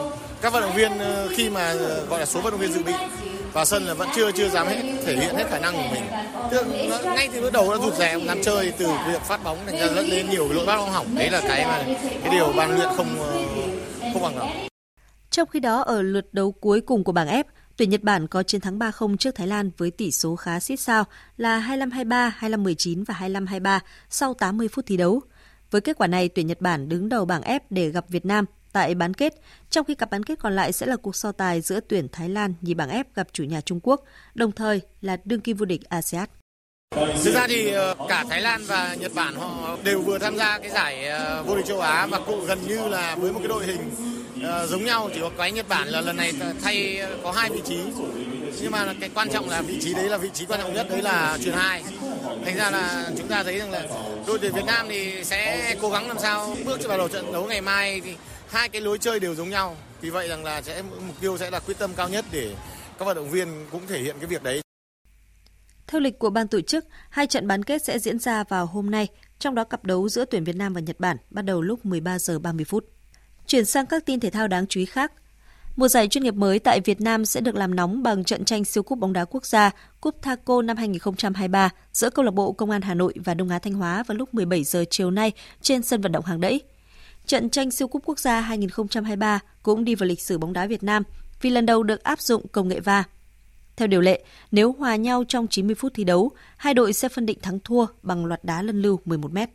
các 0.42 0.52
vận 0.52 0.62
động 0.62 0.76
viên 0.76 0.98
ờ, 0.98 1.28
khi 1.36 1.50
mà 1.50 1.68
ờ, 1.68 2.06
gọi 2.06 2.20
là 2.20 2.26
số 2.26 2.40
vận 2.40 2.50
động 2.50 2.60
viên 2.60 2.72
dự 2.72 2.82
bị 2.82 2.92
vào 3.54 3.64
sân 3.64 3.82
là 3.84 3.94
vẫn 3.94 4.08
chưa 4.16 4.32
chưa 4.32 4.48
dám 4.48 4.66
hết 4.66 4.82
thể 5.06 5.16
hiện 5.16 5.34
hết 5.34 5.44
khả 5.50 5.58
năng 5.58 5.74
của 5.74 5.88
mình. 5.92 6.04
Tức 6.50 6.66
ngay 7.04 7.28
từ 7.32 7.40
bước 7.40 7.52
đầu 7.52 7.70
nó 7.70 7.78
rụt 7.78 7.94
rè 7.94 8.18
dám 8.18 8.38
chơi 8.42 8.72
từ 8.78 8.86
việc 8.86 9.22
phát 9.22 9.44
bóng 9.44 9.58
thành 9.66 9.78
ra 9.78 9.86
dẫn 9.86 10.10
đến 10.10 10.30
nhiều 10.30 10.52
lỗi 10.52 10.66
bắt 10.66 10.76
bóng 10.76 10.90
hỏng. 10.90 11.14
Đấy 11.14 11.30
là 11.30 11.40
cái 11.40 11.64
mà 11.64 11.84
cái 12.22 12.30
điều 12.30 12.52
ban 12.56 12.70
luyện 12.70 12.88
không 12.96 13.16
ờ, 13.18 13.42
không 14.12 14.22
bằng 14.22 14.38
lòng 14.38 14.68
trong 15.34 15.48
khi 15.48 15.60
đó 15.60 15.80
ở 15.80 16.02
lượt 16.02 16.34
đấu 16.34 16.52
cuối 16.52 16.80
cùng 16.80 17.04
của 17.04 17.12
bảng 17.12 17.28
F 17.28 17.44
tuyển 17.76 17.90
Nhật 17.90 18.02
Bản 18.02 18.26
có 18.26 18.42
chiến 18.42 18.60
thắng 18.60 18.78
3-0 18.78 19.16
trước 19.16 19.34
Thái 19.34 19.46
Lan 19.46 19.70
với 19.76 19.90
tỷ 19.90 20.10
số 20.10 20.36
khá 20.36 20.60
xít 20.60 20.76
sao 20.76 21.04
là 21.36 21.60
25-23, 21.68 22.30
25-19 22.40 23.04
và 23.04 23.14
25-23 23.20 23.80
sau 24.10 24.34
80 24.34 24.68
phút 24.68 24.86
thi 24.86 24.96
đấu. 24.96 25.20
Với 25.70 25.80
kết 25.80 25.98
quả 25.98 26.06
này, 26.06 26.28
tuyển 26.28 26.46
Nhật 26.46 26.60
Bản 26.60 26.88
đứng 26.88 27.08
đầu 27.08 27.24
bảng 27.24 27.42
F 27.42 27.60
để 27.70 27.88
gặp 27.88 28.04
Việt 28.08 28.26
Nam 28.26 28.44
tại 28.74 28.94
bán 28.94 29.14
kết, 29.14 29.34
trong 29.70 29.84
khi 29.84 29.94
cặp 29.94 30.10
bán 30.10 30.22
kết 30.22 30.38
còn 30.38 30.56
lại 30.56 30.72
sẽ 30.72 30.86
là 30.86 30.96
cuộc 30.96 31.16
so 31.16 31.32
tài 31.32 31.60
giữa 31.60 31.80
tuyển 31.88 32.08
Thái 32.12 32.28
Lan 32.28 32.54
nhì 32.60 32.74
bảng 32.74 32.88
F 32.88 33.04
gặp 33.14 33.26
chủ 33.32 33.44
nhà 33.44 33.60
Trung 33.60 33.80
Quốc, 33.82 34.04
đồng 34.34 34.52
thời 34.52 34.80
là 35.00 35.16
đương 35.24 35.40
kim 35.40 35.56
vô 35.56 35.64
địch 35.64 35.80
ASEAN. 35.88 36.28
Thực 37.24 37.34
ra 37.34 37.46
thì 37.48 37.70
ờ, 37.70 37.94
cả 38.08 38.24
Thái 38.30 38.40
Lan 38.40 38.64
và 38.66 38.96
Nhật 39.00 39.12
Bản 39.14 39.34
họ 39.34 39.76
đều 39.84 40.02
vừa 40.02 40.18
tham 40.18 40.36
gia 40.36 40.58
cái 40.58 40.70
giải 40.70 41.06
ờ, 41.06 41.42
vô 41.42 41.56
địch 41.56 41.66
châu 41.66 41.80
Á 41.80 42.06
và 42.06 42.20
cũng 42.26 42.46
gần 42.46 42.58
như 42.68 42.88
là 42.88 43.16
với 43.16 43.32
một 43.32 43.38
cái 43.38 43.48
đội 43.48 43.66
hình 43.66 43.90
ờ, 44.42 44.66
giống 44.66 44.84
nhau. 44.84 45.10
Chỉ 45.14 45.20
có 45.20 45.30
cái 45.38 45.52
Nhật 45.52 45.68
Bản 45.68 45.88
là 45.88 46.00
lần 46.00 46.16
này 46.16 46.32
thay 46.62 47.00
có 47.22 47.32
hai 47.32 47.50
vị 47.50 47.60
trí. 47.64 47.78
Nhưng 48.60 48.70
mà 48.70 48.94
cái 49.00 49.10
quan 49.14 49.28
trọng 49.30 49.48
là 49.48 49.62
vị 49.62 49.78
trí 49.80 49.94
đấy 49.94 50.08
là 50.08 50.16
vị 50.16 50.28
trí 50.34 50.46
quan 50.46 50.60
trọng 50.60 50.74
nhất 50.74 50.86
đấy 50.90 51.02
là 51.02 51.38
truyền 51.44 51.54
hai. 51.54 51.82
Thành 52.44 52.56
ra 52.56 52.70
là 52.70 53.10
chúng 53.18 53.28
ta 53.28 53.42
thấy 53.42 53.58
rằng 53.58 53.70
là 53.70 53.82
đội 54.26 54.38
tuyển 54.38 54.52
Việt 54.52 54.64
Nam 54.66 54.86
thì 54.88 55.24
sẽ 55.24 55.74
cố 55.82 55.90
gắng 55.90 56.08
làm 56.08 56.18
sao 56.18 56.56
bước 56.64 56.80
vào 56.88 56.98
đầu 56.98 57.08
trận 57.08 57.32
đấu 57.32 57.44
ngày 57.44 57.60
mai. 57.60 58.00
Thì 58.04 58.14
hai 58.54 58.68
cái 58.68 58.80
lối 58.80 58.98
chơi 58.98 59.20
đều 59.20 59.34
giống 59.34 59.50
nhau 59.50 59.76
vì 60.00 60.10
vậy 60.10 60.28
rằng 60.28 60.44
là 60.44 60.62
sẽ 60.62 60.82
mục 60.82 61.20
tiêu 61.20 61.38
sẽ 61.38 61.50
là 61.50 61.60
quyết 61.60 61.78
tâm 61.78 61.90
cao 61.96 62.08
nhất 62.08 62.24
để 62.32 62.54
các 62.98 63.04
vận 63.04 63.16
động 63.16 63.30
viên 63.30 63.48
cũng 63.70 63.86
thể 63.86 64.02
hiện 64.02 64.16
cái 64.20 64.26
việc 64.26 64.42
đấy 64.42 64.60
theo 65.86 66.00
lịch 66.00 66.18
của 66.18 66.30
ban 66.30 66.48
tổ 66.48 66.60
chức, 66.60 66.86
hai 67.10 67.26
trận 67.26 67.46
bán 67.46 67.62
kết 67.62 67.84
sẽ 67.84 67.98
diễn 67.98 68.18
ra 68.18 68.44
vào 68.44 68.66
hôm 68.66 68.90
nay, 68.90 69.08
trong 69.38 69.54
đó 69.54 69.64
cặp 69.64 69.84
đấu 69.84 70.08
giữa 70.08 70.24
tuyển 70.24 70.44
Việt 70.44 70.56
Nam 70.56 70.74
và 70.74 70.80
Nhật 70.80 71.00
Bản 71.00 71.16
bắt 71.30 71.42
đầu 71.42 71.62
lúc 71.62 71.86
13 71.86 72.18
giờ 72.18 72.38
30 72.38 72.64
phút. 72.64 72.84
Chuyển 73.46 73.64
sang 73.64 73.86
các 73.86 74.06
tin 74.06 74.20
thể 74.20 74.30
thao 74.30 74.48
đáng 74.48 74.66
chú 74.66 74.80
ý 74.80 74.86
khác. 74.86 75.12
Mùa 75.76 75.88
giải 75.88 76.08
chuyên 76.08 76.24
nghiệp 76.24 76.34
mới 76.34 76.58
tại 76.58 76.80
Việt 76.80 77.00
Nam 77.00 77.24
sẽ 77.24 77.40
được 77.40 77.54
làm 77.54 77.74
nóng 77.74 78.02
bằng 78.02 78.24
trận 78.24 78.44
tranh 78.44 78.64
siêu 78.64 78.82
cúp 78.82 78.98
bóng 78.98 79.12
đá 79.12 79.24
quốc 79.24 79.46
gia 79.46 79.70
Cúp 80.00 80.22
Thaco 80.22 80.62
năm 80.62 80.76
2023 80.76 81.70
giữa 81.92 82.10
câu 82.10 82.24
lạc 82.24 82.30
bộ 82.30 82.52
Công 82.52 82.70
an 82.70 82.82
Hà 82.82 82.94
Nội 82.94 83.14
và 83.16 83.34
Đông 83.34 83.48
Á 83.48 83.58
Thanh 83.58 83.74
Hóa 83.74 84.02
vào 84.02 84.16
lúc 84.16 84.34
17 84.34 84.64
giờ 84.64 84.84
chiều 84.90 85.10
nay 85.10 85.32
trên 85.62 85.82
sân 85.82 86.00
vận 86.00 86.12
động 86.12 86.24
Hàng 86.24 86.40
Đẫy. 86.40 86.60
Trận 87.26 87.50
tranh 87.50 87.70
siêu 87.70 87.88
cúp 87.88 88.02
quốc 88.04 88.18
gia 88.18 88.40
2023 88.40 89.40
cũng 89.62 89.84
đi 89.84 89.94
vào 89.94 90.06
lịch 90.06 90.20
sử 90.20 90.38
bóng 90.38 90.52
đá 90.52 90.66
Việt 90.66 90.82
Nam 90.82 91.02
vì 91.40 91.50
lần 91.50 91.66
đầu 91.66 91.82
được 91.82 92.02
áp 92.02 92.20
dụng 92.20 92.48
công 92.48 92.68
nghệ 92.68 92.80
VAR. 92.80 93.04
Theo 93.76 93.88
điều 93.88 94.00
lệ, 94.00 94.24
nếu 94.50 94.72
hòa 94.72 94.96
nhau 94.96 95.24
trong 95.28 95.48
90 95.48 95.74
phút 95.74 95.92
thi 95.94 96.04
đấu, 96.04 96.30
hai 96.56 96.74
đội 96.74 96.92
sẽ 96.92 97.08
phân 97.08 97.26
định 97.26 97.38
thắng 97.42 97.60
thua 97.60 97.86
bằng 98.02 98.26
loạt 98.26 98.44
đá 98.44 98.62
lân 98.62 98.82
lưu 98.82 99.00
11 99.04 99.32
mét. 99.32 99.50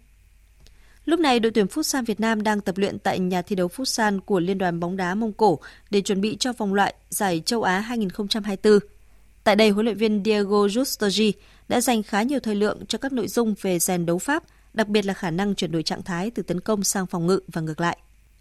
Lúc 1.06 1.20
này, 1.20 1.40
đội 1.40 1.52
tuyển 1.52 1.66
Futsal 1.66 2.06
Việt 2.06 2.20
Nam 2.20 2.44
đang 2.44 2.62
tập 2.62 2.78
luyện 2.78 3.00
tại 3.00 3.20
nhà 3.20 3.42
thi 3.42 3.56
đấu 3.56 3.68
Futsal 3.68 4.20
của 4.20 4.40
Liên 4.40 4.58
đoàn 4.58 4.80
bóng 4.80 4.98
đá 4.98 5.16
Mông 5.16 5.34
Cổ 5.34 5.60
để 5.90 6.02
chuẩn 6.02 6.22
bị 6.22 6.38
cho 6.40 6.54
vòng 6.54 6.74
loại 6.74 6.94
giải 7.10 7.42
châu 7.46 7.64
Á 7.64 7.80
2024. 7.80 8.80
Tại 9.44 9.56
đây, 9.56 9.70
huấn 9.70 9.86
luyện 9.86 9.98
viên 9.98 10.24
Diego 10.26 10.66
Justoji 10.66 11.32
đã 11.68 11.82
dành 11.82 12.04
khá 12.04 12.24
nhiều 12.24 12.40
thời 12.40 12.56
lượng 12.56 12.86
cho 12.86 12.98
các 12.98 13.14
nội 13.14 13.28
dung 13.28 13.56
về 13.62 13.80
rèn 13.80 14.06
đấu 14.06 14.18
pháp, 14.18 14.44
đặc 14.74 14.88
biệt 14.88 15.06
là 15.06 15.14
khả 15.14 15.32
năng 15.32 15.56
chuyển 15.56 15.72
đổi 15.72 15.84
trạng 15.84 16.04
thái 16.04 16.32
từ 16.32 16.44
tấn 16.44 16.60
công 16.60 16.84
sang 16.84 17.08
phòng 17.08 17.28
ngự 17.28 17.40
và 17.48 17.62
ngược 17.62 17.82
lại. 17.82 17.98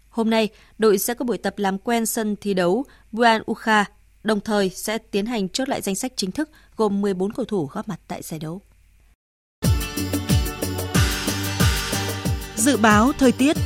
Hôm 0.09 0.29
nay, 0.29 0.49
đội 0.77 0.97
sẽ 0.97 1.13
có 1.13 1.25
buổi 1.25 1.37
tập 1.37 1.53
làm 1.57 1.77
quen 1.77 2.05
sân 2.05 2.35
thi 2.41 2.53
đấu 2.53 2.85
Buan 3.11 3.41
Ukha, 3.51 3.85
đồng 4.23 4.39
thời 4.39 4.69
sẽ 4.69 4.97
tiến 4.97 5.25
hành 5.25 5.49
chốt 5.49 5.69
lại 5.69 5.81
danh 5.81 5.95
sách 5.95 6.13
chính 6.15 6.31
thức 6.31 6.49
gồm 6.75 7.01
14 7.01 7.31
cầu 7.31 7.45
thủ 7.45 7.69
góp 7.71 7.87
mặt 7.87 7.99
tại 8.07 8.21
giải 8.21 8.39
đấu. 8.39 8.61
Dự 12.55 12.77
báo 12.77 13.11
thời 13.17 13.31
tiết 13.31 13.57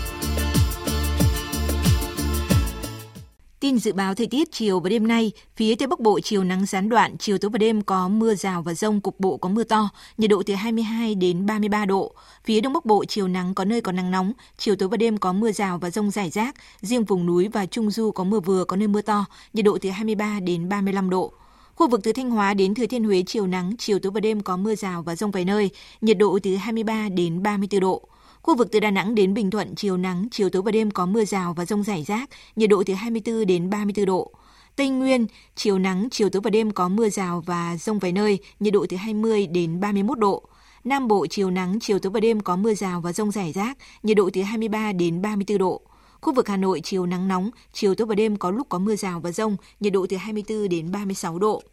Tin 3.64 3.80
dự 3.80 3.94
báo 3.94 4.16
thời 4.16 4.28
tiết 4.28 4.52
chiều 4.52 4.80
và 4.80 4.90
đêm 4.90 5.08
nay, 5.08 5.32
phía 5.56 5.76
Tây 5.76 5.88
Bắc 5.88 6.00
Bộ 6.00 6.20
chiều 6.20 6.44
nắng 6.44 6.66
gián 6.66 6.90
đoạn, 6.90 7.18
chiều 7.18 7.38
tối 7.38 7.52
và 7.52 7.58
đêm 7.58 7.82
có 7.82 8.08
mưa 8.08 8.36
rào 8.36 8.62
và 8.62 8.74
rông, 8.74 9.02
cục 9.02 9.20
bộ 9.20 9.38
có 9.38 9.50
mưa 9.50 9.64
to, 9.64 9.90
nhiệt 10.18 10.30
độ 10.30 10.44
từ 10.46 10.54
22 10.54 11.16
đến 11.16 11.46
33 11.46 11.86
độ. 11.86 12.14
Phía 12.44 12.62
Đông 12.62 12.74
Bắc 12.74 12.86
Bộ 12.86 13.06
chiều 13.06 13.28
nắng 13.28 13.54
có 13.54 13.66
nơi 13.66 13.82
có 13.82 13.92
nắng 13.92 14.12
nóng, 14.12 14.34
chiều 14.58 14.76
tối 14.76 14.90
và 14.90 14.98
đêm 14.98 15.18
có 15.18 15.34
mưa 15.34 15.52
rào 15.52 15.78
và 15.78 15.90
rông 15.90 16.12
rải 16.12 16.30
rác, 16.30 16.56
riêng 16.82 17.04
vùng 17.04 17.26
núi 17.26 17.48
và 17.48 17.66
Trung 17.66 17.92
Du 17.92 18.12
có 18.12 18.24
mưa 18.24 18.40
vừa, 18.40 18.66
có 18.66 18.76
nơi 18.76 18.88
mưa 18.88 19.02
to, 19.02 19.26
nhiệt 19.54 19.66
độ 19.66 19.78
từ 19.82 19.90
23 19.90 20.40
đến 20.40 20.70
35 20.70 21.10
độ. 21.10 21.34
Khu 21.76 21.88
vực 21.88 22.00
từ 22.04 22.14
Thanh 22.14 22.32
Hóa 22.32 22.54
đến 22.54 22.76
Thừa 22.76 22.86
Thiên 22.88 23.04
Huế 23.04 23.24
chiều 23.28 23.48
nắng, 23.48 23.74
chiều 23.78 24.00
tối 24.00 24.12
và 24.12 24.20
đêm 24.20 24.42
có 24.42 24.58
mưa 24.58 24.76
rào 24.76 25.04
và 25.04 25.16
rông 25.16 25.32
vài 25.32 25.46
nơi, 25.46 25.70
nhiệt 26.02 26.18
độ 26.18 26.40
từ 26.44 26.56
23 26.56 27.10
đến 27.10 27.44
34 27.44 27.80
độ. 27.80 28.02
Khu 28.44 28.56
vực 28.56 28.72
từ 28.72 28.80
Đà 28.80 28.92
Nẵng 28.92 29.16
đến 29.16 29.34
Bình 29.34 29.52
Thuận 29.52 29.76
chiều 29.76 29.98
nắng, 29.98 30.28
chiều 30.32 30.50
tối 30.50 30.62
và 30.62 30.72
đêm 30.72 30.92
có 30.92 31.06
mưa 31.06 31.26
rào 31.26 31.54
và 31.54 31.66
rông 31.66 31.84
rải 31.84 32.04
rác, 32.04 32.30
nhiệt 32.56 32.70
độ 32.70 32.84
từ 32.86 32.94
24 32.94 33.46
đến 33.46 33.70
34 33.70 34.06
độ. 34.06 34.32
Tây 34.76 34.90
Nguyên, 34.90 35.28
chiều 35.56 35.80
nắng, 35.80 36.08
chiều 36.12 36.30
tối 36.30 36.42
và 36.42 36.50
đêm 36.50 36.72
có 36.72 36.90
mưa 36.90 37.10
rào 37.10 37.44
và 37.46 37.78
rông 37.78 38.00
vài 38.00 38.12
nơi, 38.12 38.40
nhiệt 38.60 38.74
độ 38.74 38.86
từ 38.90 38.98
20 38.98 39.48
đến 39.48 39.80
31 39.80 40.20
độ. 40.20 40.44
Nam 40.84 41.08
Bộ 41.08 41.28
chiều 41.28 41.52
nắng, 41.52 41.80
chiều 41.80 42.00
tối 42.00 42.12
và 42.12 42.20
đêm 42.20 42.40
có 42.40 42.56
mưa 42.56 42.74
rào 42.74 43.02
và 43.02 43.14
rông 43.14 43.32
rải 43.32 43.52
rác, 43.52 43.78
nhiệt 44.04 44.18
độ 44.18 44.30
từ 44.34 44.42
23 44.42 44.92
đến 44.92 45.22
34 45.22 45.58
độ. 45.58 45.82
Khu 46.22 46.34
vực 46.34 46.48
Hà 46.48 46.58
Nội 46.58 46.82
chiều 46.84 47.06
nắng 47.06 47.28
nóng, 47.28 47.50
chiều 47.74 47.96
tối 47.96 48.08
và 48.08 48.16
đêm 48.16 48.38
có 48.38 48.52
lúc 48.52 48.70
có 48.70 48.80
mưa 48.80 48.96
rào 48.96 49.20
và 49.20 49.32
rông, 49.32 49.58
nhiệt 49.80 49.94
độ 49.94 50.06
từ 50.10 50.18
24 50.18 50.70
đến 50.70 50.92
36 50.92 51.40
độ. 51.40 51.64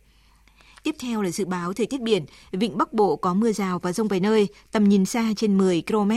Tiếp 0.83 0.95
theo 0.99 1.23
là 1.23 1.31
dự 1.31 1.45
báo 1.45 1.73
thời 1.73 1.87
tiết 1.87 2.01
biển, 2.01 2.27
vịnh 2.53 2.79
Bắc 2.79 2.93
Bộ 2.93 3.17
có 3.17 3.35
mưa 3.35 3.53
rào 3.53 3.79
và 3.79 3.93
rông 3.93 4.09
vài 4.09 4.21
nơi, 4.21 4.49
tầm 4.73 4.89
nhìn 4.89 5.05
xa 5.05 5.33
trên 5.37 5.59
10 5.59 5.83
km, 5.89 6.11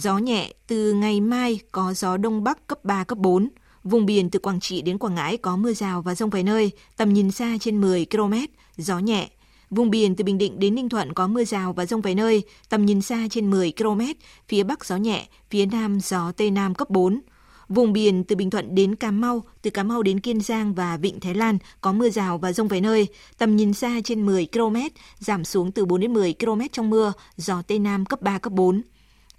Gió 0.00 0.18
nhẹ, 0.18 0.52
từ 0.66 0.92
ngày 0.92 1.20
mai 1.20 1.60
có 1.72 1.94
gió 1.94 2.16
đông 2.16 2.44
bắc 2.44 2.66
cấp 2.66 2.84
3, 2.84 3.04
cấp 3.04 3.18
4. 3.18 3.48
Vùng 3.84 4.06
biển 4.06 4.30
từ 4.30 4.38
Quảng 4.38 4.60
Trị 4.60 4.82
đến 4.82 4.98
Quảng 4.98 5.14
Ngãi 5.14 5.36
có 5.36 5.56
mưa 5.56 5.72
rào 5.72 6.02
và 6.02 6.14
rông 6.14 6.30
vài 6.30 6.42
nơi, 6.42 6.70
tầm 6.96 7.12
nhìn 7.12 7.30
xa 7.30 7.56
trên 7.60 7.80
10 7.80 8.06
km, 8.10 8.34
gió 8.76 8.98
nhẹ. 8.98 9.28
Vùng 9.70 9.90
biển 9.90 10.16
từ 10.16 10.24
Bình 10.24 10.38
Định 10.38 10.58
đến 10.58 10.74
Ninh 10.74 10.88
Thuận 10.88 11.12
có 11.12 11.26
mưa 11.26 11.44
rào 11.44 11.72
và 11.72 11.86
rông 11.86 12.00
vài 12.00 12.14
nơi, 12.14 12.42
tầm 12.68 12.86
nhìn 12.86 13.00
xa 13.02 13.26
trên 13.30 13.50
10 13.50 13.72
km, 13.78 14.00
phía 14.48 14.62
Bắc 14.62 14.84
gió 14.84 14.96
nhẹ, 14.96 15.28
phía 15.50 15.66
Nam 15.66 16.00
gió 16.00 16.32
Tây 16.32 16.50
Nam 16.50 16.74
cấp 16.74 16.90
4. 16.90 17.20
Vùng 17.68 17.92
biển 17.92 18.24
từ 18.24 18.36
Bình 18.36 18.50
Thuận 18.50 18.74
đến 18.74 18.96
Cà 18.96 19.10
Mau, 19.10 19.42
từ 19.62 19.70
Cà 19.70 19.82
Mau 19.82 20.02
đến 20.02 20.20
Kiên 20.20 20.40
Giang 20.40 20.74
và 20.74 20.96
Vịnh 20.96 21.20
Thái 21.20 21.34
Lan 21.34 21.58
có 21.80 21.92
mưa 21.92 22.10
rào 22.10 22.38
và 22.38 22.52
rông 22.52 22.68
vài 22.68 22.80
nơi, 22.80 23.08
tầm 23.38 23.56
nhìn 23.56 23.72
xa 23.72 24.00
trên 24.04 24.26
10 24.26 24.48
km, 24.52 24.76
giảm 25.18 25.44
xuống 25.44 25.72
từ 25.72 25.84
4 25.84 26.00
đến 26.00 26.12
10 26.12 26.34
km 26.40 26.60
trong 26.72 26.90
mưa, 26.90 27.12
gió 27.36 27.62
Tây 27.62 27.78
Nam 27.78 28.04
cấp 28.04 28.22
3, 28.22 28.38
cấp 28.38 28.52
4. 28.52 28.82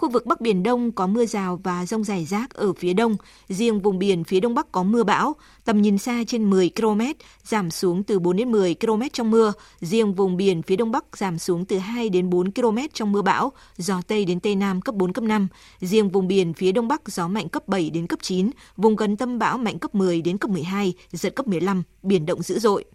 Khu 0.01 0.09
vực 0.09 0.25
Bắc 0.25 0.41
Biển 0.41 0.63
Đông 0.63 0.91
có 0.91 1.07
mưa 1.07 1.25
rào 1.25 1.59
và 1.63 1.85
rông 1.85 2.03
rải 2.03 2.25
rác 2.25 2.53
ở 2.53 2.73
phía 2.73 2.93
đông, 2.93 3.15
riêng 3.49 3.79
vùng 3.81 3.99
biển 3.99 4.23
phía 4.23 4.39
đông 4.39 4.55
bắc 4.55 4.71
có 4.71 4.83
mưa 4.83 5.03
bão, 5.03 5.35
tầm 5.65 5.81
nhìn 5.81 5.97
xa 5.97 6.23
trên 6.27 6.49
10 6.49 6.71
km, 6.75 7.01
giảm 7.43 7.71
xuống 7.71 8.03
từ 8.03 8.19
4 8.19 8.37
đến 8.37 8.51
10 8.51 8.75
km 8.75 9.01
trong 9.13 9.31
mưa, 9.31 9.53
riêng 9.81 10.13
vùng 10.13 10.37
biển 10.37 10.61
phía 10.61 10.75
đông 10.75 10.91
bắc 10.91 11.17
giảm 11.17 11.37
xuống 11.37 11.65
từ 11.65 11.77
2 11.77 12.09
đến 12.09 12.29
4 12.29 12.51
km 12.51 12.77
trong 12.93 13.11
mưa 13.11 13.21
bão, 13.21 13.51
gió 13.77 14.01
Tây 14.07 14.25
đến 14.25 14.39
Tây 14.39 14.55
Nam 14.55 14.81
cấp 14.81 14.95
4, 14.95 15.13
cấp 15.13 15.23
5, 15.23 15.47
riêng 15.79 16.09
vùng 16.09 16.27
biển 16.27 16.53
phía 16.53 16.71
đông 16.71 16.87
bắc 16.87 17.01
gió 17.07 17.27
mạnh 17.27 17.49
cấp 17.49 17.67
7 17.67 17.89
đến 17.89 18.07
cấp 18.07 18.19
9, 18.21 18.49
vùng 18.77 18.95
gần 18.95 19.17
tâm 19.17 19.39
bão 19.39 19.57
mạnh 19.57 19.79
cấp 19.79 19.95
10 19.95 20.21
đến 20.21 20.37
cấp 20.37 20.51
12, 20.51 20.93
giật 21.11 21.35
cấp 21.35 21.47
15, 21.47 21.83
biển 22.03 22.25
động 22.25 22.41
dữ 22.41 22.59
dội 22.59 22.85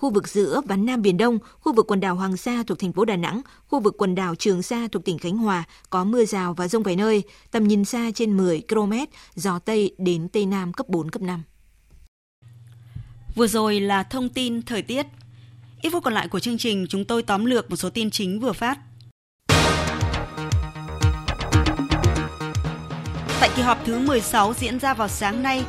khu 0.00 0.10
vực 0.10 0.28
giữa 0.28 0.60
và 0.66 0.76
Nam 0.76 1.02
Biển 1.02 1.16
Đông, 1.16 1.38
khu 1.60 1.72
vực 1.72 1.86
quần 1.88 2.00
đảo 2.00 2.14
Hoàng 2.14 2.36
Sa 2.36 2.62
thuộc 2.66 2.78
thành 2.78 2.92
phố 2.92 3.04
Đà 3.04 3.16
Nẵng, 3.16 3.40
khu 3.66 3.80
vực 3.80 3.94
quần 3.98 4.14
đảo 4.14 4.34
Trường 4.34 4.62
Sa 4.62 4.88
thuộc 4.92 5.04
tỉnh 5.04 5.18
Khánh 5.18 5.36
Hòa 5.38 5.64
có 5.90 6.04
mưa 6.04 6.24
rào 6.24 6.54
và 6.54 6.68
rông 6.68 6.82
vài 6.82 6.96
nơi, 6.96 7.22
tầm 7.50 7.68
nhìn 7.68 7.84
xa 7.84 8.10
trên 8.14 8.36
10 8.36 8.62
km, 8.68 8.92
gió 9.34 9.58
Tây 9.58 9.94
đến 9.98 10.28
Tây 10.28 10.46
Nam 10.46 10.72
cấp 10.72 10.88
4, 10.88 11.10
cấp 11.10 11.22
5. 11.22 11.42
Vừa 13.34 13.46
rồi 13.46 13.80
là 13.80 14.02
thông 14.02 14.28
tin 14.28 14.62
thời 14.62 14.82
tiết. 14.82 15.06
Ít 15.82 15.90
phút 15.90 16.04
còn 16.04 16.14
lại 16.14 16.28
của 16.28 16.40
chương 16.40 16.58
trình, 16.58 16.86
chúng 16.88 17.04
tôi 17.04 17.22
tóm 17.22 17.44
lược 17.44 17.70
một 17.70 17.76
số 17.76 17.90
tin 17.90 18.10
chính 18.10 18.40
vừa 18.40 18.52
phát. 18.52 18.78
Tại 23.40 23.50
kỳ 23.56 23.62
họp 23.62 23.78
thứ 23.84 23.98
16 23.98 24.54
diễn 24.54 24.78
ra 24.78 24.94
vào 24.94 25.08
sáng 25.08 25.42
nay, 25.42 25.64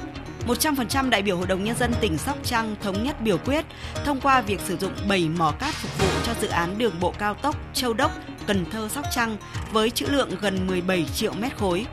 100% 0.47 1.09
đại 1.09 1.21
biểu 1.21 1.37
Hội 1.37 1.47
đồng 1.47 1.63
Nhân 1.63 1.77
dân 1.77 1.93
tỉnh 2.01 2.17
Sóc 2.17 2.37
Trăng 2.43 2.75
thống 2.81 3.03
nhất 3.03 3.21
biểu 3.21 3.37
quyết 3.37 3.65
thông 4.05 4.21
qua 4.21 4.41
việc 4.41 4.59
sử 4.65 4.77
dụng 4.77 4.91
7 5.07 5.29
mỏ 5.37 5.51
cát 5.59 5.73
phục 5.73 5.99
vụ 5.99 6.07
cho 6.23 6.33
dự 6.41 6.47
án 6.47 6.77
đường 6.77 6.93
bộ 6.99 7.13
cao 7.17 7.33
tốc 7.33 7.55
Châu 7.73 7.93
Đốc, 7.93 8.11
Cần 8.47 8.65
Thơ, 8.71 8.87
Sóc 8.89 9.05
Trăng 9.11 9.37
với 9.71 9.89
trữ 9.89 10.05
lượng 10.05 10.29
gần 10.41 10.67
17 10.67 11.05
triệu 11.15 11.33
mét 11.33 11.57
khối. 11.57 11.85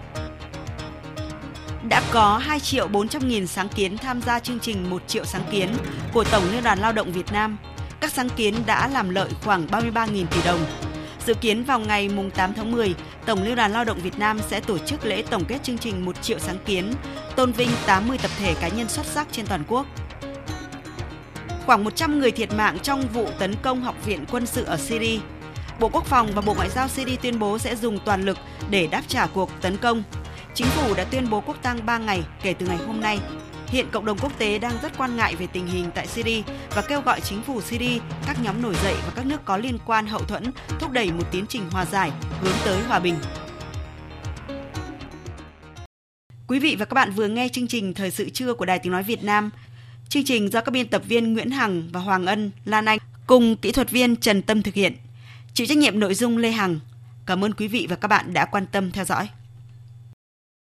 Đã 1.88 2.02
có 2.12 2.38
2 2.38 2.60
triệu 2.60 2.88
400 2.88 3.28
nghìn 3.28 3.46
sáng 3.46 3.68
kiến 3.68 3.98
tham 3.98 4.22
gia 4.22 4.40
chương 4.40 4.60
trình 4.60 4.90
1 4.90 5.02
triệu 5.06 5.24
sáng 5.24 5.44
kiến 5.50 5.68
của 6.12 6.24
Tổng 6.24 6.42
Liên 6.52 6.62
đoàn 6.64 6.78
Lao 6.78 6.92
động 6.92 7.12
Việt 7.12 7.32
Nam. 7.32 7.56
Các 8.00 8.12
sáng 8.12 8.28
kiến 8.36 8.54
đã 8.66 8.88
làm 8.88 9.10
lợi 9.10 9.28
khoảng 9.44 9.66
33.000 9.66 10.26
tỷ 10.26 10.42
đồng. 10.44 10.60
Dự 11.28 11.34
kiến 11.34 11.64
vào 11.64 11.80
ngày 11.80 12.10
8 12.34 12.54
tháng 12.54 12.72
10, 12.72 12.94
Tổng 13.26 13.42
Liên 13.42 13.56
đoàn 13.56 13.72
Lao 13.72 13.84
động 13.84 13.98
Việt 14.02 14.18
Nam 14.18 14.38
sẽ 14.48 14.60
tổ 14.60 14.78
chức 14.78 15.04
lễ 15.04 15.22
tổng 15.30 15.44
kết 15.44 15.62
chương 15.62 15.78
trình 15.78 16.04
1 16.04 16.22
triệu 16.22 16.38
sáng 16.38 16.58
kiến, 16.64 16.92
tôn 17.36 17.52
vinh 17.52 17.68
80 17.86 18.18
tập 18.22 18.30
thể 18.38 18.54
cá 18.60 18.68
nhân 18.68 18.88
xuất 18.88 19.06
sắc 19.06 19.28
trên 19.32 19.46
toàn 19.46 19.64
quốc. 19.68 19.86
Khoảng 21.66 21.84
100 21.84 22.18
người 22.18 22.30
thiệt 22.30 22.52
mạng 22.52 22.78
trong 22.82 23.02
vụ 23.12 23.26
tấn 23.38 23.54
công 23.62 23.82
học 23.82 23.94
viện 24.06 24.24
quân 24.30 24.46
sự 24.46 24.64
ở 24.64 24.76
Syria. 24.76 25.18
Bộ 25.80 25.88
Quốc 25.88 26.04
phòng 26.04 26.28
và 26.34 26.40
Bộ 26.40 26.54
Ngoại 26.54 26.70
giao 26.70 26.88
Syria 26.88 27.16
tuyên 27.16 27.38
bố 27.38 27.58
sẽ 27.58 27.76
dùng 27.76 27.98
toàn 28.04 28.22
lực 28.22 28.38
để 28.70 28.86
đáp 28.86 29.02
trả 29.08 29.26
cuộc 29.26 29.50
tấn 29.60 29.76
công. 29.76 30.02
Chính 30.54 30.66
phủ 30.66 30.94
đã 30.94 31.04
tuyên 31.04 31.30
bố 31.30 31.40
quốc 31.40 31.56
tang 31.62 31.86
3 31.86 31.98
ngày 31.98 32.22
kể 32.42 32.54
từ 32.54 32.66
ngày 32.66 32.78
hôm 32.86 33.00
nay 33.00 33.18
Hiện 33.70 33.86
cộng 33.92 34.04
đồng 34.04 34.18
quốc 34.18 34.38
tế 34.38 34.58
đang 34.58 34.78
rất 34.82 34.98
quan 34.98 35.16
ngại 35.16 35.36
về 35.36 35.46
tình 35.46 35.66
hình 35.66 35.90
tại 35.94 36.06
Syria 36.06 36.42
và 36.70 36.82
kêu 36.82 37.00
gọi 37.00 37.20
chính 37.20 37.42
phủ 37.42 37.60
Syria, 37.60 37.98
các 38.26 38.36
nhóm 38.42 38.62
nổi 38.62 38.74
dậy 38.82 38.94
và 39.06 39.12
các 39.16 39.26
nước 39.26 39.44
có 39.44 39.56
liên 39.56 39.78
quan 39.86 40.06
hậu 40.06 40.20
thuẫn 40.20 40.44
thúc 40.80 40.90
đẩy 40.90 41.12
một 41.12 41.24
tiến 41.32 41.46
trình 41.48 41.70
hòa 41.70 41.84
giải 41.84 42.12
hướng 42.40 42.54
tới 42.64 42.82
hòa 42.82 42.98
bình. 42.98 43.14
Quý 46.46 46.58
vị 46.58 46.76
và 46.78 46.84
các 46.84 46.94
bạn 46.94 47.12
vừa 47.12 47.28
nghe 47.28 47.48
chương 47.48 47.68
trình 47.68 47.94
Thời 47.94 48.10
sự 48.10 48.28
trưa 48.28 48.54
của 48.54 48.64
Đài 48.64 48.78
Tiếng 48.78 48.92
Nói 48.92 49.02
Việt 49.02 49.24
Nam. 49.24 49.50
Chương 50.08 50.24
trình 50.24 50.52
do 50.52 50.60
các 50.60 50.72
biên 50.72 50.88
tập 50.88 51.02
viên 51.08 51.32
Nguyễn 51.32 51.50
Hằng 51.50 51.88
và 51.92 52.00
Hoàng 52.00 52.26
Ân, 52.26 52.50
Lan 52.64 52.84
Anh 52.84 52.98
cùng 53.26 53.56
kỹ 53.56 53.72
thuật 53.72 53.90
viên 53.90 54.16
Trần 54.16 54.42
Tâm 54.42 54.62
thực 54.62 54.74
hiện. 54.74 54.96
Chịu 55.54 55.66
trách 55.66 55.78
nhiệm 55.78 56.00
nội 56.00 56.14
dung 56.14 56.36
Lê 56.36 56.50
Hằng. 56.50 56.80
Cảm 57.26 57.44
ơn 57.44 57.52
quý 57.52 57.68
vị 57.68 57.86
và 57.90 57.96
các 57.96 58.08
bạn 58.08 58.32
đã 58.32 58.44
quan 58.44 58.66
tâm 58.66 58.90
theo 58.90 59.04
dõi. 59.04 59.28